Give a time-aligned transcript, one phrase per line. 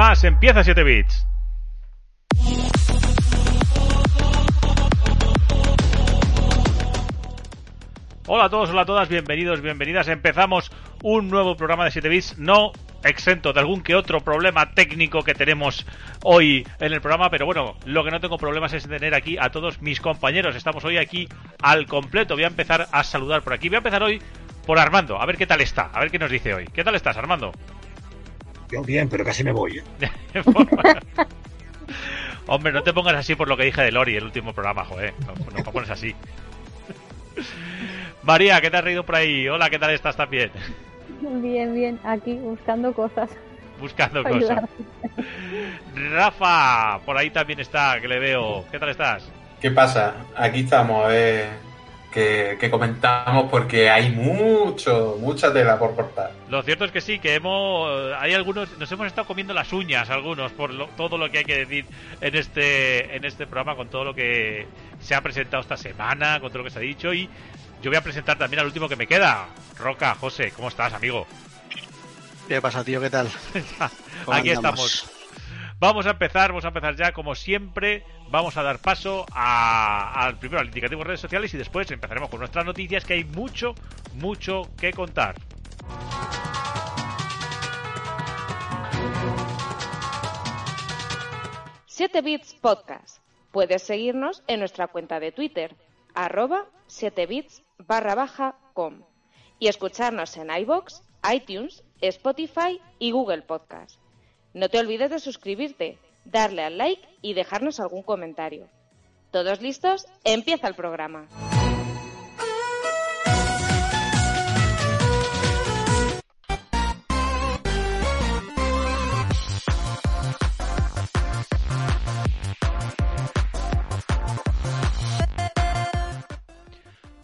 [0.00, 1.26] Más empieza 7 bits.
[8.26, 10.08] Hola a todos, hola a todas, bienvenidos, bienvenidas.
[10.08, 12.72] Empezamos un nuevo programa de 7 bits, no
[13.04, 15.84] exento de algún que otro problema técnico que tenemos
[16.22, 19.50] hoy en el programa, pero bueno, lo que no tengo problemas es tener aquí a
[19.50, 20.56] todos mis compañeros.
[20.56, 21.28] Estamos hoy aquí
[21.60, 22.36] al completo.
[22.36, 23.68] Voy a empezar a saludar por aquí.
[23.68, 24.18] Voy a empezar hoy
[24.64, 26.64] por Armando, a ver qué tal está, a ver qué nos dice hoy.
[26.72, 27.52] ¿Qué tal estás, Armando?
[28.70, 29.78] Yo bien, pero casi me voy.
[29.78, 29.82] ¿eh?
[32.46, 35.14] Hombre, no te pongas así por lo que dije de Lori el último programa, joder.
[35.26, 36.14] No, no te pones así.
[38.22, 39.48] María, ¿qué te has reído por ahí?
[39.48, 40.50] Hola, ¿qué tal estás también?
[41.20, 43.30] Bien, bien, aquí buscando cosas.
[43.80, 44.64] Buscando cosas.
[45.94, 48.64] Rafa, por ahí también está, que le veo.
[48.70, 49.28] ¿Qué tal estás?
[49.60, 50.14] ¿Qué pasa?
[50.36, 51.69] Aquí estamos, ver
[52.12, 56.32] que, que comentamos porque hay mucho, mucha tela por cortar.
[56.48, 60.10] Lo cierto es que sí, que hemos, hay algunos, nos hemos estado comiendo las uñas
[60.10, 61.84] algunos por lo- todo lo que hay que decir
[62.20, 64.66] en este, en este programa con todo lo que
[65.00, 67.28] se ha presentado esta semana, con todo lo que se ha dicho y
[67.82, 69.46] yo voy a presentar también al último que me queda,
[69.78, 71.26] Roca, José, ¿cómo estás, amigo?
[72.48, 73.00] ¿Qué pasa, tío?
[73.00, 73.28] ¿Qué tal?
[74.24, 74.94] ¿Cómo Aquí andamos?
[74.94, 75.19] estamos.
[75.80, 80.38] Vamos a empezar, vamos a empezar ya, como siempre, vamos a dar paso a- al
[80.38, 83.74] primero al indicativo de redes sociales y después empezaremos con nuestras noticias, que hay mucho,
[84.14, 85.36] mucho que contar.
[91.86, 93.18] 7 Bits Podcast.
[93.52, 95.74] Puedes seguirnos en nuestra cuenta de Twitter,
[96.14, 99.02] arroba 7bits barra baja com.
[99.58, 101.02] Y escucharnos en iBox,
[101.32, 103.98] iTunes, Spotify y Google Podcast.
[104.52, 108.68] No te olvides de suscribirte, darle al like y dejarnos algún comentario.
[109.30, 110.06] ¿Todos listos?
[110.24, 111.28] Empieza el programa.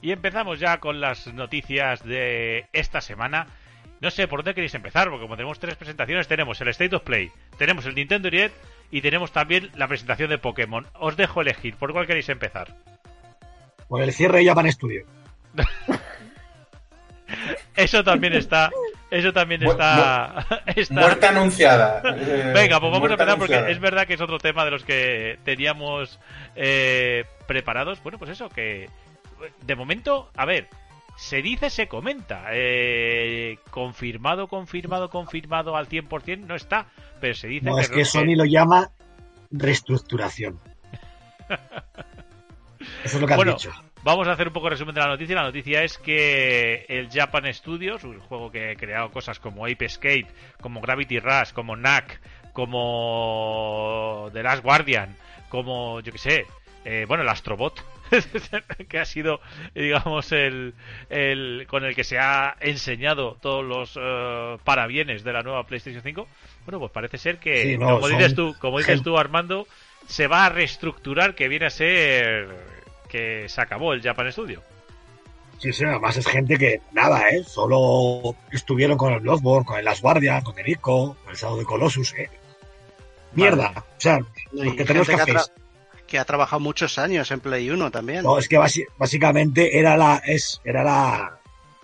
[0.00, 3.48] Y empezamos ya con las noticias de esta semana.
[4.00, 7.02] No sé por dónde queréis empezar, porque como tenemos tres presentaciones, tenemos el State of
[7.02, 8.54] Play, tenemos el Nintendo Direct
[8.90, 10.86] y tenemos también la presentación de Pokémon.
[10.94, 12.74] Os dejo elegir, ¿por cuál queréis empezar?
[13.88, 15.04] Por el cierre de Japan Studio.
[17.74, 18.70] Eso también está.
[19.10, 20.46] Eso también Mu- está.
[20.66, 22.00] está- Muerte anunciada.
[22.54, 23.70] Venga, pues vamos a empezar porque anunciada.
[23.70, 26.18] es verdad que es otro tema de los que teníamos
[26.54, 28.02] eh, preparados.
[28.02, 28.88] Bueno, pues eso, que
[29.62, 30.68] de momento, a ver,
[31.16, 32.46] se dice, se comenta.
[32.52, 36.86] Eh, confirmado, confirmado, confirmado al 100% no está,
[37.20, 37.82] pero se dice No, que...
[37.82, 38.90] es que Sony lo llama
[39.50, 40.60] reestructuración.
[43.04, 43.72] Eso es lo que has Bueno, dicho.
[44.02, 45.34] Vamos a hacer un poco de resumen de la noticia.
[45.34, 49.86] La noticia es que el Japan Studios, un juego que ha creado cosas como Ape
[49.86, 50.28] Escape,
[50.60, 52.20] como Gravity Rush, como Knack,
[52.52, 55.16] como The Last Guardian,
[55.48, 56.46] como, yo que sé,
[56.84, 57.84] eh, bueno, el Astrobot,
[58.88, 59.40] que ha sido,
[59.74, 60.74] digamos, el,
[61.10, 66.02] el con el que se ha enseñado todos los eh, parabienes de la nueva PlayStation
[66.02, 66.28] 5.
[66.64, 69.66] Bueno, pues parece ser que, Sí, no, como dices tú, como dices tú, Armando,
[70.06, 72.48] se va a reestructurar que viene a ser
[73.08, 74.62] que se acabó el Japan Studio.
[75.58, 77.42] Sí, sí, además es gente que, nada, ¿eh?
[77.44, 81.58] Solo estuvieron con el Bloodborne, con el Last Guardian, con el Ico, con el Shadow
[81.58, 82.28] de Colossus, ¿eh?
[83.32, 83.72] Mierda.
[83.76, 84.18] O sea,
[84.52, 85.34] Y porque tenemos que, ha cafés.
[85.34, 85.50] tra-
[86.06, 88.22] que ha trabajado muchos años en Play 1 también.
[88.22, 88.58] No, es que
[88.98, 91.38] básicamente era la, es, era la,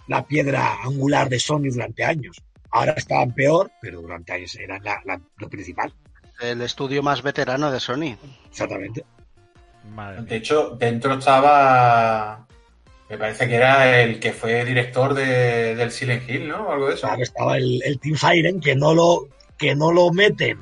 [0.08, 2.36] la piedra angular de Sony durante años.
[2.70, 5.92] Ahora estaban peor, pero durante años era la- la- lo principal.
[6.40, 8.16] El estudio más veterano de Sony.
[8.50, 9.04] Exactamente.
[9.94, 12.46] Madre De hecho, dentro estaba.
[13.10, 16.72] Me parece que era el que fue director de, del Silent Hill, ¿no?
[16.72, 17.06] Algo de eso.
[17.06, 19.28] Claro, estaba el, el Team Siren que no lo
[19.58, 20.58] que no lo meten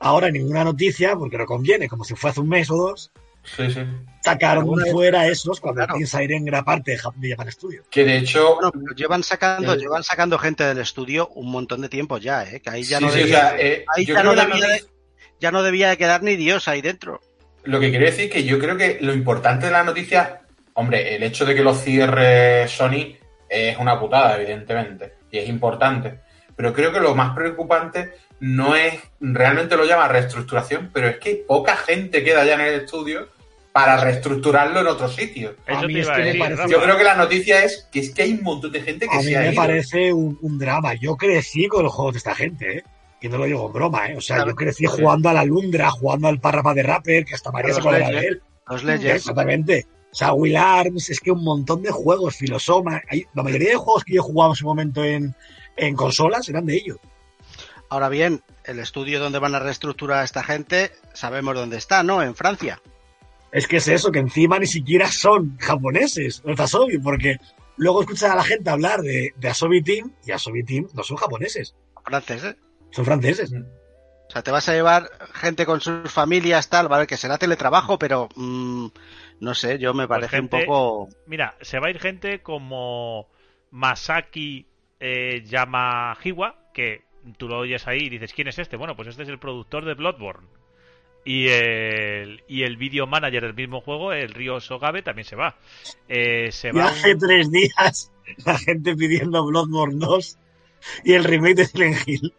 [0.00, 3.10] ahora ninguna noticia porque no conviene, como si fue hace un mes o dos.
[3.42, 3.80] Sí, sí.
[4.22, 6.06] Sacaron fuera esos cuando Claro.
[6.06, 7.84] Siren era parte de Jap- de Japan Studio.
[7.90, 8.56] Que de hecho.
[8.56, 9.78] Bueno, pero llevan sacando, Eh.
[9.78, 12.60] llevan sacando gente del estudio un montón de tiempo ya, ¿eh?
[12.60, 14.30] Que ahí ya sí, no sí, debía, o sea, eh, ahí yo ya creo no
[14.32, 14.90] que la debía de, noticia-
[15.40, 17.22] ya no debía de quedar ni Dios ahí dentro.
[17.64, 20.42] Lo que quiero decir es que yo creo que lo importante de la noticia,
[20.74, 23.16] hombre, el hecho de que lo cierre Sony
[23.48, 26.20] es una putada, evidentemente, y es importante.
[26.60, 31.36] Pero creo que lo más preocupante no es, realmente lo llama reestructuración, pero es que
[31.48, 33.28] poca gente queda ya en el estudio
[33.72, 35.54] para reestructurarlo en otro sitio.
[35.66, 36.68] A mí es que decir, parece-.
[36.68, 39.16] Yo creo que la noticia es que es que hay un montón de gente que
[39.16, 39.54] A mí se ha me ido.
[39.56, 40.92] parece un, un drama.
[41.00, 42.84] Yo crecí con los juegos de esta gente, ¿eh?
[43.22, 44.16] Y no lo digo en broma, ¿eh?
[44.18, 44.86] O sea, Claro, yo crecí sí.
[44.86, 48.18] jugando a la Lundra, jugando al Parrapa de Rapper, que hasta María se acuerda de
[48.18, 48.42] él.
[48.68, 49.14] Los Legends.
[49.16, 49.86] Exactamente.
[50.12, 53.00] O sea, Will Arms, es que un montón de juegos, Filosoma.
[53.08, 55.34] hay- la mayoría de juegos que yo jugaba en su momento en,
[55.86, 56.98] en consolas eran de ellos.
[57.88, 62.22] Ahora bien, el estudio donde van a reestructurar a esta gente, sabemos dónde está, ¿no?
[62.22, 62.80] En Francia.
[63.50, 67.38] Es que es eso, que encima ni siquiera son japoneses, los Asobi, porque
[67.76, 71.16] luego escuchas a la gente hablar de, de Asobi Team y Asobi Team no son
[71.16, 71.74] japoneses,
[72.04, 72.54] Franceses.
[72.92, 73.52] son franceses.
[73.52, 77.98] O sea, te vas a llevar gente con sus familias, tal, vale, que será teletrabajo,
[77.98, 78.86] pero mm,
[79.40, 81.08] no sé, yo me Pues parece gente- un poco.
[81.26, 83.26] Mira, se va a ir gente como
[83.72, 84.68] Masaki
[85.00, 87.02] eh, Yamahiwa, que
[87.36, 88.76] tú lo oyes ahí y dices, ¿quién es este?
[88.76, 90.46] Bueno, pues este es el productor de Bloodborne.
[91.24, 95.54] Y el, y el video manager del mismo juego, el Ryo Sogabe, también se va.
[96.08, 98.10] Eh, se Y va hace un- tres días
[98.46, 100.38] la gente pidiendo Bloodborne 2
[101.04, 102.32] y el remake de Silent Hill.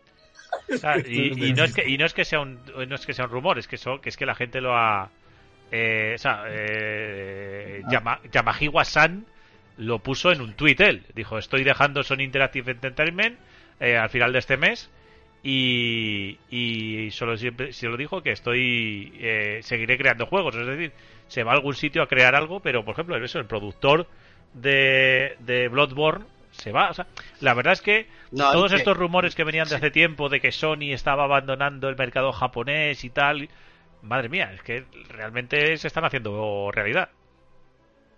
[0.73, 3.05] o sea, y, y no es que, y no es que sea un no es
[3.05, 5.11] que sea un rumor, es que, eso, que es que la gente lo ha...
[5.71, 9.25] Eh, o sea, eh, Yama- Yamahiwa-san
[9.77, 11.03] lo puso en un tuit él.
[11.15, 13.38] Dijo, estoy dejando Sony Interactive Entertainment
[13.79, 14.89] eh, al final de este mes
[15.44, 20.56] y, y solo siempre se lo dijo que estoy eh, seguiré creando juegos.
[20.56, 20.91] Es decir,
[21.27, 24.07] se va a algún sitio a crear algo, pero por ejemplo, eso, el productor
[24.53, 26.89] de, de Bloodborne se va.
[26.89, 27.07] O sea,
[27.39, 30.39] la verdad es que No, todos que- estos rumores que venían de hace tiempo de
[30.41, 33.50] que Sony estaba abandonando el mercado japonés y tal,
[34.03, 37.09] madre mía, es que realmente se están haciendo realidad.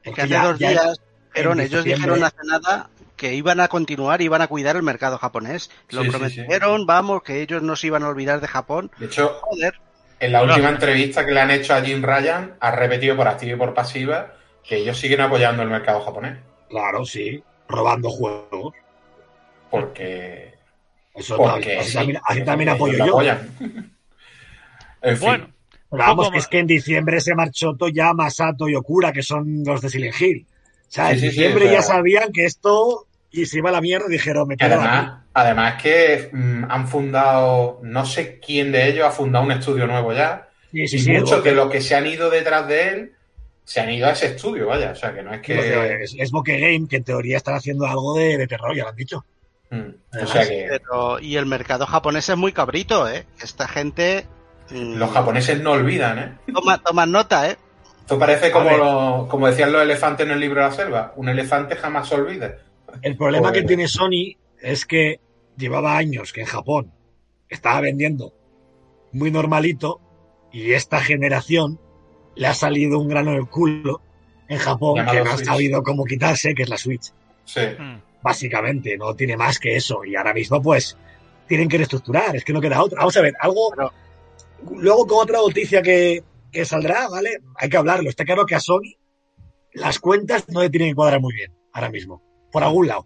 [0.03, 1.01] Es que que hace ya- dos ya- días,
[1.33, 5.69] pero ellos dijeron hace nada que iban a continuar, iban a cuidar el mercado japonés.
[5.89, 8.91] Lo Sí, sí, prometieron, vamos, que ellos no se iban a olvidar de Japón.
[8.97, 9.79] De hecho, Joder,
[10.19, 10.69] en la última no.
[10.69, 14.33] entrevista que le han hecho a Jim Ryan, ha repetido por activa y por pasiva
[14.63, 16.39] que ellos siguen apoyando el mercado japonés.
[16.69, 18.73] Claro, sí, robando juegos.
[19.69, 20.53] Porque.
[21.13, 23.13] Eso no, porque así sí, también, así también apoyo yo.
[23.13, 23.55] apoyan.
[25.01, 25.27] en fin.
[25.27, 25.53] Bueno,
[25.91, 29.89] vamos, es que en diciembre se marchó Toyama, Sato y Okura, que son los de
[29.89, 30.47] Silent Hill.
[30.93, 33.81] O sea, Sí, en sí, diciembre ya sabían que esto y se iba a la
[33.81, 34.83] mierda y dijeron, me quedo aquí.
[34.87, 39.87] además, además que mm, han fundado, no sé quién de ellos ha fundado un estudio
[39.87, 40.49] nuevo ya.
[40.71, 43.11] Sí, sí, y sí, muchos de los que se han ido detrás de él
[43.63, 44.91] se han ido a ese estudio, vaya.
[44.91, 46.03] O sea, que no es que.
[46.03, 48.89] es, es Bokeh Game, que en teoría están haciendo algo de, de terror, ya lo
[48.89, 49.25] han dicho.
[49.71, 53.25] Mm, o Además, sea que pero y el mercado japonés es muy cabrito, ¿eh?
[53.41, 54.27] Esta gente
[54.69, 56.37] mm, los japoneses no olvidan, ¿eh?
[56.53, 57.57] toma, toman nota, ¿eh?
[58.03, 61.13] Esto parece como, lo- como decían los elefantes en el libro de la selva.
[61.15, 62.57] Un elefante jamás se olvida.
[63.01, 65.19] El problema Pues- que tiene Sony es que
[65.57, 66.91] llevaba años que en Japón
[67.49, 68.33] estaba vendiendo
[69.13, 69.99] muy normalito
[70.51, 71.79] y esta generación
[72.35, 74.01] le ha salido un grano en el culo
[74.47, 77.11] en Japón Llamado que no ha sabido cómo quitarse, que es la Switch.
[77.45, 77.61] Sí.
[77.79, 80.03] mm, Básicamente, no tiene más que eso.
[80.05, 80.97] Y ahora mismo, pues,
[81.47, 82.99] tienen que reestructurar, es que no queda otra.
[82.99, 83.71] Vamos a ver, algo.
[83.75, 83.91] Pero-
[84.77, 86.23] Luego, con otra noticia que,
[86.53, 87.39] que saldrá, ¿vale?
[87.57, 88.09] Hay que hablarlo.
[88.09, 88.95] Está claro que a Sony
[89.73, 92.21] las cuentas no le tienen que cuadrar muy bien ahora mismo.
[92.51, 93.05] Por algún lado.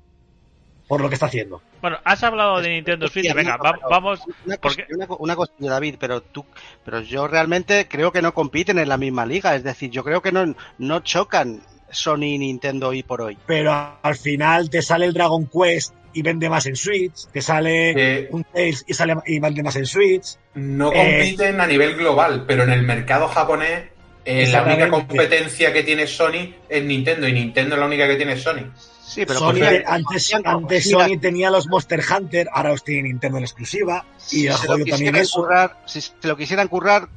[0.87, 1.61] Por lo que está haciendo.
[1.81, 4.21] Bueno, has hablado de Nintendo Switch, venga, va- vamos.
[4.45, 6.45] Una, cosa, una, co- una cosa, David, pero tú,
[6.85, 9.53] pero yo realmente creo que no compiten en la misma liga.
[9.55, 13.37] Es decir, yo creo que no, no chocan Sony y Nintendo hoy por hoy.
[13.45, 17.27] Pero al final te sale el Dragon Quest y vende más en Switch.
[17.31, 20.35] Te sale un Tales y, sale, y vende más en Switch.
[20.55, 23.83] no Eh, compiten a nivel global, pero en el mercado japonés
[24.25, 28.15] eh, la única competencia que tiene Sony es Nintendo y Nintendo es la única que
[28.15, 28.71] tiene Sony.
[29.05, 33.37] Sí, pero Sony, antes, antes mira, Sony tenía los Monster Hunter, ahora los tiene Nintendo
[33.37, 34.05] en exclusiva.
[34.17, 35.41] si Y ha se lo jodido también quisieran eso.
[35.41, 37.07] currar, si se lo quisieran currar,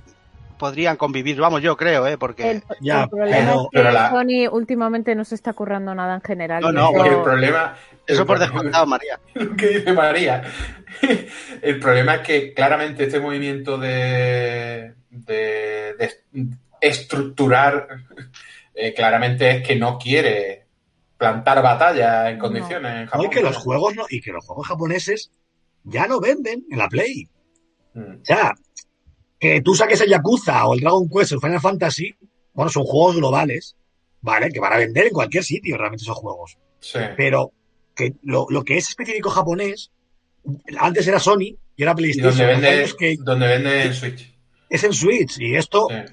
[0.61, 1.41] podrían convivir.
[1.41, 2.17] Vamos, yo creo, ¿eh?
[2.19, 5.53] Porque El, Ya, el problema pero- es que pero la- Sony últimamente no se está
[5.55, 6.63] currando nada en general.
[6.63, 7.77] No, no, eso- Porque el problema.
[8.07, 9.21] eso el por problema- descontado, María.
[9.35, 10.43] lo que dice María.
[11.63, 16.11] El problema es que claramente este movimiento de, de- de
[16.81, 17.87] estructurar
[18.75, 20.67] eh, claramente es que no quiere
[21.17, 22.45] plantar batalla en No.
[22.45, 23.27] condiciones en No, Japón.
[23.27, 25.31] y que los juegos no, y que los juegos japoneses
[25.85, 27.29] ya no venden en la Play.
[27.95, 28.01] Mm.
[28.23, 28.53] O sea,
[29.41, 32.15] que tú saques el Yakuza o el Dragon Quest o el Final Fantasy,
[32.53, 33.75] bueno, son juegos globales,
[34.21, 34.51] ¿vale?
[34.51, 36.59] Que van a vender en cualquier sitio realmente esos juegos.
[36.79, 36.99] Sí.
[37.17, 37.53] Pero
[37.97, 39.91] que lo, lo que es específico japonés,
[40.79, 42.31] antes era Sony y era Y PlayStation.
[42.37, 44.35] donde vende, años que donde vende en Switch.
[44.69, 46.13] es en Switch y esto Sí.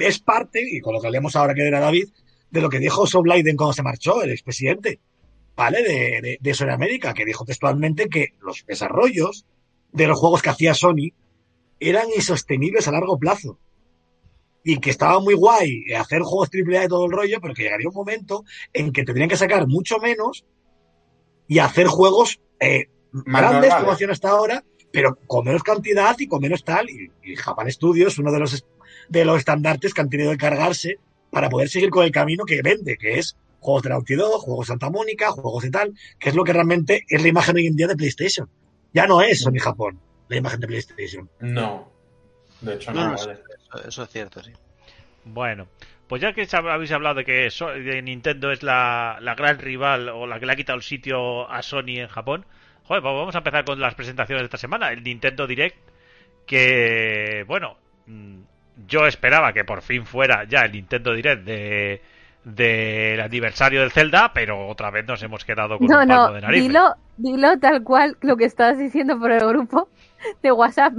[0.00, 2.08] es parte, y con lo que hablemos ahora que era David,
[2.50, 5.00] de lo que dijo Soul Blyden cuando se marchó, el expresidente,
[5.56, 5.82] ¿vale?
[5.82, 9.44] De, de, de que dijo textualmente que los desarrollos
[9.92, 11.12] de los juegos que hacía Sony
[11.80, 13.58] eran insostenibles a largo plazo.
[14.64, 17.88] Y que estaba muy guay hacer juegos AAA de todo el rollo, pero que llegaría
[17.88, 20.44] un momento en que tendrían que sacar mucho menos
[21.46, 26.40] y hacer juegos eh, grandes como hacían hasta ahora, pero con menos cantidad y con
[26.40, 26.90] menos tal.
[26.90, 28.66] Y, y Japan Studios, uno de los,
[29.08, 30.98] de los estandartes que han tenido que cargarse
[31.30, 34.66] para poder seguir con el camino que vende, que es juegos de Naughty Dog, juegos
[34.66, 37.66] de Santa Mónica, juegos de tal, que es lo que realmente es la imagen hoy
[37.66, 38.48] en día de PlayStation.
[38.92, 40.00] Ya no es Sony Japón.
[40.28, 41.28] La imagen de PlayStation.
[41.40, 41.90] No.
[42.60, 43.32] De hecho, No, no, no, vale.
[43.72, 44.52] Eso, eso es cierto, sí.
[45.24, 45.66] Bueno,
[46.08, 50.08] pues ya que habéis hablado de que So- de Nintendo es la, la gran rival
[50.08, 52.44] o la que le ha quitado el sitio a Sony en Japón,
[52.84, 54.90] joder, pues vamos a empezar con las presentaciones de esta semana.
[54.90, 55.76] El Nintendo Direct,
[56.46, 58.38] que, bueno, mm,
[58.86, 62.02] yo esperaba que por fin fuera ya el Nintendo Direct de
[62.44, 66.32] del aniversario del Zelda, pero otra vez nos hemos quedado con No, un palmo no,
[66.32, 66.62] de nariz.
[66.62, 69.90] dilo, dilo tal cual lo que estabas diciendo por el grupo
[70.42, 70.94] de WhatsApp,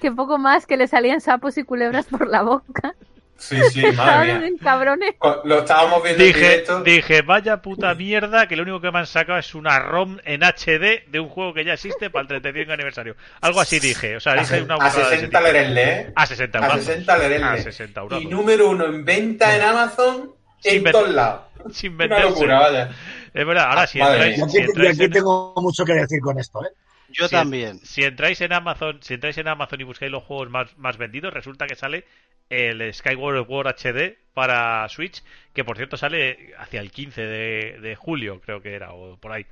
[0.00, 2.94] que poco más que le salían sapos y culebras por la boca.
[3.38, 4.50] Sí, sí, madre mía.
[4.62, 5.14] cabrones.
[5.18, 6.82] Co- Lo estábamos viendo en Dije, directo.
[6.82, 10.42] dije, vaya puta mierda, que lo único que me han sacado es una ROM en
[10.42, 13.14] HD de un juego que ya existe para el 35 aniversario.
[13.42, 15.52] Algo así dije, o sea, a, dije se- una a burrada de ese 60 tipo.
[15.52, 16.12] lerele, ¿eh?
[16.16, 16.84] A 60 A euros.
[16.84, 17.44] 60 lerele.
[17.44, 18.22] A 60 euros.
[18.22, 21.42] Y número uno en venta en Amazon Sin en todos lados.
[21.72, 22.90] Sin Una locura, vaya.
[23.34, 24.46] Es verdad, ahora si entráis, mía.
[24.46, 26.70] aquí, si aquí en, tengo mucho que decir con esto, ¿eh?
[27.16, 27.78] Yo si- también.
[27.80, 31.32] si entráis en Amazon, si entráis en Amazon y buscáis los juegos más, más vendidos,
[31.32, 32.04] resulta que sale
[32.50, 37.96] el Skyward Sword HD para Switch, que por cierto sale hacia el 15 de, de
[37.96, 39.46] julio, creo que era, o por ahí.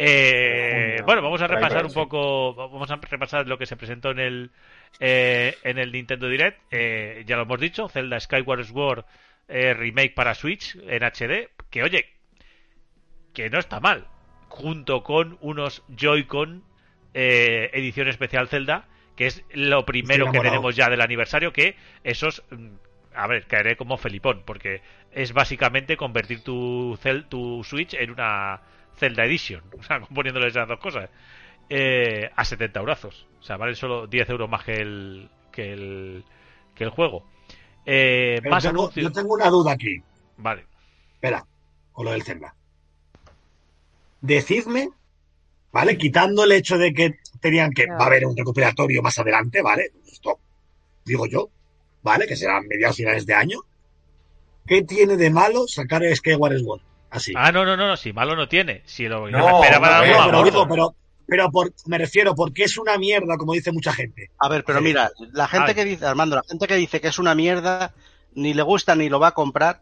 [0.00, 4.10] Eh, Junio, bueno, vamos a repasar un poco, vamos a repasar lo que se presentó
[4.12, 4.50] en el
[5.00, 6.60] eh, en el Nintendo Direct.
[6.70, 9.04] Eh, ya lo hemos dicho, Zelda Skyward Sword
[9.48, 12.06] eh, remake para Switch en HD, que oye,
[13.34, 14.06] que no está mal,
[14.48, 16.62] junto con unos Joy-Con
[17.20, 22.44] eh, edición especial Zelda, que es lo primero que tenemos ya del aniversario, que esos,
[22.50, 22.68] mm,
[23.14, 28.60] a ver, caeré como felipón, porque es básicamente convertir tu, Cel- tu Switch en una
[28.96, 31.10] Zelda Edition, o sea, poniéndole esas dos cosas,
[31.68, 33.26] eh, a 70 euros.
[33.40, 36.24] O sea, vale solo 10 euros más que el, que el,
[36.76, 37.28] que el juego.
[37.84, 39.02] Eh, Pero más tengo- anuncios.
[39.04, 40.00] yo tengo una duda aquí.
[40.36, 40.64] Vale.
[41.14, 41.44] Espera,
[41.90, 42.54] con lo del Zelda.
[44.20, 44.90] Decidme,
[45.72, 45.96] ¿vale?
[45.96, 47.86] Quitando el hecho de que tenían que.
[47.86, 49.92] Va a haber un recuperatorio más adelante, ¿vale?
[50.10, 50.38] Esto
[51.04, 51.48] digo yo,
[52.02, 52.26] ¿vale?
[52.26, 53.60] Que será mediados finales de año.
[54.66, 56.80] ¿Qué tiene de malo sacar el Skyward Sword?
[57.10, 57.32] Así.
[57.34, 58.82] Ah, no, no, no, no, si malo no tiene.
[58.84, 60.94] Si lo No, esperaba no, algo pero digo, pero,
[61.26, 64.30] pero por, me refiero, porque es una mierda, como dice mucha gente.
[64.38, 64.84] A ver, pero Sí.
[64.84, 67.94] mira, la gente que dice, Armando, la gente que dice que es una mierda,
[68.34, 69.80] ni le gusta ni lo va a comprar,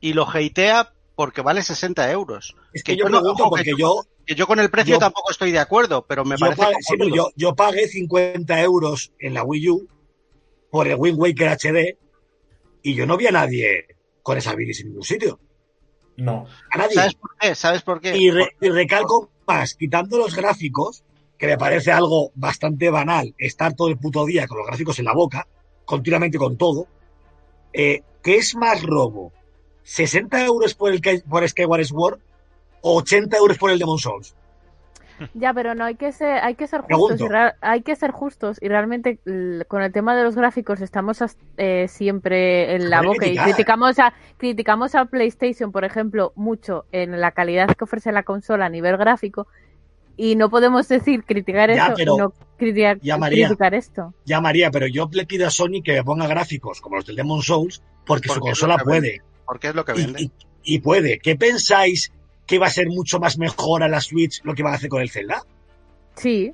[0.00, 2.54] y lo hatea porque vale 60 euros.
[2.72, 4.58] Es que, Que yo yo no- pregunto ojo, que porque yo- yo, Que yo con
[4.60, 7.54] el precio Yo- tampoco estoy de acuerdo, pero me yo, parece pagué, sí, yo, yo
[7.54, 9.88] pagué 50 euros en la Wii U
[10.70, 11.96] por el Wind Waker HD
[12.82, 13.86] y yo no vi a nadie
[14.22, 15.38] con esa bilis en ningún sitio.
[16.16, 16.44] No.
[16.72, 16.94] A nadie.
[16.94, 17.54] ¿Sabes por qué?
[17.54, 18.16] ¿Sabes por qué?
[18.16, 21.04] Y, re- y recalco más, quitando los gráficos,
[21.38, 25.04] que me parece algo bastante banal, estar todo el puto día con los gráficos en
[25.04, 25.46] la boca,
[25.84, 26.88] continuamente con todo,
[27.72, 29.32] eh, ¿qué es más robo?
[29.86, 32.18] ¿60 euros por, el, que- por Skyward Sword
[32.82, 34.34] o 80 euros por el Demon Souls?
[35.32, 37.22] Ya, pero no hay que ser, hay que ser justos.
[37.22, 37.24] Y
[37.62, 39.18] hay que ser justos y realmente
[39.66, 41.16] con el tema de los gráficos estamos
[41.56, 47.18] eh, siempre en la boca y criticamos a criticamos a PlayStation, por ejemplo, mucho en
[47.18, 49.46] la calidad que ofrece la consola a nivel gráfico
[50.18, 53.46] y no podemos decir criticar Ya, eso pero- no criticar, Ya, María.
[53.46, 54.12] criticar esto.
[54.26, 57.16] Ya, María, pero yo le pido a Sony que me ponga gráficos como los del
[57.16, 59.22] Demon Souls, porque su Porque consola puede.
[59.46, 60.22] Porque es lo que vende.
[60.22, 60.30] y-
[60.62, 61.18] y puede.
[61.18, 62.12] ¿Qué pensáis
[62.46, 64.88] que va a ser mucho más mejor a la Switch lo que van a hacer
[64.90, 65.42] con el Zelda?
[66.16, 66.52] Sí,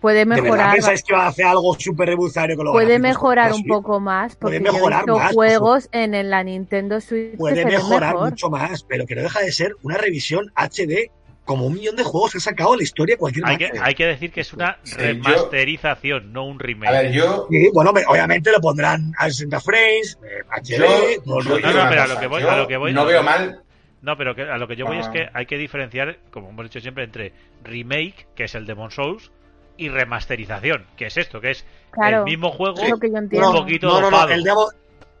[0.00, 2.98] puede ¿De verdad mejorar, pensáis que va a hacer algo súper revolucionario con los puede
[2.98, 7.00] mejorar un poco más Puede porque yo he mejorar más, juegos en, en la Nintendo
[7.00, 8.30] Switch Puede mejorar mejor.
[8.30, 11.10] mucho más, pero que no deja de ser una revisión HD
[11.44, 13.94] como un millón de juegos que ha sacado en la historia cualquier Hay que, hay
[13.94, 16.88] que decir que es una Sí, yo- remasterización, no un remake.
[16.88, 17.46] A ver, yo.
[17.50, 21.88] Sí, bueno, me- obviamente lo pondrán a 60 frames, eh, HD, Yo, digo No, no,
[21.88, 23.60] pero a lo que voy- yo a lo que voy- no veo mal.
[24.02, 25.12] No, pero que- a lo que yo voy es Ah.
[25.12, 27.32] que hay que diferenciar, como hemos dicho siempre, entre
[27.62, 29.30] remake, que es el Demon Souls,
[29.76, 33.86] y remasterización, que es esto, que es Claro, el mismo juego, que yo un poquito
[33.88, 34.32] No, no, no, dopado.
[34.32, 34.66] el Demon,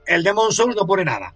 [0.06, 1.34] el Demon Souls no pone nada.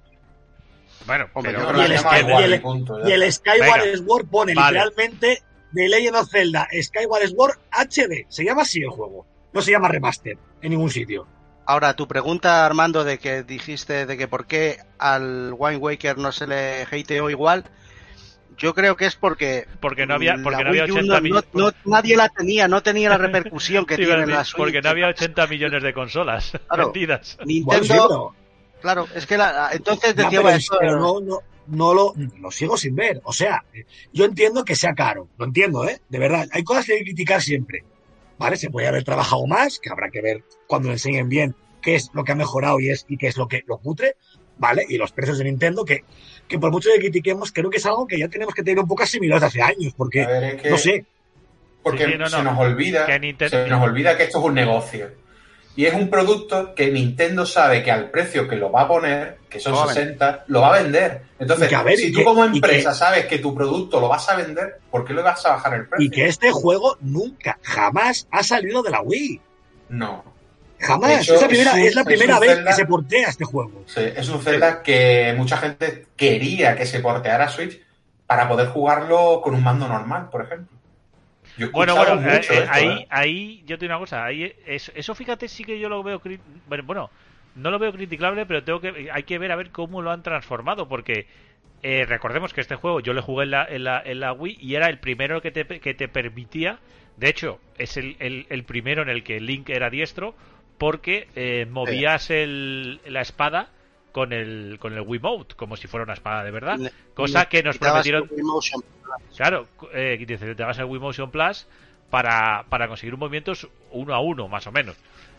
[1.09, 3.33] Bueno, Hombre, pero- y el Sky- y punto, Y.
[3.33, 3.97] Skyward Venga.
[3.99, 4.79] Sword pone Vale.
[4.79, 8.27] literalmente de Legend of Zelda Skyward Sword HD.
[8.29, 9.27] Se llama así el juego.
[9.53, 11.27] No se llama remaster en ningún sitio.
[11.67, 16.31] Ahora, tu pregunta, Armando, de que dijiste de que por qué al Wind Waker no
[16.33, 17.65] se le hateó igual,
[18.57, 19.67] yo creo que es porque...
[19.81, 21.45] porque no había, porque no había Wii U 80 no- millones.
[21.53, 24.57] no- no- nadie la tenía, no tenía la repercusión que Sí, tiene la Switch.
[24.57, 26.85] porque no había 80 millones de consolas Claro.
[26.87, 27.39] vendidas.
[27.45, 28.35] Nintendo,
[28.81, 32.77] claro, es que la, entonces decía pero- eso, pero no, no, no lo, lo sigo
[32.77, 33.21] sin ver.
[33.25, 33.65] O sea,
[34.13, 35.29] yo entiendo que sea caro.
[35.39, 36.01] Lo entiendo, ¿eh?
[36.09, 36.49] De verdad.
[36.53, 37.85] Hay cosas que hay que criticar siempre.
[38.39, 38.57] ¿Vale?
[38.57, 42.11] Se puede haber trabajado más, que habrá que ver cuando le enseñen bien qué es
[42.15, 44.15] lo que ha mejorado y, es, y qué es lo que lo cutre.
[44.59, 44.85] ¿Vale?
[44.89, 46.05] Y los precios de Nintendo, que,
[46.49, 48.89] que por mucho que critiquemos, creo que es algo que ya tenemos que tener un
[48.89, 49.93] poco asimilado desde hace años.
[49.97, 51.05] Porque A ver, es que No sé.
[51.83, 52.43] porque Sí, sí, no, se no.
[52.45, 55.11] nos olvida Que Ninten- se nos olvida que esto es un negocio.
[55.79, 59.39] Y es un producto que Nintendo sabe que al precio que lo va a poner,
[59.49, 61.23] que son a 60, lo va a vender.
[61.39, 64.29] Entonces, a ver, si tú que- como que- empresa sabes que tu producto lo vas
[64.29, 66.05] a vender, ¿por qué le vas a bajar el precio?
[66.05, 69.41] Y que este juego nunca, jamás ha salido de la Wii.
[69.91, 70.25] No.
[70.81, 71.23] Jamás.
[71.23, 73.29] Hecho, es la primera, es un- es la es primera vez Zelda- que se portea
[73.29, 73.85] este juego.
[73.87, 77.81] Sí, es un Zelda que mucha gente quería que se porteara a Switch
[78.27, 80.77] para poder jugarlo con un mando normal, por ejemplo.
[81.59, 83.07] Yo Bueno, bueno, eh, mucho eh, esto, ahí, ¿eh?
[83.11, 86.21] ahí yo te digo una cosa, ahí eso, eso fíjate sí que yo lo veo
[86.69, 87.11] bueno, bueno,
[87.57, 90.23] no lo veo criticable, pero tengo que hay que ver a ver cómo lo han
[90.23, 91.27] transformado porque
[91.83, 94.59] eh, recordemos que este juego yo le jugué en la, en la, en la Wii
[94.61, 96.79] y era el primero que te, que te permitía,
[97.17, 100.35] de hecho, es el, el, el primero en el que Link era diestro
[100.79, 103.71] porque eh, movías el, la espada
[104.13, 106.79] con el con el Wiimote como si fuera una espada de verdad,
[107.15, 108.29] cosa que nos prometieron.
[109.37, 111.67] Claro, eh, necesitabas el Wii Motion Plus
[112.11, 113.53] para, para conseguir un movimiento
[113.91, 114.97] uno a uno, más o menos.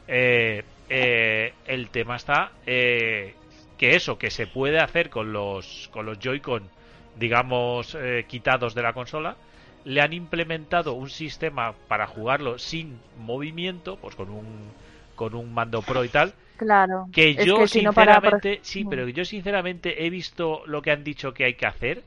[0.07, 3.35] Eh, eh, el tema está eh,
[3.77, 6.69] que eso, que se puede hacer con los, con los Joy-Con,
[7.15, 9.37] digamos, eh, quitados de la consola,
[9.85, 14.73] le han implementado un sistema para jugarlo sin movimiento, pues con un,
[15.15, 17.07] con un mando pro y tal, Claro.
[17.13, 21.03] que Es yo que para, sinceramente, sí, pero yo sinceramente he visto lo que han
[21.05, 22.03] dicho que hay que hacer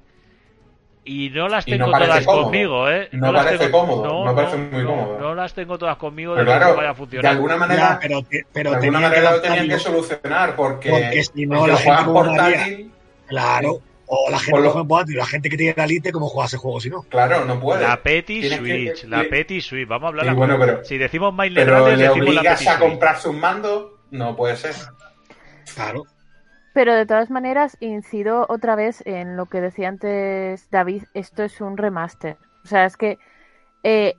[1.04, 2.44] y no las no tengo todas cómodo.
[2.44, 3.09] conmigo, ¿eh?
[3.12, 5.18] No parece tengo- cómodo, no parece muy cómodo.
[5.18, 7.99] no las tengo todas conmigo Pero de que claro, vaya a de alguna Ya, manera,
[8.00, 11.76] pero, te- pero de alguna manera lo tenían que solucionar porque, Porque si no, la
[11.76, 12.93] gente portátil,
[13.26, 13.80] Claro.
[14.15, 16.78] O la gente lo- portátil, la gente que tiene la Elite, ¿cómo juega ese juego
[16.80, 17.02] si no?
[17.08, 17.82] claro, no puede.
[17.88, 17.97] La
[18.50, 20.25] que- Switch, la Petit Switch, vamos a hablar.
[20.26, 23.28] Sí, la- bueno, pero- si decimos Miles Pero le decimos la obligas Petit a comprarse
[23.30, 24.75] un mando, no puede ser.
[25.75, 26.04] Claro.
[26.75, 31.61] Pero de todas maneras, incido otra vez en lo que decía antes David, esto es
[31.61, 32.39] un remaster.
[32.65, 33.19] O sea, es que
[33.82, 34.15] eh,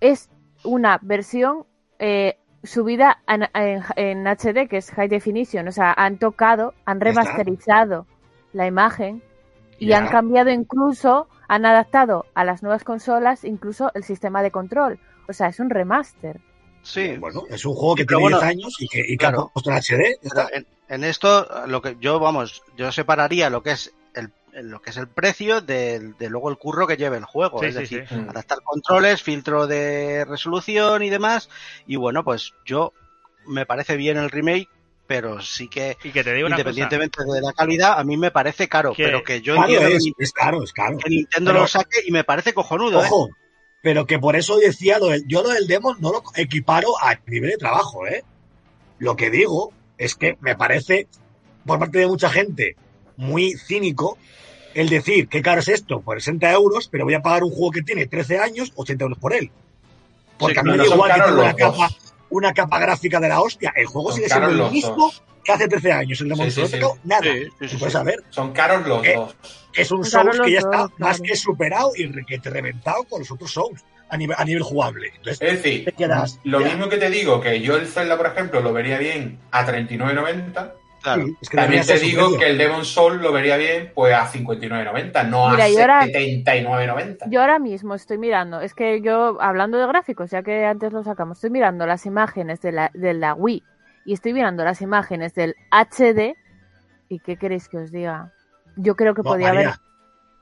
[0.00, 0.30] es
[0.64, 1.66] una versión
[1.98, 5.68] eh, subida en, en- en HD, que es High Definition.
[5.68, 8.06] O sea, han tocado, han remasterizado
[8.52, 9.22] la imagen
[9.78, 14.98] y han cambiado incluso, han adaptado a las nuevas consolas incluso el sistema de control.
[15.28, 16.40] O sea, es un remaster.
[16.82, 19.42] Sí, Bueno, es un juego que tiene bueno, 10 años y que, y que claro.
[19.42, 20.18] han puesto en HD.
[20.54, 24.30] en, en esto, lo que yo, vamos, yo separaría lo que es el,
[24.68, 27.60] lo que es el precio del- de, luego el curro que lleve el juego.
[27.60, 28.14] Sí, es sí, decir, sí.
[28.16, 28.28] Mm.
[28.30, 31.48] adaptar controles, filtro de resolución y demás.
[31.86, 32.92] Y bueno, pues yo
[33.46, 34.68] me parece bien el remake,
[35.06, 36.68] pero sí que, Y que te digo una cosa.
[36.70, 38.92] independientemente de la calidad, a mí me parece caro.
[38.92, 40.98] Que- Pero que yo Claro, entiendo es, que, es caro, es caro.
[40.98, 43.00] que Nintendo Pero- lo saque y me parece cojonudo.
[43.02, 43.06] ¿eh?
[43.06, 43.30] Ojo,
[43.82, 47.14] pero que por eso decía lo del, yo lo del demo no lo equiparo a
[47.26, 48.24] nivel de trabajo, ¿eh?
[48.98, 51.06] Lo que digo es que me parece,
[51.66, 52.74] por parte de mucha gente,
[53.16, 54.16] muy cínico
[54.72, 57.70] el decir, qué caro es esto, por 60 euros, pero voy a pagar un juego
[57.70, 59.50] que tiene 13 años, 80 euros por él.
[60.38, 61.90] Porque Sí, a mí igual que tenga una capa,
[62.30, 63.74] una capa gráfica de la hostia.
[63.76, 65.22] El juego Son sigue siendo el mismo dos.
[65.44, 66.20] Que hace 13 años.
[66.20, 67.00] El de Sí, sí, Monstruo sí.
[67.04, 67.22] nada.
[67.22, 67.90] Sí, sí, sí, Tú puedes sí.
[67.90, 69.36] saber Son caros los dos.
[69.74, 73.20] es un Souls que ya dos, está más que superado y que te reventado con
[73.20, 75.12] los otros Souls a nivel, a nivel jugable.
[75.16, 76.40] Entonces, Es decir, te quedas.
[76.44, 76.66] lo ya.
[76.66, 80.74] mismo que te digo, que yo el Zelda, por ejemplo, lo vería bien a 39.90.
[81.02, 81.24] Claro.
[81.24, 82.40] Sí, es que También te digo superior.
[82.40, 86.02] que el Demon Soul lo vería bien pues a 59.90, no Mira, a y ahora-
[86.04, 87.26] 79.90.
[87.30, 91.02] Yo ahora mismo estoy mirando, es que yo, hablando de gráficos, ya que antes lo
[91.02, 93.62] sacamos, estoy mirando las imágenes de la, de la Wii
[94.04, 96.34] y estoy mirando las imágenes del HD.
[97.08, 98.32] ¿Y qué queréis que os diga?
[98.76, 99.80] Yo creo que No, podía María, haber.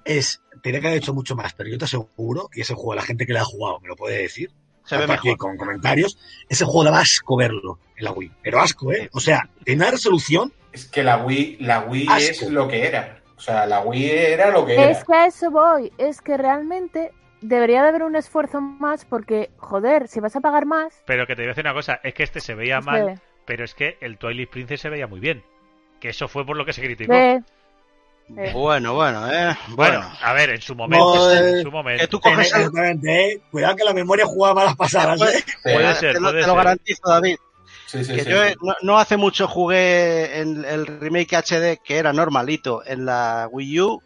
[0.04, 3.02] es, tenía que haber hecho mucho más, pero yo te aseguro, y ese juego, la
[3.02, 4.50] gente que le ha jugado me lo puede decir,
[4.84, 5.36] Se ve aquí mejor.
[5.38, 6.18] con comentarios,
[6.48, 8.32] ese juego daba asco verlo en la Wii.
[8.42, 9.08] Pero asco, ¿eh?
[9.12, 12.44] O sea, tiene una resolución, Es que la Wii, la Wii Asco.
[12.46, 13.22] es lo que era.
[13.36, 14.90] O sea, la Wii era lo que era.
[14.90, 19.50] Es que a eso voy, es que realmente debería de haber un esfuerzo más porque,
[19.56, 22.12] joder, si vas a pagar más, Pero que te voy a decir una cosa, es
[22.14, 25.06] que este se veía es mal, que- pero es que el Twilight Princess se veía
[25.08, 25.42] muy bien.
[26.00, 27.12] Que eso fue por lo que se criticó.
[27.14, 27.42] Eh.
[28.52, 29.56] Bueno, bueno, eh.
[29.68, 32.02] Bueno, Bueno, a ver, en su momento, No, en eh, su momento.
[32.02, 33.40] que tú coges el, exactamente, ¿eh?
[33.50, 35.38] Cuidado que la memoria juega malas pasadas, ¿eh?
[35.46, 36.56] Sí, Puede ser, te lo, puede te lo ser.
[36.56, 37.36] garantizo, David.
[37.86, 38.48] sí, sí, que sí, yo sí.
[38.50, 43.48] eh, no, no hace mucho jugué en el remake HD que era normalito en la
[43.50, 44.02] Wii U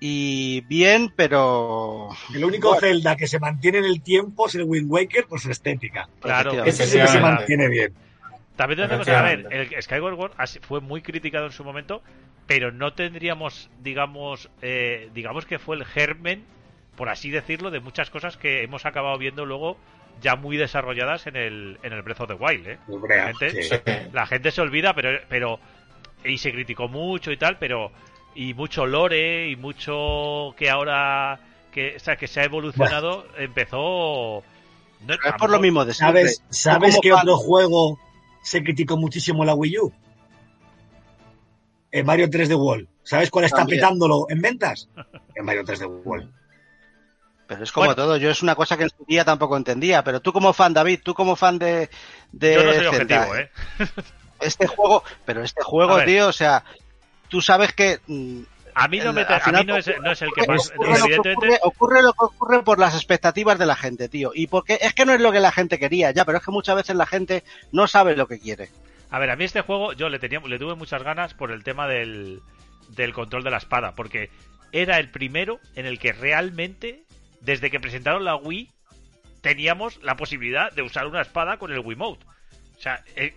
[0.00, 2.80] y bien, pero El único Bueno.
[2.80, 6.08] Zelda que se mantiene en el tiempo es el Wind Waker por su estética.
[6.20, 6.64] Claro.
[6.64, 7.94] Ese sí que se mantiene bien.
[8.56, 9.76] También te digo una cosa, a ver, Efectivamente.
[9.76, 12.02] el Skyward Sword fue muy criticado en su momento,
[12.46, 16.44] pero no tendríamos, digamos, eh, digamos que fue el germen,
[16.96, 19.76] por así decirlo, de muchas cosas que hemos acabado viendo luego
[20.20, 22.78] ya muy desarrolladas en el, en el Breath of the Wild, ¿eh?
[22.88, 23.62] Hombre, La gente, sí.
[23.68, 23.92] Sí.
[24.12, 25.58] la gente se olvida, pero, pero
[26.24, 27.90] y se criticó mucho y tal, pero
[28.36, 31.40] y mucho lore y mucho que ahora
[31.72, 34.44] que, o sea, que se ha evolucionado, empezó...
[35.04, 36.20] no- es por lo mismo de siempre.
[36.28, 37.98] ¿Sabes, ¿sabes fan- otro juego
[38.44, 39.92] se criticó muchísimo la Wii U?
[41.90, 42.88] El Mario 3D World.
[43.02, 43.80] ¿Sabes cuál está También.
[43.80, 44.88] petándolo en ventas?
[45.34, 46.30] El Mario 3D World.
[47.46, 47.96] Pero es como Bueno.
[48.02, 50.72] todo, yo es una cosa que en su día tampoco entendía, pero tú como fan,
[50.72, 51.90] David, tú como fan de,
[52.32, 53.50] de Yo no soy Zelda, objetivo, ¿eh?
[54.40, 56.64] este juego, pero este juego, tío, o sea,
[57.28, 58.40] tú sabes que mm,
[58.74, 60.70] A mí no, me, a mí no es, no es el que ocurre, más...
[60.70, 64.08] ocurre lo que Evidentemente, ocurre, ocurre lo que ocurre por las expectativas de la gente,
[64.08, 64.32] tío.
[64.34, 66.50] Y porque es que no es lo que la gente quería, ya, pero es que
[66.50, 68.70] muchas veces la gente no sabe lo que quiere.
[69.10, 71.62] A ver, a mí este juego yo le tenía, le tuve muchas ganas por el
[71.62, 72.40] tema del,
[72.88, 74.30] del control de la espada, porque
[74.72, 77.04] era el primero en el que realmente,
[77.40, 78.72] desde que presentaron la Wii,
[79.40, 82.24] teníamos la posibilidad de usar una espada con el Wiimote.
[82.76, 83.36] O sea, eh,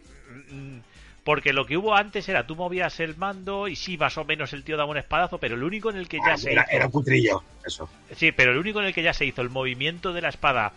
[0.50, 0.80] mm,
[1.28, 4.54] porque lo que hubo antes era tú movías el mando y sí, más o menos
[4.54, 6.66] el tío daba un espadazo, pero el único en el que ya Ah, se era,
[6.66, 7.90] hizo, era un cutrillo, eso.
[8.16, 10.74] sí, pero el único en el que ya se hizo el movimiento de la espada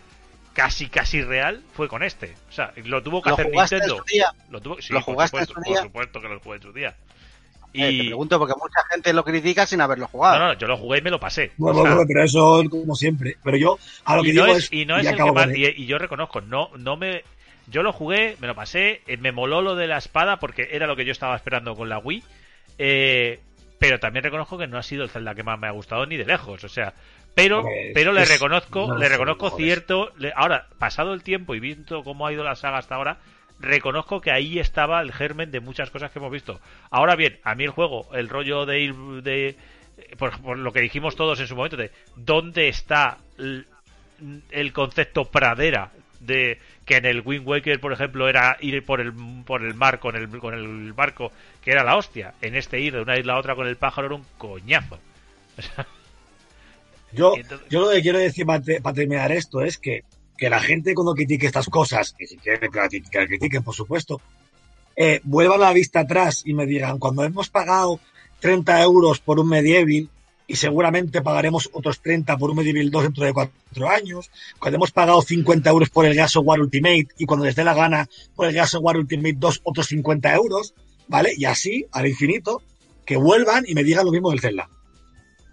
[0.53, 2.39] casi casi real fue con este.
[2.49, 3.97] O sea, lo tuvo que ¿Lo hacer Nintendo.
[3.97, 4.33] su día?
[4.49, 5.81] Lo, tuvo, sí, ¿Lo por jugaste en supuesto, su por día?
[5.81, 6.97] supuesto que lo jugué en su día.
[7.77, 10.39] Eh, te Y pregunto porque mucha gente lo critica sin haberlo jugado.
[10.39, 11.53] no, no, yo lo jugué y me lo pasé.
[11.57, 13.37] Bueno, O sea, bueno, pero eso como siempre.
[13.43, 14.71] Pero yo a lo que y no digo es, es.
[14.71, 17.23] y no es y el que más, y, y yo reconozco, no, no me,
[17.67, 20.87] yo lo jugué, me lo pasé, eh, me moló lo de la espada porque era
[20.87, 22.23] lo que yo estaba esperando con la Wii,
[22.77, 23.39] eh,
[23.79, 26.17] pero también reconozco que no ha sido el Zelda que más me ha gustado ni
[26.17, 26.93] de lejos, o sea,
[27.33, 29.65] pero, Pues, pero le reconozco, no le reconozco mejores.
[29.65, 33.17] cierto, le- ahora pasado el tiempo y visto cómo ha ido la saga hasta ahora,
[33.59, 36.59] reconozco que ahí estaba el germen de muchas cosas que hemos visto.
[36.89, 39.55] Ahora bien, a mí el juego, el rollo de ir de
[40.17, 43.17] por, por lo que dijimos todos en su momento de dónde está
[44.51, 45.91] el concepto pradera
[46.21, 49.11] de que en el Wind Waker por ejemplo era ir por el
[49.45, 51.31] por el mar con el con el barco
[51.63, 52.33] que era la hostia.
[52.41, 54.97] En este ir de una isla a otra con el pájaro era un coñazo.
[55.57, 55.85] O sea,
[57.11, 60.03] Yo, Entonces- yo lo que quiero decir para, te- para terminar esto es que,
[60.37, 63.63] que la gente cuando critique estas cosas, y si quieren que la, que la critiquen,
[63.63, 64.21] por supuesto,
[64.95, 67.99] eh, vuelvan la vista atrás y me digan, cuando hemos pagado
[68.39, 70.07] 30 euros por un Medieval
[70.51, 74.91] y seguramente pagaremos otros 30 por un Medieval 2 dentro de cuatro años, cuando hemos
[74.91, 78.09] pagado 50 euros por el Gas of War Ultimate y cuando les dé la gana
[78.35, 80.73] por el Gas of War Ultimate 2 otros 50 euros,
[81.07, 81.31] ¿vale?
[81.37, 82.61] Y así, al infinito,
[83.05, 84.67] que vuelvan y me digan lo mismo del Zelda.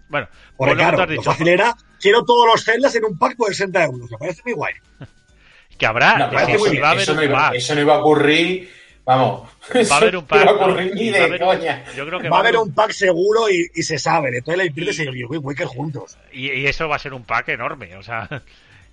[0.09, 0.27] bueno
[0.59, 3.47] lo tú claro, lo dicho, fácil era, quiero todos los celdas en un pack por
[3.47, 4.11] 60 euros.
[4.11, 4.73] Me parece muy guay.
[5.77, 7.95] que habrá No, que eso, sí, va a haber eso no iba, eso no iba
[7.95, 8.69] a ocurrir,
[9.17, 9.49] vamos.
[9.91, 11.83] va a haber un pack no va de haber- coña.
[11.95, 14.29] yo creo que Va a haber un pack seguro y, y se sabe.
[14.37, 16.17] Entonces la Infinity y el Wind Waker juntos.
[16.31, 18.27] y, y eso va a ser un pack enorme o sea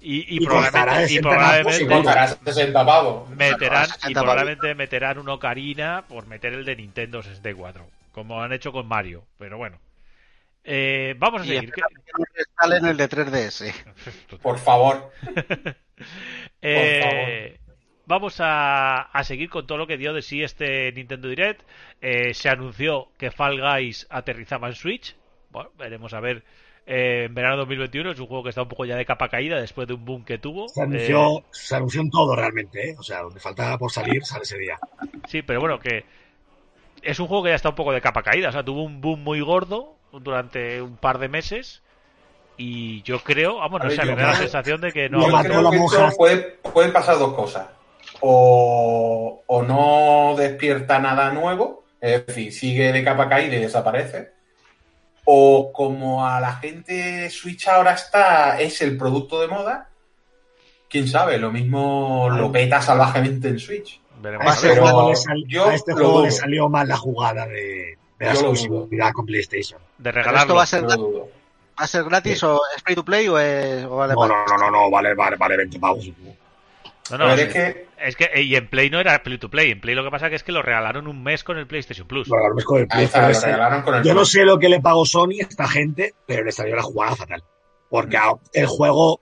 [0.00, 1.96] y, y, Y costará probablemente, y 60 probablemente Si Seguro.
[1.96, 3.30] contarás 60 pavos.
[3.30, 8.52] meterán y 60 probablemente meterán una ocarina por meter el de Nintendo 64 como han
[8.52, 9.78] hecho con Mario pero bueno
[10.64, 11.80] Eh, vamos a Y seguir que
[12.40, 13.72] instalen el de 3DS.
[14.42, 15.10] Por favor.
[16.62, 17.58] Eh,
[18.06, 21.62] vamos a, a seguir con todo lo que dio de sí este Nintendo Direct.
[22.00, 25.16] Eh, se anunció que Fall Guys aterrizaba en Switch.
[25.50, 26.42] Bueno, veremos a ver.
[26.86, 29.60] eh, en verano 2021 es un juego que está un poco ya de capa caída
[29.60, 30.68] después de un boom que tuvo.
[30.68, 32.90] Se anunció, Eh, se anunció en todo realmente.
[32.90, 32.94] ¿eh?
[32.98, 34.78] O sea, donde faltaba por salir, sale ese día.
[35.28, 36.04] sí, pero bueno, que
[37.02, 38.48] es un juego que ya está un poco de capa caída.
[38.50, 41.82] O sea, tuvo un boom muy gordo durante un par de meses.
[42.58, 45.20] Y yo creo, vamos, A no sé, me da la sensación de que no.
[45.20, 46.36] Yo creo la que esto puede,
[46.72, 47.66] pueden pasar dos cosas.
[48.20, 54.30] O, o no despierta nada nuevo, es decir, sigue de capa caída y desaparece.
[55.24, 59.88] O como a la gente Switch ahora está, es el producto de moda,
[60.88, 64.00] quién sabe, lo mismo lo peta salvajemente en Switch.
[64.20, 66.96] Veremos A este, pero juego, le, sal- yo a este juego le salió mal la
[66.96, 69.80] jugada de, de la exclusividad con PlayStation.
[69.98, 70.40] de ¿Pero regalarlo.
[70.42, 73.38] esto va a ser, No va a ser gratis o es free to play o,
[73.38, 76.08] es, o vale No, no, no, no, no, vale, vale, vale 20 pavos.
[77.10, 79.70] No, no, es que Es que, eh, y en Play no era Play to Play.
[79.70, 82.06] En Play lo que pasa que es que lo regalaron un mes con el PlayStation
[82.06, 82.28] Plus.
[82.28, 84.44] Bueno, no es con el está, Plus, lo pero regalaron con el Yo no sé
[84.44, 87.42] lo que le pagó Sony a esta gente, pero le salió la jugada fatal.
[87.88, 89.20] Porque a- el juego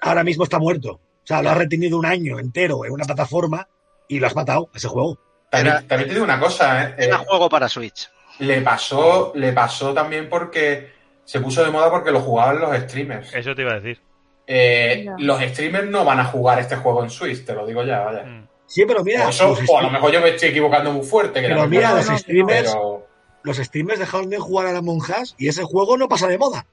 [0.00, 0.90] ahora mismo está muerto.
[0.92, 3.66] O sea, lo has retenido un año entero en una plataforma
[4.08, 5.18] y lo has matado, ese juego.
[5.50, 6.94] También, Era- también te digo una cosa, ¿eh?
[6.98, 8.10] Era Eh, juego para Switch.
[8.40, 10.92] le pasó, le pasó también porque
[11.24, 13.32] se puso de moda porque lo jugaban los streamers.
[13.34, 14.00] Eso te iba a decir.
[14.46, 18.00] Eh, los streamers no van a jugar este juego en Switch, te lo digo ya,
[18.00, 18.24] vaya.
[18.24, 18.46] Mm.
[18.66, 21.04] Sí, pero mira, o, eso, los, o a lo mejor yo me estoy equivocando muy
[21.06, 21.40] fuerte.
[21.40, 23.06] Que Pero mira, los streamers- pero-
[23.42, 26.64] los streamers dejaron de jugar a la monjas y ese juego no pasa de moda.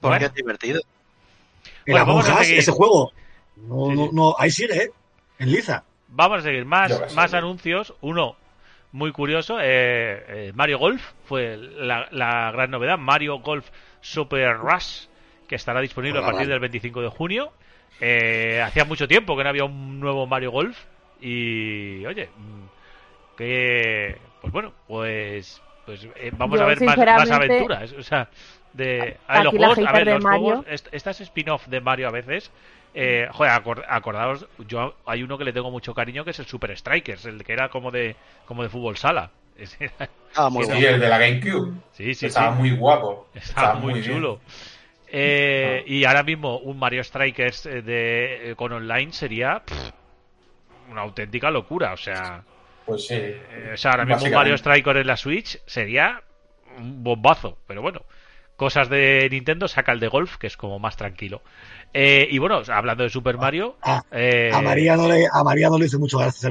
[0.00, 0.26] Porque Bueno.
[0.26, 0.80] es divertido.
[1.86, 3.12] En Bueno, la vamos a monjas, ese juego.
[3.56, 4.10] No, Sí, no, sí.
[4.12, 4.90] no, ahí sigue, ¿eh?
[5.38, 5.84] En liza.
[6.08, 6.64] Vamos a seguir.
[6.64, 7.94] Más, más anuncios.
[8.00, 8.36] Uno
[8.92, 9.58] muy curioso.
[9.60, 12.98] eh, eh, Mario Golf fue la, la gran novedad.
[12.98, 13.68] Mario Golf
[14.00, 15.06] Super Rush.
[15.50, 16.52] Que estará disponible a Hola, partir vale.
[16.52, 17.52] del 25 de junio.
[18.00, 20.78] Eh, hacía mucho tiempo que no había un nuevo Mario Golf
[21.20, 26.96] y oye, mm, que pues bueno, pues pues eh, vamos Yo, a ver más,
[27.30, 28.28] aventuras, o sea,
[28.74, 31.80] de a ver, los juegos, a ver, de los Mario- juegos, est- estas spin-off de
[31.80, 32.52] Mario a veces
[32.94, 36.46] eh, joder, acor- acordaos, yo hay uno que le tengo mucho cariño que es el
[36.46, 38.14] Super Strikers, el que era como de
[38.46, 39.30] como de fútbol sala.
[40.36, 40.86] Ah, muy Sí, bueno.
[40.88, 41.72] el de la GameCube.
[41.92, 42.58] Sí, sí, Estaba sí.
[42.60, 43.26] muy guapo.
[43.34, 44.38] Estaba muy, chulo.
[45.12, 45.82] Eh, Ah.
[45.86, 49.90] Y ahora mismo un Mario Strikers eh, de, eh, con online sería pff,
[50.90, 51.92] una auténtica locura.
[51.92, 52.42] O sea,
[52.86, 53.14] Pues sí.
[53.14, 54.34] eh, o sea, ahora mismo un.
[54.36, 56.22] Mario Strikers en la Switch sería
[56.78, 57.58] un bombazo.
[57.66, 58.02] Pero bueno,
[58.56, 61.42] cosas de Nintendo, saca el de golf, que es como más tranquilo.
[61.92, 65.68] Eh, y bueno, hablando de Super Mario, Ah, eh, A María no le, a María
[65.68, 66.50] no le hizo mucho gracia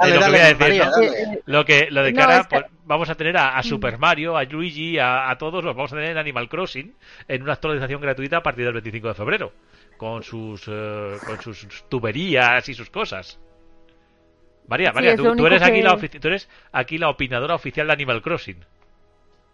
[0.00, 1.02] es lo que voy a decir, María, ¿no?
[1.02, 3.62] Eh, Lo que lo de No, cara es que- pues, vamos a tener a, a
[3.62, 6.94] Super Mario, a Luigi, a, a todos los vamos a tener en Animal Crossing
[7.28, 9.52] en una actualización gratuita a partir del 25 de febrero
[9.96, 13.38] con sus eh, con sus tuberías y sus cosas.
[14.68, 17.54] María, Sí, María, es tú, eres aquí que- la ofici- tú eres aquí la opinadora
[17.54, 18.64] oficial de Animal Crossing.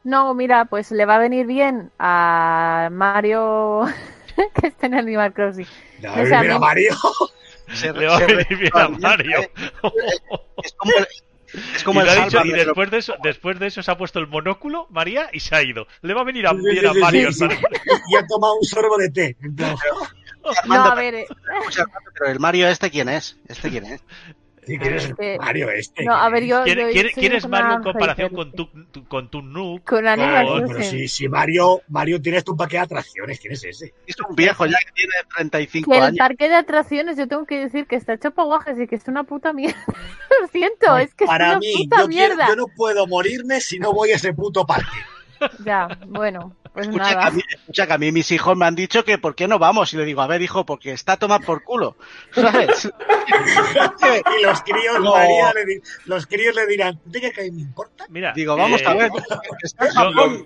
[0.04, 3.82] No, mira, pues le va a venir bien a Mario
[4.60, 5.66] que está en Animal Crossing.
[6.00, 6.94] Ya, O sea, mira, a mí- Mario.
[7.74, 9.40] Se- Le va a venir bien a Mario.
[10.62, 11.06] Es como el,
[11.76, 13.96] es como y, el ha dicho, y después de eso, después de eso se ha
[13.98, 15.86] puesto el monóculo, María, y se ha ido.
[16.02, 17.28] Le va a venir a, Sí, sí, bien a Mario.
[17.30, 19.36] Y ha tomado un sorbo de té.
[20.66, 21.26] No, a ver, eh,
[21.60, 21.84] escucha,
[22.18, 23.38] pero el Mario este quién es?
[23.48, 24.02] ¿Este quién es?
[24.64, 26.04] Sí, ¿quién es Eh, Mario este?
[26.04, 26.62] no, a ver, yo.
[26.62, 29.42] ¿Quién, yo quién- soy quién es una Mario en comparación con tu, tu- con tu
[29.42, 29.82] Nook?
[29.84, 30.98] Con Animal Con- pero Crossing.
[31.00, 33.92] si, si Mario, Mario tienes tu paquete de atracciones, ¿quién es ese?
[34.06, 36.18] Es un viejo ya que tiene 35 Que el años.
[36.18, 39.08] parque de atracciones, yo tengo que decir que está hecho para guajes y que es
[39.08, 39.74] una puta mierda.
[40.40, 42.48] Lo siento, es que Para es una mí, puta yo, quiero- mierda.
[42.48, 44.86] yo no puedo morirme si no voy a ese puto parque.
[45.64, 47.26] Ya, bueno, pues Escucha que, nada.
[47.26, 49.58] a mí, escucha que a mí mis hijos me han dicho que ¿por qué no
[49.58, 49.92] vamos?
[49.92, 51.96] Y le digo, a ver, hijo, porque está a tomar por culo.
[52.32, 52.90] ¿Sabes?
[54.38, 55.12] y los críos, No.
[55.14, 58.04] María, le di- los críos le dirán, ¿tú te crees que a mí me importa?
[58.08, 59.10] Mira, Digo, vamos eh, a ver.
[59.62, 59.90] Está.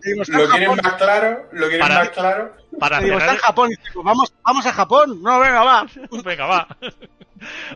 [0.03, 1.49] Digo, está ¿Lo en quieren más claro?
[1.53, 2.57] ¿Lo quieren Para- más claro?
[2.79, 3.71] Para Digo, está en Japón.
[3.85, 5.23] Digo, vamos, vamos a Japón.
[5.23, 5.87] No, venga, va.
[6.25, 6.69] Venga, va.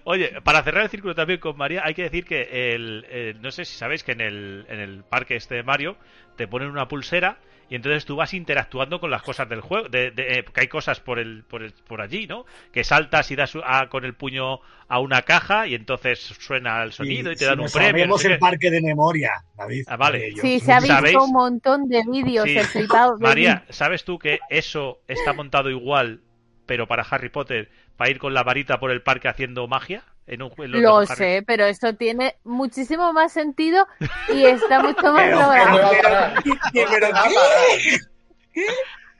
[0.04, 3.50] Oye, para cerrar el círculo también con María, hay que decir que el, eh, no
[3.50, 5.96] sé si sabéis que en el, en el parque este de Mario
[6.36, 7.38] te ponen una pulsera
[7.70, 10.68] y entonces tú vas interactuando con las cosas del juego, de, de- eh, que hay
[10.68, 12.44] cosas por el, por el- por allí, ¿no?
[12.72, 16.92] Que saltas y das a- con el puño a una caja y entonces suena el
[16.92, 18.06] sonido y, te dan un premio.
[18.06, 18.38] no sabemos sé el qué.
[18.40, 19.84] parque de memoria, David.
[19.86, 20.32] Ah, vale.
[20.40, 21.16] Sí, se ha visto ¿Sabéis?
[21.16, 22.58] un montón de vídeos, Sí.
[22.58, 26.22] el flipado de María, ¿sabes tú que eso está montado igual,
[26.66, 30.02] pero para Harry Potter, para ir con la varita por el parque haciendo magia?
[30.26, 33.86] En un, en los Lo Harry- sé, pero esto tiene muchísimo más sentido
[34.32, 35.80] y está mucho más logrado.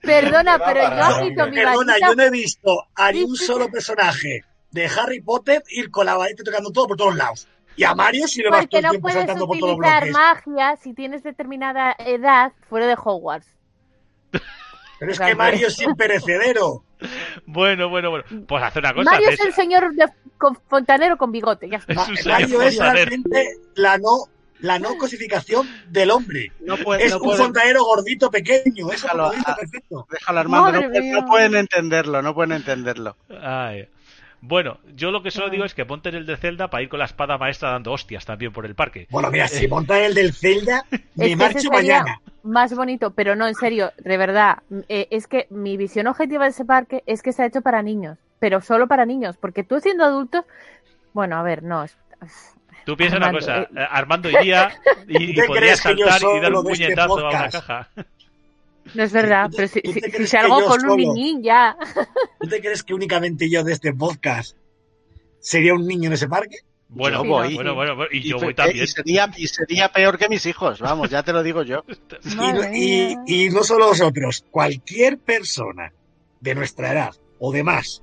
[0.02, 3.36] Perdona, ¿Dónde va pero yo agito mi Perdona, yo no he visto a ni un
[3.36, 7.48] solo personaje de Harry Potter ir con la varita tocando todo por todos lados.
[7.76, 10.10] Y a Mario sí le vas todo no tiempo puedes saltando por todos los utilizar
[10.10, 13.48] magia si tienes determinada edad fuera de Hogwarts.
[15.00, 16.84] Pero es que Mario es imperecedero.
[17.46, 18.24] Bueno, bueno, bueno.
[18.46, 19.10] Pues hace una cosa.
[19.10, 20.04] Mario es el señor de,
[20.36, 21.94] con fontanero con bigote, ya está.
[22.12, 24.26] Es Mario es realmente la no,
[24.58, 26.52] la no cosificación del hombre.
[26.60, 28.92] No puede, es no un puede- fontanero gordito pequeño.
[28.92, 29.56] Eso Déjalo, lo dice ah.
[29.58, 30.06] perfecto.
[30.10, 30.82] Déjalo, Armando.
[30.82, 30.88] No,
[31.22, 33.16] no pueden entenderlo, no pueden entenderlo.
[33.42, 33.88] Ay.
[34.42, 36.88] Bueno, yo lo que solo digo es que ponte en el de Zelda para ir
[36.88, 39.07] con la espada maestra dando hostias también por el parque.
[39.11, 42.20] Bueno, mira, si monta el del Zelda, Es me que marcho sería mañana.
[42.42, 44.59] Más bonito, pero no, en serio, de verdad.
[44.88, 48.18] eh, es que mi visión objetiva de ese parque es que está hecho para niños,
[48.38, 50.46] pero solo para niños, porque tú siendo adulto,
[51.12, 51.98] bueno, a ver, no, es-
[52.87, 53.68] Tú piensas una cosa, eh.
[53.76, 54.72] eh, Armando iría
[55.09, 57.88] y, y ¿Tú te podría saltar y dar un este puñetazo a una caja.
[58.94, 61.76] No es verdad, ¿Tú te- pero si, salgo con un niñín ya.
[62.40, 64.57] ¿Tú te crees que únicamente yo de este podcast
[65.38, 66.57] sería un niño en ese parque?
[66.92, 67.55] Bueno, voy.
[67.55, 68.83] bueno, bueno, bueno, y yo voy también.
[68.83, 71.85] y sería, y sería peor que mis hijos, vamos, ya te lo digo yo.
[72.74, 75.92] Y, y- no solo vosotros, cualquier persona
[76.40, 78.03] de nuestra edad o de más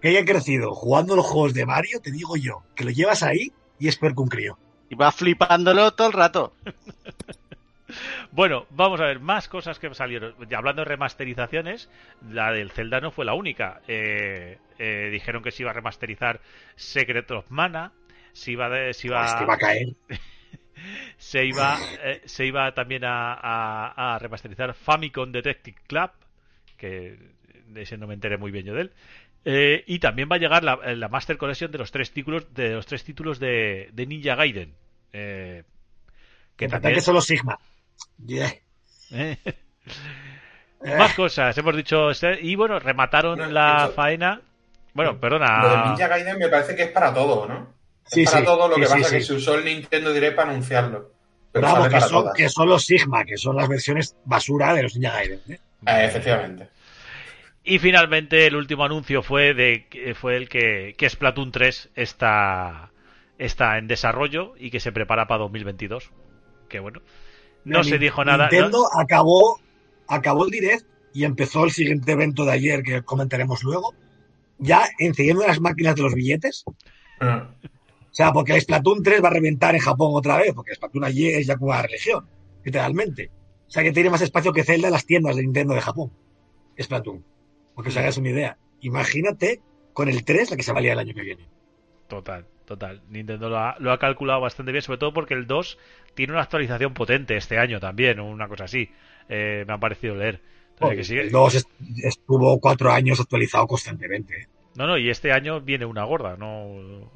[0.00, 3.52] que haya crecido jugando los juegos de Mario, te digo yo, que lo llevas ahí
[3.78, 4.58] y es peor que un crío.
[4.88, 6.52] Y va flipándolo todo el rato.
[8.34, 10.34] Bueno, vamos a ver, más cosas que salieron.
[10.56, 11.88] Hablando de remasterizaciones,
[12.28, 13.80] la del Zelda no fue la única.
[13.86, 16.40] Eh, eh, dijeron que se iba a remasterizar
[16.74, 17.92] Secret of Mana,
[18.32, 19.94] se iba, de- se iba, Es que va a caer.
[21.16, 26.10] se iba, eh, se iba también a, a- a remasterizar Famicom Detective Club,
[26.76, 27.16] que
[27.68, 28.92] de ese no me enteré muy bien yo de él.
[29.44, 32.70] Eh, y también va a llegar la, la Master Collection de los tres títulos de
[32.70, 34.74] los tres títulos de, de Ninja Gaiden.
[35.12, 35.62] Eh,
[36.56, 37.58] que Que también que son los Sigma.
[38.24, 38.52] Yeah.
[39.12, 39.36] ¿eh?
[40.86, 42.10] Eh, Más cosas, hemos dicho.
[42.10, 44.42] este- Y bueno, remataron la eso- faena.
[44.92, 45.84] Bueno, Lo de perdona.
[45.86, 47.72] Ninja Gaiden me parece que es para todo, ¿no?
[48.04, 49.14] Sí, es para sí, todo, lo sí, que sí, pasa sí.
[49.16, 51.10] que se usó el Nintendo Direct para anunciarlo.
[51.52, 54.82] Pero vamos, que para son, que son los Sigma, que son las versiones basura de
[54.82, 55.40] los Ninja Gaiden.
[55.48, 55.58] ¿eh?
[55.86, 56.68] Eh, efectivamente.
[57.62, 62.90] Y finalmente el último anuncio fue de que- fue el que, que Splatoon 3 está,
[63.38, 66.10] está en desarrollo y que se prepara para 2022.
[66.68, 67.00] Que bueno.
[67.64, 68.48] No se dijo nada.
[68.50, 69.60] Nintendo acabó,
[70.08, 73.94] acabó el direct y empezó el siguiente evento de ayer que comentaremos luego.
[74.58, 76.64] Ya encendiendo las máquinas de los billetes.
[77.20, 77.26] Mm.
[77.26, 81.04] O sea, porque el Splatoon 3 va a reventar en Japón otra vez, porque Splatoon
[81.04, 82.28] allí es ya como una religión,
[82.62, 83.30] literalmente.
[83.66, 86.12] O sea, que tiene más espacio que Zelda en las tiendas de Nintendo de Japón.
[86.80, 87.24] Splatoon.
[87.74, 88.58] Porque os hagáis una idea.
[88.80, 89.60] Imagínate
[89.92, 91.48] con el 3 la que se valía el año que viene.
[92.06, 93.00] Total, total.
[93.08, 95.78] Nintendo lo ha, lo ha calculado bastante bien, sobre todo porque el 2
[96.14, 98.90] tiene una actualización potente este año también, una cosa así.
[99.28, 100.40] Eh, me ha parecido leer.
[100.74, 101.70] Entonces, que sigue- El 2 est-
[102.02, 104.48] estuvo cuatro años actualizado constantemente.
[104.76, 107.08] No, no, y este año viene una gorda, no.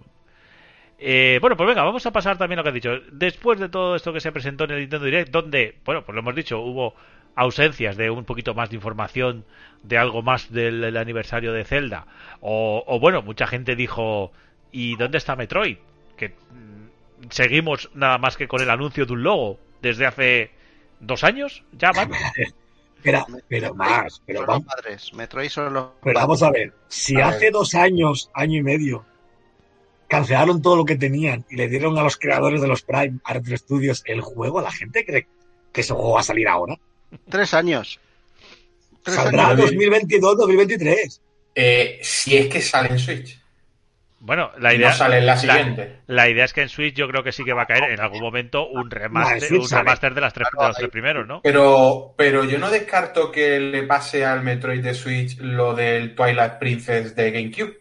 [1.01, 2.91] Eh, bueno, pues venga, vamos a pasar también a lo que has dicho.
[3.13, 6.21] Después de todo esto que se presentó en el Nintendo Direct, donde, bueno, pues lo
[6.21, 6.95] hemos dicho, hubo
[7.37, 9.45] ausencias de un poquito más de información
[9.85, 12.07] de algo más del, del aniversario de Zelda.
[12.41, 14.33] O, o, bueno, mucha gente dijo,
[14.73, 15.77] ¿y dónde está Metroid?
[16.17, 20.51] Que mm, seguimos nada más que con el anuncio de un logo desde hace
[21.01, 22.11] dos años, ya van.
[23.01, 25.15] Pero, pero más, pero vamos, padres.
[25.15, 26.73] Metroid son los pero vamos a ver.
[26.89, 27.53] Si A hace ver.
[27.53, 29.05] dos años, año y medio,
[30.09, 33.35] cancelaron todo lo que tenían y le dieron a los creadores de los Prime a
[33.35, 35.29] Retro Studios el juego, la gente cree
[35.73, 36.77] que ese juego va a salir ahora.
[37.29, 38.01] Tres años.
[39.05, 39.61] Tres Saldrá años.
[39.71, 41.21] 2022, 2023.
[41.55, 43.41] Eh, si es que sale en Switch.
[44.21, 46.01] Bueno, la idea, no sale en la siguiente.
[46.09, 48.01] la idea es que en Switch yo creo que sí que va a caer en
[48.01, 51.41] algún momento un Ah, remaster, un remaster de, las tres, de los tres primeros, ¿no?
[51.43, 56.55] Pero, pero yo no descarto que le pase al Metroid de Switch lo del Twilight
[56.59, 57.79] Princess de GameCube.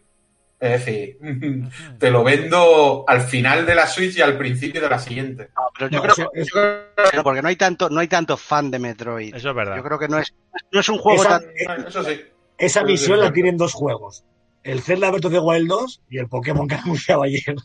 [0.60, 1.18] Es decir,
[1.98, 5.48] te lo vendo al final de la Switch y al principio de la siguiente.
[5.56, 8.70] No, pero yo No, creo que- eso- porque no hay tanto, no hay tanto fan
[8.70, 9.34] de Metroid.
[9.34, 9.76] Eso es verdad.
[9.76, 10.32] Yo creo que no es,
[10.70, 11.86] no es un juego Esa- tan.
[11.86, 12.20] Eso sí.
[12.56, 14.24] Esa misión la tienen dos juegos.
[14.64, 17.56] El Zelda Breath of the Wild 2 y el Pokémon que anunciaba ayer.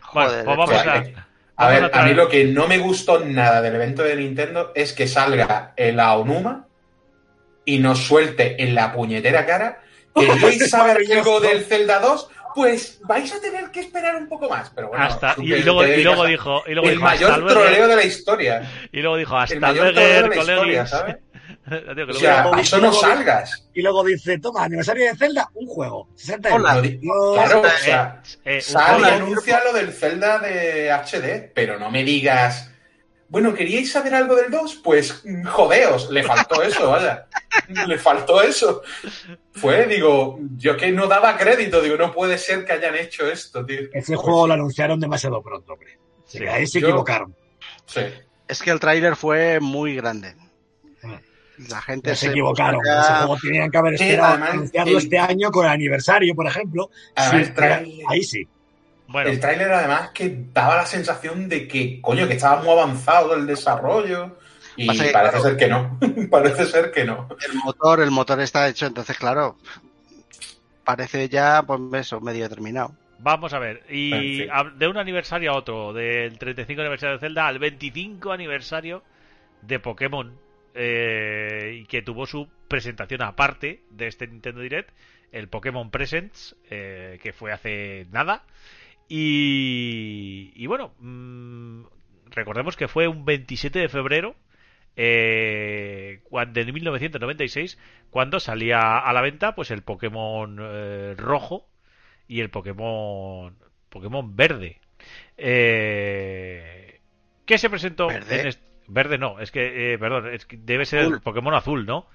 [0.00, 1.14] Joder, pues vamos a, que-
[1.56, 4.92] A ver, a mí lo que no me gustó nada del evento de Nintendo es
[4.92, 6.66] que salga el Aonuma
[7.64, 9.80] y nos suelte en la puñetera cara.
[10.14, 12.28] ¿Queréis saber algo del Zelda 2?
[12.54, 14.70] Pues vais a tener que esperar un poco más.
[14.70, 17.04] Pero bueno, hasta tú y, que y luego, y luego dijo y luego el dijo,
[17.04, 18.70] mayor troleo de la historia.
[18.92, 20.48] y luego dijo El hasta mayor luego troleo de la coleguis.
[20.50, 21.16] historia, ¿sabes?
[21.94, 23.68] Tío, que O sea, a eso no salgas.
[23.72, 26.08] Y luego dice, toma, aniversario de Zelda, un juego.
[26.14, 26.80] 60 Hola.
[26.80, 27.00] Dios.
[27.34, 31.78] Claro, o eh, sea, eh, un Sal y anuncia lo del Zelda de HD, pero
[31.78, 32.70] no me digas.
[33.28, 34.76] Bueno, ¿queríais saber algo del 2?
[34.84, 37.26] Pues mm, jodeos, le faltó eso, vaya.
[37.86, 38.82] Le faltó eso.
[39.52, 43.64] Fue, digo, yo que no daba crédito, digo, no puede ser que hayan hecho esto,
[43.64, 43.80] tío.
[43.92, 45.98] Ese Pues juego lo anunciaron demasiado pronto, hombre.
[46.26, 46.46] Sí.
[46.46, 47.34] ahí se Yo- equivocaron.
[47.86, 48.02] Sí.
[48.46, 50.34] Es que el tráiler fue muy grande.
[51.68, 52.80] La gente se se equivocaron.
[52.80, 56.34] puso Ese juego tenían que haber Sí, esperado anunciarlo el- este año con el aniversario,
[56.34, 56.90] por ejemplo.
[57.14, 58.48] Además, Sí, tráiler- ahí sí.
[59.06, 63.34] bueno, El tráiler además que daba la sensación de que, coño, que estaba muy avanzado
[63.34, 64.38] el desarrollo.
[64.76, 65.40] Y parece claro.
[65.42, 65.98] ser que no.
[66.30, 67.28] parece ser que no.
[67.48, 69.56] El motor, el motor está hecho, entonces claro,
[70.84, 72.92] parece ya, pues eso, medio terminado.
[73.20, 73.84] vamos a ver.
[73.88, 74.48] Y En fin.
[74.52, 79.02] a- de un aniversario a otro, del 35 aniversario de Zelda al 25 aniversario
[79.62, 80.32] de Pokémon,
[80.74, 84.90] eh, y que tuvo su presentación aparte de este Nintendo Direct,
[85.32, 88.44] el Pokémon Presents, eh, que fue hace nada.
[89.08, 91.84] Y, y bueno, mm,
[92.30, 94.34] recordemos que fue un 27 de febrero
[94.96, 96.20] eh,
[96.52, 97.78] de 1996
[98.10, 101.68] cuando salía a la venta pues el Pokémon eh, rojo
[102.28, 103.56] y el Pokémon
[103.90, 104.80] Pokémon verde.
[105.36, 107.00] Eh,
[107.46, 108.06] ¿Qué se presentó?
[108.06, 108.40] ¿Verde?
[108.40, 111.20] en est- Verde no, es que, eh, perdón, es que debe ser el Azul.
[111.22, 112.06] Pokémon azul, ¿no?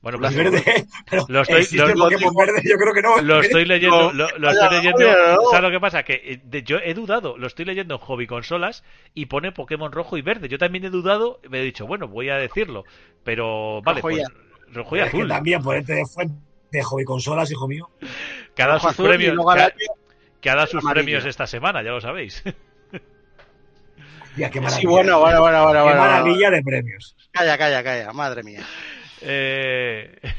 [0.00, 0.62] Bueno, pues, verde,
[1.10, 2.62] pero Lo estoy- ¿existe lo- el Pokémon verde?
[2.64, 3.20] Yo creo que no.
[3.20, 4.28] lo estoy leyendo, No.
[4.28, 5.00] lo, lo estoy leyendo.
[5.00, 5.42] no.
[5.50, 6.02] ¿Sabes lo que pasa?
[6.04, 8.84] Que eh, de- yo he dudado, lo estoy leyendo en hobby consolas
[9.14, 10.48] y pone Pokémon rojo y verde.
[10.48, 12.84] Yo también he dudado, me he dicho, bueno, voy a decirlo,
[13.24, 14.28] pero vale, Rojo y pues
[14.74, 15.28] rojo y Es que azul.
[15.28, 16.34] también ponerte de fuente
[16.70, 17.90] de hobby consolas, hijo mío.
[18.54, 19.34] Que ha dado Rojo, sus premios,
[20.70, 22.44] sus premios esta semana, ya lo sabéis.
[24.36, 24.80] Ya, qué maravilla.
[24.80, 26.00] Sí, bueno, bueno, bueno, bueno, Qué bueno.
[26.00, 27.16] maravilla de premios.
[27.32, 28.62] Calla, calla, calla, madre mía.
[29.22, 30.16] Eh,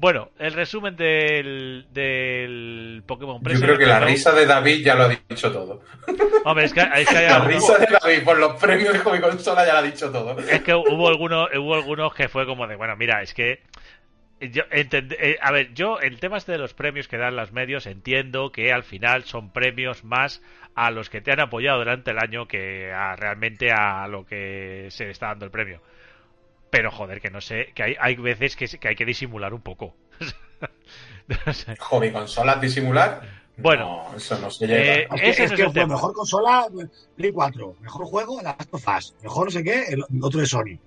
[0.00, 5.04] Bueno, el resumen del, del Pokémon Yo creo que la risa de David ya lo
[5.04, 5.82] ha dicho todo.
[6.44, 9.00] Hombre, es que, es que hay La algunos- risa de David por los premios de
[9.00, 10.38] Hobby Consola ya lo ha dicho todo.
[10.38, 13.60] Es que hubo algunos, hubo algunos que fue como de, bueno, mira, es que
[14.40, 17.52] yo entend- eh, a ver, yo el tema este de los premios que dan los
[17.52, 20.42] medios entiendo que al final son premios más
[20.74, 24.86] a los que te han apoyado durante el año que a, realmente a lo que
[24.90, 25.80] se está dando el premio.
[26.70, 29.62] Pero joder, que no sé, que hay, hay veces que, que hay que disimular un
[29.62, 29.94] poco.
[31.46, 31.76] No sé.
[31.78, 33.20] Hobby Consolas disimular.
[33.58, 34.08] Bueno.
[34.10, 34.80] No, eso no se lleva.
[34.82, 35.94] Eh, Es que, ese es no que es tema.
[35.94, 36.66] mejor consola,
[37.16, 37.76] Play 4.
[37.80, 39.14] Mejor juego, la Last of Us.
[39.22, 40.78] Mejor no sé qué, el otro de Sony.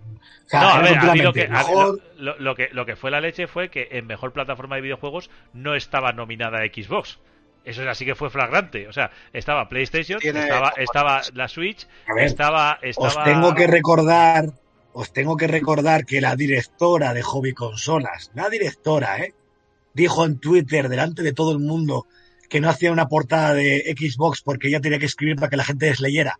[0.46, 2.86] O sea, No, a ver, a mí lo que, mejor- lo, lo- lo que, lo
[2.86, 7.20] que fue la leche fue que en mejor plataforma de videojuegos no estaba nominada Xbox.
[7.64, 8.88] Eso es así que fue flagrante.
[8.88, 13.08] O sea, estaba PlayStation, Tiene- estaba, estaba la Switch, A ver, estaba, estaba...
[13.08, 14.46] Os tengo que recordar,
[14.94, 19.34] os tengo que recordar que la directora de Hobby Consolas, la directora, ¿eh?
[19.94, 22.08] dijo en Twitter delante de todo el mundo
[22.50, 25.64] que no hacía una portada de Xbox porque ella tenía que escribir para que la
[25.64, 26.40] gente les leyera.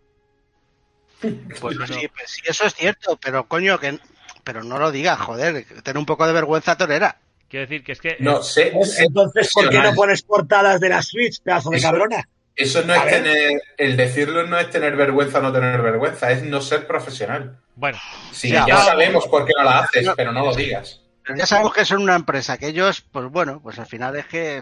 [1.60, 1.94] Pues No, no.
[1.94, 3.98] sí, pues sí, eso es cierto, pero coño, que
[4.44, 7.16] pero no lo digas, joder, ten un poco de vergüenza torera.
[7.48, 8.16] Quiero decir que es que...
[8.18, 11.86] No, sé, sé- Entonces, ¿por qué no pones portadas de la Switch, pedazo de Eso-
[11.88, 12.28] cabrona?
[12.56, 13.22] eso no A es ver.
[13.22, 13.62] tener.
[13.78, 17.58] El decirlo no es tener vergüenza o no tener vergüenza, es no ser profesional.
[17.76, 17.98] Bueno,
[18.32, 20.14] Sí, Ya, sabemos por qué no la haces, No.
[20.16, 21.00] pero no lo digas.
[21.24, 24.26] Pero ya sabemos que son una empresa, que ellos, pues bueno, pues al final es
[24.26, 24.60] que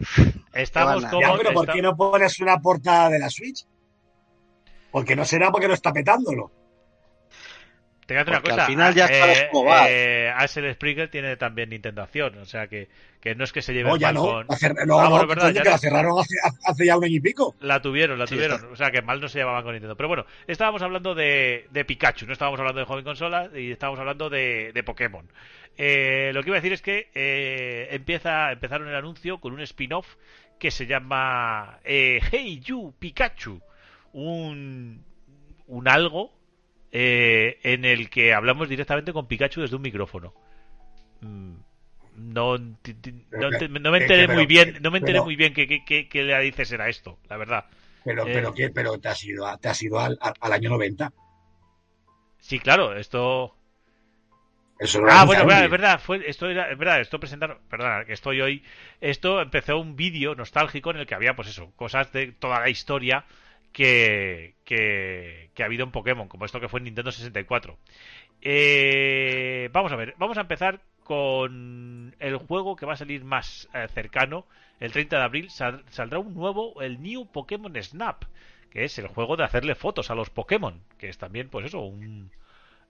[0.52, 1.36] estamos como...
[1.38, 3.64] Pero ¿por qué no pones una portada de la Switch?
[4.90, 6.50] Porque no será porque no está petándolo.
[8.06, 8.62] Te voy a decir una cosa.
[8.62, 9.88] al final ya sabes cómo va.
[9.88, 12.88] Eh, Axel Springer tiene también Nintendo Acción, o sea que,
[13.20, 14.22] que no es que se lleve No, ya mal no.
[14.22, 14.46] con...
[14.48, 16.34] No, Ah, no, bueno, es verdad, ya que la cerraron hace,
[16.64, 17.54] hace ya un año y pico.
[17.60, 18.56] La tuvieron, la Sí, tuvieron.
[18.56, 18.68] está.
[18.72, 19.96] O sea, que mal no se llevaban con Nintendo.
[19.96, 24.00] Pero bueno, estábamos hablando de, de Pikachu, no estábamos hablando de joven consola y estábamos
[24.00, 25.30] hablando de, de Pokémon.
[25.76, 29.60] Eh, lo que iba a decir es que eh, empieza, empezaron el anuncio con un
[29.60, 30.16] spin-off
[30.58, 33.60] que se llama eh, Hey You Pikachu.
[34.12, 35.04] Un,
[35.66, 36.32] un algo
[36.92, 40.34] eh, en el que hablamos directamente con Pikachu desde un micrófono.
[41.20, 41.54] Mm,
[42.16, 43.64] No, ti- ti- no, me que-
[44.04, 46.38] enteré pero- muy bien, no me enteré pero- muy bien qué, qué, qué- qué le
[46.40, 47.64] dices era esto, la verdad.
[48.04, 48.30] Pero, Eh.
[48.34, 48.68] pero, ¿qué?
[48.70, 51.12] pero te has ido, te has ido al, al- año 90.
[52.38, 53.54] Sí, claro, esto.
[54.78, 58.14] Eso Ah, bueno, verdad, es verdad, fue, esto era, es verdad, esto presentaron, perdona, que
[58.14, 58.64] estoy hoy,
[59.00, 62.70] esto empezó un vídeo nostálgico en el que había, pues eso, cosas de toda la
[62.70, 63.24] historia
[63.72, 67.78] que, que, ha habido en Pokémon, como esto que fue en Nintendo 64.
[68.42, 73.68] Eh, vamos a ver, vamos a empezar con el juego que va a salir más
[73.74, 74.46] eh, cercano,
[74.78, 78.24] el 30 de abril sal- saldrá un nuevo, el New Pokémon Snap,
[78.70, 81.80] que es el juego de hacerle fotos a los Pokémon, que es también, pues eso,
[81.80, 82.30] un,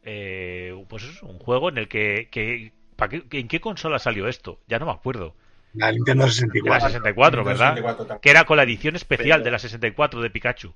[0.03, 4.61] eh, pues un juego en el que, que ¿para qué- ¿en qué consola salió esto?
[4.69, 5.35] Ya no me acuerdo.
[5.75, 6.87] La Nintendo La 64.
[6.89, 7.69] 64, ¿verdad?
[7.75, 8.21] 64 también.
[8.21, 10.75] Que era con la edición especial Pero- de la 64 de Pikachu.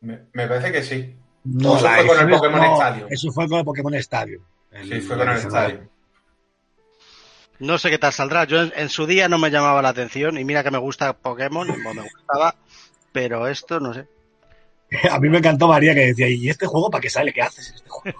[0.00, 1.16] Me, me parece que sí.
[1.44, 3.08] No, Eso la fue con el Pokémon no, Stadium.
[3.10, 4.42] Eso fue con el Pokémon Stadium.
[4.82, 5.88] Sí, fue con el estadio.
[7.58, 8.44] no sé qué tal saldrá.
[8.44, 11.12] Yo en, en su día no me llamaba la atención y mira que me gusta
[11.12, 12.54] Pokémon, me gustaba,
[13.12, 14.06] pero esto no sé.
[15.10, 17.32] A mí me encantó María que decía, ¿y este juego para qué sale?
[17.32, 18.18] ¿Qué haces en este juego?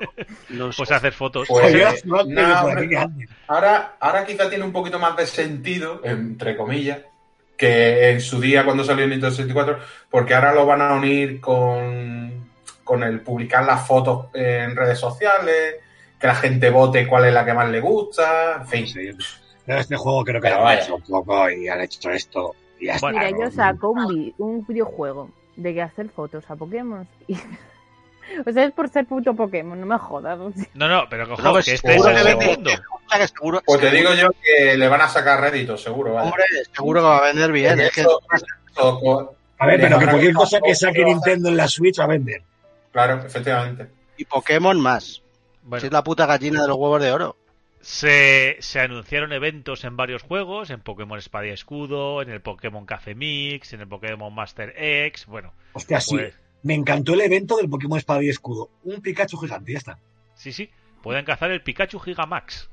[0.77, 1.47] Pues hacer fotos.
[1.49, 3.29] Pues, Oye, eh, anden.
[3.47, 6.99] Ahora, ahora quizá tiene un poquito más de sentido, entre comillas,
[7.57, 9.79] que en su día cuando salió Nintendo 64,
[10.11, 12.51] porque ahora lo van a unir con,
[12.83, 15.77] con el publicar las fotos en redes sociales,
[16.19, 18.87] que la gente vote cuál es la que más le gusta, en fin.
[18.87, 19.11] Sí.
[19.67, 22.55] Este juego creo que lo han hecho un poco y han hecho esto.
[22.79, 23.33] Y ya Bueno, está.
[23.33, 25.31] Mira, yo saco un videojuego
[25.63, 27.37] de que hacer fotos a Pokémon y...
[28.47, 30.39] O sea, es por ser puto Pokémon, no me jodas.
[30.75, 32.71] No, no, pero cojo, No, pues, que este es seguro el segundo.
[33.27, 36.13] Seguro, Pues te digo yo que le van a sacar réditos, seguro.
[36.13, 36.29] vaya.
[36.31, 37.81] hombre, seguro que va a vender bien.
[37.81, 38.03] Es que
[39.59, 41.05] A ver, pero que cualquier cosa que saque.
[41.05, 42.41] Nintendo en la Switch va a vender.
[42.93, 43.89] claro, efectivamente.
[44.17, 45.23] y Pokémon más.
[45.65, 47.37] Bueno, Si es la puta gallina de los huevos de oro.
[47.81, 52.85] Se, se anunciaron eventos en varios juegos, en Pokémon Espada y Escudo, en el Pokémon
[52.87, 56.17] Café Mix, en el Pokémon Master X, bueno, Hostia, sí.
[56.17, 58.71] pues Me encantó el evento del Pokémon Espada y Escudo.
[58.85, 59.99] Un Pikachu gigante, ya está.
[60.35, 60.71] sí, sí,
[61.03, 62.69] pueden cazar el Pikachu Gigamax.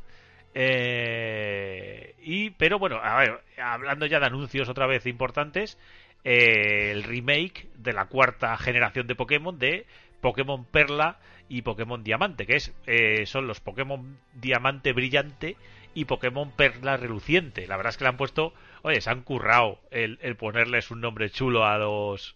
[0.53, 5.77] Eh, y, pero bueno, a ver, hablando ya de anuncios otra vez importantes,
[6.23, 9.85] eh, el remake de la cuarta generación de Pokémon de
[10.19, 11.19] Pokémon Perla
[11.49, 15.55] y Pokémon Diamante, que es eh, son los Pokémon Diamante Brillante
[15.93, 17.65] y Pokémon Perla Reluciente.
[17.67, 21.01] La verdad es que le han puesto, oye, se han currado el, el ponerles un
[21.01, 22.35] nombre chulo a los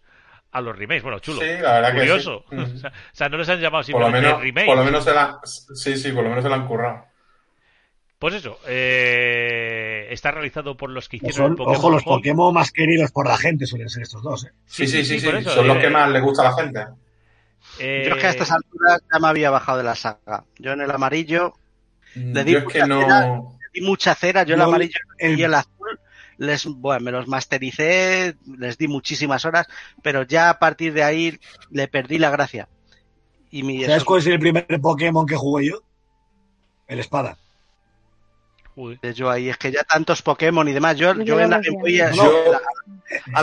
[0.52, 1.04] a los remakes.
[1.04, 2.46] Bueno, chulo, Sí, la verdad curioso.
[2.50, 2.62] que sí.
[2.76, 4.66] o, sea, o sea, no les han llamado Por lo simplemente menos, remake.
[4.66, 7.06] por lo menos se la, sí, sí, por lo menos se la han currado.
[8.20, 12.04] Pues eso, eh, está realizado por los que hicieron Son, el Pokémon ojo, los.
[12.04, 14.46] Pokémon más queridos por la gente suelen ser estos dos.
[14.46, 14.52] ¿eh?
[14.66, 15.26] Sí, sí, sí, sí.
[15.26, 16.86] por eso, Son los eh, que más le gusta a la gente.
[17.80, 20.44] Eh, Yo es que a estas alturas ya me había bajado de la saga.
[20.60, 21.54] Yo en el amarillo
[22.16, 23.58] Le di Yo es que mucha no.
[23.60, 26.00] le di mucha cera, yo el Yo amarillo el- y el azul
[26.38, 29.68] les, bueno, me los mastericé, les di muchísimas horas,
[30.02, 32.68] pero ya a partir de ahí le perdí la gracia.
[33.52, 35.84] Y mi ¿Sabes cuál es el primer Pokémon que jugué yo?
[36.88, 37.38] El Espada.
[38.76, 39.14] joder.
[39.14, 41.72] yo ahí es que ya tantos Pokémon y demás, yo, Yo yo en la yo-
[41.86, 42.16] Yo- al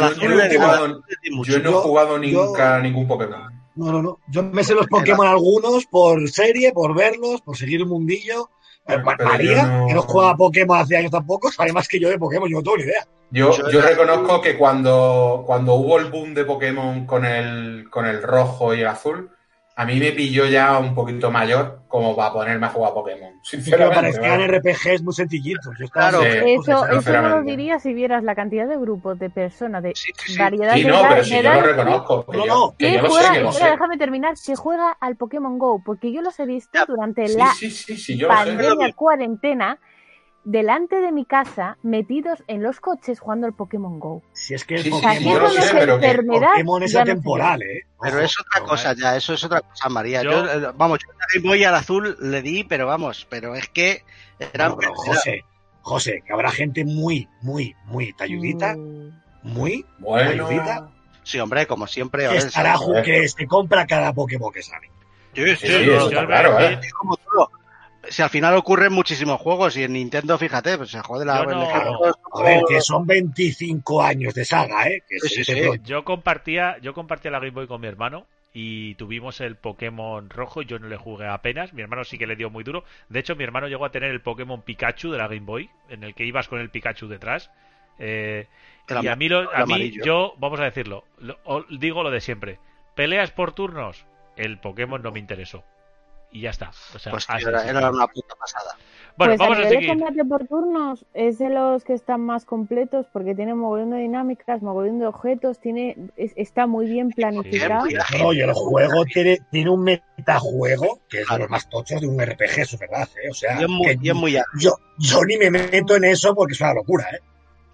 [0.03, 1.03] yo- azul yo no le- he jugado-.
[1.45, 3.58] Yo no he jugado yo- nunca a ningún Pokémon.
[3.79, 4.19] No, no, no.
[4.29, 8.51] Yo me sé los Pokémon algunos por serie, por verlos, por seguir el mundillo.
[8.85, 11.87] Pero- Ma- pero María, no- que no juega a Pokémon hace años tampoco, sabe más
[11.87, 13.07] que yo de Pokémon, yo no tengo ni idea.
[13.31, 18.07] Yo, Yo- yo reconozco que cuando, cuando hubo el boom de Pokémon con el, con
[18.07, 19.31] el rojo y el azul,
[19.81, 23.31] a mí me pilló ya un poquito mayor como para ponerme a jugar a Pokémon.
[23.43, 23.95] Es que me Sinceramente.
[24.19, 24.59] parecían ¿vale?
[24.59, 25.73] RPGs muy sencillitos.
[25.79, 26.25] Yo estaba Claro.
[26.25, 26.29] Sí.
[26.57, 27.51] pues, Eso, eso no lo sinceramente.
[27.53, 30.39] diría si vieras la cantidad de grupos de personas, de Sí, sí, sí.
[30.39, 32.27] variedad Sí, de no, edad- pero si yo lo reconozco.
[32.27, 32.71] Que No, yo, no.
[32.77, 33.73] que que yo lo sé, juega, que lo espera, sé.
[33.73, 37.47] déjame terminar, que juega al Pokémon Go, porque yo los he visto durante Sí, la
[37.55, 38.45] sí, sí, sí, yo lo sé.
[38.47, 39.79] pandemia cuarentena
[40.49, 44.23] delante de mi casa metidos en los coches jugando al Pokémon Go.
[44.33, 47.83] Si es que el Sí, sea, sí, pero que enfermedad, Pokémon es atemporal, ¿eh?
[48.01, 50.23] Pero es otra cosa ya, eso es otra cosa, María.
[50.23, 54.03] Yo- Yo, eh, vamos, yo Boy al azul le di, pero vamos, pero es que
[54.39, 55.45] era, No, pero José,
[55.83, 59.11] José, que habrá gente muy, muy, muy talludita, Mm.
[59.43, 60.89] muy, Bueno, Ayudita.
[61.25, 62.27] Sí, hombre, como siempre.
[62.27, 64.89] que estará que se compra cada Pokémon que sale.
[65.35, 66.81] Sí, Sí, sí, sí, claro, ¿eh?
[66.99, 67.18] como.
[68.11, 71.39] Si al final ocurren muchísimos juegos y en Nintendo, fíjate, pues se jode la.
[71.45, 71.63] Yo no-
[72.33, 75.03] A ver, que son 25 años de saga, ¿eh?
[75.09, 75.61] Que Sí, se sí, dice sí.
[75.63, 75.83] pronto.
[75.85, 80.63] Yo compartía, yo compartía la Game Boy con mi hermano y tuvimos el Pokémon rojo.
[80.63, 81.73] Yo no le jugué apenas.
[81.73, 82.85] Mi hermano sí que le dio muy duro.
[83.09, 86.05] De hecho, mi hermano llegó a tener el Pokémon Pikachu de la Game Boy, en
[86.05, 87.51] el que ibas con el Pikachu detrás.
[87.99, 88.47] Eh,
[88.89, 91.39] El y a mí, lo- a mí yo, vamos a decirlo, lo-
[91.71, 92.59] digo lo de siempre.
[92.95, 94.07] Peleas por turnos,
[94.37, 95.65] el Pokémon no me interesó.
[96.31, 96.71] Y ya está.
[96.95, 98.77] O sea, Pues tío, era, una puta pasada.
[99.17, 99.89] Bueno, pues vamos a a seguir.
[99.89, 104.63] combate por turnos es de los que están más completos porque tiene mogollón de dinámicas,
[104.63, 107.87] mogollón de objetos, tiene es- está muy bien planificado.
[108.19, 112.07] No, y el juego tiene, tiene un metajuego que es de los más tochos de
[112.07, 113.31] un RPG, eso es verdad, ¿eh?
[113.31, 117.09] O sea, muy, muy yo, yo ni me meto en eso porque es una locura,
[117.11, 117.21] ¿eh?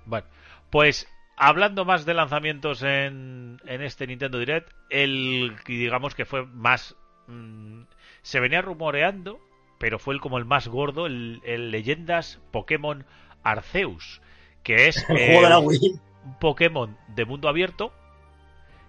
[0.06, 0.26] Bueno,
[0.70, 6.46] pues hablando más de lanzamientos en, en este Nintendo Direct, el que digamos que fue
[6.46, 6.96] más...
[7.26, 7.82] mm,
[8.24, 9.38] se venía rumoreando,
[9.78, 13.04] pero fue el como el más gordo, el, el Leyendas Pokémon
[13.42, 14.22] Arceus,
[14.62, 16.00] que es El eh, juego de la Wii.
[16.24, 17.92] un Pokémon de mundo abierto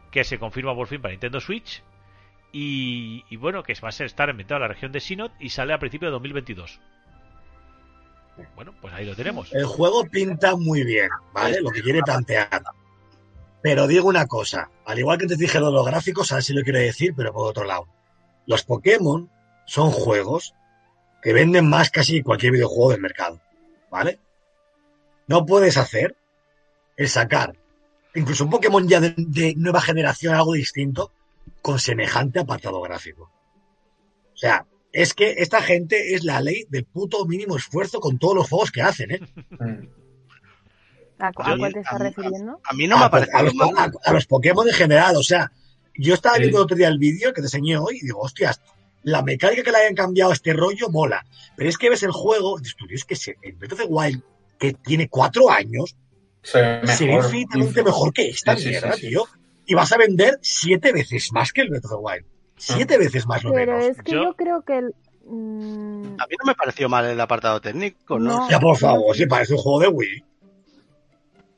[0.09, 1.83] que se confirma por fin para Nintendo Switch
[2.53, 5.73] y, y bueno, que va a estar inventado en la región de Sinnoh y sale
[5.73, 6.79] a principios de 2022.
[8.55, 9.53] Bueno, pues ahí lo tenemos.
[9.53, 11.59] El juego pinta muy bien, ¿vale?
[11.61, 12.63] Lo que quiere plantear.
[13.61, 16.43] Pero digo una cosa, al igual que te dije lo de los gráficos, a ver
[16.43, 17.85] si lo quiero decir, pero por otro lado.
[18.47, 19.29] Los Pokémon
[19.65, 20.53] son juegos
[21.21, 23.41] que venden más casi que cualquier videojuego del mercado,
[23.89, 24.19] ¿vale?
[25.27, 26.15] No puedes hacer
[26.97, 27.55] el sacar
[28.13, 31.11] incluso un Pokémon ya de, de nueva generación, algo distinto,
[31.61, 33.31] con semejante apartado gráfico.
[34.33, 38.35] O sea, es que esta gente es la ley del puto mínimo esfuerzo con todos
[38.35, 39.19] los juegos que hacen, ¿eh?
[41.19, 42.59] ¿A, cu- a Yo- cuál te estás a mí- refiriendo?
[42.63, 43.73] A mí no me a, ha parecido a los, mal.
[43.77, 45.15] a- a los Pokémon en general.
[45.17, 45.51] O sea,
[45.97, 48.61] yo estaba viendo el otro día el vídeo que te enseñé hoy y digo, hostias,
[49.03, 51.25] la mecánica que le hayan cambiado a este rollo mola.
[51.55, 53.79] Pero es que ves el juego y dices, tú, es que se, el Breath of
[53.79, 54.21] the Wild,
[54.57, 55.95] que tiene cuatro años,
[56.41, 59.07] Se ve infinitamente mejor que esta Sí, mierda, sí, sí.
[59.09, 59.23] tío.
[59.67, 62.25] Y vas a vender siete veces más que el Breath of the Wild.
[62.57, 63.97] Siete veces más lo Pero menos.
[63.97, 67.19] es que Yo- yo, creo que el, mm, A mí no me pareció mal el
[67.19, 68.37] apartado técnico, ¿no?
[68.41, 68.49] No.
[68.49, 70.23] Ya, por favor, si parece un juego de Wii.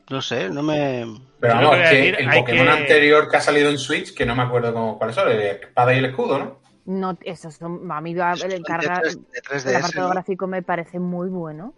[0.10, 1.06] No sé, no me.
[1.40, 3.78] Pero vamos, que voy a que decir, el Pokémon que- anterior que ha salido en
[3.78, 6.60] Switch, que no me acuerdo cómo, cuáles son, el espada y el escudo, ¿no?
[6.86, 8.18] no, esos son, a mí el
[8.50, 10.14] de carga, 3- de el 3DS, apartado ¿no?
[10.14, 11.74] gráfico me parece muy bueno.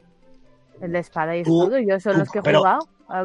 [0.81, 2.79] El de espada y escudo, yo son los que he pero jugado.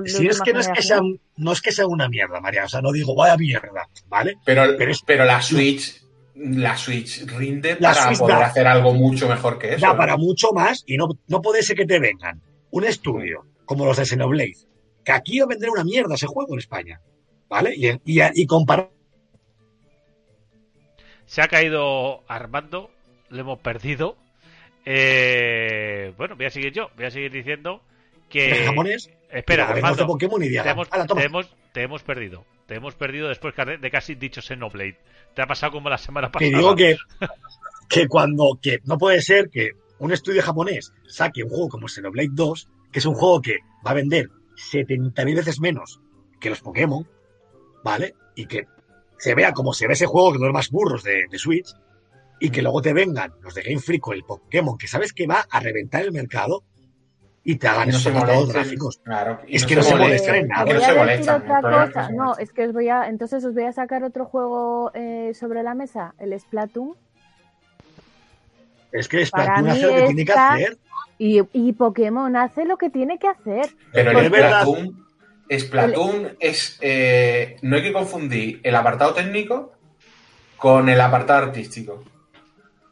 [0.07, 1.01] Si es que no es que sea,
[1.37, 2.65] no es que sea una mierda, María.
[2.65, 4.39] O sea, no digo vaya mierda, ¿vale?
[4.45, 6.03] Pero, Pero pero, es- la Switch,
[6.35, 8.47] la Switch rinde La para Switch poder da.
[8.47, 9.87] hacer algo mucho mejor que eso.
[9.87, 13.85] da para mucho más y no, no puede ser que te vengan un estudio como
[13.85, 14.57] los de Xenoblade,
[15.05, 17.01] que aquí va a vender una mierda ese juego en España,
[17.49, 17.75] ¿vale?
[17.77, 18.91] Y, y, y comparar
[21.27, 22.91] Se ha caído Armando,
[23.31, 24.17] le hemos perdido.
[24.85, 27.83] Eh, bueno, voy a seguir yo, voy a seguir diciendo
[28.29, 28.51] que...
[28.51, 31.07] el japonés, Espera, lo Armando, Pokémon y te hemos, toma.
[31.21, 32.45] te hemos- te hemos perdido.
[32.67, 34.97] Te hemos perdido después de casi dicho Xenoblade.
[35.35, 36.57] Te ha pasado como la semana que pasada.
[36.59, 36.97] digo que,
[37.89, 42.29] que cuando, que no puede ser que un estudio japonés saque un juego como Xenoblade
[42.33, 46.01] 2, que es un juego que va a vender 70.000 veces menos
[46.41, 47.09] que los Pokémon,
[47.83, 48.15] ¿vale?
[48.35, 48.67] Y que
[49.19, 51.75] se vea como se ve ese juego, que no es más burros de, de Switch,
[52.41, 55.27] y que luego te vengan los de Game Freak con el Pokémon, que sabes que
[55.27, 56.65] va a reventar el mercado,
[57.47, 59.01] y te hagan Y no esos molesten, gráficos.
[59.05, 60.65] Claro, y Es que no se molesten en nada.
[60.65, 61.43] no voy se a decir molestan.
[61.43, 62.07] otra el problema es que cosa.
[62.07, 62.43] se No, molestan.
[62.45, 65.75] es que os voy a, entonces os voy a sacar otro juego eh, sobre la
[65.75, 66.97] mesa, el Splatoon.
[68.93, 70.79] Es que Splatoon hace lo que tiene que hacer.
[71.19, 73.67] Y, y Pokémon hace lo que tiene que hacer.
[73.93, 74.63] Pero verdad.
[74.65, 75.07] Splatoon,
[75.59, 76.79] Splatoon es.
[76.81, 79.73] eh, no hay que confundir el apartado técnico
[80.57, 82.03] con el apartado artístico.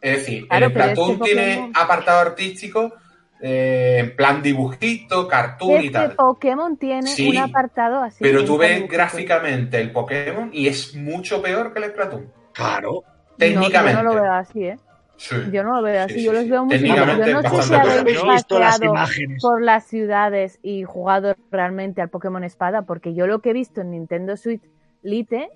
[0.00, 2.92] Es decir, Claro, el pero es que Splatoon tiene Pokémon- apartado artístico
[3.40, 6.14] eh, en plan dibujito, cartoon Es y que tal.
[6.14, 8.18] Pokémon tiene Sí, un apartado así.
[8.20, 8.92] Pero en tú ves dibujito.
[8.94, 12.32] gráficamente el Pokémon y es mucho peor que el Splatoon.
[12.52, 13.02] Claro.
[13.38, 13.94] Técnicamente.
[14.02, 14.78] No, yo no lo veo así, ¿eh?
[15.22, 15.36] Sí.
[15.52, 16.14] Yo no lo veo así.
[16.14, 16.50] Sí, yo los sí.
[16.50, 20.82] veo muy Yo no sé si habéis ¿Habéis visto las paseado por las ciudades y
[20.82, 24.62] jugado realmente al Pokémon Espada, porque yo lo que he visto en Nintendo Switch
[25.02, 25.48] Lite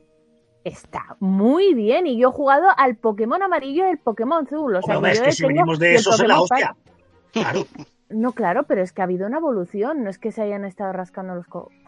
[0.63, 4.77] está muy bien y yo he jugado al Pokémon amarillo y el Pokémon azul.
[4.77, 6.77] O sea, Hombre, es que si venimos de eso, es la hostia.
[7.33, 7.67] Claro.
[8.09, 10.93] No, claro, pero es que ha habido una evolución, no es que se hayan estado
[10.93, 11.47] rascando los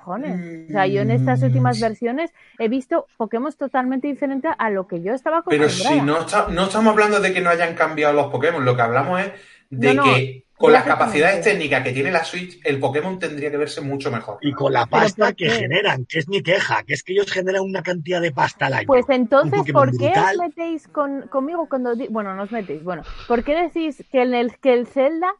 [0.08, 0.68] cojones.
[0.68, 1.82] O sea, yo en estas últimas Mm.
[1.82, 6.00] versiones he visto Pokémon totalmente diferentes a lo que yo estaba Pero acostumbrada.
[6.00, 8.82] si no, está- no estamos hablando de que no hayan cambiado los Pokémon, lo que
[8.82, 9.32] hablamos es
[9.70, 13.48] de No, no, que con las capacidades técnicas que tiene la Switch, el Pokémon tendría
[13.50, 14.38] que verse mucho mejor.
[14.40, 17.30] Y con la ¿Pero pasta que generan, que es mi queja, que es que ellos
[17.30, 18.86] generan una cantidad de pasta al año.
[18.88, 20.34] Pues entonces, ¿por qué brutal.
[20.40, 21.94] os metéis con, conmigo cuando...
[22.10, 22.82] Bueno, no os metéis.
[22.82, 25.30] Bueno, ¿por qué decís que, en el, que el Zelda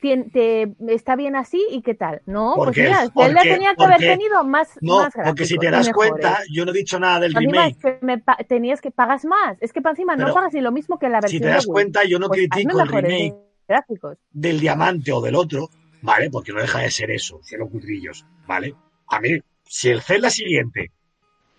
[0.00, 2.22] te, está bien así y qué tal?
[2.26, 5.12] No, pues Porque- mira, el Zelda porque- tenía que haber porque- tenido más, No, más
[5.14, 6.10] porque si gráficos te das mejores.
[6.10, 7.76] cuenta, yo no he dicho nada del remake.
[7.80, 9.56] que me pa- tenías que pagas más.
[9.60, 11.64] Es que para encima no pagas ni lo mismo que la Si versión te das
[11.64, 11.72] de Wii.
[11.72, 13.34] cuenta, yo no Pues critico el remake
[13.68, 14.18] gráficos.
[14.30, 15.70] del diamante o del otro,
[16.02, 16.30] ¿vale?
[16.30, 18.74] Porque no deja de ser eso, cielo cutrillos, ¿vale?
[19.08, 20.92] A mí, si el Zelda siguiente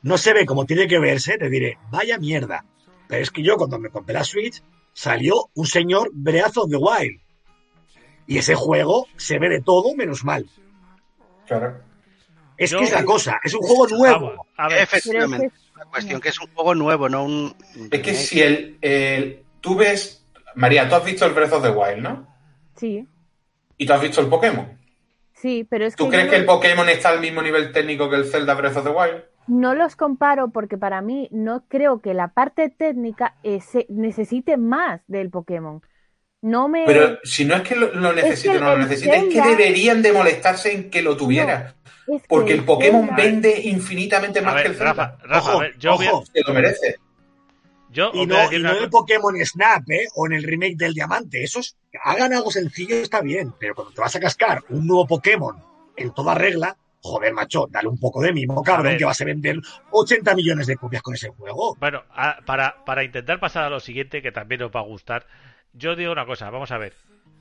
[0.04, 2.64] no se ve como tiene que verse, te diré, vaya mierda.
[3.08, 4.62] Pero es que yo cuando me compré la Switch,
[4.94, 7.20] salió un señor Breath of the Wild.
[8.28, 10.46] Y ese juego se ve de todo menos mal.
[11.48, 11.80] Claro.
[12.58, 14.30] Es Yo- que es la cosa, es un juego nuevo.
[14.32, 15.52] Vamos, a ver, Efectivamente.
[15.78, 17.56] La cuestión que es un juego nuevo, no un.
[17.92, 20.24] Es que si el, el- Tú ves.
[20.56, 22.28] María, tú has visto el Breath of the Wild, ¿no?
[22.76, 23.08] Sí,
[23.78, 24.68] Y tú has visto el Pokémon.
[25.34, 28.10] sí, pero es ¿Tú que crees yo que el Pokémon está al mismo nivel técnico
[28.10, 29.24] que el Zelda Breath of the Wild?
[29.48, 34.58] No los comparo porque para mí no creo que la parte técnica eh, se- necesite
[34.58, 35.82] más del Pokémon.
[36.42, 36.86] No me...
[36.86, 39.24] Pero si no es que lo, lo necesite que o no lo el necesite, es
[39.34, 41.76] que deberían de molestarse en que lo tuviera.
[42.08, 44.94] es que Porque el Pokémon Zelda- vende infinitamente a más que el Zelda.
[44.94, 46.26] Rafa, Rafa, Ojo, a ver, yo voy a- ojo.
[46.32, 46.96] Se lo merece.
[47.90, 48.90] yo Y no, decir y una no en el.
[48.90, 50.08] Pokémon Snap, ¿eh?
[50.16, 51.44] O en el remake del Diamante.
[51.44, 53.54] Esos, hagan algo sencillo, está bien.
[53.60, 55.56] Pero cuando te vas a cascar un nuevo Pokémon
[55.96, 59.58] en toda regla, joder, macho, dale un poco de mimo, cabrón, que vas a vender
[59.92, 61.76] 80 millones de copias con ese juego.
[61.80, 65.26] Bueno, a- para, para intentar pasar a lo siguiente, que también os va a gustar,
[65.74, 66.94] yo digo una cosa, vamos a ver.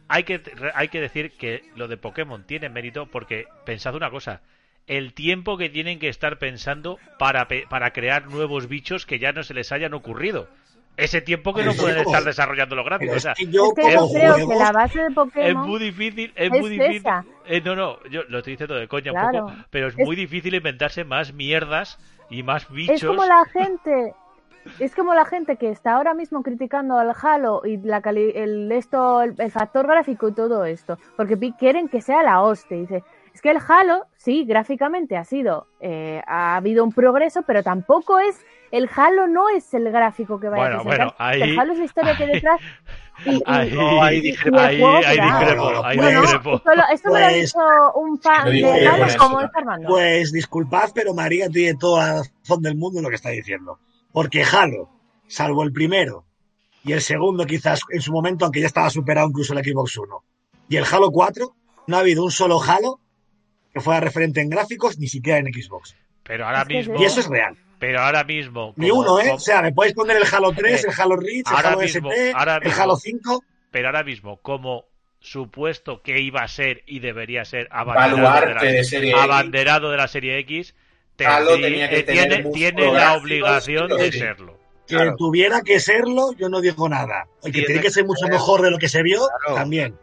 [0.08, 0.40] Hay que,
[0.74, 4.40] hay que decir que lo de Pokémon tiene mérito porque pensad una cosa.
[4.86, 9.32] El tiempo que tienen que estar pensando para, pe- para crear nuevos bichos que ya
[9.32, 10.48] no se les hayan ocurrido.
[10.96, 13.14] Ese tiempo que no pueden estar desarrollando los gráficos.
[13.14, 14.48] O es sea, que yo Es que yo creo juegos...
[14.48, 16.96] que la base de es Pokémon muy difícil, es, es muy difícil.
[16.98, 17.24] esa.
[17.46, 20.14] Eh, no, no, yo lo estoy diciendo de coña un poco, pero es, Es- muy
[20.16, 21.98] difícil inventarse más mierdas
[22.30, 22.96] y más bichos.
[23.02, 24.14] es como la gente
[24.80, 28.70] es como la gente que está ahora mismo criticando al Halo y la cali- el
[28.72, 33.04] esto el, el factor gráfico y todo esto porque quieren que sea la hostia dice
[33.34, 38.18] es que el Halo sí gráficamente ha sido eh, ha habido un progreso pero tampoco
[38.18, 38.40] es
[38.72, 41.72] el Halo no es el gráfico que vaya Bueno, a presentar bueno, ahí- el Halo
[41.72, 42.60] es la historia que detrás
[43.24, 44.58] y, y- Ahí, No, ahí y el discrepo.
[44.58, 46.54] ahí, juego ahí será- discrepo, No, no, ahí no, no, discrepo.
[46.56, 46.82] esto, me lo
[47.26, 47.58] ha Pues- dicho
[47.94, 52.60] un fan de Halo como está Armando Pues disculpad, pero María tiene toda la razón
[52.62, 53.78] del mundo en lo que está diciendo.
[54.12, 54.88] Porque Halo,
[55.26, 56.24] salvo el primero
[56.84, 60.12] y el segundo quizás en su momento, aunque ya estaba superado incluso el Xbox One,
[60.68, 61.54] y el Halo 4,
[61.88, 63.00] no ha habido un solo Halo
[63.72, 65.96] que fuera referente en gráficos, ni siquiera en Xbox.
[66.22, 67.56] Pero ahora mismo, Y eso es real.
[67.78, 69.24] pero ahora mismo, Ni uno, ¿eh?
[69.24, 71.80] como- O sea, me podéis poner el Halo 3, el Halo Reach, el Ahora Halo
[71.80, 72.82] mismo, ST, ahora el mismo.
[72.82, 73.44] Halo 5.
[73.70, 74.84] pero ahora mismo, como
[75.20, 79.20] supuesto que iba a ser y debería ser abanderado, de Baluarte la, de serie X.
[79.22, 80.74] abanderado de la serie X,
[81.16, 84.58] tendrí- tenía que eh, tener tiene, la obligación de serlo.
[84.86, 85.16] Que Claro.
[85.16, 87.26] tuviera que serlo, yo no digo nada.
[87.42, 89.56] Y que Tiene que ser mucho mejor de lo que se vio, Claro.
[89.56, 89.98] también.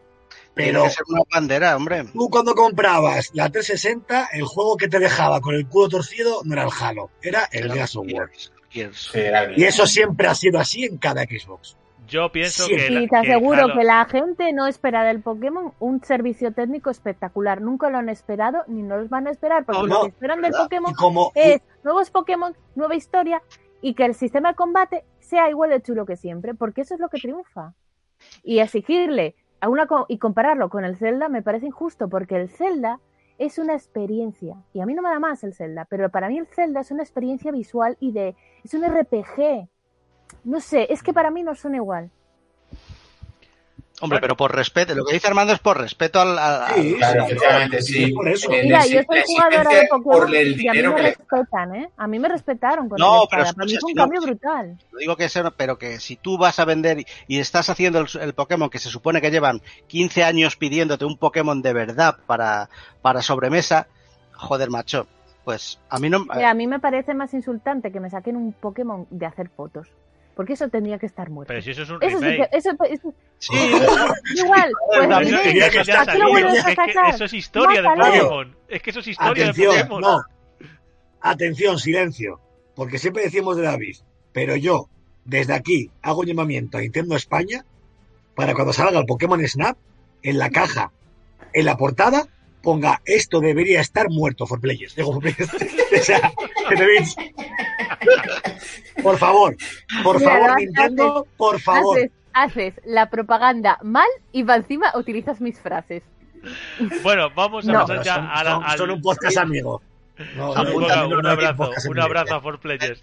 [0.54, 2.04] Tiene Pero que ser una bandera, hombre.
[2.12, 6.52] Tú cuando comprabas la 360, el juego que te dejaba con el culo torcido no
[6.52, 8.30] era el Halo, era el Gears of War.
[9.56, 11.76] Y eso siempre ha sido así en cada Xbox.
[12.06, 12.76] Yo pienso Sí.
[12.76, 12.86] que...
[12.92, 16.90] Y te que, aseguro claro, que la gente no espera del Pokémon un servicio técnico
[16.90, 17.60] espectacular.
[17.60, 20.08] Nunca lo han esperado ni no los van a esperar, porque No, lo no, que
[20.08, 20.52] esperan del.
[20.52, 23.42] Pokémon como, es nuevos Pokémon, nueva historia
[23.80, 27.00] y que el sistema de combate sea igual de chulo que siempre, porque eso es
[27.00, 27.72] lo que triunfa.
[28.42, 32.48] Y exigirle a una co- y compararlo con el Zelda me parece injusto, porque el
[32.48, 33.00] Zelda
[33.38, 36.38] es una experiencia y a mí no me da más el Zelda, pero para mí
[36.38, 39.68] el Zelda es una experiencia visual y de es un RPG.
[40.44, 42.10] No sé, es que para mí no son igual.
[44.00, 44.20] Hombre, Bueno.
[44.22, 46.36] pero por respeto, lo que dice Armando es por respeto al.
[46.36, 48.50] al- Sí, al- Claro, sí, efectivamente, sí, por eso.
[48.50, 51.90] Mira, yo soy jugadora de Pokémon el y a mí me que respetan, ¿eh?
[51.96, 53.44] A mí me respetaron con No, pero.
[53.44, 54.78] Para mí fue un si no- cambio brutal.
[54.92, 58.00] No digo que sea, pero que si tú vas a vender y- y estás haciendo
[58.00, 62.16] el, el Pokémon que se supone que llevan 15 años pidiéndote un Pokémon de verdad
[62.26, 62.68] para,
[63.00, 63.86] para sobremesa,
[64.32, 65.06] joder, macho,
[65.44, 66.24] pues a mí no.
[66.24, 69.86] Mira, a mí me parece más insultante que me saquen un Pokémon de hacer fotos.
[70.34, 71.48] Porque eso tendría que estar muerto.
[71.48, 72.48] Pero si eso es un Eso sí remake.
[72.52, 73.52] eso, eso- Sí,
[74.36, 76.30] igual, pues no, Eso, remake, que ya estar ha ¿para qué lo salido.
[76.30, 78.12] vuelves a Es que eso es historia de Mátalo.
[78.28, 78.56] Pokémon.
[78.68, 80.00] Es que eso es historia de Atención, Pokémon.
[80.00, 80.22] no.
[81.20, 82.40] Atención, silencio.
[82.74, 83.96] Porque siempre decimos de David,
[84.32, 84.88] pero yo,
[85.24, 87.64] desde aquí, hago un llamamiento a Nintendo España
[88.34, 89.76] para cuando salga el Pokémon Snap,
[90.22, 90.90] en la caja,
[91.52, 92.26] en la portada,
[92.62, 94.96] ponga esto debería estar muerto for players.
[94.96, 95.52] Digo, for players.
[96.00, 96.32] o sea,
[96.68, 97.14] que te ves.
[99.02, 99.56] Por favor,
[100.02, 101.98] por Mira, favor, haces, Nintendo, por favor.
[101.98, 106.02] haces, haces la propaganda mal y va encima utilizas mis frases.
[107.02, 107.80] Bueno, vamos a No.
[107.80, 109.82] pasar ya son, a la, son- al- son un podcast amigo.
[110.36, 113.00] No, un, abrazo, un abrazo a For Players.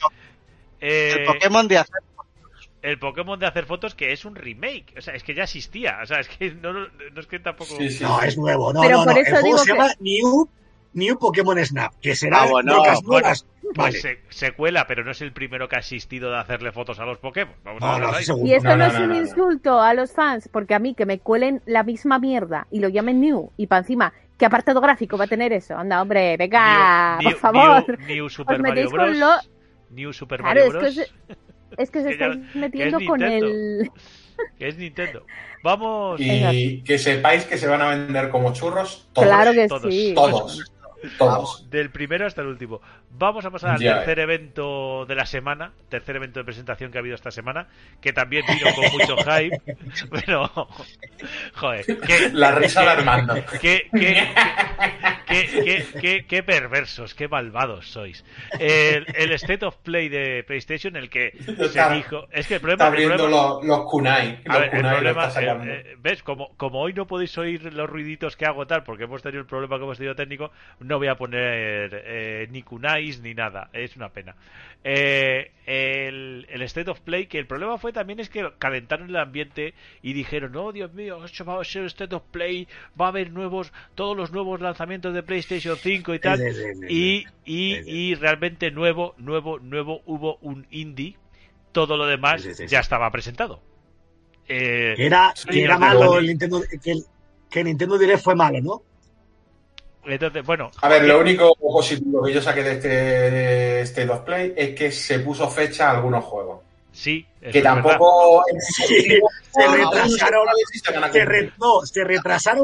[0.79, 1.95] Eh, el Pokémon de hacer.
[2.81, 4.93] el Pokémon de hacer fotos que es un remake.
[4.97, 5.97] O sea, es que ya existía.
[6.01, 7.75] O sea, es que no, no- no es que tampoco.
[7.77, 8.71] Sí, sí, No, es nuevo.
[8.73, 9.19] No, Pero no, por no.
[9.19, 10.49] eso El juego digo se que- llama New,
[10.93, 13.45] New Pokémon Snap, que será Ah, bueno, rocas bueno, nuevas.
[13.61, 13.99] Pues Vale.
[14.01, 17.19] se- secuela, pero no es el primero que ha asistido de hacerle fotos a los
[17.19, 17.53] Pokémon.
[17.63, 18.45] Vamos a No, no.
[18.45, 19.21] Y esto No, no, no, es no, un no, no.
[19.21, 22.89] insulto a los fans, porque a mí que me cuelen la misma mierda y lo
[22.89, 25.77] llamen New y para encima, ¿qué apartado gráfico va a tener eso?
[25.77, 27.97] Anda, hombre, venga, New- por favor.
[27.99, 29.17] New, New Super Os Mario con Bros.
[29.17, 29.29] lo...
[29.91, 31.11] New Super Claro, Mario es que Bros.
[31.29, 33.91] os, es que ya- estáis metiendo es con el...
[34.57, 35.23] Que es Nintendo.
[35.63, 36.19] Vamos.
[36.19, 39.27] Y que sepáis que se van a vender como churros todos.
[39.27, 40.13] Claro que todos, sí.
[40.15, 40.71] Todos.
[41.17, 41.69] Todos.
[41.69, 42.81] Del primero hasta el último.
[43.11, 46.97] Vamos a pasar al Ya tercer evento de la semana, tercer evento de presentación que
[46.97, 47.67] ha habido esta semana,
[48.01, 49.57] que también vino con mucho hype,
[50.25, 50.47] pero
[51.55, 53.33] joder, qué, La risa de Armando.
[53.61, 54.27] qué, qué,
[56.01, 58.23] qué, qué- perversos, qué malvados sois.
[58.59, 62.57] El, el State of Play de PlayStation, el que se Está- dijo, es que el
[62.57, 64.41] Está problema, el abriendo problema- los, los kunai.
[64.43, 65.63] Los a ver, el kunai lo problema, está sacando.
[65.65, 66.23] eh, eh, ¿ves?
[66.23, 69.47] Como, como hoy no podéis oír los ruiditos que hago tal, porque hemos tenido el
[69.47, 70.51] problema que hemos tenido técnico,
[70.91, 73.69] no voy a poner eh, ni kunais ni nada.
[73.71, 74.35] Es una pena.
[74.83, 79.15] Eh, el, el State of Play, que el problema fue también es que calentaron el
[79.15, 82.67] ambiente y dijeron, no, Dios mío, esto va a ser State of Play,
[82.99, 86.39] va a haber nuevos, todos los nuevos lanzamientos de PlayStation 5 y tal.
[86.39, 86.85] Sí, sí.
[86.89, 91.17] Y, y, y realmente nuevo, nuevo, nuevo, hubo un indie.
[91.71, 93.61] Todo lo demás ya estaba presentado.
[94.49, 97.05] Eh, Que era, que era malo el Nintendo, que, el,
[97.49, 98.90] que Nintendo Direct fue malo, ¿no?
[100.05, 104.19] Entonces, bueno, A ver, lo único positivo que yo saqué de este, de este 2
[104.21, 106.61] Play es que se puso fecha a algunos juegos.
[106.91, 108.43] sí, eso que tampoco.
[108.59, 109.19] Sí,
[109.51, 110.45] se retrasaron,
[111.11, 112.03] se re- no, se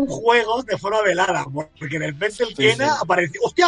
[0.07, 2.99] juegos de forma velada, porque de repente el Sí, Kena sí.
[3.03, 3.67] apareció, ¡hostia!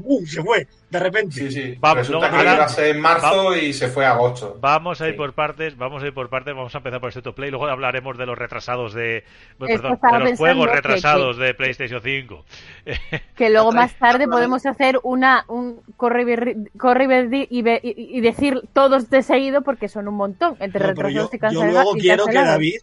[0.00, 0.24] ¡Bum!
[0.26, 1.34] Se fue, de repente.
[1.36, 1.76] Sí, sí.
[1.78, 4.56] Vamos, Resulta luego, que ahora- iba a ser en marzo y se fue a agosto.
[4.60, 5.16] Vamos a ir Sí.
[5.18, 7.66] por partes, vamos a ir por partes, vamos a empezar por State of Play, luego
[7.66, 9.24] hablaremos de los retrasados de,
[9.58, 12.44] perdón, de los juegos que- retrasados de PlayStation 5.
[13.36, 17.06] Que luego más tarde podemos hacer una un corre y ver- corre y
[17.82, 21.28] y- y decir todos de seguido porque son un montón entre No, yo, y yo
[21.38, 21.72] cancelados.
[21.72, 22.34] luego y quiero que.
[22.34, 22.76] David,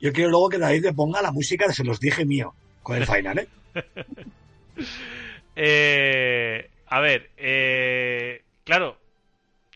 [0.00, 2.96] yo quiero luego que David le ponga la música de Se los dije mío, con
[2.96, 3.48] el final, ¿eh?
[5.56, 8.98] Eh, a ver, eh, claro,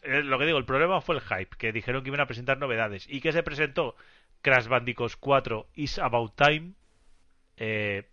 [0.02, 2.58] eh, lo que digo, el problema fue el hype, que dijeron que iban a presentar
[2.58, 3.06] novedades.
[3.08, 3.94] ¿Y que se presentó?
[4.42, 6.72] Crash Bandicoot 4 Is About Time.
[7.56, 8.04] Eh,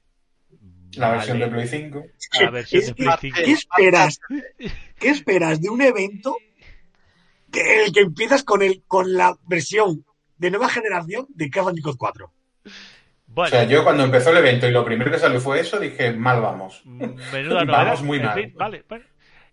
[0.93, 2.05] La versión vale, de Play 5.
[2.41, 3.37] la versión Es de que- Play 5.
[3.45, 4.19] ¿Qué esperas?
[4.99, 6.37] ¿Qué esperas de un evento
[7.51, 10.05] que el que empiezas con el con la versión
[10.37, 12.31] de nueva generación de Crash Bandicoot 4?
[13.27, 15.79] Bueno, O sea, yo cuando empezó el evento y lo primero que salió fue eso,
[15.79, 16.81] dije, mal vamos.
[16.85, 17.99] Menuda Vamos novedad.
[18.01, 18.33] muy En mal.
[18.39, 19.05] fin, vale, bueno.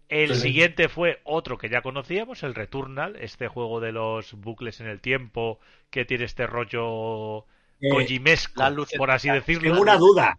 [0.08, 0.40] El Sí, sí.
[0.42, 5.00] siguiente fue otro que ya conocíamos, el Returnal, este juego de los bucles en el
[5.00, 5.58] tiempo
[5.90, 7.46] que tiene este rollo
[7.80, 9.70] Eh, kojimesco, la luz- por así decirlo.
[9.70, 10.38] Tengo una duda.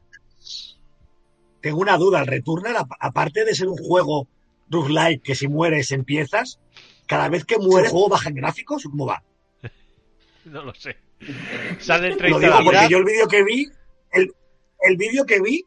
[1.62, 2.22] Tengo una duda.
[2.22, 4.28] El Returnal, ap- aparte de ser un juego
[4.70, 6.60] roguelike que si mueres empiezas,
[7.08, 9.24] cada vez que muere el juego baja en gráficos, ¿o ¿cómo va?
[10.45, 10.97] no lo sé.
[11.80, 13.72] Sale el Lo 30 de digo porque yo el vídeo que vi,
[14.12, 14.34] el,
[14.82, 15.66] el vídeo que vi,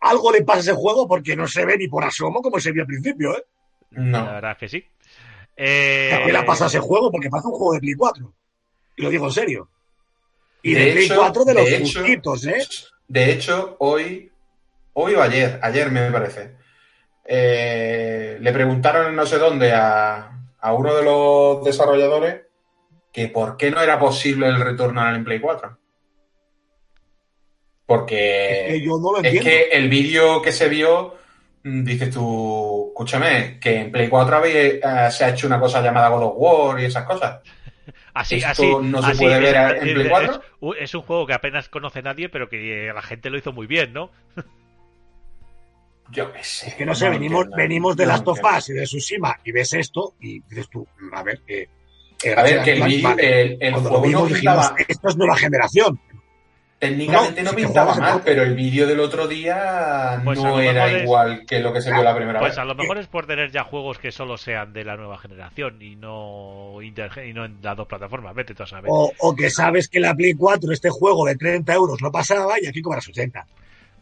[0.00, 2.72] algo le pasa a ese juego porque no se ve ni por asomo como se
[2.72, 3.44] vio al principio, ¿eh?
[3.90, 4.24] No.
[4.24, 4.84] La verdad es que sí.
[5.56, 7.10] Eh, ¿Qué le pasa a ese juego?
[7.10, 8.34] Porque parece un juego de Play 4.
[8.96, 9.70] Y lo digo en serio.
[10.62, 12.66] Y de, De Play hecho- 4 de los de hecho- ¿eh?
[13.08, 14.30] De hecho, hoy,
[14.92, 16.56] hoy o ayer, ayer me parece,
[17.28, 22.42] eh, le preguntaron en no sé dónde a, a uno de los desarrolladores
[23.12, 25.78] que por qué no era posible el retorno en Play 4.
[27.86, 29.48] Porque Es que yo no lo es entiendo.
[29.50, 31.14] que el vídeo que se vio,
[31.62, 35.80] mm, dices tú, escúchame, que en Play 4 había, eh, se ha hecho una cosa
[35.80, 37.40] llamada God of War y esas cosas.
[38.12, 40.32] Así, Esto así, no se así, puede ver es- en Play 4.
[40.74, 43.66] Es, es un juego que apenas conoce nadie, pero que la gente lo hizo muy
[43.66, 44.10] bien, ¿no?
[46.10, 46.68] Yo qué sé.
[46.68, 48.48] Es que no sé, lo venimos, entiendo, venimos de no entiendo.
[48.58, 51.68] Us y de Tsushima y ves esto y dices tú, a ver, eh,
[52.24, 54.38] eh, A ver, que el, vale, vídeo- el, juego no vimos dijimos,
[54.68, 56.00] pintaba, esto es nueva generación.
[56.78, 61.02] técnicamente No, no, pintaba mal, pero el vídeo del otro día Pues no era es-
[61.04, 62.58] igual que lo que se vio la primera Pues vez.
[62.58, 65.80] a lo mejor es por tener ya juegos que solo sean de la nueva generación
[65.80, 68.34] y no, inter- y no en las dos plataformas.
[68.34, 68.90] Vete tú a saber.
[68.92, 72.60] O, o que sabes que la Play 4 este juego de 30 euros no pasaba
[72.60, 73.46] y aquí cobras 80.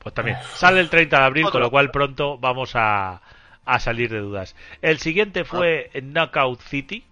[0.05, 0.37] Pues también.
[0.55, 1.53] Sale el 30 de abril, Otro.
[1.53, 3.21] con lo cual pronto vamos a,
[3.65, 4.55] a salir de dudas.
[4.83, 7.05] El siguiente fue Knockout City,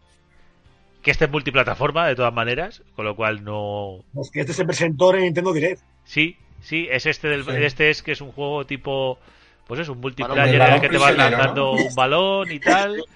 [1.03, 4.05] que este es multiplataforma de todas maneras, con lo cual no...
[4.20, 5.82] Es que este se presentó en Nintendo Direct.
[6.05, 7.45] Sí, sí, es este del...
[7.45, 7.51] Sí.
[7.57, 9.18] Este es que es un juego tipo...
[9.66, 11.72] Pues es un multiplayer en el que te prisionero, lanzando ¿no?
[11.72, 13.03] un balón y tal.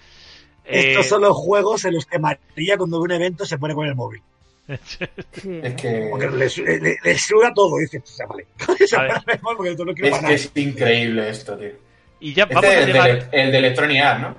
[0.69, 3.73] Eh, Estos son los juegos en los que María cuando ve un evento se pone
[3.73, 4.21] con el móvil.
[4.85, 5.05] Sí.
[5.63, 7.79] Es que, Porque le, le, le- le suda todo.
[7.79, 8.47] Dice, sea, vale.
[9.43, 11.71] Porque no es, que increíble esto, tío.
[12.21, 13.31] y ya vamos Este a es el llegar...
[13.31, 14.37] de, el de Electronic Arts, ¿no?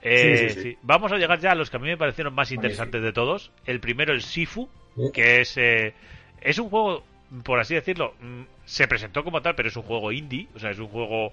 [0.00, 0.62] Eh, Sí, sí, sí.
[0.70, 0.78] sí.
[0.82, 3.50] Vamos a llegar ya a los que a mí me parecieron más interesantes de todos.
[3.66, 5.02] El primero, el Sifu, Sí.
[5.12, 5.92] que es, eh,
[6.40, 7.04] es un juego,
[7.44, 10.70] por así decirlo, mm, se presentó como tal, pero es un juego indie, o sea,
[10.70, 11.32] es un juego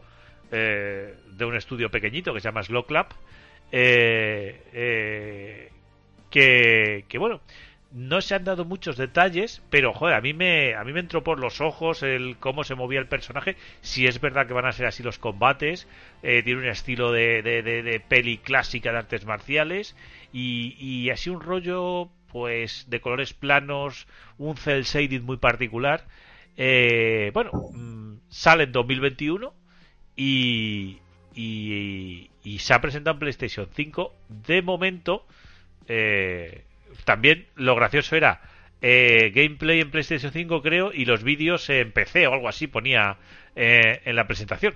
[0.51, 3.05] eh, de un estudio pequeñito que se llama Slow Club,
[3.71, 5.69] eh, eh,
[6.29, 7.41] que, que, bueno,
[7.95, 11.23] no se han dado muchos detalles, pero joder, a mí me a mí me entró
[11.23, 13.55] por los ojos el cómo se movía el personaje.
[13.81, 15.87] Si es verdad que van a ser así los combates,
[16.21, 19.95] eh, tiene un estilo de, de, de- peli clásica de artes marciales
[20.33, 24.85] y, y así un rollo pues de colores planos, un cel
[25.23, 26.05] muy particular.
[26.57, 29.53] Eh, bueno, mm, sale en 2021
[30.15, 30.99] y,
[31.33, 34.13] y, y se ha presentado en PlayStation 5.
[34.29, 35.25] De momento,
[35.87, 36.65] eh,
[37.03, 38.41] también lo gracioso era
[38.81, 43.17] eh, gameplay en PlayStation 5, creo, y los vídeos en PC o algo así ponía
[43.55, 44.75] eh, en la presentación.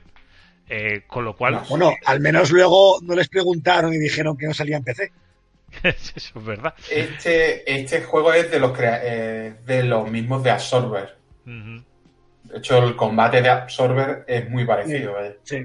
[0.71, 4.53] Eh, con lo cual, Bueno, al menos luego no les preguntaron y dijeron que no
[4.53, 5.11] salía en PC.
[5.83, 6.73] eso es verdad.
[6.91, 11.15] Este, este juego es de los, crea- eh, de los mismos de Absorber.
[11.45, 15.13] De hecho, el combate de Absorber es muy parecido.
[15.13, 15.33] vaya.
[15.43, 15.63] Sí.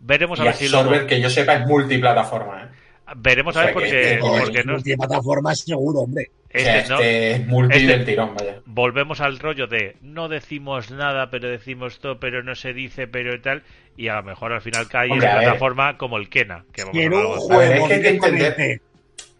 [0.00, 2.62] Veremos a Y ver si luego, Absorber, que yo sepa, es multiplataforma.
[2.62, 2.68] ¿eh?
[3.16, 6.30] Veremos a o ver sea que porque, este- porque es no, multiplataforma seguro, hombre.
[6.50, 8.60] Este no- este es multi este- del tirón, vaya.
[8.64, 13.38] volvemos al rollo de no decimos nada, pero decimos todo, pero no se dice, pero
[13.40, 13.62] tal,
[13.96, 15.44] y a lo mejor al final cae Hombre, en a ver.
[15.44, 16.64] plataforma como el Kena.
[16.72, 17.14] Que vamos Y a un.
[17.14, 18.82] A ver, juego que hay que directamente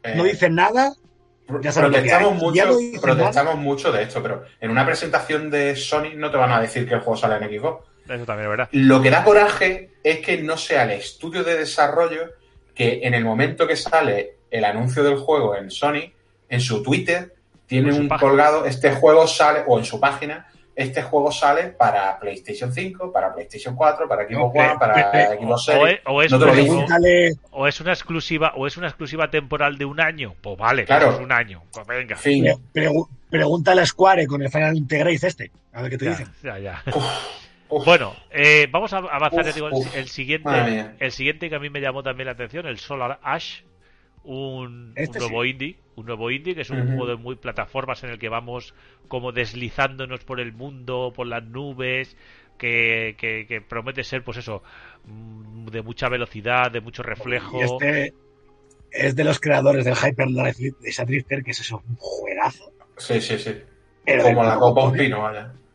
[0.05, 0.93] Eh, no dicen nada,
[1.63, 4.71] ya sabes lo que protestamos mucho, Ya no dicen protestamos mucho de esto, pero en
[4.71, 7.85] una presentación de Sony no te van a decir que el juego sale en Xbox.
[8.09, 8.69] Eso también es verdad.
[8.73, 12.33] Lo que da coraje es que no sea el estudio de desarrollo
[12.79, 16.13] que en el momento que sale el anuncio del juego en Sony,
[16.49, 17.35] en su Twitter,
[17.67, 18.31] tiene un página.
[18.31, 23.35] colgado, este juego sale, o en su página, este juego sale para PlayStation 5, para
[23.35, 25.95] PlayStation 4, para Xbox One, para Xbox O Series.
[25.95, 26.67] es, o es no una- digo.
[26.69, 30.85] Pregúntale, o es una exclusiva o es una exclusiva temporal de un año pues vale
[30.85, 31.09] Claro.
[31.09, 32.91] pues un año pues venga fin, pre-
[33.29, 35.51] pregúntale a Square con el Final Integrate este.
[35.73, 36.29] A ver qué te ya, dicen.
[36.45, 36.83] ya, ya.
[36.95, 37.05] uf,
[37.85, 39.87] bueno eh, vamos a avanzar Uf, digo, el, uf.
[39.93, 43.63] el siguiente el siguiente que a mí me llamó también la atención el Solar Ash
[44.25, 48.03] un, Este un nuevo indie un nuevo indie que es un juego de muy plataformas
[48.05, 48.75] en el que vamos
[49.09, 52.17] como deslizándonos por el mundo por las nubes
[52.59, 54.63] que, que, que promete ser pues eso
[55.05, 58.15] mm, de mucha velocidad de mucho reflejo Y este
[58.91, 62.73] es de los creadores del Hyper Life de Drifter, que es eso, un juegazo.
[62.97, 63.55] sí, sí, sí.
[64.05, 64.97] Pero Como la copa un cojones.
[64.97, 65.53] pino, vaya.
[65.53, 65.68] Bueno,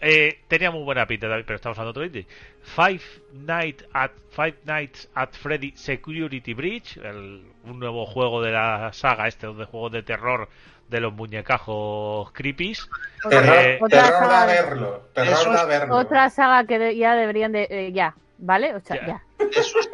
[0.00, 2.26] eh, tenía muy buena pinta, pero estamos hablando de otro indie.
[2.62, 3.00] Five,
[3.32, 9.28] Night at, Five Nights at Freddy Security Breach, el- un nuevo juego de la saga
[9.28, 10.48] este, de juegos de terror
[10.88, 12.88] de los muñecajos creepies.
[13.28, 15.02] Terror, Eh, Otra terror saga- verlo.
[15.14, 15.96] Terror es verlo.
[15.96, 17.66] Otra saga que de- ya deberían de...
[17.70, 18.74] eh, ya, ¿vale?
[18.74, 19.06] O sea, Ya.
[19.06, 19.22] ya.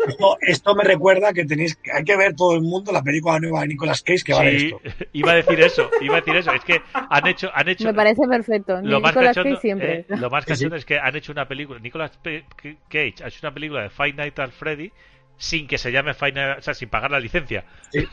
[0.09, 3.61] Esto, esto me recuerda que tenéis hay que ver todo el mundo la película nueva
[3.63, 5.05] de Nicolas Cage que vale Sí, esto.
[5.13, 6.53] iba a decir eso, iba a decir eso.
[6.53, 8.81] Es que han hecho, han hecho Me parece perfecto.
[8.83, 9.99] lo más Nicolas cachondo, Cage siempre.
[10.01, 10.59] eh, lo más Sí, sí.
[10.59, 14.13] cachondo es que han hecho una película, Nicolas Cage ha hecho una película de Five
[14.15, 14.91] Nights at Freddy
[15.39, 17.65] sin que se llame Five Nights, o sea, sin pagar la licencia.
[17.93, 18.07] Sí.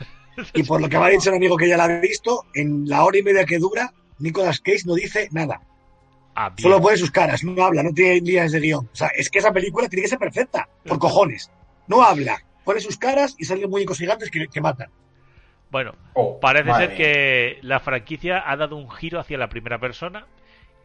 [0.54, 2.86] Y por lo que me ha dicho un amigo que ya la ha visto, en
[2.88, 5.60] la hora y media que dura, Nicolas Cage no dice nada.
[6.36, 6.52] Ah.
[6.58, 8.88] Solo pone sus caras, no habla, no tiene líneas de guion.
[8.92, 11.50] O sea, es que esa película tiene que ser perfecta, por cojones.
[11.86, 14.90] No habla, pone sus caras y salen muñecos gigantes que, que matan.
[15.70, 16.96] Bueno, Oh, parece ser mía.
[16.96, 20.26] que la franquicia ha dado un giro hacia la primera persona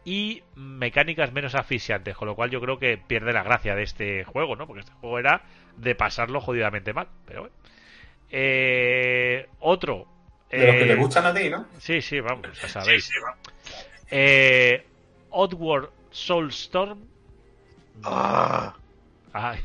[0.04, 4.24] y mecánicas menos asfixiantes, con lo cual yo creo que pierde la gracia de este
[4.24, 4.66] juego, ¿no?
[4.66, 5.42] Porque este juego era
[5.76, 7.54] de pasarlo jodidamente mal, pero bueno.
[8.30, 10.06] Eh, otro.
[10.50, 11.66] De los que eh, te gustan a ti, ¿no?
[11.78, 13.10] Sí, sí, vamos, ya sabéis.
[14.10, 14.86] Eh,
[15.30, 16.98] Oddworld Soulstorm.
[18.04, 18.74] Ah,
[19.32, 19.60] Ay,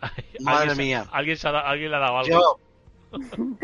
[0.00, 0.10] ay,
[0.40, 1.06] Madre alguien se- mía.
[1.12, 2.30] Alguien, se ha alguien le ha dado algo.
[3.12, 3.18] yo.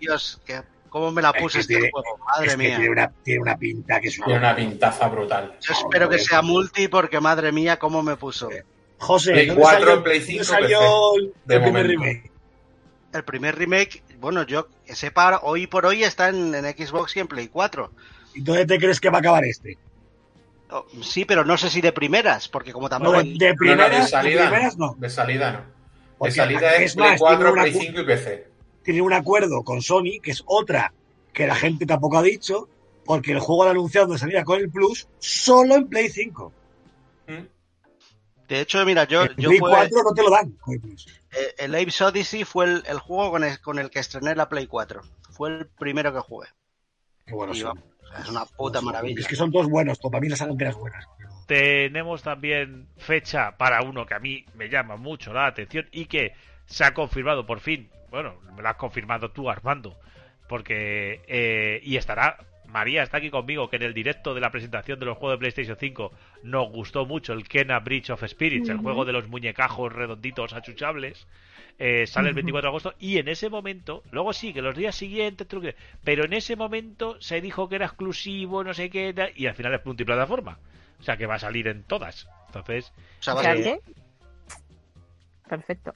[0.00, 2.18] Dios, que, ¿cómo me la Es puse que este tiene- juego?
[2.26, 2.76] Madre es que mía.
[2.76, 4.26] tiene una, tiene una pinta que es una...
[4.26, 5.56] Tiene una pintaza brutal.
[5.60, 8.48] Yo espero que sea multi porque madre mía, cómo me puso.
[8.98, 10.80] José, Play ¿dónde 4, salió, Play dónde 5, salió
[11.16, 12.30] el, de el primer remake?
[13.12, 17.20] El primer remake, bueno, yo que sepa, hoy por hoy está en, en Xbox y
[17.20, 17.90] en Play 4.
[18.34, 19.78] ¿Y dónde te crees que va a acabar este?
[20.70, 23.16] Oh, Sí, pero no sé si de primeras, porque como tampoco...
[23.16, 24.94] No, de, de No, no, primeras, de de salida primeras no.
[24.98, 26.24] De salida no.
[26.26, 28.48] De salida es, es Play más, 4, tiene una Play cu- 5 y PC.
[28.82, 30.92] Tiene un acuerdo con Sony, que es otra
[31.32, 32.68] que la gente tampoco ha dicho,
[33.04, 36.52] porque el juego lo ha anunciado de salida con el Plus solo en Play 5.
[37.28, 37.32] ¿Mm?
[38.48, 41.06] De hecho, mira, yo, yo Play fue- 4 no te lo dan con el Plus.
[41.32, 44.48] eh, el Apes Odyssey fue el, el juego con el, con el que estrené la
[44.48, 45.00] Play 4.
[45.30, 46.48] Fue el primero que jugué.
[47.26, 47.82] Qué bueno Y son.
[48.20, 49.20] Es una puta maravilla.
[49.20, 50.40] Es que son todos buenos, para mí las
[50.76, 51.06] buenas.
[51.46, 56.32] Tenemos también fecha para uno que a mí me llama mucho la atención y que
[56.66, 57.88] se ha confirmado por fin.
[58.10, 59.96] Bueno, me lo has confirmado tú, Armando.
[60.48, 61.22] Porque.
[61.26, 62.38] eh, y estará.
[62.66, 65.38] María está aquí conmigo, que en el directo de la presentación de los juegos de
[65.38, 66.12] PlayStation 5
[66.42, 71.26] nos gustó mucho el Kena Bridge of Spirits, el juego de los muñecajos redonditos achuchables.
[71.80, 74.96] Eh, sale el 24 de agosto y en ese momento, luego sí, que los días
[74.96, 79.46] siguientes, truque, pero en ese momento se dijo que era exclusivo, no sé qué, y
[79.46, 80.58] al final es multiplataforma.
[80.98, 82.26] O sea que va a salir en todas.
[82.46, 83.54] Entonces, O sea,
[85.48, 85.92] Perfecto.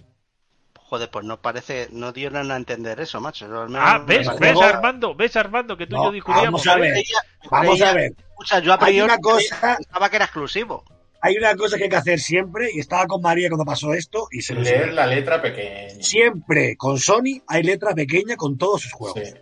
[0.79, 3.49] Joder, pues no parece, no dieron a entender eso, macho.
[3.49, 6.65] Yo al menos ah, ves, Armando, ves Armando que tú y yo discutíamos.
[6.65, 7.05] vamos a ver.
[7.51, 10.85] Vamos a ver, Escucha, yo a hay priori una cosa, pensaba que era exclusivo.
[11.23, 14.29] Hay una cosa que hay que hacer siempre, y estaba con María cuando pasó esto,
[14.31, 15.89] y se lo Leer la letra pequeña.
[16.01, 19.23] Siempre con Sony hay letra pequeña con todos sus juegos.
[19.25, 19.35] Sí.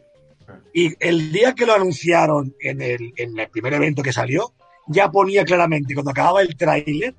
[0.72, 4.52] Y el día que lo anunciaron en el, en el primer evento que salió,
[4.86, 7.14] ya ponía claramente, cuando acababa el tráiler,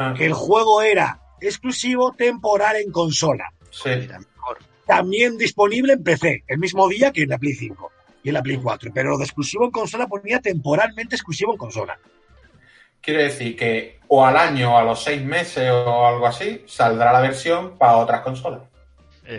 [0.00, 3.52] Ah, que el juego era exclusivo temporal en consola.
[3.70, 3.90] sí.
[4.86, 7.92] También disponible en PC, el mismo día que en la Play 5
[8.24, 8.90] y en la Play 4.
[8.92, 11.96] Pero lo de exclusivo en consola ponía temporalmente exclusivo en consola.
[13.00, 17.12] Quiere decir que o al año o a los seis meses o algo así saldrá
[17.12, 18.60] la versión para otras consolas.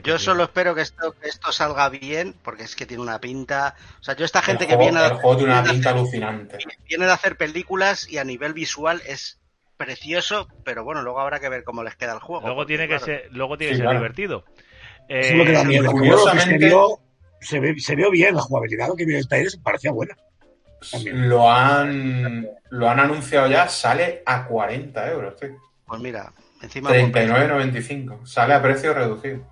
[0.05, 3.75] Yo solo espero que esto, que esto salga bien, porque es que tiene una pinta.
[3.99, 5.99] O sea, yo esta gente el que juego, viene, el juego tiene una pinta hacer,
[5.99, 6.57] alucinante.
[6.87, 9.39] viene de hacer películas y a nivel visual es
[9.75, 12.45] precioso, pero bueno, luego habrá que ver cómo les queda el juego.
[12.45, 14.45] Luego tiene que claro, ser, luego tiene que ser divertido.
[15.09, 15.83] Eso es lo que da Eh, miedo.
[15.83, 16.99] que se curiosamente- vio,
[17.41, 20.15] se, ve- se vio bien la jugabilidad, lo que vi en el trailer parecía buena.
[20.89, 21.29] También.
[21.29, 25.49] Lo han, lo han anunciado ya, sale a 40 euros, tío.
[25.85, 26.89] Pues mira, encima.
[26.91, 28.25] 39.95.
[28.25, 29.45] Sale a precio reducido.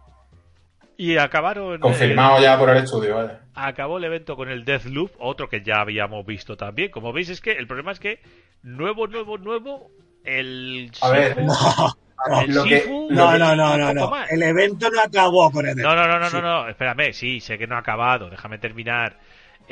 [0.98, 1.80] Y acabaron.
[1.80, 3.42] Confirmado eh, ya por el estudio, vaya.
[3.54, 6.92] acabó el evento con el Deathloop, otro que ya habíamos visto también.
[6.92, 8.20] Como veis, es que el problema es que
[8.64, 9.92] nuevo, nuevo, nuevo.
[10.26, 10.92] El.
[11.02, 14.12] A ver, No, lo que- no, no, no, no, no.
[14.30, 16.36] El evento no acabó con el No, no, no, no, Sí.
[16.36, 19.18] no, no, espérame, sí, sé que no ha acabado, déjame terminar.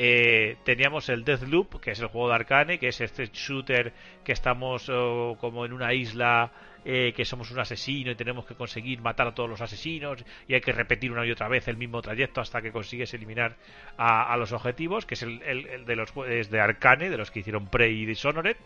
[0.00, 3.92] Eh, teníamos el Deathloop, que es el juego de Arcane, que es este shooter
[4.22, 6.52] que estamos oh, como en una isla,
[6.84, 10.54] eh, que somos un asesino y tenemos que conseguir matar a todos los asesinos y
[10.54, 13.56] hay que repetir una y otra vez el mismo trayecto hasta que consigues eliminar
[13.96, 17.66] a, los objetivos, que es el, de los juegos de Arcane, de los que hicieron
[17.66, 18.56] Prey y Dishonored.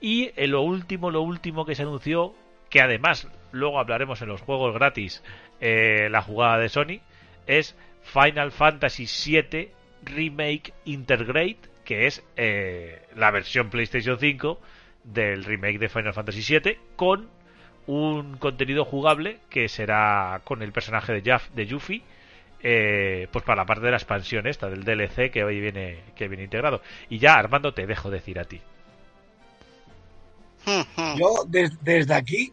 [0.00, 2.34] Y eh, lo último, lo último que se anunció,
[2.70, 5.22] que además luego hablaremos en los juegos gratis,
[5.60, 7.00] la jugada de Sony,
[7.46, 14.60] es Final Fantasy VII Remake Intergrade, que es eh, la versión PlayStation 5
[15.04, 17.28] del remake de Final Fantasy VII, con
[17.86, 22.02] un contenido jugable que será con el personaje de, de Yuffie,
[22.62, 26.28] eh, pues para la parte de la expansión esta, del DLC que hoy viene, que
[26.28, 26.80] viene integrado.
[27.08, 28.60] Y ya, Armando, te dejo decir a ti.
[30.64, 31.16] Hmm, hmm.
[31.18, 32.52] Yo des- desde aquí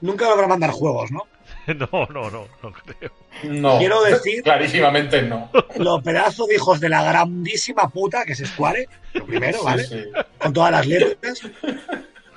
[0.00, 1.22] nunca me van a mandar juegos, ¿no?
[1.76, 3.10] no, no, no, no creo.
[3.44, 3.78] No.
[3.78, 5.50] Quiero decir- Clarísimamente no.
[5.76, 9.84] Los pedazos de hijos de la grandísima puta que es Square, lo primero, Sí, ¿vale?
[9.84, 10.04] sí.
[10.38, 11.40] Con todas las letras.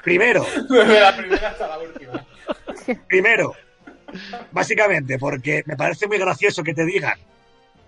[0.03, 2.25] Primero, Desde la primera hasta la última.
[3.07, 3.53] primero,
[4.51, 7.17] básicamente, porque me parece muy gracioso que te digan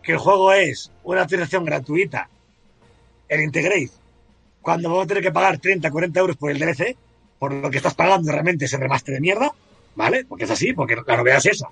[0.03, 2.29] que el juego es una actualización gratuita,
[3.29, 3.91] el Integrate,
[4.61, 6.95] cuando vamos a tener que pagar 30, 40 euros por el DLC,
[7.37, 9.53] por lo que estás pagando realmente ese remaster de mierda,
[9.95, 10.25] ¿vale?
[10.25, 11.69] Porque es así, porque la novedad es esa.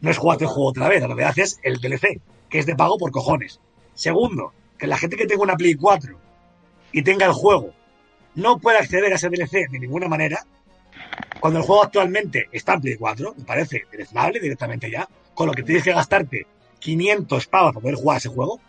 [0.00, 2.76] No es jugarte el juego otra vez, la novedad es el DLC, que es de
[2.76, 3.60] pago por cojones.
[3.94, 6.18] Segundo, que la gente que tenga una Play 4
[6.92, 7.72] y tenga el juego
[8.34, 10.44] no pueda acceder a ese DLC de ninguna manera,
[11.40, 15.52] cuando el juego actualmente está en Play 4, me parece deleznable directamente ya, con lo
[15.52, 16.46] que tienes que gastarte
[16.80, 18.60] 500 pavos para poder jugar ese juego,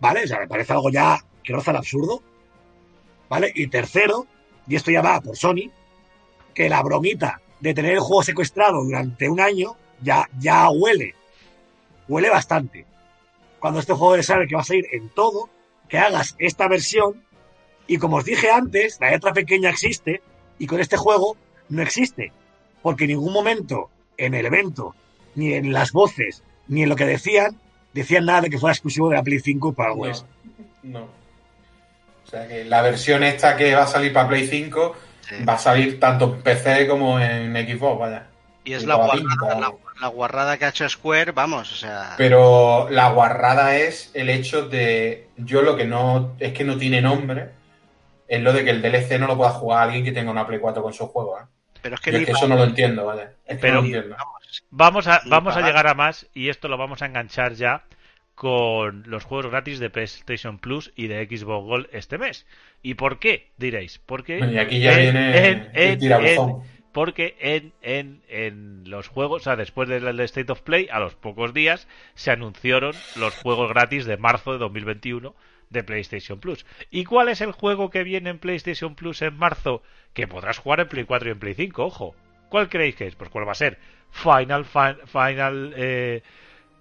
[0.00, 0.24] ¿vale?
[0.24, 2.22] O sea, me parece algo ya que roza el absurdo,
[3.28, 3.52] ¿vale?
[3.54, 4.26] Y tercero,
[4.66, 5.70] y esto ya va por Sony,
[6.54, 11.14] que la bromita de tener el juego secuestrado durante un año ya, ya huele,
[12.08, 12.86] huele bastante.
[13.58, 15.50] Cuando este juego sabe que va a salir en todo,
[15.88, 17.22] que hagas esta versión,
[17.86, 20.22] y como os dije antes, la letra pequeña existe,
[20.58, 21.36] y con este juego
[21.68, 22.32] no existe.
[22.82, 24.94] Porque en ningún momento en el evento,
[25.34, 27.58] ni en las voces, ni en lo que decían,
[27.92, 30.24] decían nada de que fuera exclusivo de la Play 5 para No, iOS.
[30.82, 31.02] no.
[31.02, 34.94] O sea que la versión esta que va a salir para Play 5
[35.30, 35.44] Sí.
[35.44, 38.26] va a salir tanto en PC como en Xbox, vaya.
[38.64, 42.14] Y es Y la guarrada, la, guarrada que ha hecho Square, vamos, o sea...
[42.18, 45.28] Pero la guarrada es el hecho de.
[45.38, 46.34] Yo lo que no.
[46.38, 47.50] Es que no tiene nombre.
[48.28, 50.60] Es lo de que el DLC no lo pueda jugar alguien que tenga una Play
[50.60, 51.38] 4 con su juego.
[51.38, 51.44] ¿eh?
[51.82, 53.22] pero es que Yo es que eso no lo entiendo, ¿vale?
[53.46, 54.16] Es que Pero- no lo entiendo.
[54.70, 57.84] Vamos a, vamos a llegar a más y esto lo vamos a enganchar ya
[58.40, 62.46] con los juegos gratis de PlayStation Plus y de Xbox Gold este mes.
[62.82, 63.50] ¿Y por qué?
[63.58, 63.98] Diréis.
[63.98, 67.36] Porque Y aquí ya en- viene en- el en- porque
[67.82, 72.30] en, los juegos, o sea, después del State of Play, a los pocos días, se
[72.30, 75.34] anunciaron los juegos gratis de marzo de 2021
[75.68, 76.64] de PlayStation Plus.
[76.90, 79.82] ¿Y cuál es el juego que viene en PlayStation Plus en marzo?
[80.14, 82.14] Que podrás jugar en Play 4 y en Play 5, ojo.
[82.48, 83.16] ¿Cuál creéis que es?
[83.16, 83.76] Pues cuál va a ser
[84.10, 86.22] Final Final eh,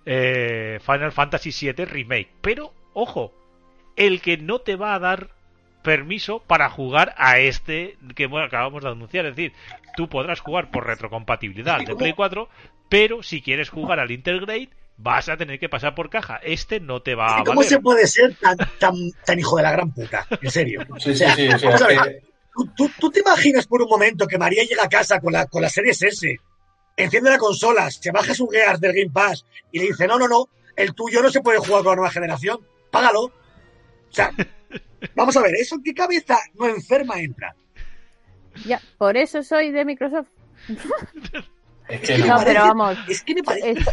[0.06, 2.30] eh, Final Fantasy VII Remake.
[2.42, 3.34] Pero ojo,
[3.96, 5.30] el que no te va a dar
[5.84, 9.26] permiso para jugar a este que bueno, acabamos de anunciar.
[9.26, 9.54] Es decir,
[9.96, 12.50] tú podrás jugar por retrocompatibilidad de Play 4,
[12.90, 16.42] pero si quieres jugar al Intergrade vas a tener que pasar por caja.
[16.44, 17.70] Este no te va a ¿Cómo valer.
[17.70, 18.94] se puede ser tan, tan,
[19.26, 20.28] tan hijo de la gran puta?
[20.42, 20.82] En serio.
[20.98, 21.48] Sí, O sí, sea, sí.
[21.48, 24.28] o sea, vamos a es ver, que- ¿tú, tú, tú te imaginas por un momento
[24.28, 26.36] que María llega a casa con la, con la Series S,
[27.04, 30.28] enciende la consola, se baja su Gears del Game Pass y le dice, no, no,
[30.28, 32.60] no, el tuyo no se puede jugar con la nueva generación,
[32.92, 33.22] págalo.
[33.26, 33.32] O
[34.12, 34.32] sea,
[35.16, 37.56] vamos a ver, ¿eso en qué cabeza no enferma entra?
[38.66, 40.28] Ya, por eso soy de Microsoft.
[41.88, 42.44] es que No, no.
[42.44, 43.84] pero vamos, Es que me parece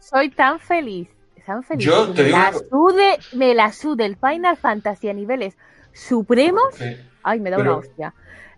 [0.00, 1.08] soy tan feliz.
[1.44, 1.86] Tan feliz.
[1.86, 5.56] Yo te me, digo la sude, me la sude el Final Fantasy a niveles
[5.92, 6.74] supremos.
[6.74, 6.84] Sí.
[7.22, 8.14] Ay, me da Pero- una hostia.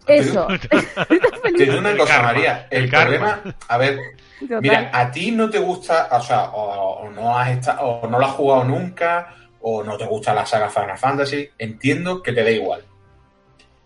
[0.08, 0.48] Eso.
[1.56, 2.66] Digo una cosa, karma, María.
[2.70, 3.08] El, el karma.
[3.42, 3.98] problema, a ver,
[4.40, 4.60] Total.
[4.62, 8.18] mira, a ti no te gusta, o sea, o, o no has estado, o no
[8.18, 12.42] lo has jugado nunca, o no te gusta la saga Final Fantasy, entiendo que te
[12.44, 12.84] da igual.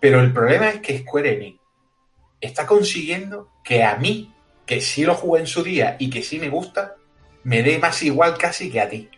[0.00, 1.60] Pero el problema es que Square Enix
[2.40, 4.32] está consiguiendo que a mí,
[4.66, 6.96] que sí lo jugué en su día y que sí me gusta,
[7.44, 9.08] me dé más igual casi que a ti.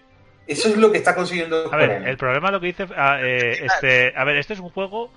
[0.47, 2.11] Eso es lo que está consiguiendo A Square ver, Enix.
[2.11, 2.87] el problema lo que dice.
[2.97, 5.11] ah, eh, este, a ver, este es un juego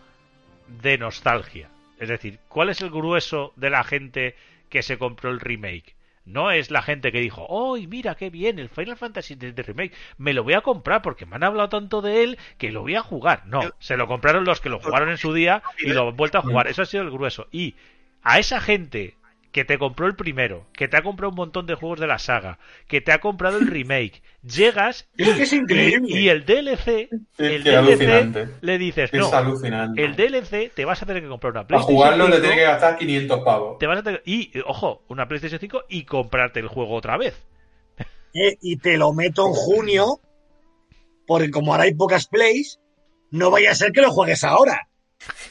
[0.67, 1.69] de nostalgia.
[1.99, 4.35] Es decir, ¿cuál es el grueso de la gente
[4.69, 5.95] que se compró el remake?
[6.25, 8.59] No es la gente que dijo, ¡ay, mira qué bien!
[8.59, 11.69] El Final Fantasy de, de remake, me lo voy a comprar porque me han hablado
[11.69, 13.45] tanto de él que lo voy a jugar.
[13.45, 16.37] No, se lo compraron los que lo jugaron en su día y lo han vuelto
[16.37, 16.67] a jugar.
[16.67, 17.47] Eso ha sido el grueso.
[17.51, 17.75] Y
[18.23, 19.15] a esa gente
[19.57, 22.19] que te compró el primero, que te ha comprado un montón de juegos de la
[22.19, 26.07] saga, que te ha comprado el remake, llegas Es que es increíble.
[26.21, 27.09] y el DLC,
[27.39, 28.49] el que DLC alucinante.
[28.61, 30.03] le dices, Es no, alucinante.
[30.05, 32.57] el DLC te vas a tener que comprar una Para PlayStation jugarlo le 5, tienes
[32.59, 33.79] que gastar 500 pavos.
[33.79, 37.33] te vas a tener- y ojo, una PlayStation 5 y comprarte el juego otra vez.
[38.35, 40.19] Eh, y te lo meto en junio,
[41.25, 42.79] porque como ahora hay pocas plays,
[43.31, 44.86] no vaya a ser que lo juegues ahora.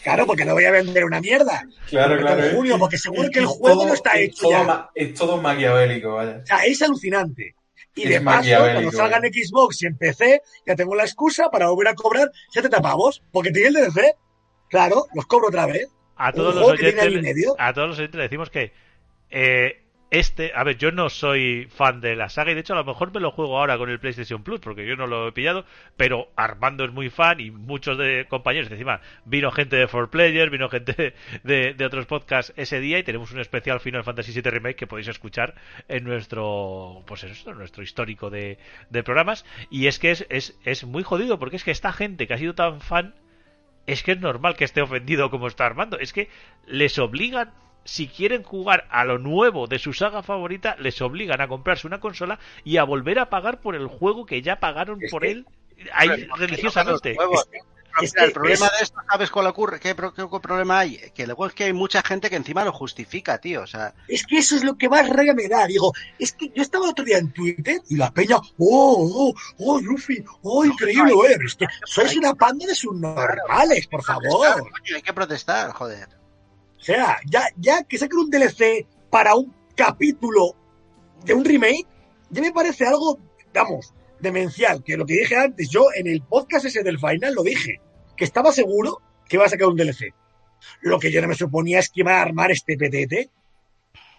[0.02, 1.64] Claro, porque no voy a vender una mierda.
[1.88, 2.44] Claro, claro.
[2.44, 4.62] en junio, es- porque seguro que el juego todo- no está es hecho todo ya.
[4.64, 6.40] ma- es todo maquiavélico, vaya.
[6.42, 7.54] O sea, es alucinante.
[7.94, 9.30] Y Es de paso, cuando salgan eh.
[9.34, 13.22] en Xbox y en PC, ya tengo la excusa para volver a cobrar 70 pavos,
[13.32, 14.14] porque tiene el DLC.
[14.68, 15.88] Claro, los cobro otra vez.
[16.16, 17.04] A todos los oyentes,
[17.58, 18.72] a todos los oyentes le decimos que
[19.30, 22.76] eh, este, a ver, yo no soy fan de la saga y de hecho a
[22.76, 25.32] lo mejor me lo juego ahora con el PlayStation Plus porque yo no lo he
[25.32, 25.64] pillado,
[25.96, 30.68] pero Armando es muy fan y muchos de compañeros, encima vino gente de 4Player, vino
[30.68, 34.76] gente de, de, otros podcasts ese día y tenemos un especial Final Fantasy VII Remake
[34.76, 35.54] que podéis escuchar
[35.88, 38.58] en nuestro, pues en nuestro histórico de,
[38.90, 39.44] de programas.
[39.70, 42.38] Y es que es, es, es muy jodido porque es que esta gente que ha
[42.38, 43.14] sido tan fan
[43.86, 46.28] es que es normal que esté ofendido como está Armando, es que
[46.66, 47.52] les obligan
[47.86, 52.00] si quieren jugar a lo nuevo de su saga favorita, les obligan a comprarse una
[52.00, 55.46] consola y a volver a pagar por el juego que ya pagaron por él
[55.92, 57.16] ahí religiosamente.
[58.16, 59.80] el problema de esto, ¿sabes cuál ocurre?
[59.80, 60.98] ¿Qué, problema hay?
[61.14, 63.62] Que luego es que hay mucha gente que encima lo justifica, tío.
[63.62, 63.94] O sea...
[64.08, 65.66] Es que eso es lo que más rabia me da.
[65.66, 69.80] Digo, es que yo estaba otro día en Twitter y la peña, oh, oh, oh,
[69.80, 71.12] Luffy, oh, increíble,
[71.44, 74.70] es que sois una panda de subnormales, por favor.
[74.94, 76.08] Hay que protestar, joder.
[76.78, 80.54] O sea, ya, ya que saquen un DLC para un capítulo
[81.24, 81.86] de un remake,
[82.30, 83.18] ya me parece algo,
[83.52, 84.82] vamos, demencial.
[84.84, 87.80] Que lo que dije antes, yo en el podcast ese del final lo dije,
[88.16, 90.14] que estaba seguro que iba a sacar un DLC.
[90.82, 93.30] Lo que yo no me suponía es que iba a armar este PTT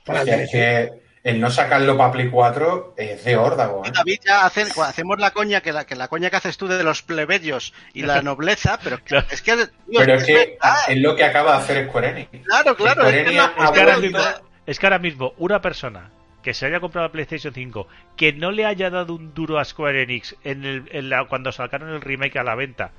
[0.05, 3.85] para el DLC el no sacarlo para Play 4 es de órdago.
[3.85, 3.91] ¿eh?
[3.93, 7.01] David, ya hacemos la coña que la, que la coña que haces tú de los
[7.01, 8.97] plebeyos y la nobleza, pero
[9.29, 9.67] es que.
[9.91, 10.57] pero es, que
[10.87, 12.45] es lo que acaba de hacer Square Enix.
[12.45, 13.07] Claro, claro.
[13.07, 14.19] Es, que, ahora mismo,
[14.65, 16.11] es que ahora mismo una persona
[16.41, 19.65] que se haya comprado la PlayStation 5 que no le haya dado un duro a
[19.65, 22.91] Square Enix en el, cuando sacaron el remake a la venta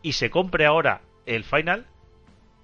[0.00, 1.86] y se compre ahora el Final,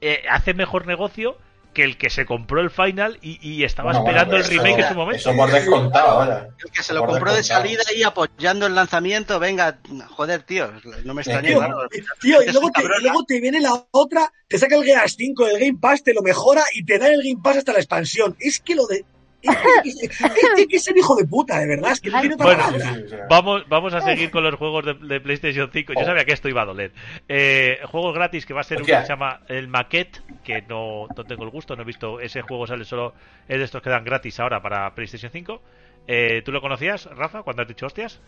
[0.01, 1.37] eh, hace mejor negocio
[1.73, 5.31] que el que se compró el final y, estaba esperando el remake en su momento.
[5.31, 6.49] Eso por descontado ahora.
[6.65, 9.78] El que se lo compró de salida y apoyando el lanzamiento, venga,
[10.11, 10.70] joder, tío,
[11.05, 11.49] no me extraña.
[12.20, 15.59] Tío, y luego te, luego te, viene la otra, te saca el Gears 5 el
[15.59, 18.36] Game Pass, te lo mejora y te da el Game Pass hasta la expansión.
[18.39, 19.05] Es que lo de
[19.43, 21.93] es que es el hijo de puta, de verdad.
[21.93, 22.64] Es que no tiene bueno,
[23.28, 25.93] vamos, vamos a seguir con los juegos de, PlayStation 5.
[25.94, 26.93] Yo sabía que esto iba a doler.
[27.28, 31.06] Eh, juegos gratis que va a ser uno que se llama el Maquette, que no,
[31.16, 32.20] no, tengo el gusto, no he visto.
[32.20, 33.14] Ese juego sale solo.
[33.48, 35.62] Es de estos que dan gratis ahora para PlayStation 5.
[36.06, 38.20] Eh, ¿Tú lo conocías, Rafa, cuando has dicho hostias?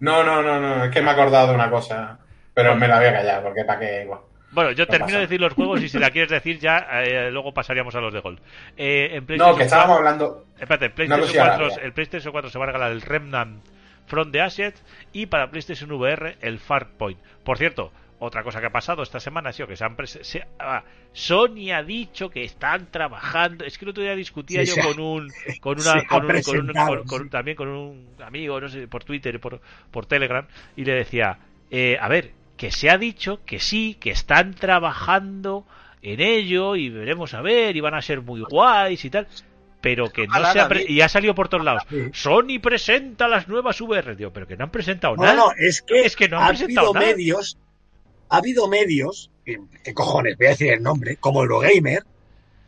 [0.00, 0.84] No, no, no, no.
[0.84, 2.18] Es que me he acordado de una cosa.
[2.52, 4.20] Pero me la voy a callar, porque para qué igual.
[4.54, 7.52] Bueno, yo termino de decir los juegos y si la quieres decir ya, eh, luego
[7.52, 8.40] pasaríamos a los de Gold.
[8.76, 10.44] Eh, no, que estábamos hablando...
[10.58, 13.64] Espérate, PlayStation 4, el PlayStation 4 se va a regalar el Remnant
[14.06, 14.74] From the Ashes
[15.12, 17.18] y para PlayStation VR el Far Point.
[17.42, 19.96] Por cierto, otra cosa que ha pasado esta semana ha sido que se han
[20.58, 25.00] ah, Sony ha dicho que están trabajando es que el otro día discutía yo con
[25.00, 29.60] un con una con, un, con, también con un amigo no sé por Twitter por
[29.90, 31.38] por Telegram y le decía
[31.70, 35.66] eh, a ver que se ha dicho que sí, que están trabajando
[36.02, 39.26] en ello y veremos a ver y van a ser muy guays y tal,
[39.80, 41.82] pero que no se ha y ha salido por todos lados.
[42.12, 45.34] Sony presenta las nuevas VR, digo, pero que no han presentado nada.
[45.34, 47.58] No, es que, es que no han ha presentado habido medios,
[48.28, 50.36] ha habido medios, ¿qué cojones?
[50.36, 52.04] Voy a decir el nombre, como Eurogamer,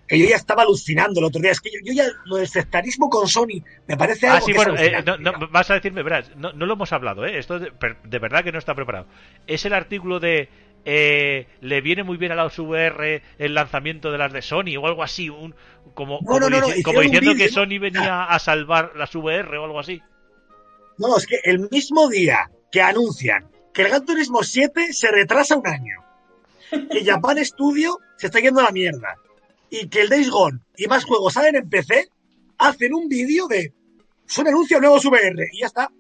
[0.07, 1.51] que yo ya estaba alucinando el otro día.
[1.51, 4.39] Es que yo, ya lo del sectarismo con Sony me parece algo.
[4.39, 7.39] Ah, sí, bueno, eh, no, vas a decirme, verás, no, lo hemos hablado, ¿eh?
[7.39, 7.71] Esto de,
[8.19, 9.07] verdad que no está preparado.
[9.47, 10.49] Es el artículo de.
[10.89, 14.87] Eh, le viene muy bien a la VR el lanzamiento de las de Sony o
[14.87, 15.53] algo así, un,
[15.95, 16.49] como, como,
[17.01, 20.01] diciendo que Sony venía a salvar las VR o algo así.
[20.99, 25.57] No, es que el mismo día que anuncian que el Gran Turismo 7 se retrasa
[25.57, 26.05] un año,
[26.71, 29.17] que Japan Studio se está yendo a la mierda,
[29.81, 32.09] y que el Days Gone y más juegos salen en PC,
[32.59, 33.73] hacen un vídeo de
[34.27, 35.91] son anuncios nuevos VR y ya está.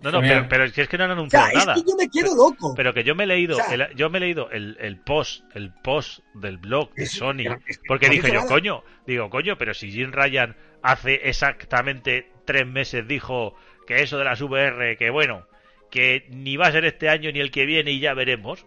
[0.00, 1.74] No, no, pero, pero, es que no han anunciado nada.
[1.74, 2.72] Es que yo me quiero loco.
[2.76, 5.72] Pero que yo me he leído, el, yo me he leído el, el, post, el
[5.82, 10.56] post del blog de Sony, porque dije yo, coño, digo, coño, pero si Jim Ryan
[10.82, 13.56] hace exactamente tres meses dijo
[13.88, 15.48] que eso de las VR, que bueno,
[15.90, 18.66] que ni va a ser este año ni el que viene y ya veremos.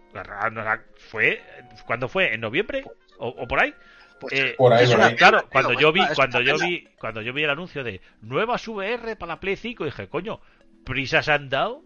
[0.96, 1.40] Fue,
[1.86, 2.34] ¿cuándo fue?
[2.34, 2.84] ¿En noviembre?
[3.22, 3.74] O, por ahí.
[4.20, 4.86] Pues, eh, por ahí,
[5.16, 9.16] Claro, cuando yo vi, cuando yo vi, cuando yo vi el anuncio de nuevas VR
[9.16, 10.40] para la Play 5, dije, coño,
[10.84, 11.82] prisas han dado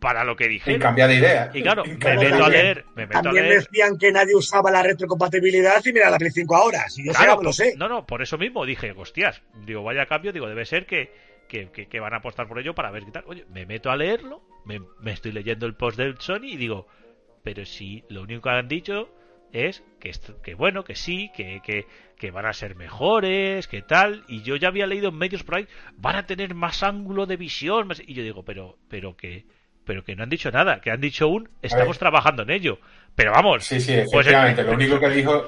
[0.00, 0.72] para lo que dije.
[0.72, 1.50] Y cambiar de idea.
[1.54, 2.84] Y claro, me meto a leer.
[2.94, 3.60] Me meto también a leer.
[3.60, 6.88] decían que nadie usaba la retrocompatibilidad y mira la Play 5 ahora.
[6.88, 7.74] Si yo claro, lo sé.
[7.76, 11.12] No, no, por eso mismo dije, hostias, digo, vaya cambio, digo, debe ser que,
[11.48, 13.24] que, que, van a apostar por ello para ver qué tal.
[13.26, 16.86] Oye, me meto a leerlo, me, me estoy leyendo el post del Sony y digo,
[17.42, 19.08] pero si lo único que han dicho
[19.56, 20.12] es que,
[20.42, 21.86] que bueno, que sí, que, que,
[22.18, 25.56] que, van a ser mejores, que tal, y yo ya había leído en medios por
[25.56, 25.66] ahí,
[25.96, 29.44] van a tener más ángulo de visión, y yo digo, pero, pero que,
[29.84, 32.78] pero que no han dicho nada, que han dicho un, estamos trabajando en ello,
[33.14, 33.64] pero vamos.
[33.64, 35.46] Sí, sí, pues, efectivamente, lo único que dijo...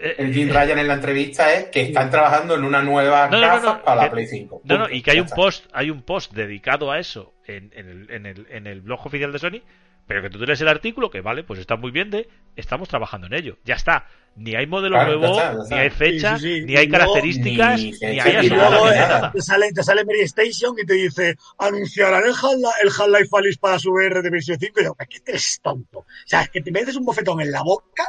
[0.00, 3.82] Eh, el Jim Ryan en la entrevista es que están trabajando en una nueva No,
[3.82, 4.62] para la Play 5.
[4.62, 4.96] No, no, Punto.
[4.96, 8.26] y que hay un post, hay un post dedicado a eso en, en el, en,
[8.26, 9.60] el, en el blog oficial de Sony,
[10.08, 13.28] pero que tú lees el artículo, que vale, pues está muy bien de estamos trabajando
[13.28, 13.58] en ello.
[13.64, 14.06] Ya está.
[14.36, 15.74] Ni hay modelo Claro, nuevo, está, ya está.
[15.74, 16.64] ni hay fecha, Sí, sí, sí.
[16.66, 19.00] ni hay características, ni ni, hay Y luego eh,
[19.32, 23.58] te sale, te sale Mary Station y te dice, anunciarán el Half- el Half-Life Alice
[23.60, 24.80] para su VR de versión 5.
[24.80, 25.98] Y yo, ¿qué te eres tonto?
[26.00, 28.04] O sea, es que te metes un bofetón en la boca,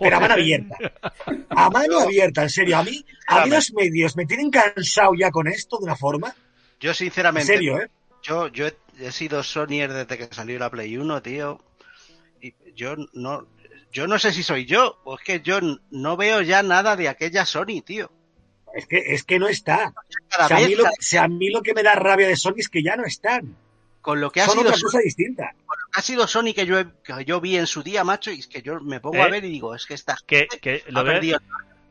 [0.00, 0.76] pero a mano abierta.
[1.50, 2.78] A mano abierta, en serio.
[2.78, 6.32] A mí, a mí los medios me tienen cansado ya con esto de una forma.
[6.78, 7.90] Yo En sinceramente, serio, ¿eh?
[8.26, 11.60] Yo, yo he, he sido Sonyer desde que salió la Play 1, tío.
[12.40, 13.46] Y yo no,
[13.92, 15.58] yo no sé si soy yo, o es que yo
[15.90, 18.10] no veo ya nada de aquella Sony, tío.
[18.74, 19.94] Es que, es que no está.
[20.28, 22.36] Cada O sea, a mí, lo, sea, a mí lo que me da rabia de
[22.36, 23.56] Sony es que ya no están.
[24.02, 25.54] con lo que ha Son sido, otra Sony, cosa distinta.
[25.94, 28.46] ha sido Sony que yo, he- que yo vi en su día, macho, y es
[28.46, 29.22] que yo me pongo ¿Eh?
[29.22, 31.38] a ver y digo, es que esta Que, que lo, ha ve- perdido.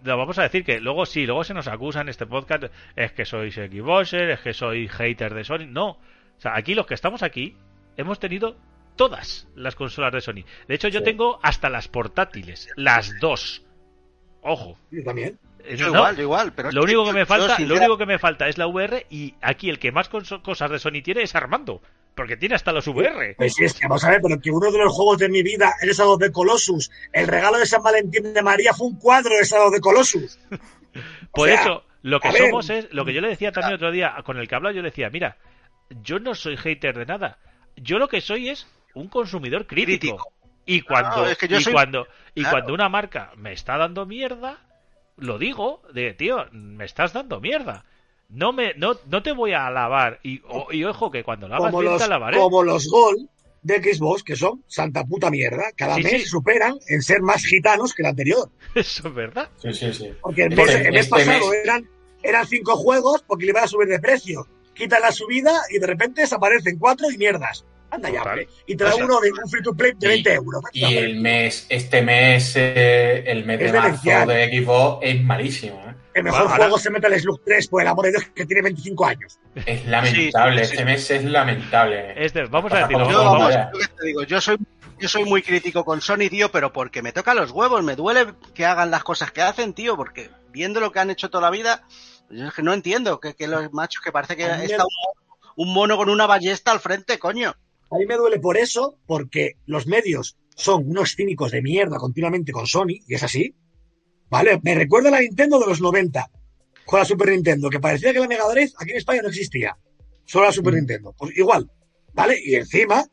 [0.03, 3.11] lo vamos a decir que luego sí, luego se nos acusa en este podcast, es
[3.13, 5.65] que sois Xboxer, es que soy hater de Sony.
[5.67, 5.97] No.
[6.37, 7.55] O sea, aquí los que estamos aquí
[7.97, 8.55] hemos tenido
[8.95, 10.43] todas las consolas de Sony.
[10.67, 11.05] De hecho, yo Sí.
[11.05, 13.63] tengo hasta las portátiles, las dos.
[14.41, 14.77] Ojo.
[14.91, 15.37] Yo también.
[15.75, 17.79] Yo no, igual, yo igual, pero es lo único que me yo, falta, lo sincera-
[17.79, 21.01] único que me falta es la VR y aquí el que más cosas de Sony
[21.03, 21.81] tiene es Armando,
[22.13, 23.33] porque tiene hasta los VR.
[23.35, 25.41] Pues sí, es que vamos a ver, pero que uno de los juegos de mi
[25.41, 26.91] vida es Shadow de Colossus.
[27.11, 30.37] El regalo de San Valentín de María fue un cuadro de Shadow de Colossus.
[31.31, 32.37] Por sea, eso, lo que ver.
[32.43, 34.83] somos es, lo que yo le decía también otro día, con el que hablaba, yo
[34.83, 35.37] le decía, mira,
[36.01, 37.37] yo no soy hater de nada.
[37.75, 40.17] Yo lo que soy es un consumidor crítico.
[40.17, 40.31] Crítico.
[40.65, 42.55] Y cuando, Claro, es que yo y soy- cuando, y Claro.
[42.57, 44.59] cuando una marca me está dando mierda,
[45.17, 47.85] lo digo, de tío, me estás dando mierda.
[48.29, 50.19] No me, no, no te voy a alabar.
[50.23, 52.37] Y, o- y ojo que cuando la hagas Como bien los, te alabaré.
[52.37, 53.29] como los Gol
[53.61, 55.65] de Xbox, que son santa puta mierda.
[55.75, 56.25] Cada Sí, mes sí.
[56.27, 58.49] superan en ser más gitanos que el anterior.
[58.75, 59.49] Eso es verdad.
[59.57, 60.09] Sí, sí, sí.
[60.21, 61.87] Porque el mes, el mes este pasado mes- eran,
[62.23, 64.47] eran cinco juegos porque le iban a subir de precio.
[64.75, 67.65] Quitan la subida y de repente desaparecen cuatro y mierdas.
[67.91, 68.47] Anda ya, hombre.
[68.67, 70.61] Y te da O sea, uno de un free to play de y- 20 euros.
[70.73, 75.81] Y el mes, este mes, eh, el mes Es de marzo de Xbox es malísimo.
[75.87, 75.95] ¿eh?
[76.15, 78.45] El mejor Ahora- juego se mete al Slug 3, por el amor de Dios, que
[78.45, 79.39] tiene 25 años.
[79.65, 80.71] Es lamentable, Sí, sí, sí.
[80.73, 82.13] este mes es lamentable.
[82.25, 83.09] Este, vamos a decirlo.
[83.09, 84.57] Yo, Vamos, yo te digo, yo soy,
[84.99, 88.27] yo soy muy crítico con Sony, tío, pero porque me toca los huevos, me duele
[88.53, 91.51] que hagan las cosas que hacen, tío, porque viendo lo que han hecho toda la
[91.51, 91.83] vida,
[92.29, 95.73] yo es que no entiendo que, que los machos que parece que está un, un
[95.73, 97.53] mono con una ballesta al frente, coño.
[97.91, 102.51] A mí me duele por eso, porque los medios son unos cínicos de mierda continuamente
[102.51, 103.55] con Sony, y es así.
[104.29, 104.59] ¿Vale?
[104.63, 106.29] Me recuerda a la Nintendo de los 90,
[106.85, 109.77] con la Super Nintendo, que parecía que la Mega Drive aquí en España no existía.
[110.25, 110.77] Solo la Super Mm.
[110.77, 111.13] Nintendo.
[111.17, 111.69] Pues igual.
[112.13, 112.39] ¿Vale?
[112.43, 113.05] Y encima,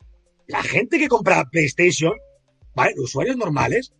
[0.47, 2.13] la gente que compra PlayStation,
[2.73, 2.93] ¿vale?
[2.95, 3.93] Los usuarios normales,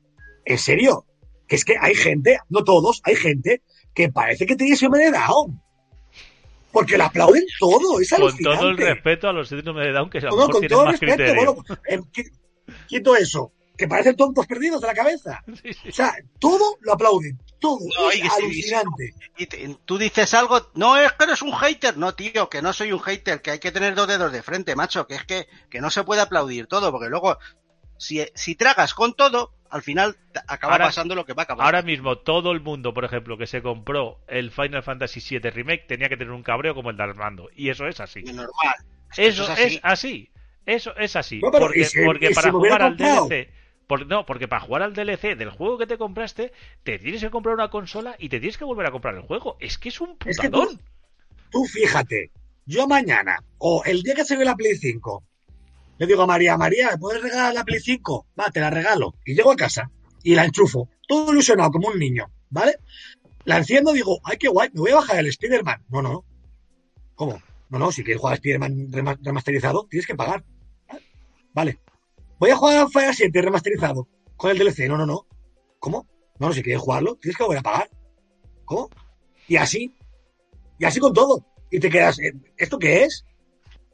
[0.45, 1.05] en serio,
[1.47, 3.61] que es que hay gente, no todos, hay gente
[3.93, 5.61] que parece que tiene síndrome de Down.
[6.71, 8.57] Porque le aplauden todo, es con alucinante.
[8.59, 11.15] todo el respeto a los síndromes de Down que lo No, con todo más respeto,
[11.23, 11.53] criterio.
[11.53, 12.31] bueno, eh, qui-
[12.87, 15.43] quito eso, que parecen tontos perdidos de la cabeza.
[15.61, 15.89] Sí, sí.
[15.89, 19.13] O sea, todo lo aplauden, todo, No, es y alucinante.
[19.37, 22.73] Y te- tú dices algo, no es que eres un hater, no, tío, que no
[22.73, 25.47] soy un hater, que hay que tener dos dedos de frente, macho, que es que,
[25.69, 27.37] que no se puede aplaudir todo, porque luego,
[28.03, 30.17] si, si tragas con todo, al final
[30.47, 31.65] acaba Ahora- pasando lo que va a acabar.
[31.65, 35.85] Ahora mismo todo el mundo, por ejemplo, que se compró el Final Fantasy VII Remake
[35.87, 37.49] tenía que tener un cabreo como el de Armando.
[37.55, 38.19] Y eso es así.
[38.25, 38.75] Es normal.
[39.11, 39.79] Es que Eso es es así.
[39.83, 40.29] así.
[40.65, 41.39] Eso es así.
[41.41, 42.97] No, porque ¿y si- porque y si para jugar al?
[42.97, 43.49] DLC...
[43.87, 46.51] por- no, porque para jugar al DLC del juego que te compraste,
[46.83, 49.57] te tienes que comprar una consola y te tienes que volver a comprar el juego.
[49.59, 50.79] Es que es un Es que putadón.
[51.51, 52.31] Tú fíjate,
[52.65, 55.23] yo mañana, o el día que se ve la Play 5,
[56.03, 58.27] le digo a María, María, ¿me puedes regalar la Play 5?
[58.39, 59.15] Va, te la regalo.
[59.25, 59.89] Y llego a casa
[60.21, 62.75] y la enchufo, todo ilusionado como un niño, ¿vale?
[63.45, 65.83] La enciendo digo, ay, qué guay, me voy a bajar el Spider-Man.
[65.89, 66.25] No, no.
[67.15, 67.41] ¿Cómo?
[67.69, 70.43] No, no, si quieres jugar a Spider-Man rema- remasterizado, tienes que pagar.
[71.53, 71.79] Vale.
[72.39, 74.87] Voy a jugar a Fire 7 remasterizado con el DLC.
[74.87, 75.25] No, no, no.
[75.79, 76.07] ¿Cómo?
[76.39, 77.89] No, no, si quieres jugarlo, tienes que volver a pagar.
[78.65, 78.89] ¿Cómo?
[79.47, 79.95] Y así.
[80.79, 81.45] Y así con todo.
[81.69, 82.17] Y te quedas,
[82.57, 83.25] ¿esto qué es?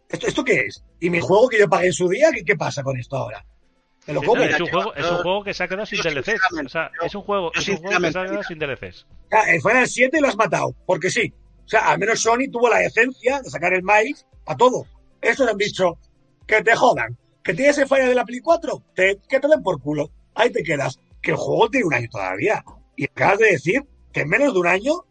[0.10, 0.84] ¿Esto, ¿Esto qué es?
[1.00, 2.30] ¿Y mi juego que yo pagué en su día?
[2.34, 3.46] ¿Qué, qué pasa con esto ahora?
[4.08, 4.42] ¿Me lo Sí, como?
[4.42, 6.42] es, un juego, es un juego que se ha quedado sin DLCs.
[6.66, 9.08] O sea, es un juego, es un juego que se ha sinceramente, quedado sin DLCs.
[9.30, 11.34] Sea, el Final 7 lo has matado, porque sí.
[11.64, 14.88] O sea, al menos Sony tuvo la decencia de sacar el maíz a todo.
[15.22, 16.00] Estos han dicho
[16.48, 17.18] que te jodan.
[17.44, 20.10] Que tienes el Final de la Play 4, te, que te den por culo.
[20.34, 21.00] Ahí te quedas.
[21.22, 22.64] Que el juego tiene un año todavía.
[22.96, 25.06] Y acabas de decir que en menos de un año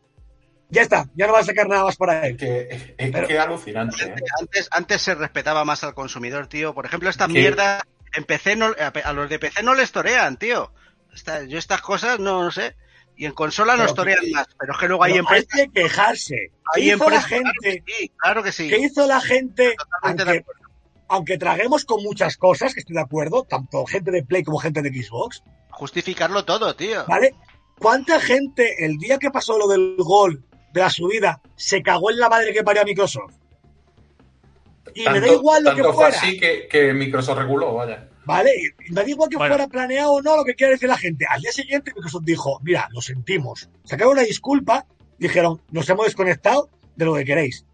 [0.71, 2.37] ya está, ya no vas a sacar nada más para él.
[2.37, 4.05] que es, Pero- que alucinante.
[4.05, 4.15] ¿eh?
[4.41, 6.75] Antes, antes se respetaba más al consumidor, tío.
[6.75, 7.83] Por ejemplo, esta mierda
[8.15, 8.67] en PC no,
[9.05, 10.73] a los de PC no les torean, tío.
[11.15, 12.77] Esta- yo estas cosas no, no sé.
[13.17, 15.39] Y en consola nos Pero torean que- más, pero es que luego hay Pero hay
[15.41, 15.67] empresas.
[15.73, 16.37] que quejarse.
[16.37, 17.51] ¿Qué Hay hizo la empresas gente?
[17.51, 18.69] Claro que sí, claro que sí.
[18.69, 19.75] ¿Qué hizo la gente?
[20.03, 20.45] Aunque,
[21.09, 24.83] aunque traguemos con muchas cosas, que estoy de acuerdo, tanto gente de Play como gente
[24.83, 27.05] de Xbox, Justificarlo todo, tío.
[27.07, 27.35] ¿vale?
[27.79, 32.19] ¿Cuánta gente el día que pasó lo del gol de la subida se cagó en
[32.19, 33.35] la madre que parió a Microsoft?
[34.95, 38.09] Y me da igual lo que fue fuera, así que, que Microsoft reguló, vaya.
[38.25, 38.51] ¿vale?
[38.87, 39.55] Y me da igual que Bueno.
[39.55, 41.25] fuera planeado o no lo que quiera decir la gente.
[41.29, 43.69] Al día siguiente Microsoft dijo, mira, lo sentimos.
[43.85, 44.87] Sacaron una disculpa,
[45.19, 47.65] dijeron, nos hemos desconectado de lo que queréis.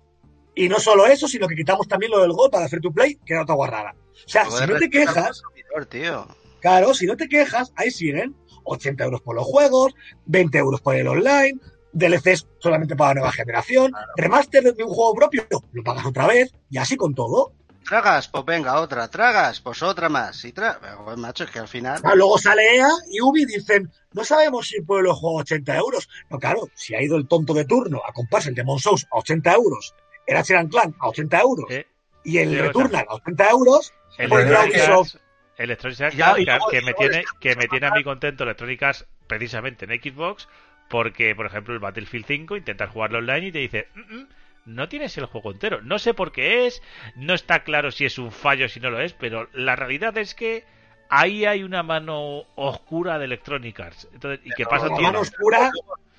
[0.55, 3.17] Y no solo eso, sino que quitamos también lo del gol para hacer tu play,
[3.25, 3.95] que era otra guarrada.
[4.13, 5.43] O sea, Joder, si no te quejas,
[5.89, 6.29] tío.
[6.61, 9.95] Claro, si no te quejas, ahí siguen 80 euros por los juegos,
[10.27, 11.59] 20 euros por el online,
[11.95, 16.53] DLCs solamente para la nueva generación, remaster de un juego propio, lo pagas otra vez,
[16.71, 17.53] y así con todo.
[17.87, 19.09] Tragas, pues venga, otra.
[19.09, 20.43] Tragas, pues otra más.
[20.47, 20.81] Y tra...
[20.97, 22.01] Joder, macho, es que al final.
[22.03, 26.09] Ah, luego sale EA y Ubi dicen, no sabemos si por los juegos 80 euros.
[26.31, 29.19] No, claro, si ha ido el tonto de turno a comprarse el Demon Souls a
[29.19, 29.95] 80 euros,
[30.27, 31.87] el Ratchet Clan a 80 euros, Eh,
[32.25, 35.19] y el sí, Returnal a 80 euros, El Pues Ubisoft- Arts-
[35.59, 36.37] Electronic Arts,
[36.71, 40.49] que, que me tiene, que me tiene a mí contento Electronic Arts precisamente en Xbox
[40.89, 44.29] porque, por ejemplo, el Battlefield 5 intentas jugarlo online y te dice "Mm, mm,
[44.67, 45.81] no tienes el juego entero.
[45.83, 46.83] No sé por qué es,
[47.17, 50.17] no está claro si es un fallo o si no lo es, pero la realidad
[50.19, 50.65] es que
[51.11, 54.09] ahí hay una mano oscura de Electronic Arts.
[54.15, 55.71] Entonces, y que pasa la mano oscura,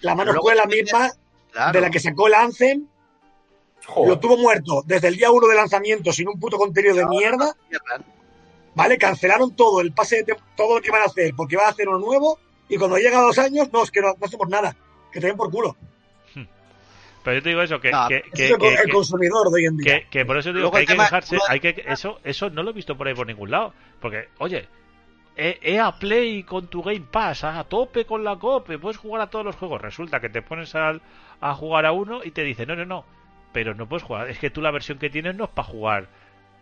[0.02, 1.12] la mano oscura es la misma
[1.52, 1.72] Claro.
[1.72, 2.86] de la que sacó el Anthem,
[3.88, 4.10] Joder.
[4.10, 7.56] lo tuvo muerto desde el día uno de lanzamiento sin un puto contenido de mierda,
[8.76, 8.98] ¿vale?
[8.98, 11.88] Cancelaron todo, el pase de todo lo que iban a hacer, porque iban a hacer
[11.88, 12.40] uno nuevo,
[12.70, 14.76] y cuando llega a dos años, no, es que no, no hacemos nada,
[15.12, 15.76] que te den por culo.
[17.24, 18.92] Pero yo te digo eso, que, No, que, Ese que- es el, que- el que-
[18.92, 20.00] consumidor de hoy en día.
[20.02, 22.62] que, que por eso digo Luego que hay que uno- hay que eso eso no
[22.62, 24.68] lo he visto por ahí por ningún lado, porque oye,
[25.36, 29.30] E- EA Play con tu Game Pass a tope con la cope, puedes jugar a
[29.30, 31.02] todos los juegos, resulta que te pones al-
[31.42, 33.04] a jugar a uno y te dice, "No, no, no,
[33.52, 36.08] pero no puedes jugar, es que tú la versión que tienes no es para jugar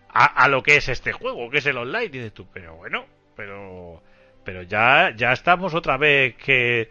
[0.09, 2.75] a, a lo que es este juego, que es el online." Y dices tú, "Pero
[2.77, 3.05] bueno,
[3.35, 4.01] pero
[4.44, 6.90] pero ya ya estamos otra vez que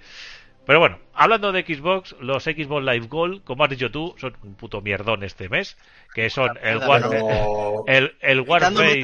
[0.64, 4.54] pero bueno, hablando de Xbox, los Xbox Live Gold, como has dicho tú, son un
[4.54, 5.76] puto mierdón este mes,
[6.14, 9.02] que son el Pero- War, Pero el, el Warface,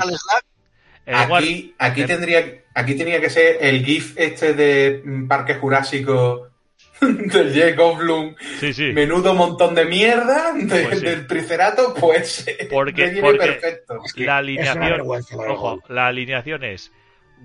[1.07, 2.45] el War- aquí, aquí el- tendría,
[2.75, 6.49] aquí tenía que ser el GIF este de mm, Parque Jurásico
[7.01, 8.37] del Jeff Goldblum.
[8.61, 11.07] sí, sí, Menudo montón de mierda de- Pues sí.
[11.07, 13.99] del Tricerato, pues Porque- porque- perfecto.
[14.05, 14.47] Es que la es
[14.77, 15.01] una alineación,
[15.49, 16.93] ojo, la alineación es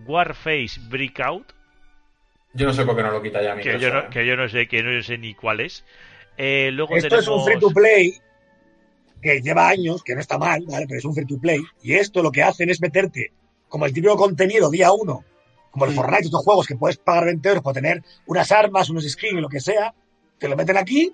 [0.05, 1.53] Warface Breakout,
[2.53, 4.07] Yo no sé por qué no lo quita ya que yo no, ¿eh?
[4.11, 5.83] que yo no sé, que no sé ni cuál es.
[6.37, 8.13] Eh, luego Esto tenemos es un free to play
[9.21, 10.85] que lleva años, que no está mal, ¿vale?
[10.87, 11.61] Pero es un free to play.
[11.81, 13.31] Y esto lo que hacen es meterte
[13.69, 15.23] como el típico contenido día uno,
[15.71, 15.95] como el Mm.
[15.95, 19.49] Fortnite, estos juegos que puedes pagar 20 euros por tener unas armas, unos skins, lo
[19.49, 19.93] que sea,
[20.37, 21.11] te lo meten aquí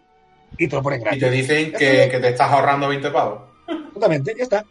[0.57, 1.19] y te lo ponen Y gratis.
[1.22, 3.41] te dicen que, que te estás ahorrando 20 pavos.
[3.93, 4.65] Totalmente, ya está.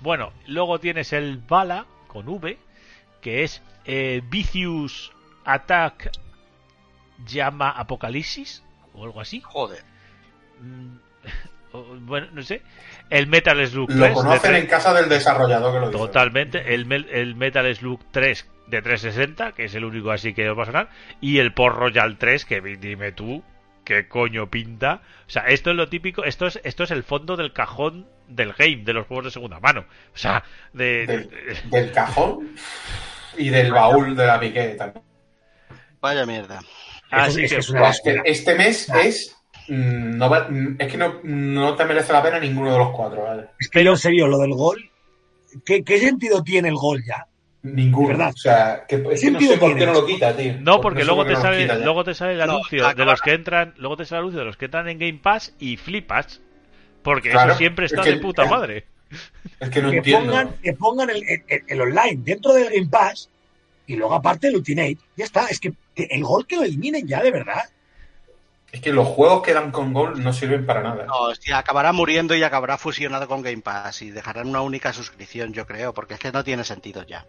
[0.00, 2.56] Bueno, luego tienes el Bala con V,
[3.20, 5.12] que es eh, Vicious
[5.44, 6.10] Attack
[7.26, 8.62] Llama Apocalipsis
[8.94, 9.40] o algo así.
[9.40, 9.82] joder.
[10.60, 10.96] Mm,
[12.06, 12.62] bueno, no sé.
[13.08, 15.98] El Metal Slug Lo 3 de conocen en casa del desarrollador que lo dice.
[15.98, 16.74] Totalmente.
[16.74, 20.66] El, Metal Slug 3 de 360, que es el único así que os va a
[20.66, 20.90] sonar.
[21.20, 23.42] Y el Port Royal 3, que dime tú,
[23.84, 25.02] qué coño pinta.
[25.26, 28.52] O sea, esto es lo típico, esto es, esto es el fondo del cajón del
[28.54, 29.80] game, de los juegos de segunda mano.
[30.14, 30.42] O sea,
[30.72, 31.06] de...
[31.06, 32.54] Del, de- del cajón
[33.36, 35.04] y del baúl de la Piqué también.
[36.00, 36.60] Vaya mierda.
[37.10, 38.30] así es, que, es una Buah, es que basura.
[38.30, 39.36] este mes es.
[39.68, 42.90] mm, No va- mm, es que no, no te merece la pena ninguno de los
[42.90, 43.46] cuatro, ¿vale?
[43.58, 44.90] Es que yo, en serio, lo del gol,
[45.64, 47.26] ¿qué, qué sentido tiene el gol ya?
[47.62, 48.08] Ninguno.
[48.08, 48.32] Verdad.
[48.34, 50.54] O sea, que, es que no sentido sé por tiene qué no lo quita, tío.
[50.60, 53.74] No, porque luego te sale, luego te sale el No, anuncio de los que entran,
[53.76, 56.40] luego te sale el anuncio de los que entran en Game Pass y flipas,
[57.02, 58.84] porque Claro, eso siempre es está que- de puta madre.
[59.58, 60.26] Es que no que entiendo.
[60.32, 63.28] pongan, que pongan el, el- el online dentro del Game Pass
[63.86, 64.98] y luego aparte el Ultimate.
[65.16, 67.64] Ya está, es que, el gol que lo eliminen ya, de verdad.
[68.70, 71.04] Es que los juegos que dan con gol no sirven para nada.
[71.06, 75.52] No, sí, acabará muriendo y acabará fusionado con Game Pass y dejarán una única suscripción,
[75.52, 77.26] yo creo, porque es que no tiene sentido ya.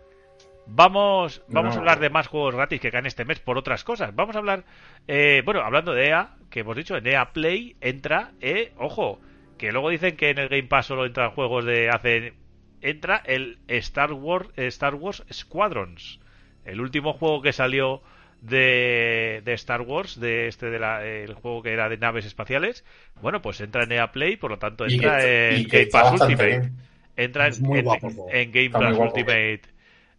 [0.68, 1.78] Vamos, vamos No.
[1.78, 4.16] a hablar de más juegos gratis que caen este mes por otras cosas.
[4.16, 4.64] Vamos a hablar,
[5.08, 9.20] eh, bueno, hablando de EA, que hemos dicho, en EA Play entra, eh, ojo,
[9.62, 12.34] que luego dicen que en el Game Pass solo entran juegos de hace,
[12.82, 16.20] entra el Star Wars, Star Wars Squadrons,
[16.66, 18.02] el último juego que salió
[18.42, 22.84] de, de Star Wars, de este de la, el juego que era de naves espaciales.
[23.22, 26.48] Bueno, pues entra en EA Play, por lo tanto entra en y Game Pass Ultimate
[26.48, 26.76] bien.
[27.16, 28.98] entra en, guapo Game Pass.
[28.98, 29.62] Ultimate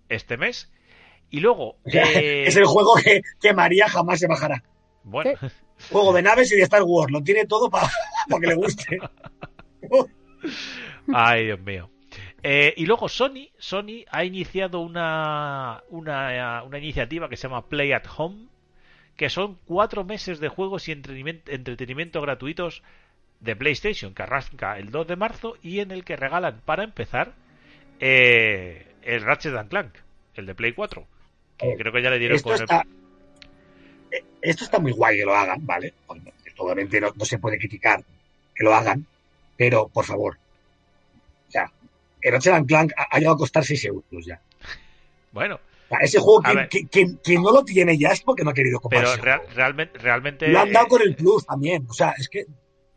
[0.08, 0.70] este mes.
[1.30, 4.62] Y luego, O sea, eh, es el juego que, que María jamás se bajará.
[5.04, 5.32] Bueno,
[5.90, 7.10] Juego de naves y de Star Wars.
[7.12, 7.88] Lo tiene todo para
[8.40, 8.98] que le guste.
[11.14, 11.90] ay, Dios mío.
[12.42, 17.92] Eh, y luego Sony, Sony ha iniciado una, una, una iniciativa que se llama Play
[17.92, 18.46] at Home,
[19.16, 22.82] que son cuatro meses de juegos y entretenimiento, entretenimiento gratuitos
[23.40, 27.32] de PlayStation, que arranca el 2 de marzo y en el que regalan, para empezar,
[28.00, 29.94] eh, el Ratchet and Clank,
[30.34, 31.06] el de Play 4.
[31.58, 32.86] Que Oh, creo que ya le dieron Esto con el- está, eh,
[34.42, 35.94] esto está muy guay que lo hagan, ¿vale?
[36.44, 38.02] Esto obviamente no, no se puede criticar
[38.54, 39.06] que lo hagan,
[39.56, 40.36] pero por favor.
[41.48, 41.70] O sea,
[42.20, 44.40] el Ratchet and Clank ha, ha llegado a costar 6 euros ya.
[45.32, 45.56] Bueno,
[45.88, 46.68] O sea, ese juego, quien, ver.
[46.68, 49.20] quien- quien- quien no lo tiene ya es porque no ha querido pero comprarse.
[49.22, 51.86] rea- realmente, realmente lo han dado eh, con el Plus también.
[51.88, 52.44] O sea, es que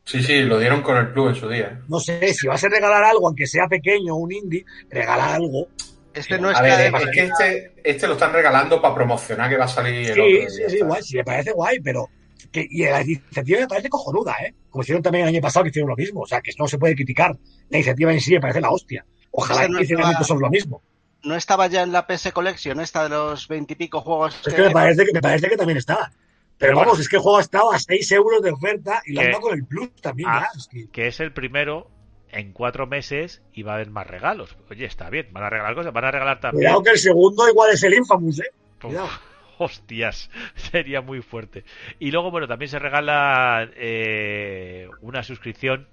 [0.03, 1.81] Sí, sí, lo dieron con el Plus en su día.
[1.87, 5.67] no sé, si vas a regalar algo, aunque sea pequeño, un indie, regala algo.
[6.15, 9.57] Este no es a ver, es que este, este lo están regalando para promocionar que
[9.57, 10.49] va a salir el Sí, otro.
[10.49, 10.85] sí, sí, está.
[10.85, 12.09] guay, sí, me parece guay, pero.
[12.51, 14.53] Que, y la iniciativa me parece cojonuda, ¿eh?
[14.69, 16.21] Como hicieron también el año pasado, que hicieron lo mismo.
[16.21, 17.35] O sea, que no se puede criticar.
[17.69, 19.05] La iniciativa en sí me parece la hostia.
[19.31, 20.81] Ojalá Ese no que hicieran estaba- sobre lo mismo.
[21.23, 24.39] No estaba ya en la PS Collection, esta de los veintipico juegos.
[24.45, 26.11] Es que me parece que, me parece que también estaba.
[26.57, 26.87] Pero bueno.
[26.91, 29.31] vamos, es que el juego ha estado a 6 euros de oferta y lo han
[29.31, 30.57] dado con el Plus también Ah, ya.
[30.59, 31.89] Es que- que es el primero
[32.35, 34.55] en cuatro meses y va a haber más regalos.
[34.69, 36.65] Oye, está bien, van a regalar cosas, van a regalar también.
[36.65, 38.51] Cuidado que el segundo igual es el Infamous, ¿eh?
[38.83, 39.19] Uf,
[39.57, 41.63] hostias, sería muy fuerte.
[41.97, 45.87] Y luego, bueno, también se regala eh, una suscripción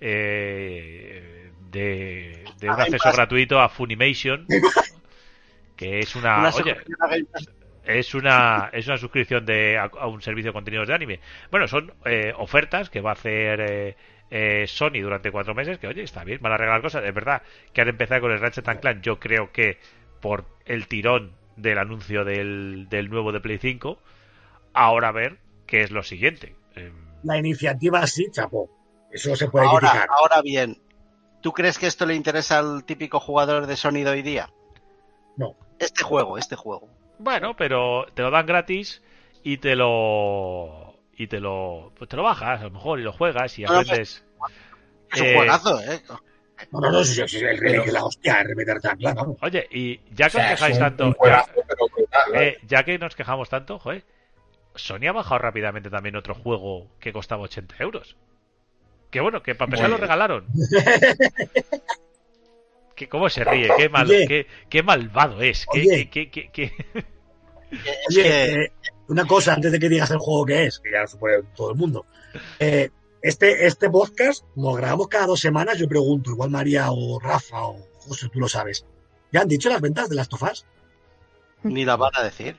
[0.00, 4.46] eh, de, de un acceso gratuito a Funimation,
[5.76, 6.76] que es una, Una oye,
[7.86, 11.20] es una es una suscripción de a, a un servicio de contenidos de anime.
[11.50, 13.96] Bueno, son eh, ofertas que va a hacer
[14.30, 15.78] eh, Sony durante cuatro meses.
[15.78, 17.04] Que oye, está bien, van a regalar cosas.
[17.04, 17.42] Es verdad
[17.72, 19.00] que han empezado con el Ratchet and Clank.
[19.02, 19.78] Yo creo que
[20.20, 23.98] por el tirón del anuncio del, del nuevo de Play 5,
[24.74, 26.54] ahora a ver qué es lo siguiente.
[26.74, 26.92] Eh,
[27.22, 28.70] La iniciativa sí, chapó.
[29.10, 30.08] Eso no se puede Ahora, criticar.
[30.18, 30.76] ahora bien,
[31.40, 34.50] ¿tú crees que esto le interesa al típico jugador de Sony de hoy día?
[35.36, 35.54] No.
[35.78, 36.88] Este juego, este juego.
[37.18, 39.02] bueno, pero te lo dan gratis
[39.42, 40.85] y te lo
[41.16, 44.24] y te lo pues te lo bajas a lo mejor y lo juegas y aprendes.
[45.12, 46.00] Es un Eh, juegazo, ¿eh?
[46.72, 49.36] No, no, no, si, es la hostia, el remake de Ratchet and Clank, vamos.
[49.42, 51.36] Oye, y ya O que os sea, es quejáis tanto, ya- pero
[52.34, 52.48] ¿eh?
[52.48, 54.04] Eh, ya que nos quejamos tanto, joder,
[54.74, 58.16] Sony ha bajado rápidamente también otro juego que costaba 80 euros.
[59.10, 60.46] Que bueno, que para empezar lo regalaron.
[62.94, 65.66] que cómo se ríe, qué, mal, qué, qué malvado es.
[65.70, 67.04] Qué, qué- qué- qué- qué- Es
[68.10, 68.72] Oye, que- eh,
[69.08, 71.70] una cosa antes de que digas el juego que es, que ya lo supone todo
[71.70, 72.06] el mundo.
[72.58, 72.90] Eh,
[73.22, 77.78] este, este podcast, como grabamos cada dos semanas, yo pregunto, igual María o Rafa o
[78.00, 78.84] José, tú lo sabes.
[79.32, 80.66] ¿Ya han dicho las ventas de las tofás?
[81.62, 82.56] Ni la van a decir.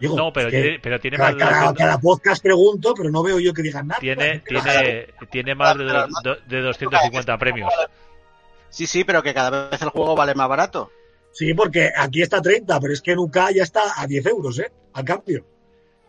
[0.00, 2.94] Digo, No, pero es que tiene, pero tiene cada, más cada- de, cada podcast pregunto,
[2.94, 3.98] pero no veo yo que digan nada.
[4.00, 5.84] tiene, tiene, tiene más de,
[6.46, 7.72] de 250 premios.
[8.70, 10.92] Sí, sí, pero que cada vez el juego vale más barato.
[11.38, 14.26] Sí, porque aquí está a 30, pero es que en UK ya está a 10
[14.26, 14.72] euros, ¿eh?
[14.94, 15.46] Al cambio.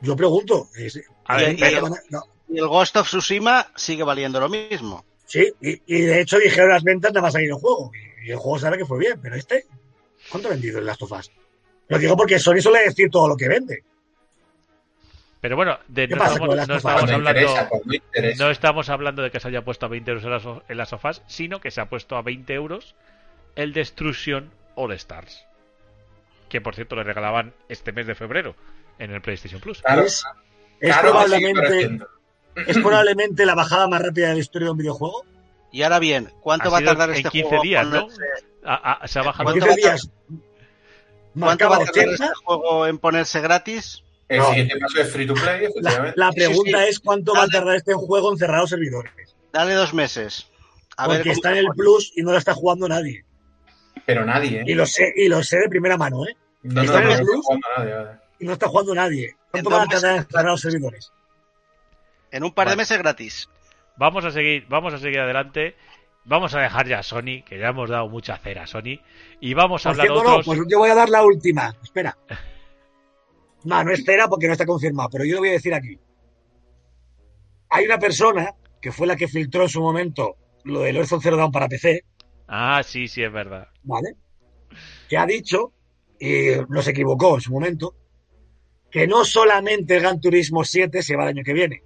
[0.01, 0.69] Yo pregunto.
[0.75, 4.49] es- A ver, pero- van a- no, Y el Ghost of Tsushima sigue valiendo lo
[4.49, 5.05] mismo.
[5.25, 7.91] sí, y, y de hecho dijeron las ventas nada más salir el juego.
[8.25, 9.67] Y, el juego sabe que fue bien, pero este,
[10.31, 11.29] ¿cuánto ha vendido en las tofas?
[11.89, 13.83] Lo digo porque Sony suele decir todo lo que vende.
[15.41, 18.43] Pero bueno, de- ¿Qué no, estamos, no Pues no interesa, hablando no interesa.
[18.45, 20.77] no estamos hablando de que se haya puesto a 20 euros en las, so- en
[20.77, 22.95] las sofás, sino que se ha puesto a 20 euros
[23.55, 25.45] el Destruction All Stars.
[26.49, 28.55] Que por cierto le regalaban este mes de febrero
[28.97, 29.81] en el PlayStation Plus.
[29.81, 30.23] Claro, Es,
[30.79, 31.99] es claro, sí, probablemente,
[32.67, 32.77] es
[33.45, 35.25] la bajada más rápida de la historia de un videojuego.
[35.71, 37.63] Y ahora bien, ¿cuánto Ha va a tardar en este 15 juego?
[37.63, 38.07] días, en ¿no?
[38.65, 39.43] A- a- se ha bajado.
[39.51, 40.09] ¿Cuánto 15 va a días.
[41.39, 42.11] ¿Cuánto va a tardar 80.
[42.25, 44.03] este juego en ponerse gratis?
[44.27, 44.49] El No.
[44.49, 46.13] siguiente paso es free to play, La, efectivamente.
[46.19, 46.89] la pregunta Sí, sí.
[46.89, 49.35] es cuánto va a tardar este juego en cerrar los servidores.
[49.53, 50.47] Dale dos meses.
[50.97, 51.67] A porque está en se el.
[51.75, 53.25] Plus y no lo está jugando nadie.
[54.09, 54.75] Pero nadie, Y ¿eh?
[54.75, 56.35] lo sé, y lo sé de primera mano, ¿eh?
[56.63, 58.19] No, no, ¿Está no, no jugando nadie, vale.
[58.39, 59.35] Y no está jugando nadie.
[59.51, 61.11] ¿Cuánto van a cerrar los servidores?
[62.31, 63.49] En un par de meses gratis.
[63.97, 65.75] Vamos a seguir, vamos a seguir adelante.
[66.25, 68.99] Vamos a dejar ya a Sony, que ya hemos dado mucha cera a Sony,
[69.39, 70.45] y vamos a Por hablar cierto, no, otros.
[70.45, 71.75] pues yo voy a dar la última.
[71.83, 72.17] Espera.
[73.65, 75.99] No, no es cera porque no está confirmado, pero yo lo voy a decir aquí.
[77.69, 81.35] Hay una persona que fue la que filtró en su momento lo del Horizon Zero
[81.35, 82.05] Dawn para PC,
[82.49, 83.67] Ah, sí, sí, es verdad.
[83.83, 84.15] ¿vale?
[85.07, 85.73] Que ha dicho,
[86.19, 87.95] y no se equivocó en su momento,
[88.89, 91.83] que no solamente el Gran Turismo 7 se va el año que viene.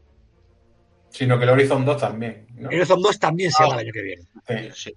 [1.10, 2.48] Sino que el Horizon 2 también.
[2.56, 2.69] ¿no?
[2.69, 4.23] El Horizon 2 también se va el año que viene.
[4.48, 4.56] Sí.
[4.73, 4.94] Sí.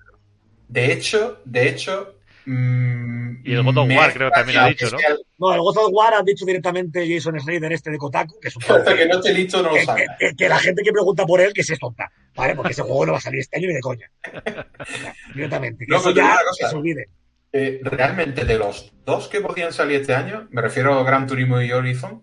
[0.69, 2.16] De hecho, de hecho,
[2.47, 4.99] mm, Y el God of War creo que también ha dicho, ¿no?
[5.39, 8.57] No, el God of War ha dicho directamente Jason Slater este de Kotaku, que es
[8.57, 10.17] un hasta que no esté listo no lo que, saca.
[10.19, 12.55] que- que la gente que pregunta por él que se es tonta, ¿vale?
[12.55, 14.11] Porque ese juego no va a salir este año ni de coña.
[15.35, 15.85] Directamente.
[15.87, 17.09] Que No, eso ya que se olvide.
[17.53, 21.61] Eh, realmente de los dos que podían salir este año, me refiero a Gran Turismo
[21.63, 22.23] y Horizon,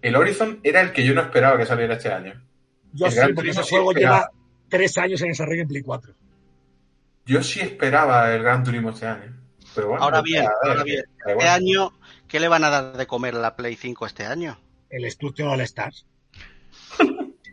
[0.00, 2.42] el Horizon era el que yo no esperaba que saliera este año.
[2.92, 4.30] Yo El sí, Gran porque Turismo ese juego lleva
[4.68, 6.14] tres años en desarrollo en Play 4.
[7.26, 9.36] Yo sí esperaba el Gran Turismo este año.
[9.74, 11.92] Pero bueno, Ahora bien, ahora bien, Este año,
[12.28, 14.58] ¿qué le van a dar de comer a la Play 5 este año?
[14.90, 16.06] El Destruction All Stars.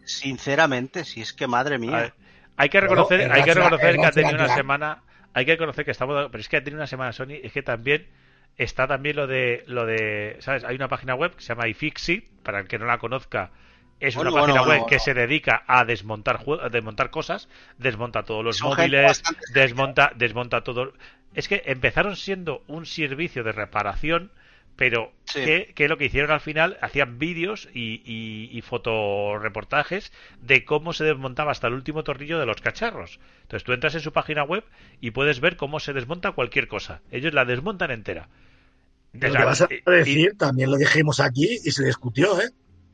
[0.03, 1.97] Sinceramente, si es que madre mía.
[1.97, 2.13] ver,
[2.57, 5.91] hay que reconocer, hay que reconocer que ha tenido una semana, hay que reconocer que
[5.91, 8.09] estamos, pero es que ha tenido una semana Sony, es que también
[8.57, 10.63] está también lo de lo de, ¿sabes?
[10.63, 13.51] Hay una página web que se llama iFixit, para el que no la conozca,
[13.99, 15.03] es Bueno, una bueno, página bueno, web que bueno.
[15.03, 19.21] se dedica a desmontar a desmontar cosas, desmonta todos los Son móviles,
[19.53, 20.93] desmonta desmonta todo.
[21.33, 24.31] Es que empezaron siendo un servicio de reparación
[24.75, 25.43] pero Sí.
[25.43, 30.11] que, que lo que hicieron al final, hacían vídeos y, y, y fotoreportajes
[30.41, 33.19] de cómo se desmontaba hasta el último tornillo de los cacharros.
[33.41, 34.63] Entonces tú entras en su página web
[35.01, 37.01] y puedes ver cómo se desmonta cualquier cosa.
[37.11, 38.29] Ellos la desmontan entera.
[39.11, 42.49] Lo O que vas a y- decir, también lo dijimos aquí y se discutió, ¿eh?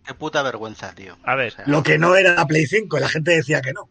[0.07, 1.18] Qué puta vergüenza, tío.
[1.24, 3.62] A ver, O sea, Lo que no era la Play 5, y la gente decía
[3.62, 3.88] que no.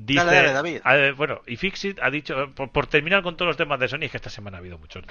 [0.00, 0.80] Dice, Dale, dale, David.
[0.84, 3.88] a ver, bueno, y Fixit ha dicho, por, por terminar con todos los temas de
[3.88, 5.04] Sony, es que esta semana ha habido muchos,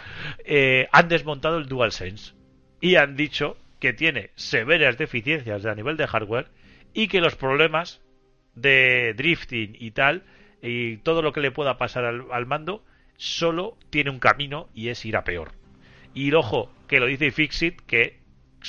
[0.45, 2.33] eh, han desmontado el DualSense
[2.79, 6.47] y han dicho que tiene severas deficiencias a nivel de hardware
[6.93, 8.01] y que los problemas
[8.55, 10.23] de drifting y tal,
[10.61, 12.83] y todo lo que le pueda pasar al, al mando,
[13.17, 15.51] solo tiene un camino y es ir a peor.
[16.13, 18.21] Y ojo, que lo dice Fixit, que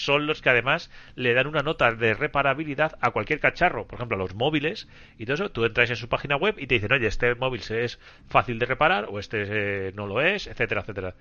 [0.05, 4.17] son los que además le dan una nota de reparabilidad a cualquier cacharro, por ejemplo
[4.17, 4.89] a los móviles
[5.19, 5.51] y todo eso.
[5.51, 7.99] Tú entras en su página web y te dicen, oye, este móvil es
[8.29, 11.15] fácil de reparar o este eh, no lo es, etcétera, etcétera.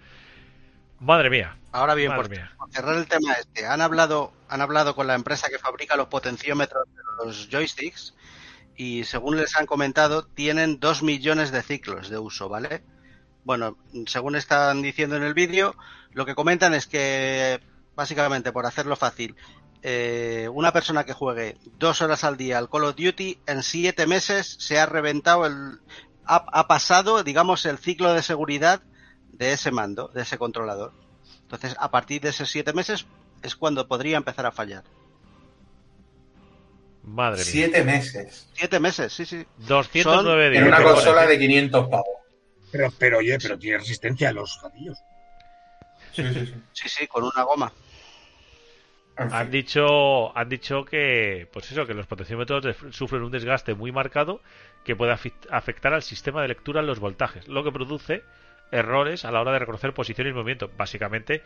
[0.99, 1.57] Madre mía.
[1.71, 2.51] Ahora bien, por, mía.
[2.57, 6.07] por cerrar el tema este, han hablado, han hablado con la empresa que fabrica los
[6.07, 8.15] potenciómetros de los joysticks
[8.75, 12.83] y según les han comentado, tienen dos millones de ciclos de uso, ¿vale?
[13.43, 15.75] Bueno, según están diciendo en el vídeo,
[16.11, 17.59] lo que comentan es que,
[17.97, 19.35] básicamente, por hacerlo fácil,
[19.81, 24.07] eh, una persona que juegue dos horas al día al Call of Duty en siete
[24.07, 25.79] meses se ha reventado el,
[26.25, 28.81] ha, ha pasado, digamos, el ciclo de seguridad
[29.33, 30.93] de ese mando, de ese controlador.
[31.41, 33.05] Entonces, a partir de esos siete meses
[33.41, 34.83] es cuando podría empezar a fallar.
[37.03, 37.45] Madre mía.
[37.45, 38.47] Siete meses.
[38.53, 39.45] Siete meses, sí, sí.
[39.59, 40.67] 209 En días.
[40.67, 40.95] una me pone.
[40.95, 42.05] consola de 500 pavos.
[42.71, 44.97] Pero, pero oye, pero tiene resistencia a los gatillos.
[46.13, 46.53] Sí, sí, sí.
[46.73, 47.71] Sí, sí, con una goma.
[49.17, 49.39] En fin.
[49.39, 54.41] Han dicho, han dicho que, pues eso, que los potenciómetros sufren un desgaste muy marcado
[54.83, 55.11] que puede
[55.49, 58.23] afectar al sistema de lectura en los voltajes, lo que produce
[58.71, 60.69] errores a la hora de reconocer posición y movimiento.
[60.77, 61.41] Básicamente,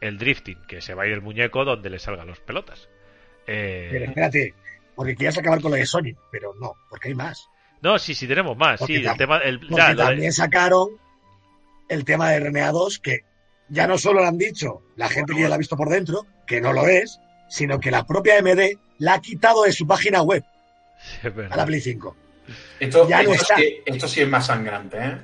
[0.00, 2.88] el drifting, que se va a ir el muñeco donde le salgan los pelotas.
[3.46, 4.54] Eh, Pero espérate,
[4.94, 7.48] porque quieras acabar con lo de Sony, pero no, porque hay más.
[7.80, 8.80] no, sí, sí tenemos más.
[8.80, 10.88] Porque Sí, el tema, el, Porque ya, lo de- también sacaron
[11.88, 13.20] el tema de RNA2, que
[13.68, 16.26] ya no solo lo han dicho la gente que ya lo ha visto por dentro,
[16.46, 20.22] que no lo es, sino que la propia MD la ha quitado de su página
[20.22, 20.44] web
[21.50, 22.16] a la Play 5.
[22.80, 23.56] Esto, Ya no esto está.
[23.56, 25.16] sí, esto sí es más sangrante, ¿eh?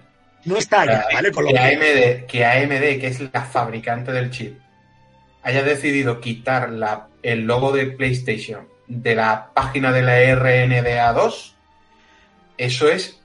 [0.47, 1.31] No está que, ¿vale?
[1.33, 4.59] Con lo que AMD, que AMD, que es la fabricante del chip,
[5.43, 11.53] haya decidido quitar la, el logo de PlayStation de la página de la RNDA2,
[12.57, 13.21] eso es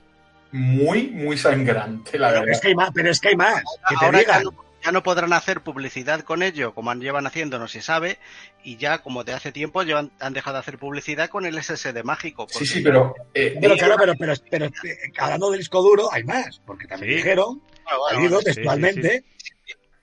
[0.52, 2.54] muy, muy sangrante, la pero, verdad.
[2.54, 3.62] es que hay más, pero es que hay más.
[3.88, 4.54] Que te Ahora ya digan.
[4.86, 8.18] No, ya no podrán hacer publicidad con ello, como han- llevan haciendo, no se sabe,
[8.62, 12.02] y ya como de hace tiempo llevan, han dejado de hacer publicidad con el SSD
[12.04, 12.46] mágico.
[12.48, 13.14] Sí, sí, pero...
[13.34, 14.70] eh, Pero claro, pero, pero, pero, eh,
[15.18, 17.16] hablando del disco duro, hay más, porque también Sí.
[17.16, 19.24] dijeron, Bueno, bueno, sí, textualmente,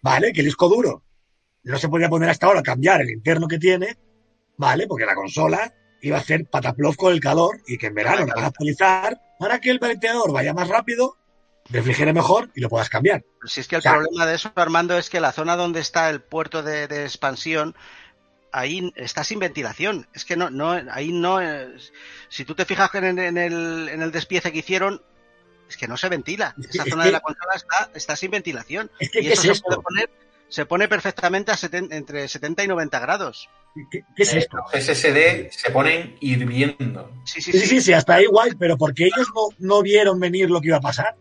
[0.01, 0.33] ¿vale?
[0.33, 1.03] Que el disco duro
[1.63, 3.97] no se podía poner hasta ahora cambiar el interno que tiene,
[4.57, 4.85] ¿vale?
[4.87, 8.35] Porque la consola iba a hacer pataplof con el calor y que en verano la
[8.35, 11.15] van a actualizar para que el ventilador vaya más rápido,
[11.73, 13.23] refrigere mejor y lo puedas cambiar.
[13.45, 15.79] Si es que el O sea- problema de eso, Armando, es que la zona donde
[15.81, 17.75] está el puerto de, de expansión,
[18.51, 20.07] ahí está sin ventilación.
[20.13, 21.41] Es que no, no, ahí no.
[21.41, 21.75] eh,
[22.29, 25.01] si tú te fijas en, en el, en el despiece que hicieron,
[25.67, 26.55] es que no se ventila.
[26.59, 28.91] Es que- Esa es zona que- de la consola está, está sin ventilación.
[28.99, 29.65] Es que, Y ¿qué eso es se esto?
[29.67, 30.09] puede poner,
[30.49, 33.49] se pone perfectamente a seten- entre 70 y 90 grados.
[33.91, 34.57] ¿Qué, qué es eh, esto?
[34.57, 37.11] los SSD se ponen hirviendo.
[37.25, 37.67] Sí, sí, Sí, sí.
[37.67, 40.77] sí, sí, hasta ahí guay, pero porque ellos no, no vieron venir lo que iba
[40.77, 41.15] a pasar.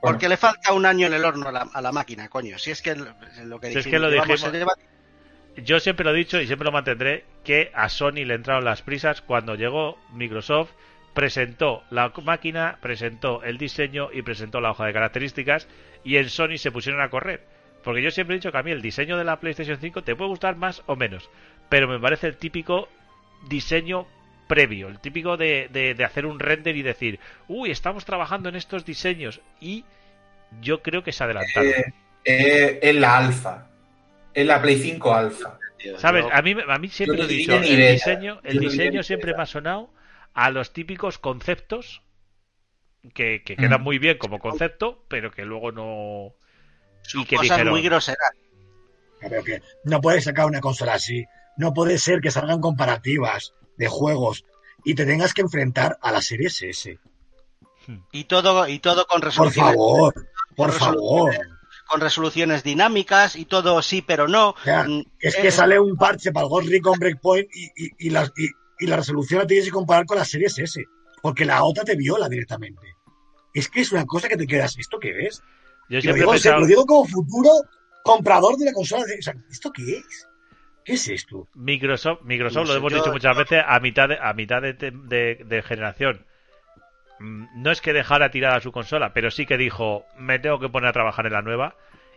[0.00, 2.58] Bueno, Porque le falta un año en el horno a la, a la máquina, coño.
[2.58, 4.66] Si es que lo, que Si es dijimos, que lo
[5.56, 8.82] Yo siempre lo he dicho y siempre lo mantendré que a Sony le entraron las
[8.82, 10.70] prisas cuando llegó Microsoft
[11.14, 15.68] presentó la máquina, presentó el diseño y presentó la hoja de características
[16.04, 17.44] y en Sony se pusieron a correr.
[17.82, 20.14] Porque yo siempre he dicho que a mí el diseño de la PlayStation 5 te
[20.14, 21.30] puede gustar más o menos,
[21.68, 22.88] pero me parece el típico
[23.48, 24.06] diseño
[24.50, 27.18] previo, el típico de, de, de hacer un render y decir,
[27.48, 29.84] uy, estamos trabajando en estos diseños y
[30.60, 31.70] yo creo que se adelantaron.
[31.70, 31.84] Eh,
[32.24, 33.66] eh, es la alfa.
[34.34, 35.58] Es la Play 5 alfa.
[35.98, 36.26] ¿Sabes?
[36.32, 37.92] A mí, a mí siempre lo he dicho, el idea.
[37.92, 39.38] diseño, el Yo diseño siempre idea.
[39.38, 39.94] me ha sonado
[40.34, 42.02] a los típicos conceptos
[43.14, 43.84] que, que quedan Mm.
[43.84, 46.34] muy bien como concepto, pero que luego no...
[47.02, 48.30] son y que cosas dijeron- muy groseras.
[49.20, 51.24] Pero que no puedes sacar una consola así.
[51.56, 54.44] No puede ser que salgan comparativas de juegos
[54.84, 56.98] y te tengas que enfrentar a la Series S.
[58.12, 61.34] Y todo, y todo con Por resoluciones, favor, por Por favor.
[61.88, 64.50] con resoluciones dinámicas y todo sí pero no.
[64.50, 67.64] O sea, Mm, es eh, que sale un parche para el Ghost Recon Breakpoint y,
[67.84, 68.48] y, y, la, y,
[68.84, 70.84] y la resolución la tienes que comparar con la Series S.
[71.22, 72.94] Porque la otra te viola directamente.
[73.52, 75.42] Es que es una cosa que te quedas, ¿esto qué es?
[75.88, 76.60] Yo lo, digo, pensado...
[76.60, 77.50] lo digo como futuro
[78.04, 79.04] comprador de la consola.
[79.04, 80.26] de- o sea, ¿esto qué es?
[80.90, 81.46] ¿Qué es esto?
[81.54, 85.62] Microsoft, Microsoft lo hemos dicho muchas veces, a mitad de, a mitad de, de- de
[85.62, 86.26] generación.
[87.20, 90.68] Mm, No es que dejara tirada su consola, pero sí que dijo, me tengo que
[90.68, 91.76] poner a trabajar en la nueva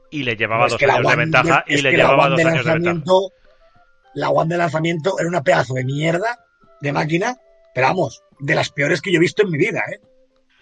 [0.09, 2.93] y le llevaba No, dos años de ventaja y le llevaba dos años de ventaja.
[4.15, 6.39] La One de lanzamiento era una pedazo de mierda
[6.81, 7.35] de máquina,
[7.73, 9.99] pero vamos, de las peores que yo he visto en mi vida, ¿eh?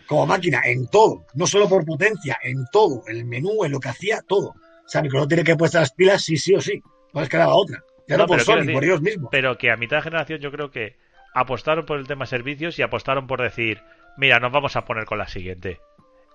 [0.07, 3.79] Como máquina, en todo, no solo por potencia, en todo, en el menú, en lo
[3.79, 4.49] que hacía, todo.
[4.49, 6.81] O sea, Microsoft tiene que puestas las pilas sí, sí o sí.
[7.13, 7.81] No es que haga otra.
[8.07, 9.29] Ya no, No, por Sony, decir- por ellos mismos.
[9.31, 10.95] Pero que a mitad de generación yo creo que
[11.33, 13.81] apostaron por el tema servicios y apostaron por decir,
[14.17, 15.79] mira, nos vamos a poner con la siguiente.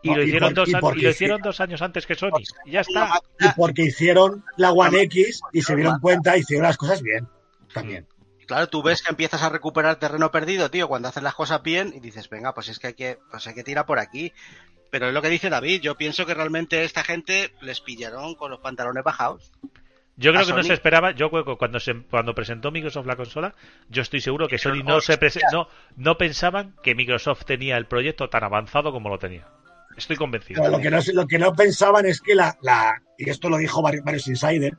[0.02, 1.14] Y, No, lo, y hicieron por- dos y an- porque y lo sí.
[1.16, 2.30] hicieron dos años antes que Sony.
[2.64, 3.20] Y ya está.
[3.40, 7.26] Y porque hicieron la One X y se dieron cuenta, hicieron las cosas bien.
[7.72, 8.06] También.
[8.46, 11.92] Claro, tú ves que empiezas a recuperar terreno perdido, tío, cuando haces las cosas bien
[11.96, 14.32] y dices, venga, pues es que hay que, pues hay que tirar por aquí.
[14.92, 18.52] Pero es lo que dice David, yo pienso que realmente esta gente les pillaron con
[18.52, 19.50] los pantalones bajados.
[20.18, 23.54] Yo creo que no se esperaba, yo cuando se, cuando presentó Microsoft la consola,
[23.90, 25.18] yo estoy seguro que Sony no se
[25.52, 29.46] no, no pensaban que Microsoft tenía el proyecto tan avanzado como lo tenía.
[29.96, 30.62] Estoy convencido.
[30.62, 33.58] Pero lo que no, lo que no pensaban es que la, la y esto lo
[33.58, 34.76] dijo varios, varios insiders,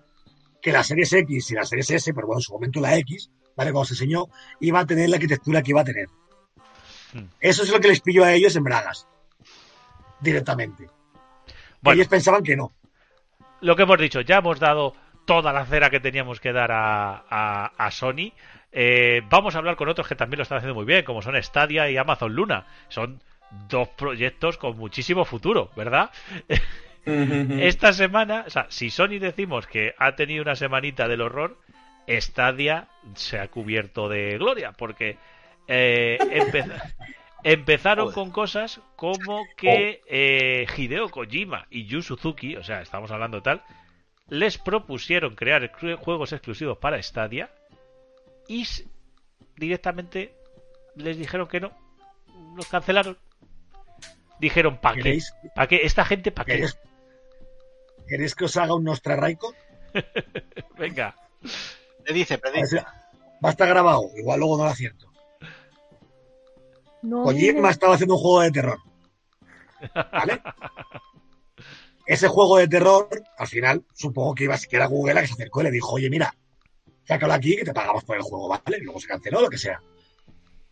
[0.62, 3.30] que la Series X y la Series S, pero bueno, en su momento la X,
[3.56, 3.72] ¿vale?
[3.72, 4.26] Cuando se enseñó,
[4.60, 6.08] iba a tener la arquitectura que iba a tener.
[7.14, 7.26] Hmm.
[7.40, 9.08] Eso es lo que les pilló a ellos en Bragas.
[10.20, 10.90] Directamente.
[11.82, 12.74] Bueno, Ellos pensaban que no.
[13.62, 14.94] lo que hemos dicho, ya hemos dado
[15.28, 18.32] toda la cera que teníamos que dar a, a- a Sony.
[18.72, 21.42] Eh, vamos a hablar con otros que también lo están haciendo muy bien, como son
[21.44, 22.66] Stadia y Amazon Luna.
[22.90, 23.22] Son
[23.70, 26.10] dos proyectos con muchísimo futuro, ¿verdad?
[27.06, 31.58] Esta semana, o sea, si Sony decimos que ha tenido una semanita del horror,
[32.10, 35.18] Stadia se ha cubierto de gloria, porque
[35.70, 36.82] eh, empe-
[37.44, 38.16] empezaron Joder.
[38.16, 43.62] con cosas como que eh, Hideo Kojima y Yu Suzuki, o sea, estamos hablando tal,
[44.30, 47.50] les propusieron crear juegos exclusivos para Stadia
[48.48, 48.66] y
[49.56, 50.36] directamente
[50.96, 51.72] les dijeron que no,
[52.56, 53.18] los cancelaron.
[54.40, 55.02] Dijeron, ¿para qué?
[55.04, 55.78] ¿Queréis, ¿Para qué?
[55.84, 56.52] ¿Esta gente para qué?
[56.54, 56.78] queréis,
[58.08, 59.54] queréis que os haga un Nostra Raico?
[60.78, 61.16] Venga.
[62.06, 62.40] Predice.
[62.68, 65.12] si- Va a estar grabado, igual luego no lo acierto.
[67.04, 68.80] No, Kojima estaba haciendo un juego de terror.
[70.12, 70.42] ¿Vale?
[72.08, 75.28] Ese juego de terror, al final, supongo que iba a que era Google la que
[75.28, 76.34] se acercó y le dijo, oye, mira,
[77.04, 78.78] sácalo aquí que te pagamos por el juego, ¿vale?
[78.80, 79.82] Y luego se canceló, lo que sea.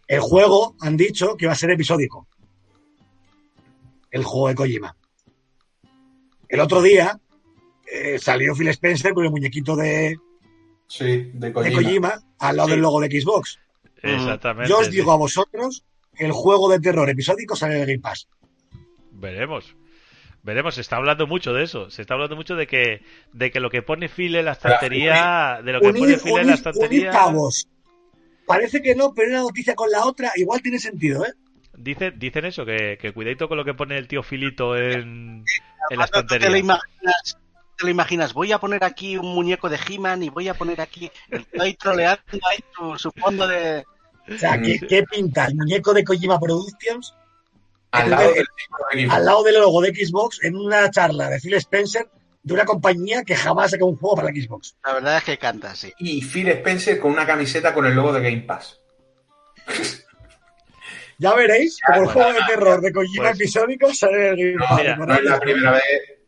[0.07, 2.27] El juego, han dicho que iba a ser episódico.
[4.11, 4.95] El juego de Kojima.
[6.47, 7.19] El otro día
[7.91, 10.17] eh, salió Phil Spencer con el muñequito de,
[10.87, 12.21] Sí, de de Kojima.
[12.39, 12.73] Al lado Sí.
[12.75, 13.59] del logo de Xbox.
[14.01, 14.69] Exactamente.
[14.69, 14.91] Yo os sí.
[14.93, 15.83] digo a vosotros
[16.17, 18.29] el juego de terror episódico sale de Game Pass.
[19.11, 19.75] Veremos.
[20.45, 21.89] Veremos, se está hablando mucho de eso.
[21.89, 23.01] Se está hablando mucho de que,
[23.33, 26.37] de que lo que pone Phil en la estantería, de lo que pone unir, Phil
[26.37, 27.09] en la estantería.
[27.09, 27.67] cabos.
[28.45, 31.33] Parece que no, pero una noticia con la otra igual tiene sentido, ¿eh?
[31.75, 35.43] Dice, dicen eso, que, que cuidadito con lo que pone el tío Filito en,
[35.89, 36.57] en la tú te lo estantería.
[36.59, 37.37] imaginas,
[37.75, 40.79] te lo imaginas, voy a poner aquí un muñeco de He-Man y voy a poner
[40.79, 43.83] aquí, estoy troleando ahí su, su fondo de...
[44.31, 45.47] O sea, ¿qué, qué pinta?
[45.47, 47.15] El muñeco de Kojima Productions
[48.03, 49.13] Al lado del tipo de Xbox.
[49.15, 52.09] al lado del logo de Xbox en una charla de Phil Spencer
[52.43, 54.75] de una compañía que jamás saca un juego para la Xbox.
[54.85, 55.91] La verdad es que canta, sí.
[55.99, 58.79] Y Phil Spencer con una camiseta con el logo de Game Pass.
[61.17, 64.65] Ya veréis como el juego de terror de Kojima Pues- episódico sale del Game No,
[64.67, 64.77] Pass.
[64.81, 65.83] mira, no es la primera vez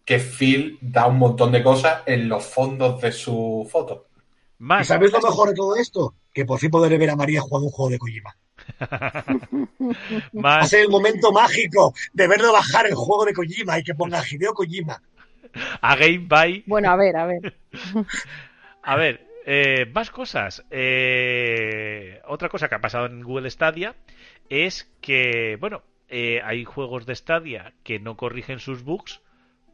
[0.06, 4.08] que Phil da un montón de cosas en los fondos de su foto.
[4.60, 6.16] ¿Y sabéis lo mejor de todo esto?
[6.38, 8.38] Que por fin podré ver a María jugando un juego de Kojima.
[10.46, 13.96] Va a ser el momento mágico de verlo bajar el juego de Kojima y que
[13.96, 15.02] ponga Hideo Kojima.
[15.82, 16.64] a Game by.
[16.68, 17.58] Bueno, a ver, a ver.
[18.84, 20.64] A ver, eh, más cosas.
[20.70, 23.96] Eh, otra cosa que ha pasado en Google Stadia
[24.48, 29.22] es que, bueno, eh, hay juegos de Stadia que no corrigen sus bugs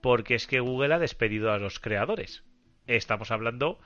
[0.02, 2.44] porque es que Google ha despedido a los creadores.
[2.88, 3.80] Estamos hablando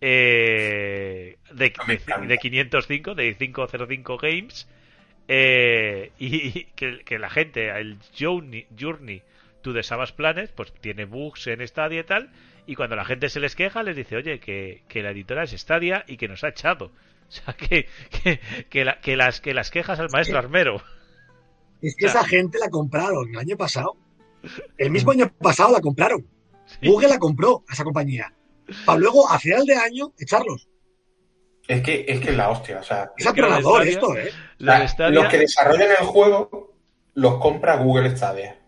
[0.00, 4.68] eh, de, de, de 505, de 505 Games,
[5.28, 9.22] eh, y que, que la gente, el Journey, Journey
[9.62, 12.30] to the Savage Planet, pues tiene bugs en Stadia y tal,
[12.66, 15.52] y cuando la gente se les queja, les dice, oye, que, que la editora es
[15.52, 16.90] Stadia y que nos ha echado.
[17.26, 17.88] O sea, que,
[18.22, 18.38] que,
[18.68, 20.82] que, la- que las, que las quejas al maestro armero.
[21.80, 22.20] Es que Claro.
[22.20, 23.96] esa gente la compraron el año pasado.
[24.76, 26.24] El mismo año pasado la compraron.
[26.82, 28.32] Google la compró a esa compañía.
[28.86, 30.68] Para luego, a final de año, echarlos.
[31.66, 34.30] Es que es que es la hostia, o sea, Es Stadia- esto, ¿eh?
[34.58, 36.74] La la- los que desarrollan el juego
[37.14, 38.58] los compra Google Stadia.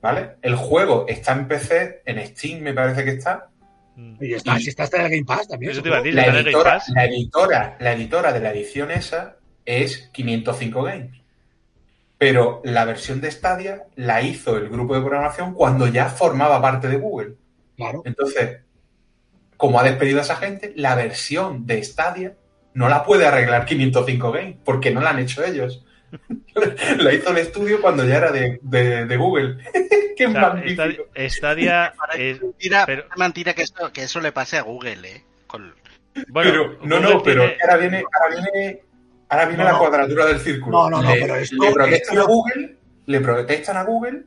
[0.00, 0.36] ¿Vale?
[0.40, 3.48] El juego está en PC, en Steam me parece que está.
[4.18, 5.72] Y está, Y- si está hasta en el Game Pass también.
[5.72, 6.14] Eso te iba a decir.
[6.14, 6.88] La está Game editora, Pass.
[6.94, 9.36] la editora, la editora de la edición esa
[9.66, 11.20] es 505 Games.
[12.16, 16.88] Pero la versión de Stadia la hizo el grupo de programación cuando ya formaba parte
[16.88, 17.34] de Google.
[17.76, 18.00] Claro.
[18.06, 18.60] Entonces,
[19.60, 22.34] como ha despedido a esa gente, la versión de Stadia
[22.74, 25.84] no la puede arreglar 505 Games, porque no la han hecho ellos.
[26.98, 29.58] la hizo el estudio cuando ya era de, de- de Google.
[30.16, 31.04] Qué O sea, magnífico.
[31.28, 35.24] Stadia, es- mentira, pero- mentira que, esto, que eso le pase a Google, ¿eh?
[35.46, 35.74] Con-
[36.28, 38.80] bueno, pero, no, Google no, pero tiene- ahora viene, ahora viene,
[39.28, 39.78] ahora viene No, la no.
[39.78, 40.72] cuadratura del círculo.
[40.78, 42.76] No, no, no, le, pero esto- le protestan esto- a Google,
[43.06, 44.22] le protestan a Google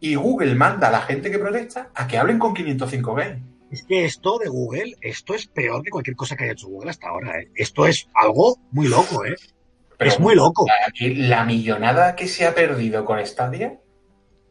[0.00, 3.38] y Google manda a la gente que protesta a que hablen con 505 Games.
[3.70, 6.90] Es que esto de Google, esto es peor que cualquier cosa que haya hecho Google
[6.90, 7.48] hasta ahora, ¿eh?
[7.54, 9.34] Esto es algo muy loco, ¿eh?
[9.98, 10.66] Pero es muy loco.
[11.00, 13.80] la millonada que se ha perdido con Stadia,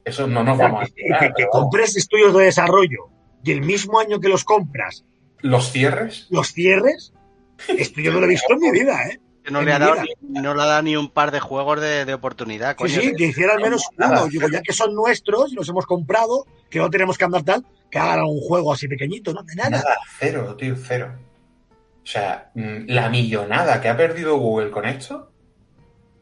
[0.05, 3.09] eso no nos O sea, vamos a que, que- que pero compres estudios de desarrollo
[3.43, 5.05] y el mismo año que los compras,
[5.39, 7.13] Los cierres, los cierres,
[7.77, 9.19] esto yo no lo he visto en mi vida, ¿eh?
[9.43, 11.81] Que no le, ha dado ni, no le ha dado ni un par de juegos
[11.81, 12.71] de, de oportunidad.
[12.71, 13.01] Sí, coño.
[13.01, 14.21] sí, que hiciera al menos Nada.
[14.21, 14.29] uno.
[14.29, 17.65] Digo, ya que son nuestros y los hemos comprado, que no tenemos que andar tal,
[17.91, 19.43] que hagan un juego así pequeñito, ¿no?
[19.43, 19.69] De nada.
[19.69, 21.17] nada, cero, tío, cero.
[22.03, 25.32] O sea, mm, la millonada que ha perdido Google con esto,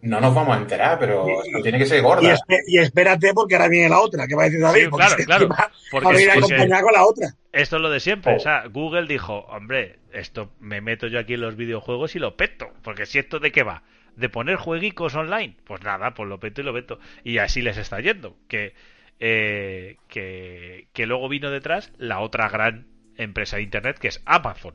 [0.01, 2.35] no nos vamos a enterar, pero Y- esto tiene que ser Y, gorda.
[2.67, 4.83] y espérate porque ahora viene la otra, que va a decir David.
[4.85, 5.49] Sí, claro, claro.
[5.91, 7.27] Porque, va a acompañada con la otra.
[7.51, 8.33] esto es lo de siempre.
[8.33, 8.37] Oh.
[8.37, 12.35] O sea, Google dijo, hombre, esto me meto yo aquí en los videojuegos y lo
[12.35, 12.69] peto.
[12.83, 13.83] Porque si esto de qué va,
[14.15, 16.99] de poner jueguicos online, pues nada, pues lo peto y lo peto.
[17.23, 18.35] Y así les está yendo.
[18.47, 18.73] Que,
[19.19, 22.87] eh, que, que luego vino detrás la otra gran
[23.17, 24.73] empresa de internet que es Amazon.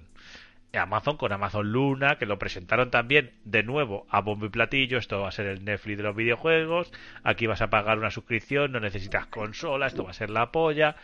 [0.72, 4.98] Amazon con Amazon Luna, que lo presentaron también de nuevo a bombo y platillo.
[4.98, 6.92] Esto va a ser el Netflix de los videojuegos.
[7.22, 10.96] Aquí vas a pagar una suscripción, no necesitas consola, esto va a ser la polla.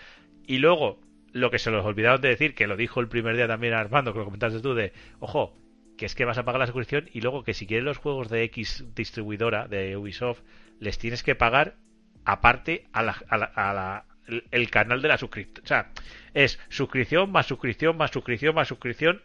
[0.47, 1.01] Y luego,
[1.33, 4.13] lo que se los olvidaron de decir, que lo dijo el primer día también Armando,
[4.13, 5.57] que lo comentaste tú, de ojo,
[5.97, 8.29] que es que vas a pagar la suscripción y luego que si quieres los juegos
[8.29, 10.41] de X distribuidora, de Ubisoft,
[10.81, 11.77] les tienes que pagar
[12.25, 14.05] aparte a la, a la- a la-
[14.51, 15.65] el, canal de la suscripción.
[15.65, 15.91] O sea,
[16.35, 19.21] es suscripción más suscripción más suscripción más suscripción.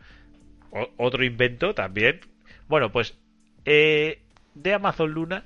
[0.72, 2.20] O- otro invento también.
[2.68, 3.18] Bueno, pues
[3.66, 4.22] eh,
[4.56, 5.46] de Amazon Luna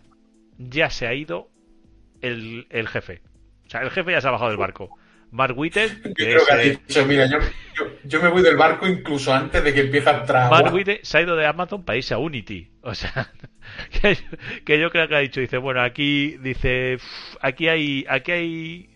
[0.58, 1.50] ya se ha ido
[2.22, 3.22] el, el jefe.
[3.66, 4.98] O sea, el jefe ya se ha bajado del barco.
[5.32, 7.38] Mark Witten, Yo que creo es, que ha dicho, mira, yo,
[7.78, 10.50] yo, yo me voy del barco incluso antes de que empiece a entrar.
[10.52, 12.70] Mark Witten se ha ido de Amazon para irse a Unity.
[12.82, 13.32] O sea,
[14.02, 14.18] que,
[14.66, 18.90] que yo creo que ha dicho, dice, bueno, aquí, dice, "Uf, aquí hay, aquí hay,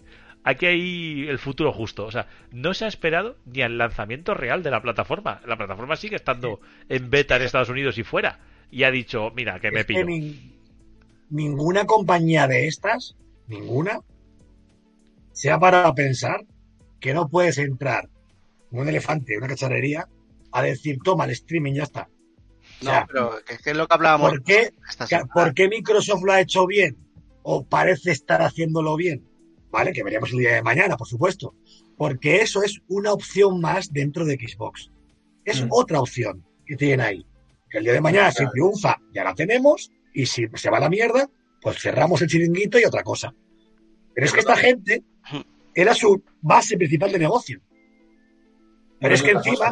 [0.46, 2.06] aquí hay el futuro justo.
[2.06, 5.42] O sea, no se ha esperado ni al lanzamiento real de la plataforma.
[5.46, 8.40] La plataforma sigue estando en beta en Estados Unidos y fuera.
[8.72, 10.04] Y ha dicho, mira, que me Es que
[11.30, 13.16] ninguna compañía de estas,
[13.48, 14.00] ninguna,
[15.32, 16.46] se ha parado a pensar
[17.00, 18.10] que no puedes entrar
[18.70, 20.08] como un elefante en una cacharrería
[20.52, 22.10] a decir, toma el streaming, ya está.
[22.82, 25.34] O No, sea, pero que, que es lo que hablábamos ¿Por qué, esta ca- semana.
[25.34, 26.98] ¿Por qué Microsoft lo ha hecho bien?
[27.44, 29.28] ¿O parece estar haciéndolo bien?
[29.76, 29.92] ¿Vale?
[29.92, 31.54] Que veremos el día de mañana, por supuesto.
[31.98, 34.90] Porque eso es una opción más dentro de Xbox.
[35.44, 35.68] Es Mm.
[35.70, 37.26] otra opción que tienen ahí.
[37.70, 39.92] Que el día de mañana, si triunfa, ya la tenemos.
[40.14, 41.30] Y si se va a la mierda,
[41.62, 43.36] pues cerramos el chiringuito y otra cosa.
[44.14, 45.04] Pero es que esta gente
[45.74, 47.60] era su base principal de negocio.
[49.02, 49.72] Pero es que cosa encima,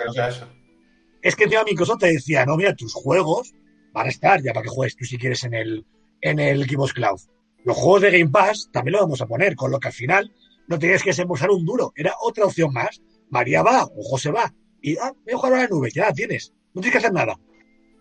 [1.21, 3.53] es que encima Microsoft te decía, no, mira, tus juegos
[3.93, 5.85] van a estar ya para que juegues tú si quieres en el,
[6.19, 7.21] en el Xbox Cloud.
[7.65, 10.33] Los juegos de Game Pass también lo vamos a poner, con lo que al final
[10.67, 11.93] no tenías que desembolsar un duro.
[11.95, 13.01] Era otra opción más.
[13.29, 14.53] María va o José va.
[14.81, 16.53] Y, ah, voy a jugar a la nube, ya la tienes.
[16.73, 17.39] No tienes que hacer nada.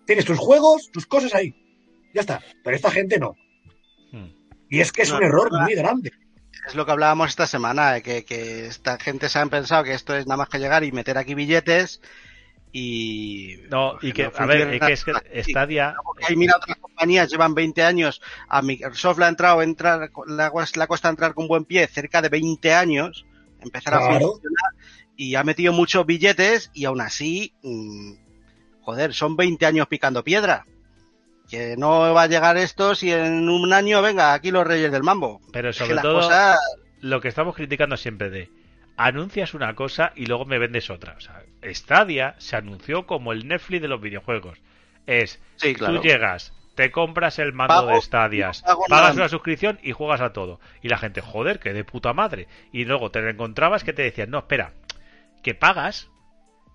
[0.06, 1.54] Tienes tus juegos, tus cosas ahí.
[2.12, 2.40] Ya está.
[2.64, 3.34] Pero esta gente no.
[4.10, 4.28] Hmm.
[4.68, 6.10] Y es que es No, un error no, muy grande.
[6.66, 10.14] Es lo que hablábamos esta semana, que, que esta gente se han pensado que esto
[10.14, 12.00] es nada más que llegar y meter aquí billetes
[12.72, 13.58] y...
[13.70, 15.50] No, y que, a ver, es que, es que así.
[15.52, 15.94] Stadia.
[16.04, 20.42] Porque ahí mira otras compañías llevan 20 años, a Microsoft le ha entrado, entrar, le
[20.42, 20.50] ha
[20.86, 23.26] costado entrar con buen pie cerca de 20 años,
[23.60, 24.72] empezar a funcionar
[25.16, 28.12] y ha metido muchos billetes y aún así, mm,
[28.80, 30.64] joder, son 20 años picando piedra.
[31.50, 35.02] Que no va a llegar esto si en un año, venga, aquí los reyes del
[35.02, 35.40] mambo.
[35.52, 36.58] Pero Es que sobre todo, cosas-
[37.00, 38.48] lo que estamos criticando siempre de
[39.06, 41.14] anuncias una cosa y luego me vendes otra.
[41.16, 44.60] O sea, Stadia se anunció como el Netflix de los videojuegos.
[45.06, 45.96] Es, Sí, claro.
[45.96, 50.20] tú llegas, te compras el mando Pago, de Stadias, no pagas una suscripción y juegas
[50.20, 50.60] a todo.
[50.82, 52.48] Y la gente, joder, que de puta madre.
[52.72, 54.72] Y luego te encontrabas que te decían, no, espera,
[55.42, 56.10] que pagas,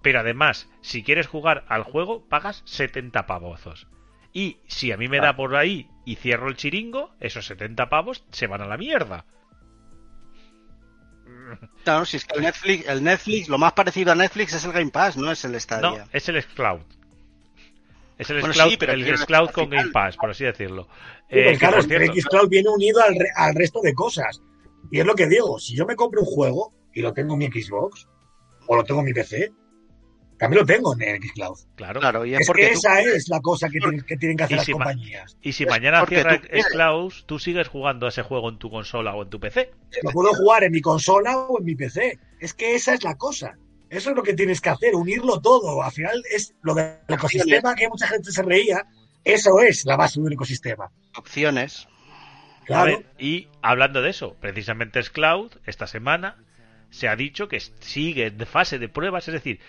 [0.02, 3.88] pero además, si quieres jugar al juego, pagas 70 pavozos.
[4.34, 8.24] Y si a mí me da por ahí y cierro el chiringo, esos 70 pavos
[8.32, 9.26] se van a la mierda.
[11.86, 14.72] No, si es que el Netflix, el Netflix, lo más parecido a Netflix es el
[14.74, 16.08] Game Pass, no es el No, Stadia.
[16.12, 16.82] es el Xcloud.
[18.18, 20.88] Es el Bueno, Xcloud, sí, pero el Xcloud con Game Pass, por así decirlo.
[21.30, 24.42] Sí, Eh, pues claro, por el Xcloud viene unido al, re- al resto de cosas.
[24.92, 27.40] Y es lo que digo, si yo me compro un juego y lo tengo en
[27.40, 28.08] mi Xbox
[28.68, 29.52] o lo tengo en mi PC,
[30.38, 31.58] también lo tengo en el Xcloud.
[31.76, 32.00] claro.
[32.00, 34.38] Claro, y es, Es porque que tú- esa es la cosa que tienen que, tienen
[34.38, 35.38] que hacer las compañías.
[35.42, 36.40] Y si es mañana cierra.
[36.40, 39.72] Xcloud, tú sigues jugando a ese juego en tu consola o en tu PC.
[40.04, 42.20] Lo puedo jugar en mi consola o en mi PC.
[42.40, 43.58] Es que esa es la cosa.
[43.90, 45.82] Eso es lo que tienes que hacer, unirlo todo.
[45.82, 48.86] Al final es lo del ecosistema que mucha gente se reía.
[49.24, 50.92] Eso es la base de un ecosistema.
[51.16, 51.88] opciones.
[52.62, 52.86] A Claro.
[52.98, 56.36] ver, y hablando de eso, precisamente Xcloud, esta semana,
[56.90, 59.60] se ha dicho que sigue en fase de pruebas, es decir,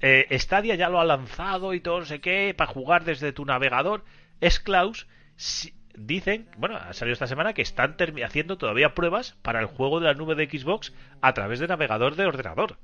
[0.00, 3.44] eh, Stadia ya lo ha lanzado y todo no sé qué, para jugar desde tu
[3.44, 4.04] navegador.
[4.40, 4.96] Xcloud,
[5.36, 10.00] si- dicen, bueno, ha salido esta semana que están haciendo todavía pruebas para el juego
[10.00, 12.78] de la nube de Xbox a través de navegador de ordenador.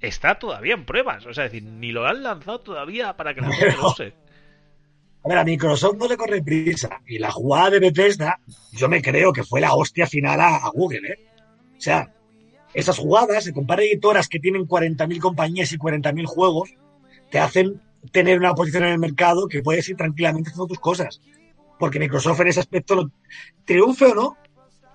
[0.00, 3.40] Está todavía en pruebas, o sea, es decir, ni lo han lanzado todavía para que
[3.40, 4.14] la gente lo use.
[5.24, 7.00] A ver, a Microsoft no le corre prisa.
[7.06, 8.40] Y la jugada de Bethesda,
[8.72, 11.26] yo me creo que fue la hostia final a, a Google, ¿eh?
[11.76, 12.12] O sea,
[12.74, 16.70] esas jugadas, se compara editoras que tienen 40.000 compañías y 40.000 juegos,
[17.30, 17.80] te hacen
[18.10, 21.20] tener una posición en el mercado que puedes ir tranquilamente haciendo tus cosas.
[21.78, 23.10] Porque Microsoft en ese aspecto, lo-
[23.64, 24.36] triunfe o no,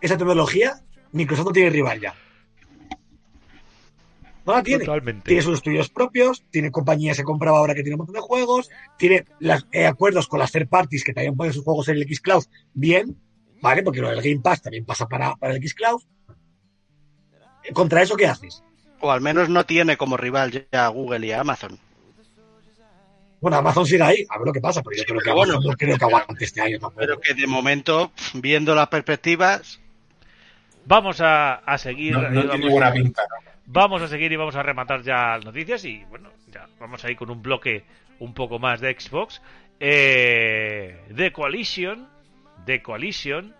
[0.01, 0.81] esa tecnología,
[1.11, 2.13] Microsoft no tiene rival ya.
[4.45, 4.85] No la tiene.
[4.85, 5.23] Totalmente.
[5.27, 8.69] Tiene sus estudios propios, tiene compañías que compraba ahora que tiene un montón de juegos,
[8.97, 12.03] tiene las- eh, acuerdos con las third parties que también ponen sus juegos en el
[12.15, 13.17] Xcloud bien,
[13.61, 13.83] ¿vale?
[13.83, 16.01] Porque lo del Game Pass también pasa para, para el Xcloud.
[17.73, 18.63] ¿Contra eso qué haces?
[18.99, 21.77] O al menos no tiene como rival ya a Google y a Amazon.
[23.39, 25.59] Bueno, Amazon sigue ahí, a ver lo que pasa, pero yo Sí, creo que bueno,
[25.61, 26.99] no creo que aguante este año tampoco.
[26.99, 29.79] Pero que de momento, viendo las perspectivas,
[30.89, 32.13] Vamos a, a seguir.
[32.13, 33.51] No, no tiene vamos- buena pinta, ¿no?
[33.65, 37.11] Vamos a seguir y vamos a rematar ya las noticias y bueno, ya vamos a
[37.11, 37.83] ir con un bloque
[38.19, 39.41] un poco más de Xbox.
[39.81, 42.07] Eh, The Coalition,
[42.65, 43.53] The Coalition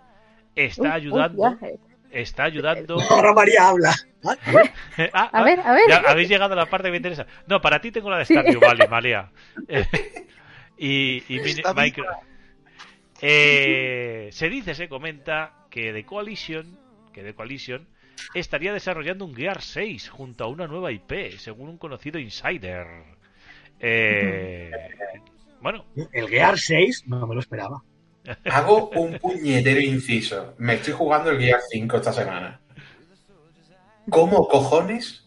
[0.55, 1.77] está ayudando, eh.
[2.22, 2.98] Está ayudando.
[3.10, 3.94] Ahora María habla.
[4.23, 4.35] Ah,
[5.14, 5.84] Ah, A ah, ver, a ver.
[5.88, 7.26] ya habéis llegado a la parte que me interesa.
[7.48, 8.35] No, para ti tengo la de Sí.
[8.35, 9.31] Valley, María.
[9.68, 9.85] Eh,
[10.77, 12.06] y y micro-
[13.22, 16.77] Eh, se dice, se comenta que The Coalition,
[17.14, 17.88] que The Coalition
[18.34, 22.88] estaría desarrollando un Gear 6 junto a una nueva IP, según un conocido insider.
[23.80, 24.72] Eh,
[25.61, 27.84] bueno, El Gear 6 no me lo esperaba.
[28.45, 30.53] Hago un puñetero inciso.
[30.57, 32.59] Me estoy jugando el Gear 5 esta semana.
[34.09, 35.23] ¿Cómo cojones?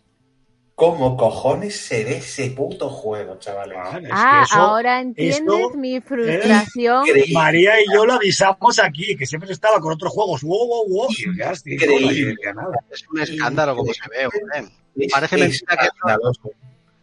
[0.75, 3.77] ¿Cómo cojones se ve ese puto juego, chavales?
[3.77, 7.05] Vale, es Ah, que eso, ahora entiendes mi frustración.
[7.35, 10.43] María y yo lo avisamos aquí, que siempre estaba con otros juegos.
[10.43, 11.09] Wow, wow, wow.
[11.19, 12.31] Y el Gear 5 no Increíble.
[12.31, 12.73] decía nada.
[12.91, 14.73] es un escándalo como se ve, hombre.
[14.97, 15.89] Es Parece mentira que.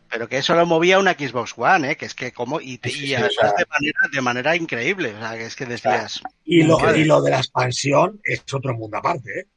[0.09, 1.95] Pero que eso lo movía una Xbox One, ¿eh?
[1.97, 2.61] Que es que como...
[2.61, 5.13] Y, Sí, sí, y además o sea- de, manera, de manera increíble.
[5.15, 6.21] O sea, que es que decías...
[6.45, 9.47] Y lo, y lo de la expansión es otro mundo aparte, ¿eh?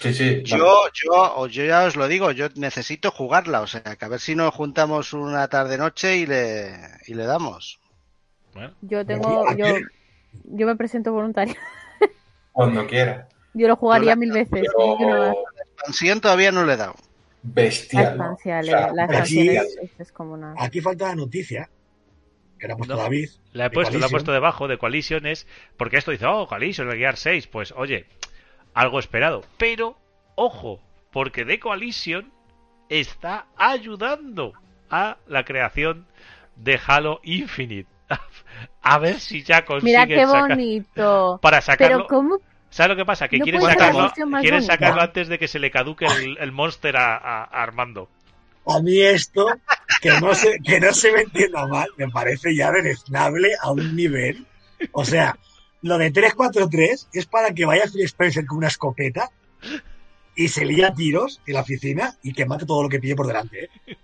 [0.00, 0.42] Sí, sí.
[0.44, 4.08] Yo, yo, o yo ya os lo digo, yo necesito jugarla, o sea, que a
[4.08, 6.72] ver si nos juntamos una tarde-noche y le,
[7.08, 7.80] y le damos.
[8.54, 9.66] bueno, Yo tengo, ¿A yo,
[10.44, 11.56] yo me presento voluntaria.
[12.52, 13.28] Cuando quiera.
[13.54, 14.50] Yo lo jugaría Yo la- mil veces.
[14.76, 15.32] Pero yo no- La
[15.64, 16.94] expansión todavía no le he dado.
[17.54, 18.04] La bestial.
[18.18, 18.32] ¿no?
[18.32, 20.54] expansión, O sea, la pero expansión aquí- es, es como una.
[20.58, 21.68] Aquí falta la noticia,
[22.58, 23.02] que la ha puesto No.
[23.02, 23.28] David.
[23.52, 25.46] la he puesto, la he puesto debajo de Coalition es
[25.76, 28.06] porque esto dice, oh, Coalition, el Gear 6, pues oye,
[28.74, 29.42] algo esperado.
[29.58, 29.96] Pero,
[30.34, 30.80] ojo,
[31.12, 32.32] porque The Coalition
[32.88, 34.52] está ayudando
[34.90, 36.06] a la creación
[36.56, 37.88] de Halo Infinite.
[38.82, 41.38] A ver si ya consiguen Mira qué sacar- bonito.
[41.42, 41.96] Para sacarlo.
[41.98, 42.38] Pero ¿cómo?
[42.70, 43.28] ¿Sabes lo que pasa?
[43.28, 46.96] Que No quieren sacarlo, quieren sacarlo antes de que se le caduque el, el monster
[46.96, 48.08] a, a- a Armando.
[48.66, 49.46] A mí esto,
[50.02, 53.96] que no se, que no se me entienda mal, me parece ya deleznable a un
[53.96, 54.46] nivel.
[54.92, 55.38] O sea,
[55.80, 59.30] lo de 343 es para que vaya Phil Spencer con una escopeta
[60.36, 63.16] y se lía a tiros en la oficina y que mate todo lo que pille
[63.16, 63.70] por delante.
[63.86, 63.96] ¿eh?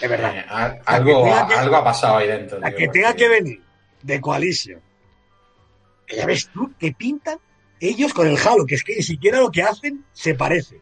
[0.00, 0.34] De verdad.
[0.36, 2.58] Eh, a- algo, que tenga que- algo ha pasado ahí dentro.
[2.58, 3.62] La que tenga que venir
[4.02, 4.80] de Coalition.
[6.06, 7.38] Que ya ves tú que pintan
[7.80, 10.80] ellos con el Halo, que es que ni siquiera lo que hacen se parece.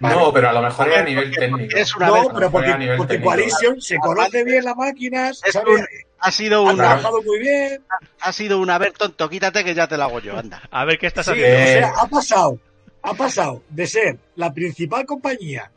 [0.00, 0.16] Vale.
[0.16, 1.76] No, pero a lo mejor es a nivel técnico.
[1.76, 3.20] es una No, vez- pero porque, a nivel porque.
[3.20, 5.86] Coalition se conoce bien las máquinas, Es sabe- un-
[6.18, 7.82] ha sido ha una, trabajado muy bien.
[8.20, 10.62] ha sido una ver tonto, quítate que ya te la hago yo, anda.
[10.70, 11.56] A ver qué estás Sí, haciendo.
[11.56, 12.58] o Eh, sea, ha pasado,
[13.02, 15.70] ha pasado de ser la principal compañía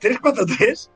[0.00, 0.90] 343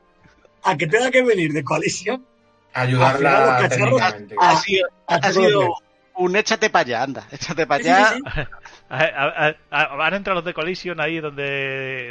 [0.63, 2.25] a que tenga que venir de Coalition
[2.73, 4.35] Ayudarla los cacharros- técnicamente.
[4.39, 5.82] Ha sido, a ha sido 343.
[6.15, 8.09] Un échate para allá, anda, échate para allá.
[8.13, 8.41] sí, sí.
[8.89, 11.43] A- a- a- Van a entrar los de Collision ahí donde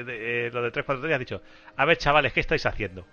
[0.05, 1.43] de, eh, los de 343 y han dicho,
[1.77, 3.07] a ver chavales, ¿qué estáis haciendo?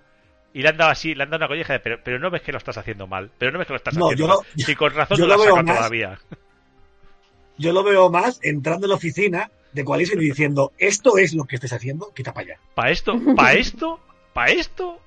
[0.53, 2.41] Y le han dado así, le han dado una colleja de, pero, pero no ves
[2.41, 4.37] que lo estás haciendo mal, pero no ves que lo estás No, haciendo yo mal.
[4.55, 6.19] lo- Si con razón yo no lo lo todavía.
[7.57, 11.43] Yo lo veo más entrando en la oficina de Coalition y diciendo, esto es lo
[11.43, 12.59] que estés haciendo, quita para allá.
[12.73, 13.13] ¿Para esto?
[13.35, 13.99] ¿Para esto?
[14.33, 14.99] ¿Para esto?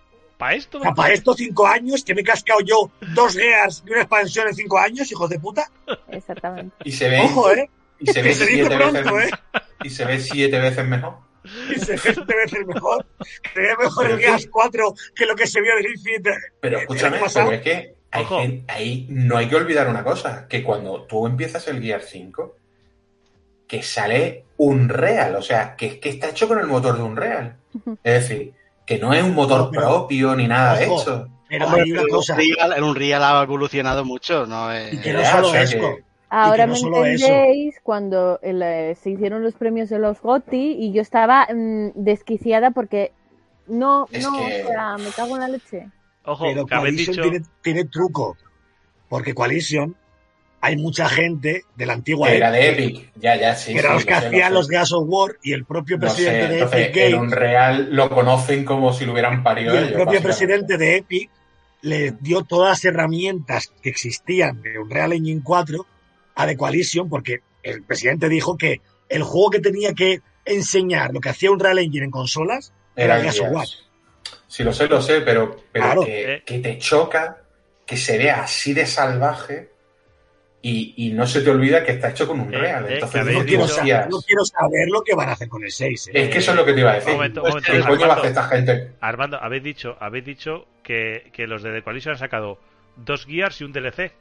[0.42, 0.80] ¿Para esto?
[0.96, 4.76] Para cinco años, que me he cascado yo dos Gears y una expansión en cinco
[4.76, 5.70] años, hijos de puta.
[6.08, 6.74] Exactamente.
[6.82, 7.70] Y se ve, Ojo, ¿eh?
[8.00, 9.58] y se ve se siete pronto, veces, ¿eh?
[9.84, 11.14] y se ve siete veces mejor.
[11.70, 13.06] Y se ve siete veces mejor.
[13.54, 16.32] Se ve mejor el Gears 4 que lo que se vio del Infinite.
[16.60, 18.40] Pero el escúchame, pero es que hay Ojo.
[18.40, 22.56] gen- ahí no hay que olvidar una cosa, que cuando tú empiezas el Gear 5,
[23.68, 27.56] que sale Unreal, o sea, que es que está hecho con el motor de Unreal.
[28.02, 28.54] Es decir,
[28.94, 31.28] que no es un motor pero- propio ni nada de hecho.
[31.48, 32.34] Pero Hombre, hay una cosa.
[32.34, 34.68] el Unreal, el Unreal ha evolucionado mucho, ¿no?
[34.74, 35.78] Y que no Ya, solo o sea eso.
[35.78, 37.26] que- Ahora no me eso.
[37.26, 41.90] entendéis cuando el, eh, se hicieron los premios de los GOTY y yo estaba mm,
[41.94, 43.12] desquiciada porque
[43.66, 45.88] no, Es no, que- o sea, me cago en la leche.
[46.24, 47.22] Ojo, Pero Coalition dicho...
[47.28, 48.36] tiene, tiene truco.
[49.10, 49.94] Porque Coalition,
[50.64, 53.72] hay mucha gente de la antigua Que era de Epic, ya, ya, sí.
[53.72, 54.54] que eran sí, los que lo lo hacían sé.
[54.54, 57.88] los Gears of War y el propio Lo presidente sé, de Epic el Games Unreal
[57.94, 61.30] lo conocen como si lo hubieran y parido el ellos, propio presidente de Epic
[61.82, 65.84] le dio todas las herramientas que existían de Unreal Engine 4
[66.36, 71.20] a The Coalition porque el presidente dijo que el juego que tenía que enseñar lo
[71.20, 73.66] que hacía Unreal Engine en consolas Era era el Gears of War.
[74.46, 76.04] Sí, lo sé, lo sé, pero, pero Claro.
[76.04, 77.42] que, que te choca
[77.84, 79.71] que se vea así de salvaje
[80.62, 82.86] y, y no se te olvida que está hecho con un Eh, real.
[82.88, 85.64] eh, Entonces, habéis No quiero, saber, no quiero saber lo que van a hacer con
[85.64, 86.08] el 6.
[86.08, 86.10] ¿eh?
[86.14, 87.10] es que eso es lo que te iba a decir.
[87.10, 87.72] Un momento, un Pues, momento.
[87.72, 88.92] ¿Qué coño va a Armando, hacer esta gente?
[89.00, 92.58] Armando, habéis dicho, habéis dicho que, que los de The Coalition han sacado
[92.96, 94.12] dos Gears y un DLC.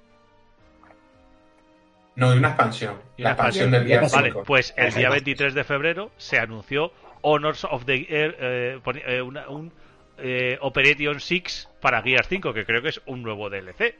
[2.16, 2.96] No, de una expansión.
[3.18, 3.72] Y La una expansión expansión.
[3.72, 4.44] del Gear Vale, 5.
[4.44, 5.12] pues el día Perfecto.
[5.14, 6.92] 23 de febrero se anunció
[7.22, 9.72] Honors of the Air, eh, eh, un
[10.18, 13.96] eh, Operation 6 para Gears 5, que creo que es un nuevo DLC.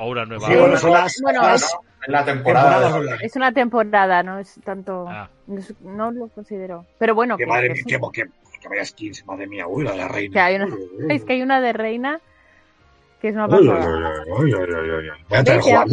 [0.00, 0.46] O una nueva.
[0.48, 1.74] Sí, bueno, son las, Bueno, las es
[2.08, 2.94] la temporada.
[2.96, 3.18] online.
[3.22, 5.06] Es una temporada, no es tanto.
[5.08, 5.28] Ah.
[5.80, 6.86] No, lo considero.
[6.98, 8.28] Pero bueno, Que madre mía, que, que,
[8.60, 10.32] que vaya skins, madre mía, uy, la de la reina.
[10.32, 12.20] Que hay una- es que hay una de reina
[13.20, 14.24] que es una pasada.
[14.38, 15.10] uy, uy, uy.
[15.28, 15.86] Voy a jugar.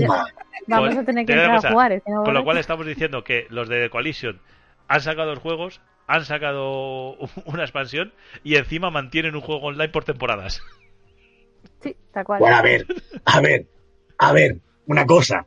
[0.67, 1.91] Vamos Pues, a tener que a entrar a jugar.
[1.91, 4.39] es que no- Con lo cual estamos diciendo que los de The Coalition
[4.87, 7.15] han sacado los juegos, han sacado
[7.45, 8.13] una expansión
[8.43, 10.61] y encima mantienen un juego online por temporadas.
[11.81, 12.39] Sí, tal cual.
[12.39, 12.85] Bueno, a ver,
[13.25, 13.65] a ver,
[14.17, 15.45] a ver, una cosa.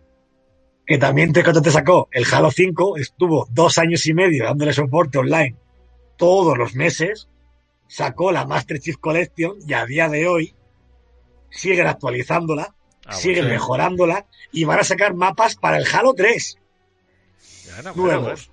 [0.86, 5.56] Que también te, sacó el Halo 5, estuvo dos años y medio dándole soporte online
[6.16, 7.28] todos los meses,
[7.86, 10.55] sacó la Master Chief Collection y a día de hoy
[11.51, 12.74] siguen actualizándola,
[13.06, 13.51] Ah, siguen sí.
[13.51, 16.59] mejorándola y van a sacar mapas para el Halo 3
[17.66, 18.51] Ya, no, bueno, nuevos.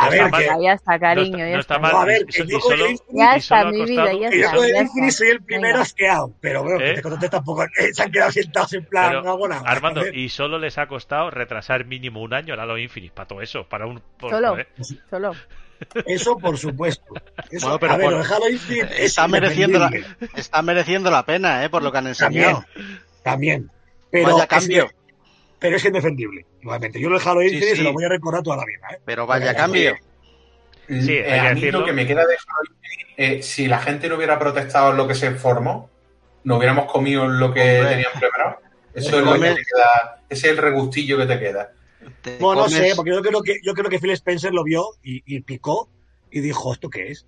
[0.00, 1.38] A ver, que, Ya, está, cariño.
[1.38, 1.74] no está, ya no está.
[1.74, 1.96] está mal.
[1.96, 5.28] A ver, que yo con el Ya está, mi vida, ya yo con el soy
[5.28, 6.88] el primero asqueado, pero bueno, ¿Eh?
[6.90, 9.62] que te conté tampoco, eh, se han quedado sentados en plan, Pero, no hago nada.
[9.66, 13.42] Armando, y solo les ha costado retrasar mínimo un año el Halo Infinite para todo
[13.42, 14.48] eso, para un por- Solo.
[14.50, 14.68] joder.
[15.10, 15.32] Solo.
[16.06, 17.04] Eso por supuesto.
[17.50, 19.90] Eso, Bueno, pero a ver, por- lo de Halo Infinite es está, mereciendo la,
[20.36, 21.70] está mereciendo la pena, ¿eh?
[21.70, 22.64] Por lo que han enseñado.
[23.22, 23.70] También.
[24.10, 24.90] Pero Vaya es cambio.
[25.58, 26.46] Pero es indefendible.
[26.62, 27.76] Igualmente, yo lo de Halo Infinite sí.
[27.76, 28.86] se lo voy a recordar toda la vida.
[28.92, 29.00] ¿eh?
[29.04, 29.96] Pero vaya cambio.
[30.88, 32.36] Sí, Eh, hay a mí lo que me queda de
[33.18, 35.90] eh, si la gente no hubiera protestado en lo que se formó,
[36.44, 37.90] no hubiéramos comido lo que Hombre.
[37.90, 38.60] tenían preparado.
[38.94, 41.72] Eso es lo que te queda, ese es el regustillo que te queda.
[42.22, 45.22] Te No, sé, porque yo creo que, yo creo que Phil Spencer lo vio y,
[45.26, 45.90] y picó
[46.30, 47.26] y dijo, ¿esto qué es?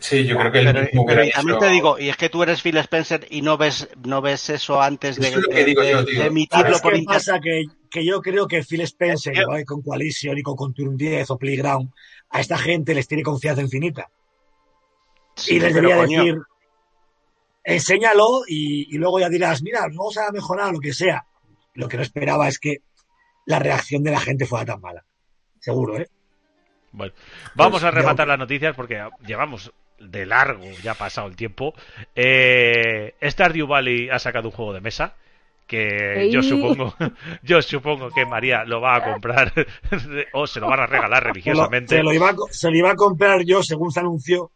[0.00, 2.62] Sí, yo creo que Pero, el pero también te digo, y es que tú eres
[2.62, 6.02] Phil Spencer y no ves, no ves eso antes de, Eso de- digo de- yo,
[6.04, 7.18] de emitirlo ¿Sabes por qué internet.
[7.18, 7.40] pasa?
[7.40, 11.30] Que, que yo creo que Phil Spencer, igual que con Coalition y con Conturn 10
[11.30, 11.90] o Playground,
[12.30, 14.08] a esta gente les tiene confianza infinita.
[15.34, 16.42] Sí, y les pero, debería coño, decir,
[17.64, 21.24] enséñalo y, y luego ya dirás, mira, vamos a mejorar lo que sea.
[21.74, 22.78] Lo que no esperaba es que
[23.46, 25.04] la reacción de la gente fuera tan mala.
[25.60, 26.08] Seguro, ¿eh?
[26.98, 27.14] Bueno,
[27.54, 31.36] vamos Pues, a rematar ya- las noticias porque llevamos de largo, ya ha pasado el
[31.36, 31.74] tiempo.
[32.14, 35.14] Eh, Stardew Valley ha sacado un juego de mesa
[35.66, 36.94] que yo supongo,
[37.42, 39.52] yo supongo que María lo va a comprar
[40.32, 41.96] o se lo van a regalar Se lo, religiosamente.
[41.96, 44.50] se lo iba a, co- se lo iba a comprar yo según se anunció,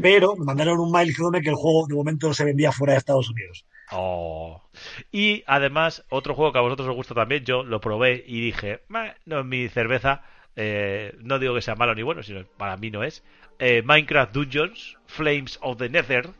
[0.00, 2.92] pero me mandaron un mail diciéndome que el juego de momento no se vendía fuera
[2.92, 3.64] de Estados Unidos.
[3.92, 4.62] Oh.
[5.10, 8.80] Y además, otro juego que a vosotros os gusta también, yo lo probé y dije,
[8.88, 10.22] "Meh, no es mi cerveza,
[10.56, 13.22] eh, no digo que sea malo ni bueno, sino para mí no es.
[13.58, 16.30] Eh, Minecraft Dungeons, Flames of the Nether.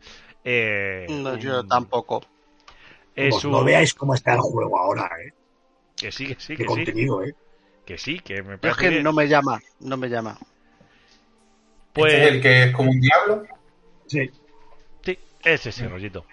[0.43, 2.21] eh, no, yo un- tampoco.
[3.15, 3.51] Es Pues un...
[3.51, 5.33] no veáis cómo está el juego ahora, ¿eh?
[5.95, 6.67] Que sí, que sí, Qué que sí.
[6.67, 7.35] contenido, ¿eh?
[7.85, 10.37] Que sí, que me es parece que que- no me llama, no me llama.
[11.93, 13.43] Pues Este es el que es como un diablo.
[14.07, 14.29] Sí.
[15.03, 16.25] sí, es ese rollito.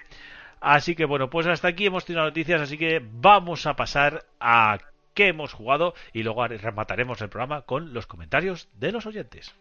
[0.61, 4.79] Así que bueno, pues hasta aquí hemos tenido noticias, así que vamos a pasar a
[5.15, 9.55] qué hemos jugado y luego remataremos el programa con los comentarios de los oyentes.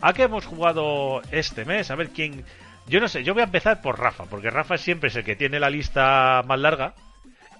[0.00, 1.90] ¿A qué hemos jugado este mes?
[1.90, 2.44] A ver quién.
[2.88, 5.36] Yo no sé, yo voy a empezar por Rafa, porque Rafa siempre es el que
[5.36, 6.94] tiene la lista más larga.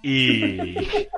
[0.02, 0.74] Y.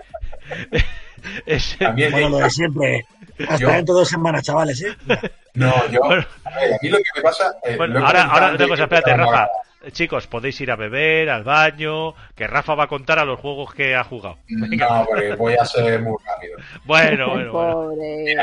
[1.47, 3.07] es- También Bueno, lo de siempre.
[3.41, 4.97] Hasta Yo- dentro de dos semanas, chavales, ¿eh?
[5.07, 5.21] Mira,
[5.55, 6.01] No, yo.
[6.01, 6.25] Bueno.
[6.45, 7.55] A ver, a mí lo que me pasa.
[7.65, 9.45] eh, Bueno, ahora, ahora una cosa, espérate, Rafa.
[9.45, 9.51] a-
[9.93, 13.75] Chicos, podéis ir a beber, al baño, que Rafa va a contar a los juegos
[13.75, 14.39] que ha jugado.
[14.49, 14.89] Venga.
[15.01, 16.57] No, porque voy a ser muy rápido.
[16.85, 17.73] Bueno, bueno, bueno.
[17.73, 18.39] Pobre, él.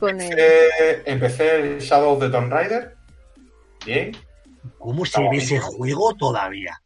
[0.00, 2.94] Empecé, empecé el Shadow of the Tomb Raider.
[3.86, 4.16] Bien.
[4.78, 6.80] ¿Cómo se ve ese juego todavía?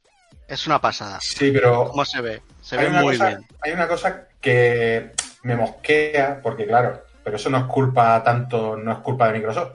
[0.47, 1.19] Es una pasada.
[1.21, 2.43] Sí, pero ¿Cómo se ve?
[2.61, 3.41] Se hay ve una, muy cosa, bien.
[3.63, 5.13] hay una cosa que
[5.45, 9.73] me mosquea, porque claro, pero eso no es culpa tanto, no es culpa de Microsoft.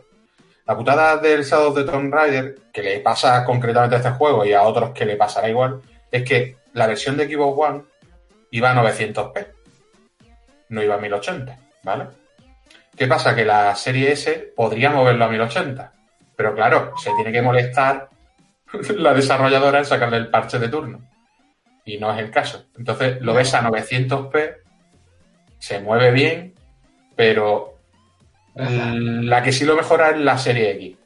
[0.65, 4.43] La putada del Shadow of the Tomb Raider, que le pasa concretamente a este juego
[4.43, 7.83] y a otros que le pasará igual, es que la versión de Xbox One
[8.49, 9.47] iba a 900p,
[10.69, 12.07] no iba a 1080, ¿vale?
[12.97, 13.35] ¿Qué pasa?
[13.35, 15.93] Que la serie S podría moverlo a 1080,
[16.35, 18.09] pero claro, se tiene que molestar
[18.97, 21.07] la desarrolladora en sacarle el parche de turno.
[21.85, 22.65] Y no es el caso.
[22.75, 24.55] Entonces lo ves a 900p,
[25.59, 26.53] se mueve bien,
[27.15, 27.77] pero
[28.55, 30.97] mm, la que sí lo mejora es la serie X.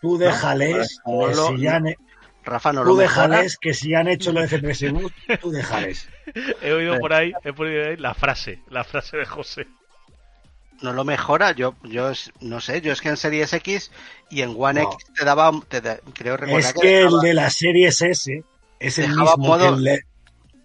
[0.00, 1.94] Tú déjales No que lo- si han,
[2.44, 3.28] Rafa no lo tú mejora.
[3.28, 4.92] déjales que si han hecho lo de FPS
[5.40, 6.08] tú déjales.
[6.62, 9.66] He oído por ahí, he podido oír la frase, la frase de José.
[10.82, 11.52] no lo mejora.
[11.52, 13.90] Yo, yo es- no sé, yo es que en Series X
[14.30, 14.92] y en One No.
[14.92, 18.42] X te daba, te da- creo recordar Es que que el de la serie S
[18.78, 20.00] es el mismo modo- que el de,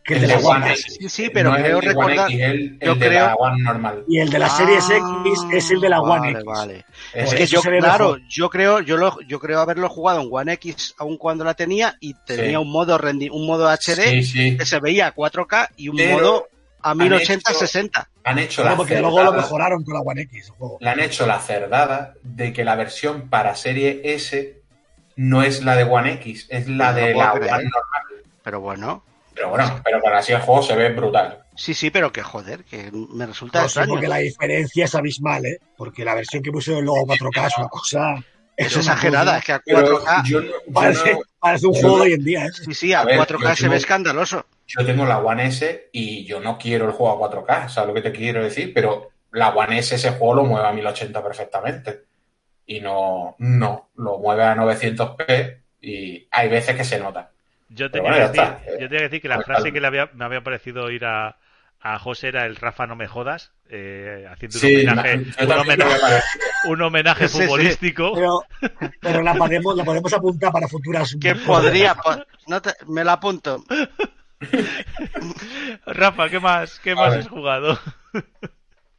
[0.03, 0.81] que el de la One One S.
[0.81, 0.97] X.
[0.99, 2.31] Sí, sí, pero no creo el de One recordar.
[2.31, 4.03] X, el, yo el de creo- la One normal.
[4.07, 6.43] Y el de la serie X es el de la Ah, One vale, X.
[6.45, 6.85] vale.
[7.13, 10.95] Es que yo, claro, yo creo, yo lo, yo creo haberlo jugado en One X
[10.97, 12.55] aun cuando la tenía y tenía Sí.
[12.55, 14.57] un modo rendi un modo HD Sí, sí.
[14.57, 16.47] que se veía a 4K y un Pero modo
[16.81, 18.09] a 1080 hecho- 60.
[18.23, 20.45] Han hecho Claro, la porque luego lo cerdada- mejoraron con la One X.
[20.47, 20.77] el juego.
[20.81, 24.57] le han hecho la cerdada de que la versión para serie S
[25.15, 27.33] no es la de One X, es la No de la.
[27.33, 27.71] One normal.
[28.43, 29.03] Pero bueno,
[29.33, 31.39] Pero bueno, pero para así el juego se ve brutal.
[31.55, 33.89] sí, sí, pero que joder, que me resulta No extraño.
[33.91, 35.59] porque la diferencia es abismal, ¿eh?
[35.77, 38.15] Porque la versión que pusieron luego 4K es una cosa.
[38.57, 41.79] Es exagerada, es que a Pero 4K, yo, no- yo Parece, no- parece un yo
[41.81, 42.51] juego de hoy en día, ¿eh?
[42.51, 44.45] sí, sí, a, A ver, 4K yo se ve escandaloso.
[44.67, 47.93] yo tengo la One S y yo no quiero el juego a 4K, ¿sabes lo
[47.93, 48.73] que te quiero decir?
[48.73, 52.01] Pero la One S ese juego lo mueve a 1080 perfectamente.
[52.65, 57.31] Y no, no, lo mueve a 900p y hay veces que se nota.
[57.73, 58.71] Yo tenía, bueno, que decir, está.
[58.71, 61.05] yo tenía que decir que la Pues frase que le había, me había parecido oír
[61.05, 61.37] a,
[61.79, 65.75] a José era el Rafa no me jodas, eh, haciendo un Sí, homenaje, un homenaje,
[65.75, 67.43] creo que parece- un homenaje Sí, sí.
[67.45, 68.11] futbolístico.
[68.13, 68.41] Pero,
[68.99, 71.15] pero la, podemos, la podemos apuntar para futuras.
[71.19, 73.63] Que podría, po- no te- me la apunto.
[75.85, 77.19] Rafa, ¿qué más, qué A más ver.
[77.19, 77.79] has jugado?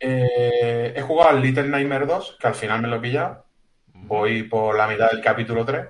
[0.01, 3.45] Eh, he jugado al Little Nightmare 2, que al final me lo he pillado.
[3.95, 5.87] Voy por la mitad del capítulo 3.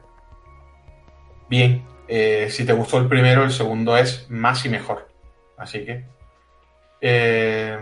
[1.48, 5.08] Bien, eh, si te gustó el primero, el segundo es más y mejor.
[5.56, 6.04] Así que.
[7.00, 7.78] eh,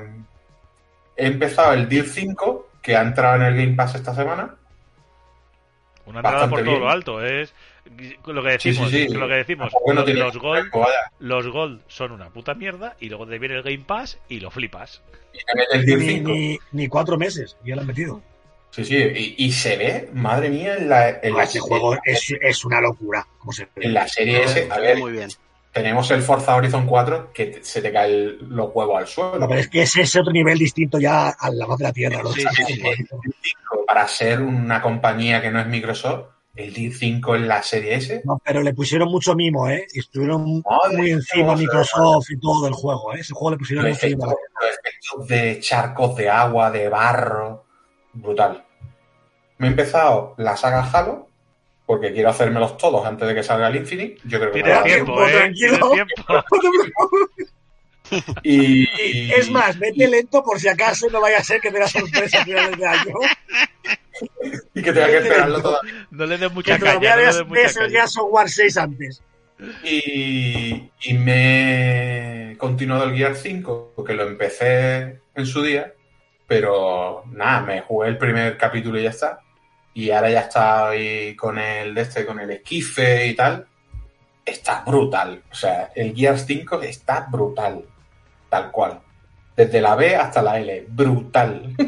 [1.16, 4.54] he empezado el Deal 5, que ha entrado en el Game Pass esta semana.
[6.06, 6.80] Una entrada Bastante por todo bien.
[6.84, 7.24] lo alto.
[7.24, 7.54] Es
[8.26, 8.90] lo que Sí, sí, decimos.
[8.90, 9.08] sí.
[9.08, 9.72] Lo que decimos.
[9.94, 10.70] Los, tiene los Gold,
[11.18, 14.50] los Gold son una puta mierda y luego te viene el Game Pass y lo
[14.50, 15.02] flipas.
[15.32, 16.30] Y te mete el Gear Ni, 5.
[16.30, 18.22] ni, ni cuatro meses, ya lo han metido.
[18.70, 22.32] Sí, sí, y, y se ve, madre mía, en la, en la, Ese juego es,
[22.40, 23.26] es una locura.
[23.38, 24.68] Como se en la serie S.
[24.70, 25.28] A ver, muy bien.
[25.72, 29.38] tenemos el Forza Horizon 4 que te- se te caen los huevos al suelo.
[29.40, 31.92] No, pero es que ese es otro nivel distinto ya a la voz de la
[31.92, 32.22] tierra.
[32.32, 32.82] Sí, sí, sí.
[33.86, 38.22] Para ser una compañía que no es Microsoft, el Gear 5 en la serie S.
[38.24, 39.86] No, pero le pusieron mucho mimo, ¿eh?
[39.92, 43.20] Y estuvieron Madre muy encima Microsoft y todo del juego, ¿eh?
[43.20, 44.38] Ese juego le pusieron Los mucho efectos, mimo.
[44.60, 47.64] los efectos de charcos de agua, de barro,
[48.12, 48.64] brutal.
[49.58, 51.28] Me he empezado la saga Halo,
[51.86, 54.18] porque quiero hacérmelos todos antes de que salga el Infinite.
[54.24, 55.32] Yo creo que me tiempo, tiempo, ¿eh?
[55.32, 55.90] tranquilo.
[55.90, 56.44] Tiempo.
[58.42, 61.78] Y, Y, es más, vete lento por si acaso no vaya a ser que te
[61.78, 63.14] la sorpresa a finales de año.
[64.74, 66.08] y que tenga que esperarlo todavía.
[66.10, 67.10] No le des mucha Que caña.
[67.10, 67.90] No le des el.
[67.90, 69.22] Gears of War 6 antes.
[69.84, 75.92] Y, y me he continuado el Gear 5, porque lo empecé en su día,
[76.50, 79.38] pero nada, me jugué el primer capítulo y ya está.
[79.94, 83.68] Y ahora ya estoy con el de este, con el esquife y tal.
[84.44, 85.44] Está brutal.
[85.48, 87.84] O sea, el Gear 5 está brutal.
[88.48, 88.98] Tal cual.
[89.54, 90.86] Desde la B hasta la L.
[90.88, 91.72] Brutal.
[91.78, 91.86] Te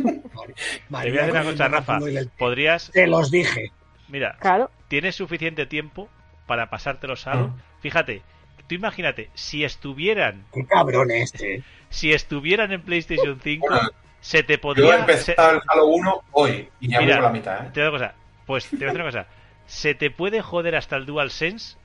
[0.91, 1.99] voy a decir una cosa, Rafa.
[2.39, 2.93] Podrías.
[2.93, 3.73] Te los dije.
[4.07, 4.71] Mira, Claro.
[4.87, 6.09] tienes suficiente tiempo
[6.47, 7.49] para pasártelo Halo.
[7.49, 7.61] Mm.
[7.81, 8.23] Fíjate,
[8.69, 11.65] tú imagínate, si estuvieran, Qué cabrón este.
[11.89, 13.89] si estuvieran en PlayStation 5, Bueno,
[14.23, 14.97] se te Yo he podría.
[15.09, 17.71] se- empezado el Halo 1 hoy y ya voy Mira, por la mitad, ¿eh?
[17.75, 18.15] Te digo una cosa,
[18.47, 19.27] pues te voy a decir una cosa.
[19.67, 21.77] Se te puede joder hasta el DualSense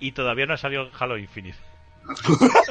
[0.00, 1.58] y todavía no ha salido Halo Infinite.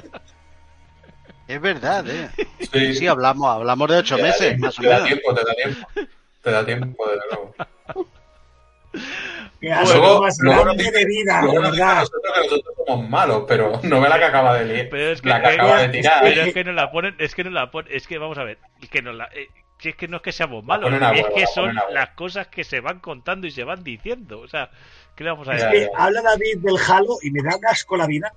[1.47, 2.29] Es verdad, ¿eh?
[2.59, 5.07] Sí, Sí, hablamos, hablamos de ocho Te meses, tiempo, más o te da menos.
[5.09, 5.87] tiempo, te da tiempo.
[6.41, 7.55] Te da tiempo, desde luego.
[9.61, 11.95] Bueno, asco más luego grande nos de vida, Luego nos a verdad.
[11.95, 14.89] nosotros que nosotros somos malos, pero no ve la que acaba de leer.
[14.89, 16.19] Pero es que, la que eh, acaba de tirar.
[16.23, 18.43] pero es que no la ponen, es que no la ponen, es que vamos a
[18.43, 20.99] ver, es que no la, eh, si es que no es que seamos malos, es
[20.99, 21.93] huevo, que la son ponen a huevo.
[21.93, 24.69] las cosas que se van contando y se van diciendo, o sea,
[25.15, 25.79] ¿qué le vamos a Es decir?
[25.87, 26.03] que ya.
[26.03, 28.31] habla David del Halo y me da asco la vida.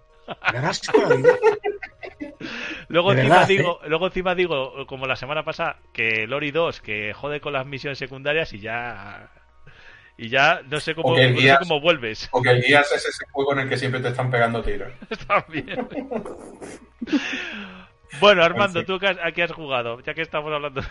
[0.52, 1.32] Me da asco la vida.
[2.88, 7.12] Luego encima verdad, digo, luego encima digo, como la semana pasada, que Lori 2 que
[7.12, 9.30] jode con las misiones secundarias y ya
[10.22, 13.24] y ya no sé cómo, O que sé cómo vuelves Porque el Gears es ese
[13.32, 14.92] juego en el que siempre te están pegando tiros.
[15.26, 15.88] también.
[18.20, 20.82] Bueno, Armando, tú que has- a qué has jugado, ya que estamos hablando.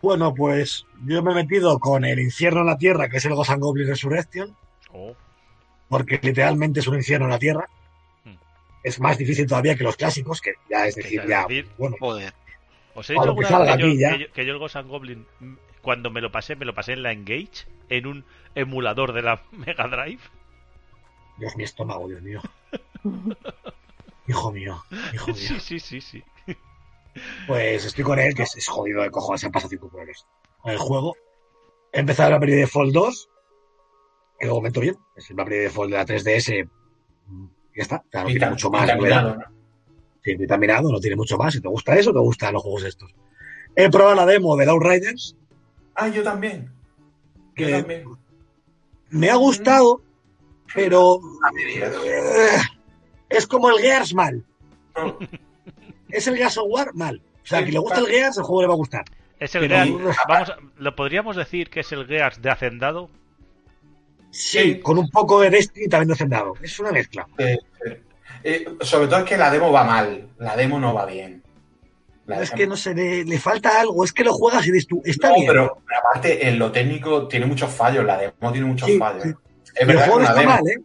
[0.00, 3.34] Bueno, pues yo me he metido con el infierno en la tierra, que es el
[3.34, 4.54] Ghost and Goblin Resurrection,
[4.94, 5.14] Oh,
[5.88, 7.68] porque literalmente es un infierno en la tierra.
[8.24, 8.34] Hmm.
[8.84, 11.96] Es más difícil todavía que los clásicos, que ya es Que decir, ya, decir, bueno,
[11.98, 12.32] Joder.
[12.94, 14.88] Os he dicho que alguna vez que, yo, que yo- que yo el Ghost and
[14.88, 15.26] Goblin,
[15.82, 19.42] cuando me lo pasé, me lo pasé en la Engage, en un emulador de la
[19.52, 20.20] Mega Drive.
[21.38, 22.40] Dios mi estómago, Dios mío.
[24.28, 25.36] Hijo mío, hijo mío.
[25.36, 26.22] Sí, sí, sí, sí.
[27.46, 30.24] Pues estoy con él, que es, es jodido de cojones, se han pasado cinco horas
[30.60, 31.16] con el juego.
[31.92, 33.28] He empezado la peli de Fall 2,
[34.38, 34.96] que de momento bien.
[35.16, 36.68] Es la peli de Fall de la 3DS.
[37.26, 37.46] mm,
[37.76, 38.82] Ya está, ya no tiene mucho más.
[38.84, 39.36] vitaminado.
[40.24, 41.52] Sí, vitaminado, no tiene mucho más.
[41.52, 43.12] Si te gusta eso, te gustan los juegos estos.
[43.74, 45.36] He probado la demo de Outriders,
[45.94, 46.70] Ah, yo también.
[47.56, 48.04] Yo que también.
[49.10, 50.02] me ha gustado,
[50.74, 51.92] pero A medias.
[52.04, 52.60] eh,
[53.28, 54.44] es como el Gears mal.
[56.08, 57.22] Es el Gears of War mal.
[57.42, 58.06] O sea, Sí, a quien le gusta el.
[58.06, 59.04] Gears, el juego le va a gustar.
[59.38, 63.10] Es el Pero- Gears, vamos, a- lo podríamos decir que es el Gears de Hacendado.
[64.30, 64.80] Sí, Sí.
[64.80, 66.54] con un poco de Destiny también de hacendado.
[66.62, 67.26] Es una mezcla.
[68.44, 70.28] eh, sobre todo es que la demo va mal.
[70.38, 71.41] La demo no va bien.
[72.28, 74.04] Es que no sé, le, le falta algo.
[74.04, 75.46] Es que lo juegas y dices tú, está No, bien.
[75.48, 78.04] pero pero aparte en lo técnico tiene muchos fallos.
[78.04, 79.24] La demo tiene muchos Sí, fallos.
[79.24, 79.34] sí.
[79.74, 80.52] Es el verdad que juego no una está demo.
[80.54, 80.82] mal, ¿eh?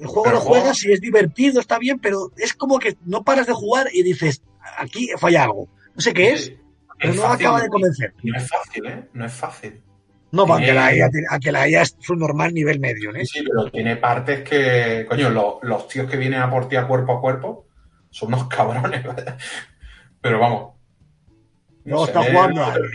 [0.00, 2.96] El juego Pero lo juego- juegas y es divertido, está bien, pero es como que
[3.04, 4.42] no paras de jugar y dices,
[4.78, 5.68] aquí falla algo.
[5.94, 6.56] No sé qué es, Sí,
[6.98, 8.14] pero es no fácil, acaba de convencer.
[8.22, 9.08] No es fácil, ¿eh?
[9.12, 9.82] No es fácil.
[10.30, 10.94] No, va, a que la.
[10.94, 13.24] IA, tiene- a que la IA es su normal nivel medio, ¿eh?
[13.26, 16.86] Sí, pero tiene partes que, coño, los, los tíos que vienen a por ti a
[16.86, 17.66] cuerpo a cuerpo
[18.10, 19.34] son unos cabrones, ¿vale?
[20.20, 20.77] Pero vamos.
[21.88, 22.90] Luego sé, está me- jugando no al-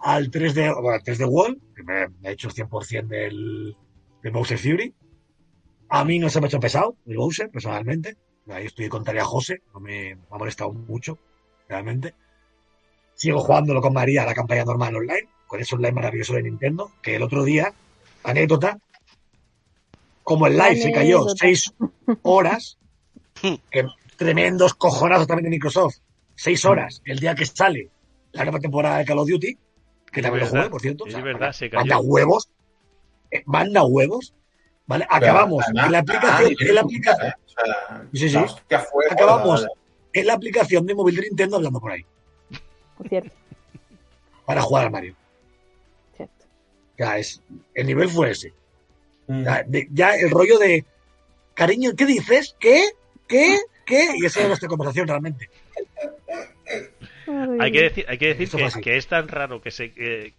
[0.00, 3.76] Al 3D, bueno, al 3D Wall, que me, me ha hecho el 100% del,
[4.22, 4.94] del Bowser Fury.
[5.90, 8.16] A mí no se me ha hecho pesado el Bowser, personalmente.
[8.48, 11.18] Ahí estoy con tarea José, no me, me ha molestado mucho,
[11.68, 12.14] realmente.
[13.14, 16.92] Sigo jugándolo con María a la campaña normal online, con ese online maravilloso de Nintendo,
[17.02, 17.72] que el otro día,
[18.22, 18.78] anécdota,
[20.22, 21.74] como el live se cayó seis
[22.22, 22.78] horas,
[23.70, 23.84] que
[24.16, 25.96] tremendos cojonazos también de Microsoft,
[26.38, 27.90] seis horas el día que sale
[28.32, 29.58] la nueva temporada de Call of Duty,
[30.12, 31.04] que también lo jugué, por cierto.
[31.06, 31.80] es o sea, verdad, se cayó.
[31.80, 32.48] manda huevos.
[33.30, 34.34] eh, Manda huevos.
[34.86, 35.06] ¿Vale?
[35.10, 36.54] Acabamos Pero, en la aplicación.
[36.60, 37.32] En la aplicación.
[38.14, 38.38] Sí, sí.
[39.10, 39.66] Acabamos
[40.14, 42.06] en la aplicación de móvil de Nintendo hablando por ahí.
[42.96, 43.30] Por cierto,
[44.46, 45.14] Para jugar al Mario.
[46.16, 46.46] cierto.
[46.96, 47.42] Ya es.
[47.74, 48.54] El nivel fue ese.
[49.26, 49.44] Mm.
[49.44, 50.86] Ya, de- ya el rollo de.
[51.54, 52.56] Cariño, ¿qué dices?
[52.58, 52.84] ¿Qué?
[53.26, 53.58] ¿Qué?
[53.84, 54.08] ¿Qué?
[54.16, 55.50] Y esa es nuestra conversación realmente.
[57.60, 58.48] Hay que decir, hay que, decir
[58.82, 60.34] que, es tan raro que se que,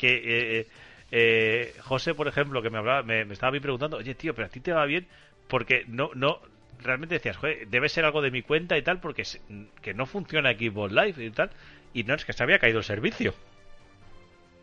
[0.00, 0.66] eh,
[1.10, 4.34] eh, José, por ejemplo, que me hablaba, me, me estaba a mí preguntando, oye tío,
[4.34, 5.06] pero a ti te va bien
[5.48, 6.40] porque no, no,
[6.82, 9.40] realmente decías, joder, debe ser algo de mi cuenta y tal porque se-
[9.82, 11.50] que no funciona Xbox Live y tal
[11.92, 13.34] y no es que se había caído el servicio.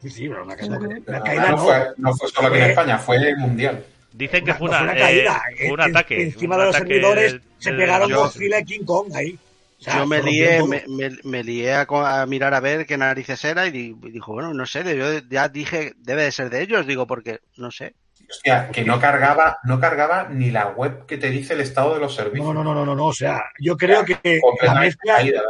[0.02, 1.58] Sí, sí, pero una, caída- no, no.
[1.58, 3.84] fue, no fue solo aquí en Fue- España, fue mundial.
[4.14, 5.42] Dicen que Una- fue no una, fue una caída.
[5.52, 6.24] eh, fue un ataque.
[6.24, 9.38] Encima un de los ataque servidores se pegaron Godzilla y King Kong ahí.
[9.80, 13.72] Yo me lié, me, me- me lié a, mirar a ver qué narices era y
[13.72, 17.06] di- y dijo, bueno, no sé, yo ya dije, debe de ser de ellos, digo,
[17.06, 17.94] porque no sé.
[18.30, 22.00] Hostia, que no cargaba, no cargaba ni la web que te dice el estado de
[22.00, 22.46] los servicios.
[22.48, 23.06] No, no, no, no, no, no.
[23.08, 24.20] O sea, yo creo que
[24.64, 25.42] la mezcla, caída,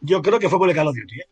[0.00, 1.24] yo creo que fue por el Call of Duty, ¿eh?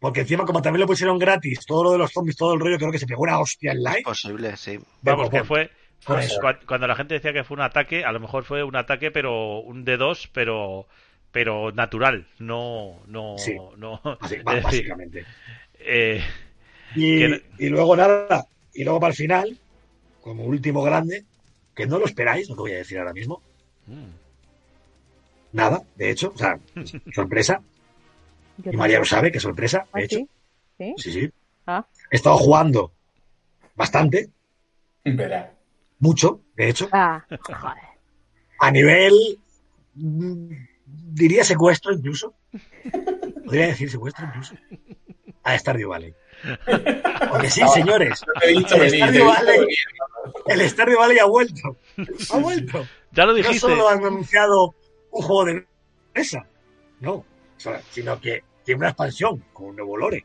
[0.00, 2.78] Porque encima, como también lo pusieron gratis, todo lo de los zombies, todo el rollo,
[2.78, 4.02] creo que se pegó una hostia en live.
[4.04, 4.78] Posible, sí.
[5.02, 8.44] Vamos, que fue, fue- cuando la gente decía que fue un ataque, a lo mejor
[8.44, 10.86] fue un ataque, pero un D2, pero
[11.32, 13.56] pero natural, no no Sí.
[13.76, 15.26] no Así, básicamente.
[15.80, 16.22] eh,
[16.94, 19.58] Y, que- y luego nada, y luego para el final,
[20.20, 21.26] como último grande,
[21.74, 23.42] que no lo esperáis, no te voy a decir ahora mismo,
[23.86, 24.10] mm,
[25.52, 26.58] nada, de hecho, o sea,
[27.12, 27.62] sorpresa,
[28.58, 30.18] Yo y María lo sabe que sorpresa, ¿Ah, de hecho,
[30.78, 30.94] sí?
[30.96, 31.30] ¿Sí?
[31.66, 32.92] Ah, he estado jugando
[33.76, 34.30] bastante,
[35.18, 35.40] Verá.
[36.00, 37.98] mucho, de hecho, ah, joder.
[38.58, 39.14] a nivel,
[39.94, 40.52] mm,
[40.88, 42.34] diría secuestro incluso,
[43.44, 44.54] podría decir secuestro incluso,
[45.42, 46.14] a Stardew Valley.
[47.30, 49.58] Porque sí, señores, No he visto El Stardew Valley.
[49.60, 49.78] venir.
[50.46, 51.76] el Stardew Valley ha vuelto,
[52.30, 52.86] ha vuelto.
[53.12, 54.74] ya lo no dijiste solo han anunciado
[55.10, 55.66] un juego de
[56.14, 56.46] mesa,
[57.00, 57.24] no,
[57.90, 60.24] sino que tiene una expansión con un nuevo lore.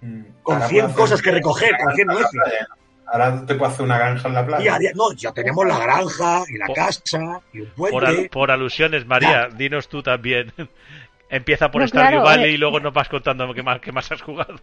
[0.00, 0.22] Mm.
[0.42, 2.68] Con Ahora 100 puedo cosas que recoger, con 100 granja en la nueces.
[3.10, 4.78] Ahora te puedo hacer una granja en la playa.
[4.78, 8.28] Día- no, ya tenemos la granja y la Por- casa y un por, al- puente.
[8.30, 10.52] por alusiones María dinos tú también
[11.30, 12.54] empieza por No, Stardew claro, Valley eh.
[12.54, 14.56] y luego nos vas contando qué más qué más has jugado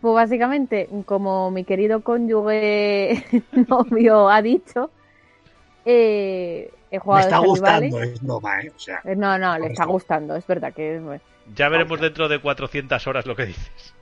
[0.00, 3.24] Pues básicamente, como mi querido cónyuge
[3.68, 4.90] novio ha dicho,
[5.84, 7.90] eh, he Me jugado está Stardew Valley.
[7.90, 8.72] gustando, es broma, ¿eh?
[8.74, 9.92] O sea, Eh, No, no, le está eso.
[9.92, 11.02] gustando, es verdad que es...
[11.54, 13.94] ya veremos dentro de 400 horas lo que dices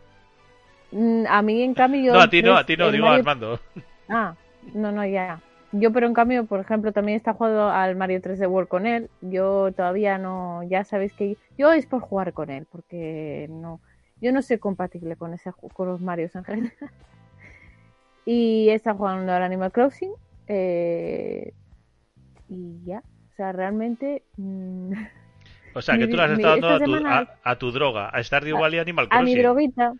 [1.28, 2.12] A mí, en cambio, yo...
[2.12, 3.60] no a ti no a ti no digo Mario- Armando
[4.08, 4.34] Ah,
[4.74, 5.40] no, no, ya.
[5.72, 9.10] Yo, pero en cambio, por ejemplo, también está jugando al Mario 3D World con él.
[9.22, 13.80] Yo todavía no, ya sabéis que yo es por jugar con él, porque no,
[14.20, 16.72] yo no soy compatible con ese con los Marios en general.
[18.26, 20.12] Y está jugando al Animal Crossing.
[20.46, 21.52] eh,
[22.48, 24.92] y ya, o sea, realmente mm,
[25.74, 28.22] o sea que tú le has estado dando a semana- a, a tu droga a
[28.22, 29.94] Stardew Valley Animal a mi Crossing droguita,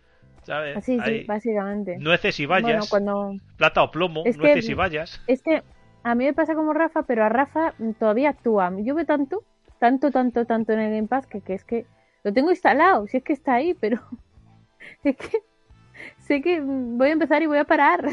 [0.45, 0.77] ¿sabes?
[0.77, 1.97] así, sí, Ahí, básicamente.
[1.97, 5.63] nueces y Bueno, vallas cuando plata o plomo Es que- nueces y vallas Es que
[6.03, 8.71] a mí me pasa como Rafa, pero a Rafa todavía actúa.
[8.79, 9.43] Yo veo tanto,
[9.79, 11.85] tanto, tanto, tanto en el Game Pass que, que es que
[12.23, 13.99] lo tengo instalado, si es que está ahí, pero
[15.03, 15.31] es que
[16.19, 18.05] sé que voy a empezar y voy a parar.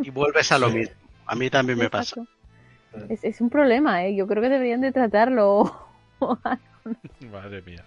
[0.00, 0.94] Y vuelves a lo mismo.
[1.26, 2.22] A mí también me pasa.
[3.08, 4.14] Es, es un problema, ¿eh?
[4.14, 5.74] Yo creo que deberían de tratarlo.
[7.32, 7.84] Madre mía.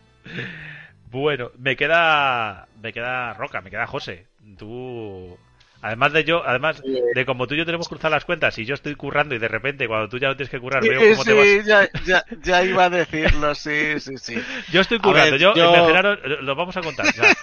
[1.12, 2.68] Bueno, me queda.
[2.82, 4.28] Me queda Roca, me queda José.
[4.58, 5.38] Tú.
[5.84, 8.76] Además de yo, además de como tú y yo tenemos cruzadas las cuentas y yo
[8.76, 11.34] estoy currando y de repente cuando tú ya no tienes que currar veo cómo te
[11.34, 11.48] vas.
[11.48, 14.36] Sí, ya, ya, ya iba a decirlo, sí, sí, sí.
[14.72, 17.08] Yo estoy currando, ver, yo, Genaro, lo vamos a contar.
[17.08, 17.34] o sea,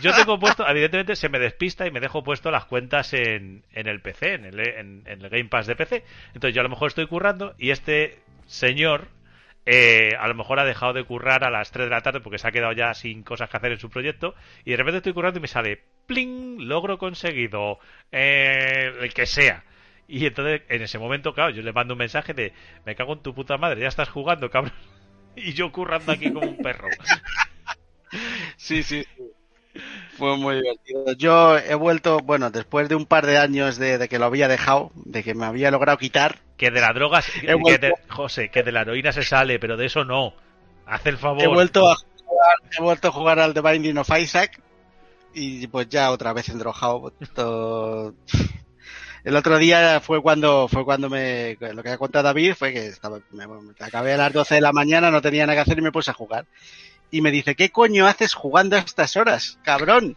[0.00, 3.88] yo tengo puesto, evidentemente se me despista y me dejo puesto las cuentas en, en
[3.88, 6.04] el PC, en el, en, en el Game Pass de PC.
[6.32, 9.08] Entonces yo a lo mejor estoy currando y este señor
[9.72, 12.38] eh, a lo mejor ha dejado de currar a las 3 de la tarde porque
[12.38, 14.34] se ha quedado ya sin cosas que hacer en su proyecto
[14.64, 17.78] y de repente estoy currando y me sale pling logro conseguido
[18.10, 19.62] eh, el que sea
[20.08, 22.52] y entonces en ese momento claro yo le mando un mensaje de
[22.84, 24.72] me cago en tu puta madre ya estás jugando cabrón
[25.36, 26.88] y yo currando aquí como un perro.
[28.56, 29.06] Sí, sí.
[30.18, 31.12] Fue muy divertido.
[31.14, 34.48] Yo he vuelto, bueno, después de un par de años de, de que lo había
[34.48, 37.94] dejado, de que me había logrado quitar, que de la droga se- He que de-
[38.08, 40.34] José que de la heroína se sale pero de eso no
[40.84, 44.10] haz el favor he vuelto a jugar, he vuelto a jugar al The Binding of
[44.18, 44.60] Isaac
[45.32, 47.12] y pues ya otra vez endrojado.
[47.34, 48.14] todo-
[49.24, 52.86] El otro día fue cuando fue cuando me lo que ha contado David fue que
[52.86, 55.78] estaba me, me acabé a las 12 de la mañana, no tenía nada que hacer
[55.78, 56.46] y me puse a jugar.
[57.10, 60.16] Y me dice, "¿Qué coño haces jugando a estas horas, cabrón?"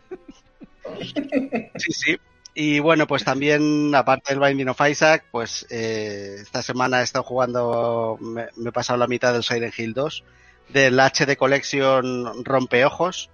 [1.76, 2.18] Sí, sí.
[2.56, 7.24] Y bueno, pues también, aparte del Binding of Isaac, pues eh, esta semana he estado
[7.24, 10.24] jugando, me, he pasado la mitad del Silent Hill 2,
[10.70, 13.30] del HD Collection Rompeojos.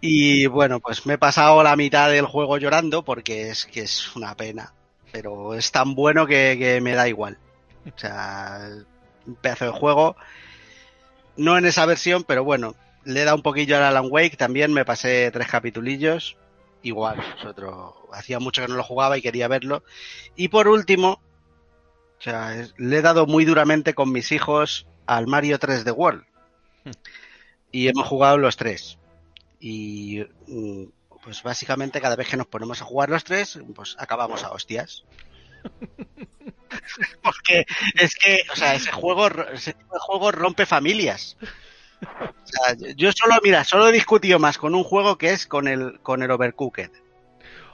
[0.00, 4.14] Y bueno, pues me he pasado la mitad del juego llorando porque es que es
[4.16, 4.72] una pena.
[5.12, 7.38] Pero es tan bueno que, que me da igual.
[7.86, 8.60] O sea,
[9.26, 10.16] un pedazo de juego.
[11.40, 14.74] No en esa versión, pero bueno, le he dado un poquillo al Alan Wake, también
[14.74, 16.36] me pasé tres capitulillos.
[16.82, 19.82] Igual, otro, hacía mucho que no lo jugaba y quería verlo.
[20.36, 21.12] Y por último,
[22.18, 26.24] o sea, le he dado muy duramente con mis hijos al Mario 3 de World.
[27.72, 28.98] Y hemos jugado los tres.
[29.60, 30.24] Y
[31.24, 35.04] pues básicamente cada vez que nos ponemos a jugar los tres, pues acabamos a hostias.
[37.22, 41.36] Porque es que, o sea, ese juego, ese tipo de juego rompe familias.
[42.02, 45.68] O sea, yo solo, mira, solo he discutido más con un juego que es con
[45.68, 46.90] el, con el Overcooked.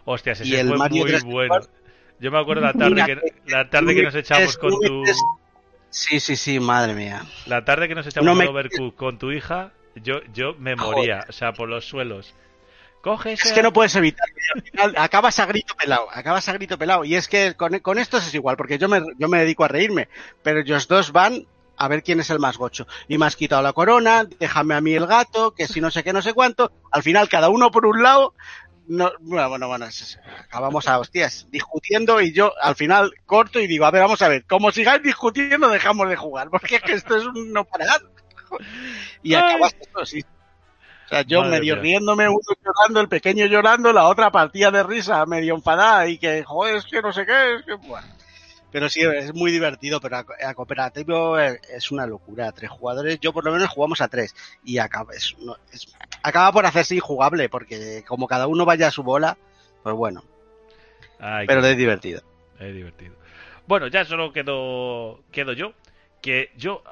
[0.04, 1.60] Hostias, ese y el fue Mario muy bueno.
[2.18, 5.04] Yo me acuerdo la tarde, que, la tarde que nos echamos con tu...
[5.90, 7.22] Sí, sí, sí, madre mía.
[7.46, 8.68] La tarde que nos echamos no me...
[8.94, 11.30] Con tu hija, yo, yo me moría, Joder.
[11.30, 12.34] o sea, por los suelos.
[13.06, 13.44] Coges.
[13.44, 14.26] Es que no puedes evitar.
[14.52, 16.08] Al final acabas a grito pelado.
[16.12, 17.04] Acabas a grito pelado.
[17.04, 19.68] Y es que con, con estos es igual, porque yo me, yo me dedico a
[19.68, 20.08] reírme.
[20.42, 21.46] Pero ellos dos van
[21.76, 22.88] a ver quién es el más gocho.
[23.06, 26.02] Y me has quitado la corona, déjame a mí el gato, que si no sé
[26.02, 26.72] qué, no sé cuánto.
[26.90, 28.34] Al final, cada uno por un lado.
[28.88, 29.86] No, bueno, bueno, bueno,
[30.44, 34.28] acabamos a hostias discutiendo y yo al final corto y digo, a ver, vamos a
[34.28, 38.00] ver, como sigáis discutiendo dejamos de jugar, porque es que esto es un no parar.
[39.24, 39.74] Y acabas
[40.04, 40.24] sí,
[41.06, 41.82] o sea, yo Madre medio mía.
[41.82, 46.42] riéndome, uno llorando, el pequeño llorando, la otra partida de risa, medio enfadada y que,
[46.44, 48.06] joder, es que no sé qué, es que, bueno.
[48.72, 52.52] Pero sí, es muy divertido, pero a, a cooperativo es una locura.
[52.52, 54.34] Tres jugadores, yo por lo menos jugamos a tres
[54.64, 58.90] y acaba, es, no, es, acaba por hacerse injugable, porque como cada uno vaya a
[58.90, 59.38] su bola,
[59.82, 60.24] pues bueno.
[61.20, 62.20] Ay, pero es divertido.
[62.58, 63.14] Es divertido.
[63.66, 65.72] Bueno, ya solo quedo, quedo yo.
[66.20, 66.82] Que yo,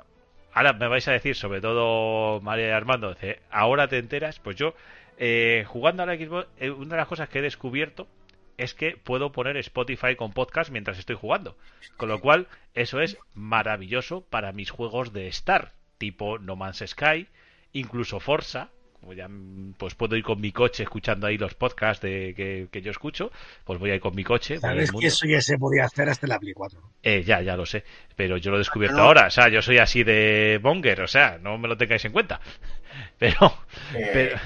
[0.54, 3.14] ahora me vais a decir, sobre todo María y Armando,
[3.50, 4.38] ahora te enteras.
[4.38, 4.74] Pues yo,
[5.18, 8.08] eh, jugando a la Xbox, eh, una de las cosas que he descubierto
[8.56, 11.56] es que puedo poner Spotify con podcast mientras estoy jugando.
[11.96, 17.26] Con lo cual, eso es maravilloso para mis juegos de Star, tipo No Man's Sky,
[17.72, 18.70] incluso Forza.
[19.12, 22.80] Ya, mm, Pues puedo ir con mi coche escuchando ahí los podcasts de, que, que
[22.82, 23.30] yo escucho.
[23.64, 24.58] Pues voy a ir con mi coche.
[24.58, 26.80] Sabes que eso ya se podía hacer hasta la Play 4.
[27.02, 27.84] Eh, ya, ya lo sé.
[28.16, 29.04] Pero yo lo he descubierto no.
[29.04, 29.26] ahora.
[29.26, 31.02] O sea, yo soy así de monger.
[31.02, 32.40] O sea, no me lo tengáis en cuenta.
[33.18, 33.52] Pero,
[33.92, 34.40] Eh, pero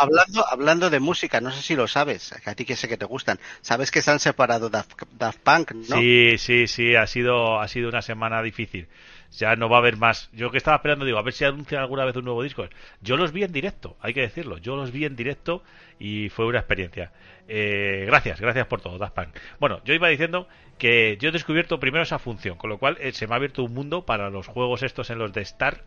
[0.00, 3.04] Hablando, hablando de música, no sé si lo sabes, a ti que sé que te
[3.04, 3.40] gustan.
[3.62, 5.96] ¿Sabes que se han separado Daft, Daft Punk, no?
[5.96, 6.94] sí, sí, sí.
[6.94, 8.86] Ha sido, ha sido una semana difícil.
[9.32, 10.30] Ya no va a haber más.
[10.32, 12.66] Yo que estaba esperando, digo, a ver si anuncian alguna vez un nuevo disco.
[13.00, 14.58] Yo los vi en directo, hay que decirlo.
[14.58, 15.62] Yo los vi en directo
[15.98, 17.12] y fue una experiencia.
[17.46, 19.18] Eh, gracias, gracias por todo, Daft.
[19.60, 20.48] Bueno, yo iba diciendo
[20.78, 23.62] que yo he descubierto primero esa función, con lo cual eh, se me ha abierto
[23.64, 25.84] un mundo para los juegos estos en los de Star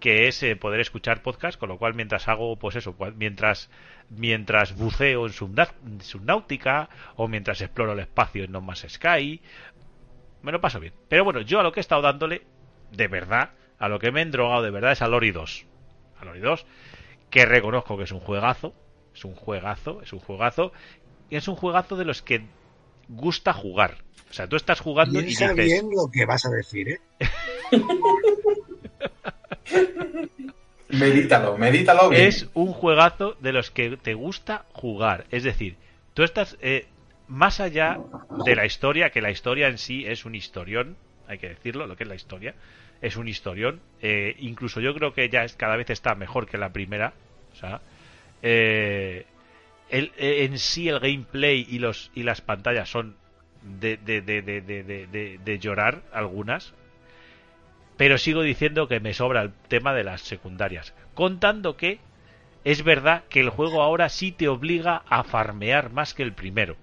[0.00, 3.70] que es eh, poder escuchar podcast, con lo cual mientras hago, pues eso, mientras
[4.08, 9.40] mientras buceo en subnáutica o mientras exploro el espacio en No Man's Sky,
[10.42, 10.94] me lo paso bien.
[11.08, 12.42] Pero bueno, yo a lo que he estado dándole,
[12.92, 15.66] de verdad, a lo que me he drogado de verdad es a Lori 2.
[16.20, 16.66] A Lori 2,
[17.30, 18.74] que reconozco que es un juegazo,
[19.14, 20.72] es un juegazo, es un juegazo,
[21.28, 22.42] y es un juegazo de los que
[23.08, 23.98] gusta jugar.
[24.30, 25.54] O sea, tú estás jugando y dices...
[25.54, 27.00] bien lo que vas a decir, ¿eh?
[30.88, 32.26] Medítalo, medítalo bien.
[32.26, 35.26] es un juegazo de los que te gusta jugar.
[35.30, 35.76] Es decir,
[36.14, 36.86] tú estás eh,
[37.28, 38.00] más allá
[38.44, 40.96] de la historia, que la historia en sí es un historión,
[41.30, 42.54] hay que decirlo, lo que es la historia,
[43.00, 43.80] es un historión.
[44.02, 47.12] Eh, incluso yo creo que ya es, cada vez está mejor que la primera.
[47.52, 47.80] O sea,
[48.42, 49.26] eh,
[49.90, 53.16] el- eh, en sí el gameplay y los y las pantallas son
[53.62, 56.72] de, de, llorar algunas
[57.98, 61.98] pero sigo diciendo que me sobra el tema de las secundarias contando que
[62.64, 66.76] es verdad que el juego ahora sí te obliga a farmear más que el primero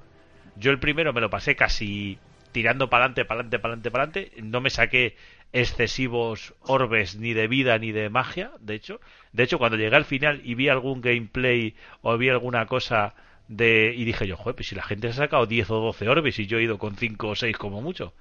[0.56, 2.19] yo el primero me lo pasé casi
[2.52, 4.41] tirando para adelante, para adelante, para adelante, para adelante.
[4.41, 5.15] No me saqué
[5.53, 8.99] excesivos orbes ni de vida ni de magia, de hecho.
[9.32, 13.15] De hecho, cuando llegué al final y vi algún gameplay o vi alguna cosa
[13.48, 13.94] de...
[13.95, 16.38] Y dije yo, joder, pues si la gente se ha sacado 10 o 12 orbes
[16.40, 18.14] y yo he ido con 5 o 6 como mucho.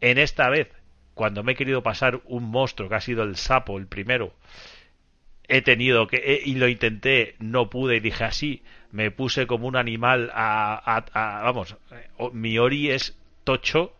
[0.00, 0.68] En esta vez,
[1.14, 4.34] cuando me he querido pasar un monstruo que ha sido el sapo, el primero,
[5.48, 9.76] he tenido que y lo intenté no pude y dije así me puse como un
[9.76, 10.74] animal a,
[11.14, 13.92] a- a- vamos eh, mi ori es tocho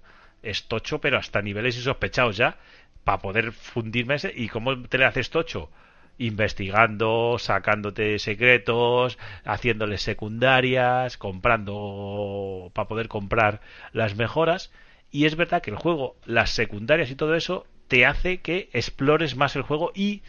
[0.43, 2.57] es tocho pero hasta niveles insospechados ya
[3.05, 5.71] para poder fundirme ese y cómo te le haces tocho
[6.21, 13.63] investigando, sacándote secretos, haciéndoles secundarias, comprando para poder comprar
[13.93, 14.71] las mejoras.
[15.11, 19.35] Y es verdad que el juego, las secundarias y todo eso, te hace que explores
[19.35, 20.23] más el juego y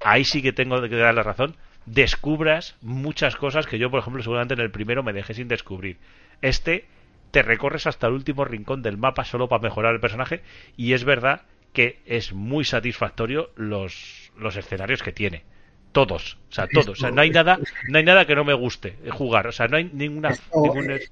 [0.00, 4.22] ahí sí que tengo que dar la razón, descubras muchas cosas que yo, por ejemplo,
[4.22, 5.96] seguramente en el primero me dejé sin descubrir.
[6.42, 6.86] Este
[7.30, 10.42] te recorres hasta el último rincón del mapa solo para mejorar el personaje
[10.76, 11.42] y es verdad
[11.72, 15.44] que es muy satisfactorio los, los escenarios que tiene.
[15.92, 16.88] Todos, o sea, todos.
[16.88, 19.46] O sea, no hay nada, no hay nada que no me guste jugar.
[19.46, 20.30] O sea, no hay ninguna.
[20.30, 21.08] Esto, eh,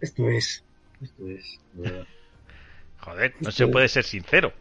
[0.00, 0.64] Esto es.
[1.02, 1.60] Esto es.
[3.00, 4.52] Joder, no se puede ser sincero.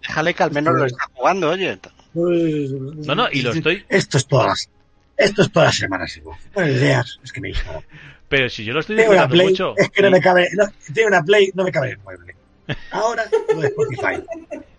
[0.00, 1.78] Déjale que al menos lo está jugando, oye.
[2.14, 3.84] No, no, y lo estoy.
[3.88, 4.70] Esto es todas las.
[5.16, 6.20] Esto es todas las semanas.
[6.54, 7.84] Bueno, ideas, es que me dijo.
[8.28, 9.74] Pero si yo lo estoy disfrutando Play, mucho.
[9.76, 10.48] es que no me cabe.
[10.54, 12.34] No, tengo una Play, no me cabe el mueble.
[12.90, 13.24] Ahora,
[13.54, 14.22] lo de Spotify.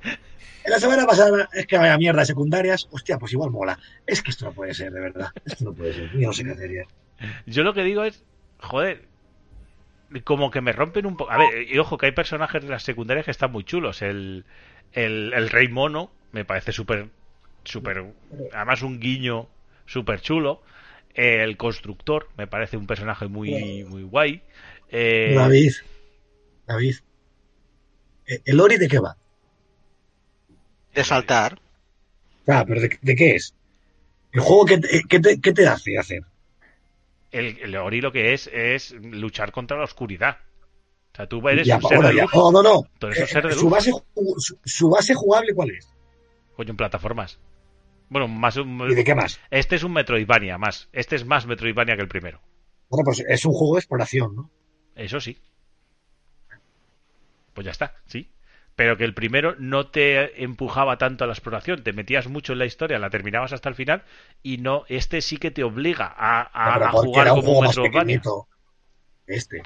[0.04, 2.90] En la semana pasada, es que vaya mierda de secundarias.
[2.92, 3.80] Hostia, pues igual mola.
[4.06, 5.30] Es que esto no puede ser, de verdad.
[5.46, 6.12] Esto no puede ser.
[6.12, 7.28] Yo no sé qué hacer ya.
[7.46, 8.26] Yo lo que digo es,
[8.60, 9.06] joder,
[10.26, 11.32] como que me rompen un poco.
[11.32, 14.02] A ver, y ojo que hay personajes de las secundarias que están muy chulos.
[14.02, 14.44] El,
[14.92, 17.08] el, el rey mono me parece súper,
[17.64, 18.04] súper,
[18.54, 19.48] además un guiño
[19.86, 20.62] súper chulo.
[21.18, 24.44] El constructor me parece un personaje muy, muy guay.
[24.90, 25.74] Eh, David.
[26.68, 26.96] David.
[28.28, 29.18] eh, ¿El Ori de qué va?
[30.94, 31.60] De saltar.
[32.48, 33.54] Ah, pero ¿de, de qué es?
[34.32, 36.22] ¿El juego qué te, qué te, qué te hace hacer?
[37.32, 40.38] el, el Ori lo que es es luchar contra la oscuridad.
[41.14, 42.32] O sea, tú eres Ya, un ser de luz.
[42.34, 42.84] No, no, no.
[43.00, 43.92] Tú eres un Eh, ser de su, base,
[44.64, 45.88] su base jugable, ¿cuál es?
[46.56, 47.40] Coño, en plataformas.
[48.10, 49.40] Bueno, más un- ¿Y de qué más?
[49.52, 50.90] Este es un Metroidvania más.
[50.94, 52.40] Este es más Metroidvania que el primero.
[52.90, 54.50] Bueno, pues es un juego de exploración, ¿no?
[54.96, 55.38] Eso sí.
[57.54, 58.32] Pues ya está, sí.
[58.76, 62.60] Pero que el primero no te empujaba tanto a la exploración, te metías mucho en
[62.60, 64.04] la historia, la terminabas hasta el final
[64.44, 67.56] y no, este sí que te obliga a, a- a jugar era un como un
[67.56, 68.18] juego más Metroidvania.
[68.22, 68.48] pequeñito.
[69.26, 69.64] Este.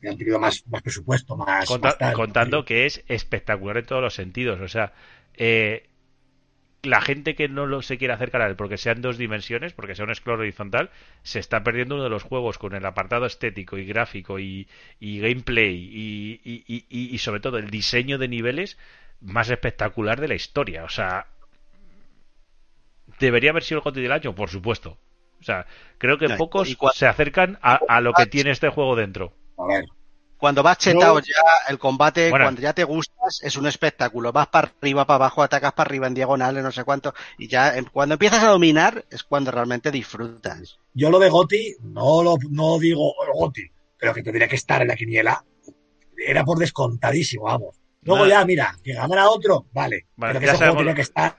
[0.00, 1.66] Que han tenido más, más presupuesto, más.
[1.68, 2.14] Conta- más tal.
[2.14, 4.60] contando que es espectacular en todos los sentidos.
[4.60, 4.92] O sea,
[5.34, 5.89] eh,
[6.82, 9.72] la gente que no lo se quiere acercar a él porque sea en dos dimensiones,
[9.72, 10.90] porque sea un scroll horizontal,
[11.22, 14.68] se está perdiendo uno de los juegos con el apartado estético y gráfico y,
[14.98, 18.78] y gameplay y, y- sobre todo el diseño de niveles
[19.20, 20.84] más espectacular de la historia.
[20.84, 21.26] O sea,
[23.18, 24.98] debería haber sido el GOTY del año, por supuesto.
[25.40, 25.66] O sea,
[25.98, 29.32] creo que No, pocos se acercan a, a lo que tiene este juego dentro.
[29.56, 29.84] A ver.
[30.40, 31.20] Cuando vas chetado No.
[31.20, 31.34] ya,
[31.68, 32.46] el combate, Bueno.
[32.46, 34.32] cuando ya te gustas, es un espectáculo.
[34.32, 37.12] Vas para arriba, para abajo, atacas para arriba en diagonales, no sé cuánto.
[37.38, 40.78] Y ya, cuando empiezas a dominar, es cuando realmente disfrutas.
[40.94, 44.88] Yo lo de Goti, no lo no digo Goti, pero que tendría que estar en
[44.88, 45.44] la quiniela.
[46.16, 47.76] Era por descontadísimo, vamos.
[48.02, 50.06] Luego ya, mira, que ganara otro, vale.
[50.16, 51.36] Vale, pero que ya ese juego sabemos- tenía que estar.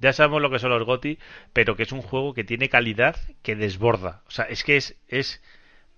[0.00, 1.18] Ya sabemos lo que son los GOTI,
[1.52, 4.22] pero que es un juego que tiene calidad que desborda.
[4.28, 5.40] O sea, es que es, es...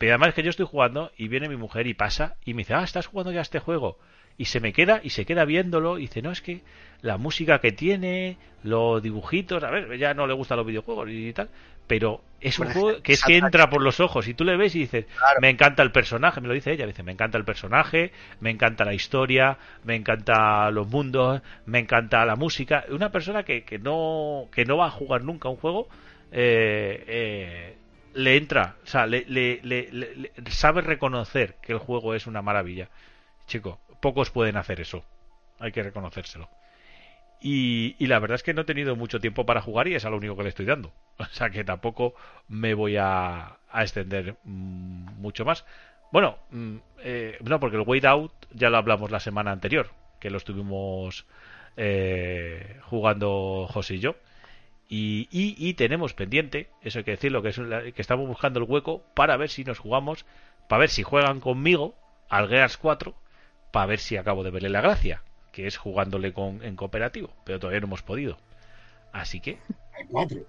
[0.01, 2.73] Pero además que yo estoy jugando y viene mi mujer y pasa y me dice,
[2.73, 3.99] ah, estás jugando ya este juego.
[4.39, 6.63] Y se me queda y se queda viéndolo y dice, no, es que
[7.03, 11.35] la música que tiene, los dibujitos, a ver, ya no le gustan los videojuegos y
[11.35, 11.51] tal,
[11.87, 14.75] pero es un juego que es que entra por los ojos y tú le ves
[14.75, 15.05] y dices,
[15.43, 18.87] me encanta el personaje, me lo dice ella, dice, me encanta el personaje, me encanta
[18.87, 22.87] la historia, me encanta los mundos, me encanta la música.
[22.89, 25.91] Una persona que, que no que no va a jugar nunca un juego
[26.33, 27.77] eh, eh,
[28.15, 32.43] le entra, o sea, le, le- le- le- sabe reconocer que el juego es una
[32.43, 32.89] maravilla.
[33.47, 35.05] Chico, pocos pueden hacer eso,
[35.59, 36.49] hay que reconocérselo.
[37.41, 40.11] Y, la verdad es que no he tenido mucho tiempo para jugar y es a
[40.11, 40.93] lo único que le estoy dando.
[41.19, 42.15] O sea que tampoco
[42.49, 45.65] me voy a, a extender mm, mucho más.
[46.13, 50.31] Bueno, mm, eh, no, porque el Wait Out ya lo hablamos la semana anterior, que
[50.31, 51.27] lo estuvimos
[51.77, 54.17] eh, jugando José y yo.
[54.93, 57.57] Y, y- y tenemos pendiente, eso hay que decirlo, que, es
[57.95, 60.27] que estamos buscando el hueco para ver si nos jugamos,
[60.69, 61.95] para ver si juegan conmigo
[62.29, 63.15] al Gears 4,
[63.73, 67.61] para ver si acabo de verle la gracia, que es jugándole con, en cooperativo, pero
[67.61, 68.37] todavía no hemos podido.
[69.13, 69.59] Así que,
[69.97, 70.41] Hay cuatro.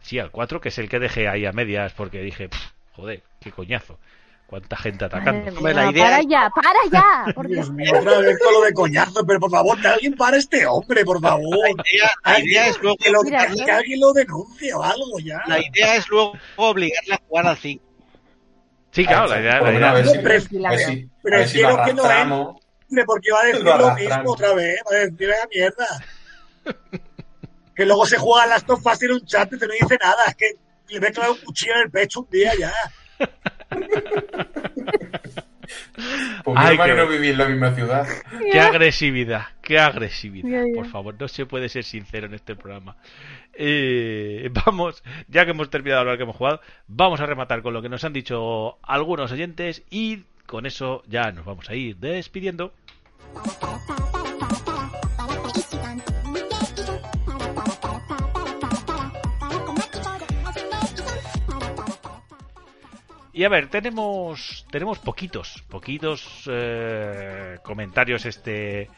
[0.00, 3.22] sí, al 4, que es el que dejé ahí a medias porque dije, "Pff, joder,
[3.40, 3.98] qué coñazo,
[4.46, 5.60] cuánta gente atacando.
[5.60, 6.78] Mía, la idea para es- ya, para
[7.26, 7.32] ya.
[7.34, 7.66] Por Dios.
[7.66, 10.66] Dios mío, otra vez con lo de coñazo, pero por favor, que alguien para este
[10.66, 11.56] hombre, por favor.
[11.76, 15.18] La idea, la idea es luego, Que, lo- Mira, que alguien lo denuncie o algo
[15.22, 15.40] ya.
[15.46, 17.84] la idea es luego obligarle a jugar al 5.
[18.92, 20.18] Sí, claro, la idea, la idea- ver si-
[21.22, 22.56] Prefiero- lo quiero que no.
[22.88, 25.86] Hombre, porque va a decir Lo mismo otra vez, va a decir la mierda.
[27.74, 30.24] que luego se juega las dos fases en un chat y te no dice nada,
[30.28, 30.52] es que
[30.88, 32.72] le ve clavar un cuchillo en el pecho un día ya.
[36.44, 38.06] Porque Ay, no qué- que no vivir en la misma ciudad.
[38.52, 40.62] Qué agresividad, qué agresividad.
[40.74, 42.96] Por favor, no se puede ser sincero en este programa.
[43.54, 47.74] Eh, vamos, ya que hemos terminado de hablar que hemos jugado, vamos a rematar con
[47.74, 51.96] lo que nos han dicho algunos oyentes y con eso ya nos vamos a ir
[51.96, 52.72] despidiendo.
[63.36, 68.88] Y a ver, tenemos tenemos poquitos, poquitos eh, comentarios este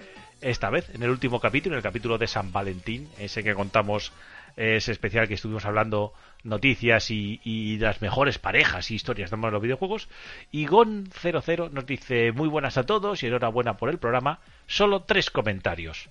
[0.41, 4.13] esta vez en el último capítulo, en el capítulo de San Valentín, ese que contamos
[4.57, 6.13] ese especial que estuvimos hablando
[6.45, 10.09] noticias y, y las mejores parejas y historias de los videojuegos.
[10.53, 14.39] Y Gon00 nos dice muy buenas a todos y enhorabuena por el programa.
[14.69, 16.11] Solo tres comentarios.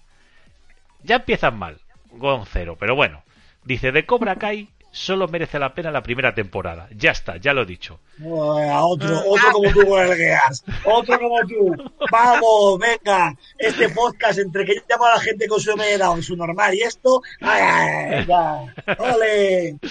[1.02, 1.78] Ya empiezan mal,
[2.12, 3.24] Gon0, pero bueno.
[3.64, 4.68] Dice de Cobra Kai
[4.98, 6.90] solo merece la pena la primera temporada.
[6.92, 8.00] Ya está, ya lo he dicho.
[8.20, 10.64] a otro, otro como tú con el Gears.
[10.84, 11.92] Otro como tú.
[12.12, 13.36] Vamos, venga.
[13.58, 16.82] Este podcast entre que llama a la gente con su MD y su normal y
[16.82, 17.22] esto.
[17.42, 18.96] ¡Ay, ay, ya!
[18.98, 19.78] ¡Ole!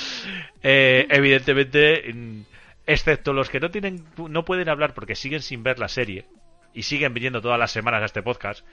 [0.69, 2.13] Eh, evidentemente,
[2.87, 6.27] excepto los que no tienen, no pueden hablar porque siguen sin ver la serie
[6.75, 8.65] y siguen viniendo todas las semanas a este podcast,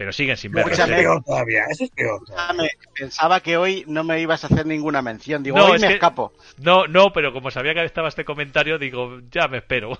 [0.00, 1.64] pero siguen sin ver No, la eso es peor todavía.
[1.68, 2.70] Eso es peor todavía.
[2.96, 5.42] Pensaba que hoy no me ibas a hacer ninguna mención.
[5.42, 6.32] Digo, No, hoy es me que- escapo.
[6.56, 9.98] No, no, pero como sabía que estaba este comentario, digo, ya me espero.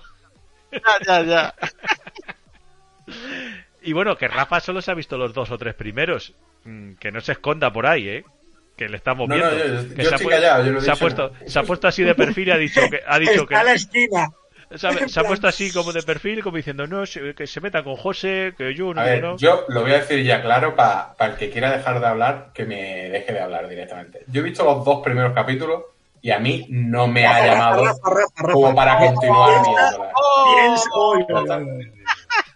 [0.71, 1.53] Ya, ya, ya.
[3.83, 6.33] Y bueno, que Rafa solo se ha visto los dos o tres primeros.
[6.65, 8.25] Mm, Que no se esconda por ahí, ¿eh?
[8.77, 9.83] Que le estamos No, no, viendo.
[9.83, 12.47] yo- Que yo se, ha callado, no se puesto, se ha puesto así de perfil
[12.47, 14.27] y ha dicho que ha dicho que Está en la esquina.
[14.75, 17.03] Se ha, se puesto así como de perfil, como diciendo no
[17.35, 19.37] que se meta con José, que yo no, A ver, no.
[19.37, 22.65] yo lo voy a decir ya claro para el que quiera dejar de hablar, que
[22.65, 24.23] me deje de hablar directamente.
[24.27, 25.83] Yo he visto los dos primeros capítulos
[26.21, 28.53] y a mí no me ha llamado Rafa, Rafa, Rafa.
[28.53, 29.71] como para continuar Piensa-
[31.29, 31.65] viéndola.
[31.65, 31.91] uy, uy.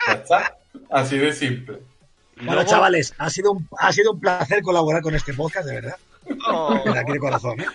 [0.08, 0.58] Ya está.
[0.92, 1.80] Así de simple.
[2.38, 5.76] Bueno, luego- chavales, ha sido, un, ha sido un placer colaborar con este podcast, de
[5.76, 5.96] verdad.
[6.48, 6.74] Oh.
[6.92, 7.66] De aquí de corazón, ¿eh?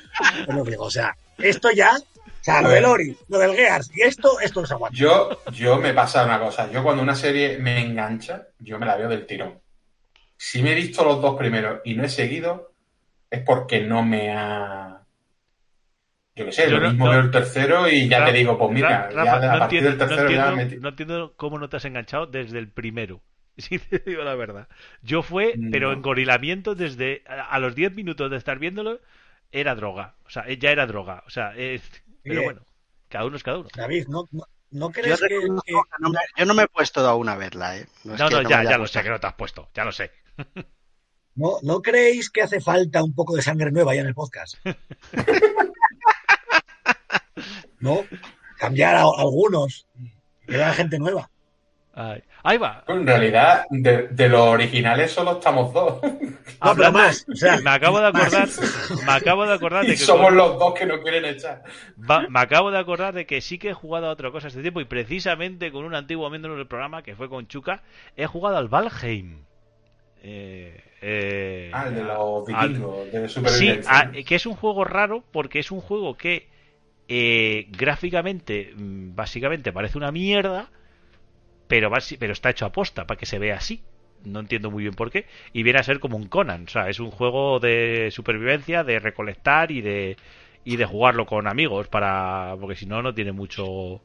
[0.49, 1.93] Os lo digo, o sea, esto ya,
[2.41, 4.97] o sea, lo del Ori, lo del Gears y esto, esto no se aguanta.
[4.99, 6.71] Yo, yo me pasa una cosa.
[6.71, 9.59] Yo cuando una serie me engancha, yo me la veo del tirón.
[10.37, 12.73] Si me he visto los dos primeros y no he seguido,
[13.31, 15.03] es porque no me ha...
[16.35, 18.57] Yo qué sé, Yo lo no- mismo no- veo el tercero y ya te digo,
[18.59, 20.81] pues mira, Ra- ya Rafa, a no partir entiendo, del tercero no ya entiendo- me...
[20.83, 23.21] no entiendo cómo no te has enganchado desde el primero.
[23.59, 24.69] Si te digo la verdad.
[25.03, 25.69] Yo fue, No.
[25.71, 29.01] pero engorilamiento desde a, a los 10 minutos de estar viéndolo,
[29.53, 30.15] era droga.
[30.25, 31.23] O sea, ya era droga.
[31.27, 32.45] O sea, es- pero Bien.
[32.45, 32.67] bueno,
[33.09, 33.69] cada uno es cada uno.
[33.75, 36.63] David, ¿no, no, no Yo, crees que, reconozco que- que no me, yo no me
[36.65, 37.87] he puesto aún a verla, ¿eh?
[38.05, 39.93] No, que no, me ya, ya lo sé que no te has puesto, ya lo
[39.93, 40.11] sé.
[41.35, 44.57] no, no creéis que hace falta un poco de sangre nueva ya en el podcast?
[47.81, 48.05] ¿No?
[48.59, 49.87] Cambiar a, algunos,
[50.47, 51.31] que vean gente nueva.
[52.03, 52.83] Ay, Ahí va.
[52.89, 56.01] En realidad, de, de los originales solo estamos dos.
[56.03, 56.11] No,
[56.61, 59.03] Hablando- más, o sea, me acabo de acordar, más.
[59.05, 61.63] me acabo de acordar de que somos con- los dos que no quieren echar.
[62.11, 64.63] Va- me acabo de acordar de que sí que he jugado a otra cosa este
[64.63, 67.83] tiempo y precisamente con un antiguo miembro del programa que fue con Chuca
[68.17, 69.45] he jugado al Valheim.
[70.23, 73.99] Eh, eh, Ah, el de los al- vikingos, de Sí, supervivencia.
[73.99, 76.49] a- que es un juego raro porque es un juego que
[77.09, 80.69] eh, gráficamente mm, básicamente parece una mierda,
[81.71, 83.83] pero, basi- pero está hecho a posta para que se vea así.
[84.25, 85.25] No entiendo muy bien por qué.
[85.55, 86.65] Y viene a ser como un Conan.
[86.65, 90.17] O sea, es un juego de supervivencia, de recolectar y de,
[90.65, 94.03] y de jugarlo con amigos para porque si no, no tiene mucho,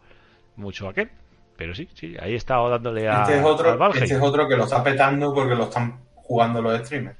[0.56, 1.10] mucho aquel.
[1.58, 4.56] Pero sí, sí, ahí he estado dándole a, Este es, otro, este es otro que
[4.56, 7.18] lo está petando porque lo están jugando los streamers.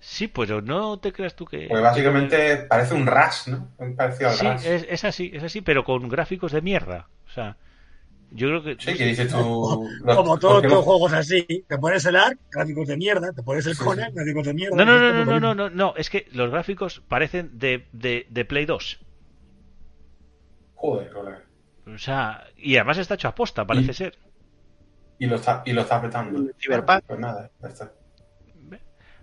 [0.00, 1.66] Sí, pero no te creas tú que...
[1.68, 3.68] Pues básicamente parece un Rush, ¿no?
[3.78, 4.66] Un parecido al Sí, Rush.
[4.66, 7.08] es, es así, es así, pero con gráficos de mierda.
[7.26, 7.56] O sea,
[8.34, 8.76] yo creo que...
[8.78, 9.88] Sí, que dices tú...
[10.04, 13.66] los- Como todos los juegos así, te pones el ARC, gráficos de mierda, te pones
[13.66, 14.16] el Sí, Conan, sí.
[14.16, 14.76] gráficos de mierda.
[14.76, 17.86] No, no, no, es no, no, no, no, no, es que los gráficos parecen de,
[17.92, 19.00] de, de Play 2.
[20.74, 21.42] Joder, colega.
[21.86, 24.18] O sea, y además está hecho a posta, parece Y- ser.
[25.18, 26.50] Y lo está, y lo está petando.
[26.58, 27.04] Cyberpunk.
[27.06, 27.92] Pues nada, ya está.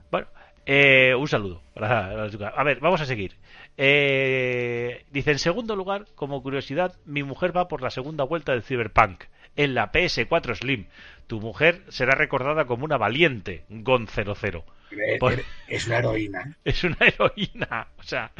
[0.09, 0.27] Bueno,
[0.65, 1.61] eh, un saludo.
[1.73, 2.49] para la chica.
[2.49, 3.37] A ver, vamos a seguir.
[3.77, 8.63] Eh, dice, en segundo lugar, como curiosidad, mi mujer va por la segunda vuelta del
[8.63, 9.23] Cyberpunk
[9.55, 10.87] en la PS4 Slim.
[11.27, 14.63] Tu mujer será recordada como una valiente, Gon00.
[14.89, 16.57] que- Pues- Es una heroína.
[16.65, 17.87] Es una heroína.
[17.97, 18.31] O sea,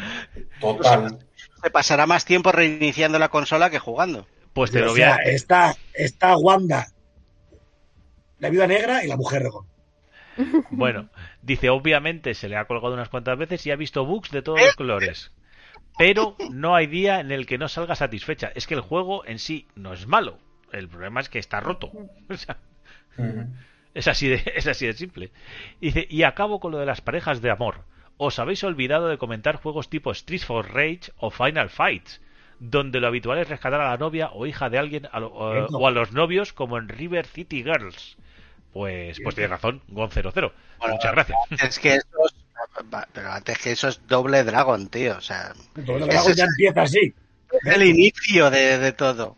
[0.60, 1.20] Total.
[1.64, 4.28] Se pasará más tiempo reiniciando la consola que jugando.
[4.54, 5.16] pues te lo voy a...
[5.16, 6.88] sea, está, está Wanda,
[8.40, 9.66] la viuda negra y la mujer de Gon.
[10.72, 11.10] Bueno,
[11.42, 14.60] dice, obviamente se le ha colgado unas cuantas veces y ha visto bugs de todos
[14.62, 15.32] los colores.
[15.98, 18.52] Pero no hay día en el que no salga satisfecha.
[18.56, 20.40] Es que el juego en sí no es malo.
[20.72, 21.92] El problema es que está roto.
[22.30, 22.58] O sea,
[23.18, 23.46] Ujú.
[23.94, 25.32] es así de, es así de simple.
[25.82, 27.84] Dice, y acabo con lo de las parejas de amor.
[28.18, 32.22] Os habéis olvidado de comentar juegos tipo Street for Rage o Final Fights,
[32.60, 35.52] donde lo habitual es rescatar a la novia o hija de alguien a lo- o,
[35.54, 35.78] Cierto.
[35.78, 38.18] o a los novios como en River City Girls.
[38.74, 40.32] Pues, pues tienes razón, Gon00.
[40.80, 41.38] Bueno, Muchas gracias.
[41.62, 42.34] Es que eso es,
[43.14, 45.18] pero antes que eso es doble Dragon, tío.
[45.18, 47.14] O sea, Doble Dragon es- ya empieza así.
[47.66, 49.36] es el inicio de, de todo.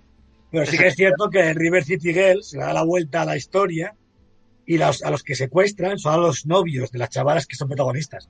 [0.51, 3.23] Pero sí que es cierto que en River City Girls se le da la vuelta
[3.23, 3.95] a la historia
[4.67, 7.67] y los- a los que secuestran son a los novios de las chavalas que son
[7.67, 8.29] protagonistas.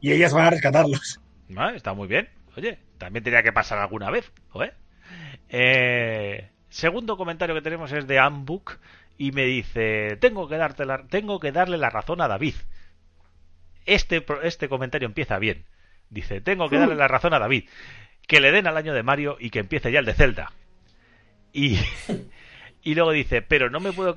[0.00, 1.20] Y ellas van a rescatarlos.
[1.56, 2.28] Ah, está muy bien.
[2.56, 4.32] Oye, también tenía que pasar alguna vez.
[4.48, 4.74] joder.
[5.48, 8.78] Eh, segundo comentario que tenemos es de Ambook
[9.20, 12.54] y me dice, tengo que, darte la- tengo que darle la razón a David.
[13.84, 15.66] Este, pro- este comentario empieza bien.
[16.08, 17.68] Dice, tengo que darle la razón a David.
[18.26, 20.52] Que le den al año de Mario y que empiece ya el de Zelda.
[21.52, 21.78] Y,
[22.82, 24.14] y luego dice, pero no me puedo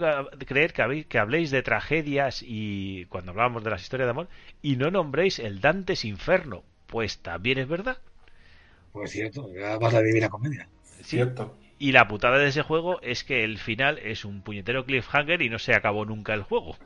[0.48, 4.30] creer que, habéis- que habléis de tragedias y cuando hablábamos de las historias de amor
[4.62, 6.64] y no nombréis el Dantes Inferno.
[6.88, 7.98] Pues también es verdad.
[8.94, 10.70] Pues cierto, ya vas la divina comedia.
[11.02, 11.04] Sí.
[11.18, 11.58] Cierto.
[11.84, 15.50] Y la putada de ese juego es que el final es un puñetero cliffhanger y
[15.50, 16.78] no se acabó nunca el juego.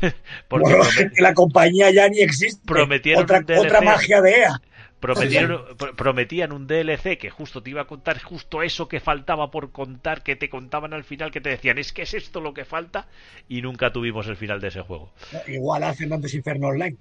[0.48, 2.60] Porque Bueno, promet- que la compañía ya ni existe.
[2.66, 4.60] Prometieron otra, magia de EA.
[4.98, 9.52] prometieron, pro- prometían un DLC que justo te iba a contar justo eso que faltaba
[9.52, 12.52] por contar, que te contaban al final, que te decían, es que es esto lo
[12.52, 13.06] que falta,
[13.48, 15.12] y nunca tuvimos el final de ese juego.
[15.46, 16.96] Igual hacen antes Inferno Online.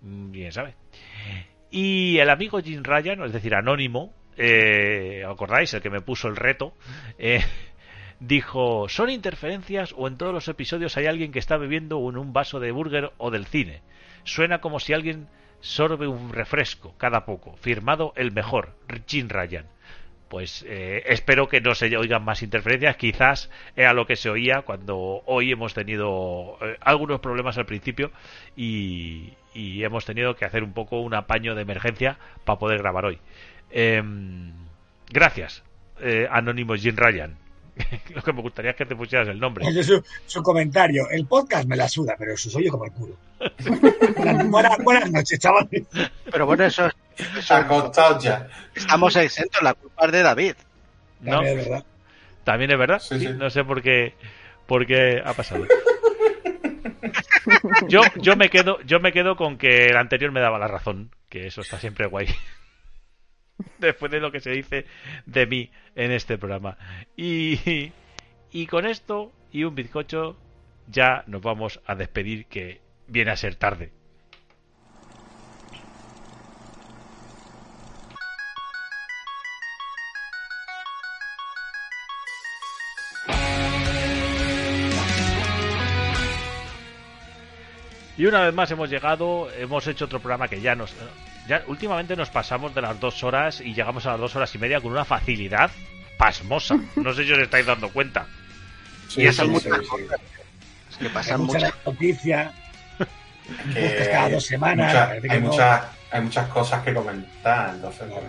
[0.00, 0.74] Mm, Bien sabe.
[1.70, 5.72] Y el amigo Jim Ryan, es decir, Anónimo, eh, ¿os ¿acordáis?
[5.74, 6.74] El que me puso el reto,
[7.18, 7.42] eh,
[8.20, 12.32] dijo, ¿son interferencias o en todos los episodios hay alguien que está bebiendo en un
[12.32, 13.82] vaso de burger o del cine?
[14.24, 15.28] Suena como si alguien
[15.60, 17.56] sorbe un refresco cada poco.
[17.56, 19.66] Firmado el mejor, Jim Ryan.
[20.28, 22.96] Pues eh, espero que no se oigan más interferencias.
[22.96, 28.10] Quizás era lo que se oía cuando hoy hemos tenido eh, algunos problemas al principio
[28.56, 33.06] y, y hemos tenido que hacer un poco un apaño de emergencia para poder grabar
[33.06, 33.20] hoy.
[33.76, 34.52] Em,
[35.10, 35.64] gracias,
[36.00, 37.36] eh, Anónimo Jim Ryan.
[38.14, 39.64] lo que me gustaría es que te pusieras el nombre.
[39.82, 41.10] Su, su comentario.
[41.10, 43.16] El podcast me la suda, pero eso soy yo como el culo.
[44.46, 45.82] buenas, buenas- noches, chavales.
[46.30, 48.48] Pero bueno, eso, eso ya.
[48.76, 50.54] estamos exentos, la culpa es de David.
[51.22, 51.32] ¿No?
[51.38, 51.84] También es verdad.
[52.44, 52.98] También es verdad.
[53.00, 53.28] Sí, sí.
[53.36, 54.14] No sé por qué,
[54.66, 55.66] por qué ha pasado.
[57.88, 61.10] Yo, yo me quedo, yo me quedo con que el anterior me daba la razón,
[61.28, 62.28] que eso está siempre guay.
[63.78, 64.86] Después de lo que se dice
[65.26, 66.76] de mí en este programa.
[67.16, 67.92] Y,
[68.50, 70.36] y con esto y un bizcocho
[70.88, 73.92] ya nos vamos a despedir que viene a ser tarde.
[88.16, 90.92] Y una vez más hemos llegado, hemos hecho otro programa que ya nos...
[91.48, 94.58] Ya últimamente nos pasamos de las dos horas y llegamos a las dos horas y
[94.58, 95.70] media con una facilidad
[96.16, 96.76] pasmosa.
[96.96, 98.26] No sé si os estáis dando cuenta.
[99.08, 100.04] Sí, Y esas sí, muchas sí.
[100.90, 101.86] Es que Hay pasan muchas muchas.
[101.86, 102.52] noticias.
[104.10, 105.48] Cada dos semanas, mucha- parece que hay, no.
[105.48, 108.28] muchas, hay muchas cosas que comentar, entonces, bueno.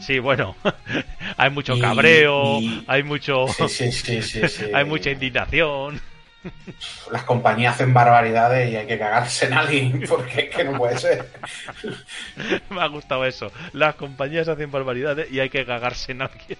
[0.00, 0.54] Sí, bueno,
[1.38, 4.64] hay mucho cabreo, y- hay mucho, Sí, sí, sí, sí, sí.
[4.74, 5.98] hay mucha indignación.
[7.12, 10.98] Las compañías hacen barbaridades y hay que cagarse en alguien, porque es que no puede
[10.98, 11.28] ser.
[12.70, 13.52] Me ha gustado eso.
[13.72, 16.58] Las compañías hacen barbaridades y hay que cagarse en alguien.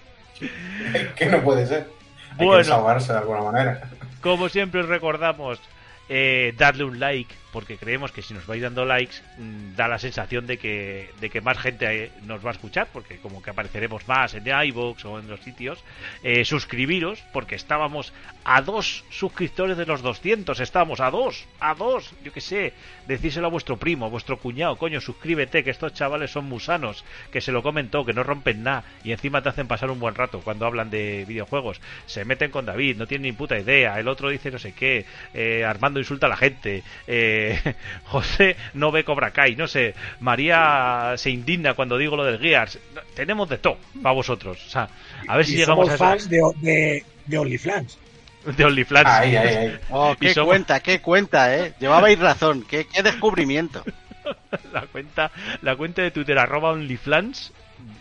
[0.95, 1.87] Es que no puede ser.
[2.33, 2.53] Hay Bueno.
[2.53, 3.91] que desahogarse de alguna manera.
[4.21, 5.61] Como siempre os recordamos,
[6.09, 9.99] eh, darle un like, porque creemos que si nos vais dando likes, mm, da la
[9.99, 13.51] sensación de que, de que más gente eh, nos va a escuchar, porque como que
[13.51, 15.83] apareceremos más en iVoox o en los sitios.
[16.23, 18.13] Eh, suscribiros, porque estábamos
[18.45, 22.73] a dos suscriptores de los 200, estábamos a dos, a dos, yo que sé,
[23.07, 27.41] decíselo a vuestro primo, a vuestro cuñado, coño, suscríbete, que estos chavales son musanos, que
[27.41, 30.41] se lo comentó, que no rompen nada, y encima te hacen pasar un buen rato
[30.41, 31.81] cuando hablan de videojuegos.
[32.07, 35.05] Se meten con David, no tienen ni puta idea, el otro dice no sé qué,
[35.35, 37.40] eh, Armando insulta a la gente, eh,
[38.05, 42.79] José no ve Cobra Kai, no sé, María se indigna cuando digo lo del Gears.
[43.15, 44.89] Tenemos de todo para vosotros, o sea,
[45.27, 47.99] a ver si llegamos somos a fans de, de, de OnlyFans.
[48.57, 49.07] de OnlyFans.
[49.07, 49.79] Ahí, ahí, ahí.
[49.91, 51.75] Oh, qué somos- cuenta, qué cuenta, ¿eh?
[51.81, 53.83] Llevabais razón, qué, qué descubrimiento.
[54.73, 55.31] la cuenta
[55.63, 57.53] la cuenta de Twitter arroba OnlyFans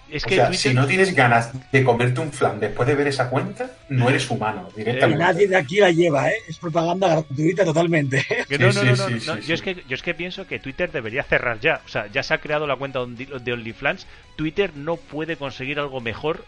[0.09, 2.95] es O que sea, Twitter si no tienes ganas de comerte un flan después de
[2.95, 5.24] ver esa cuenta, no eres humano, Y directamente.
[5.24, 6.35] nadie de aquí la lleva, ¿eh?
[6.48, 8.25] Es propaganda gratuita totalmente.
[8.49, 9.40] No, no, no, no, no.
[9.40, 11.82] Yo, es que, yo es que pienso que Twitter debería cerrar ya.
[11.85, 14.08] O sea, ya se ha creado la cuenta de OnlyFans.
[14.35, 16.43] Twitter no puede conseguir algo mejor.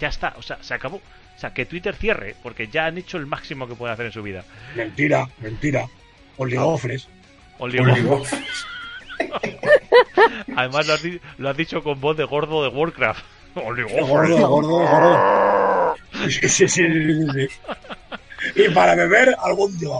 [0.00, 0.96] Ya está, o sea, se acabó.
[0.98, 4.12] O sea, que Twitter cierre, porque ya han hecho el máximo que puede hacer en
[4.12, 4.44] su vida.
[4.74, 5.86] Mentira, mentira.
[6.38, 7.08] Oligofres.
[7.58, 8.40] Oligofres.
[10.56, 11.02] Además lo has,
[11.38, 13.24] lo has, dicho con voz de gordo de Warcraft.
[13.56, 15.94] Gordo, gordo, gordo.
[16.28, 17.48] Sí, sí, sí, sí,
[18.54, 19.96] Y para beber algún día.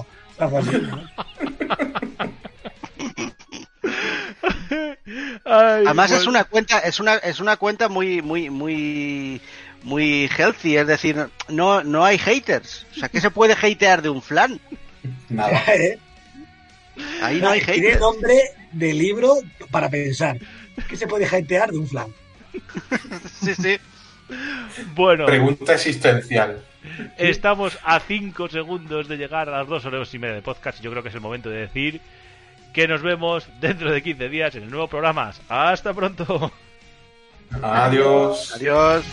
[5.44, 9.40] Ay, Además es una cuenta, es una, es una cuenta muy, muy, muy,
[9.82, 12.86] muy healthy, es decir, no, no hay haters.
[12.92, 14.60] O sea, ¿qué se puede hatear de un flan?
[15.28, 15.62] Nada.
[15.68, 15.98] ¿Eh?
[17.22, 17.80] Ahí no hay haters.
[17.80, 18.42] Tiene nombre
[18.78, 19.38] de libro
[19.70, 20.38] para pensar.
[20.88, 22.12] ¿Qué se puede hatear de un flan?
[23.42, 23.78] sí, sí.
[24.94, 25.26] Bueno.
[25.26, 26.62] Pregunta existencial.
[27.18, 30.82] Estamos a 5 segundos de llegar a las 2 horas y media de podcast y
[30.82, 32.00] yo creo que es el momento de decir
[32.72, 35.32] que nos vemos dentro de 15 días en el nuevo programa.
[35.48, 36.52] Hasta pronto.
[37.62, 38.52] Adiós.
[38.54, 39.04] Adiós.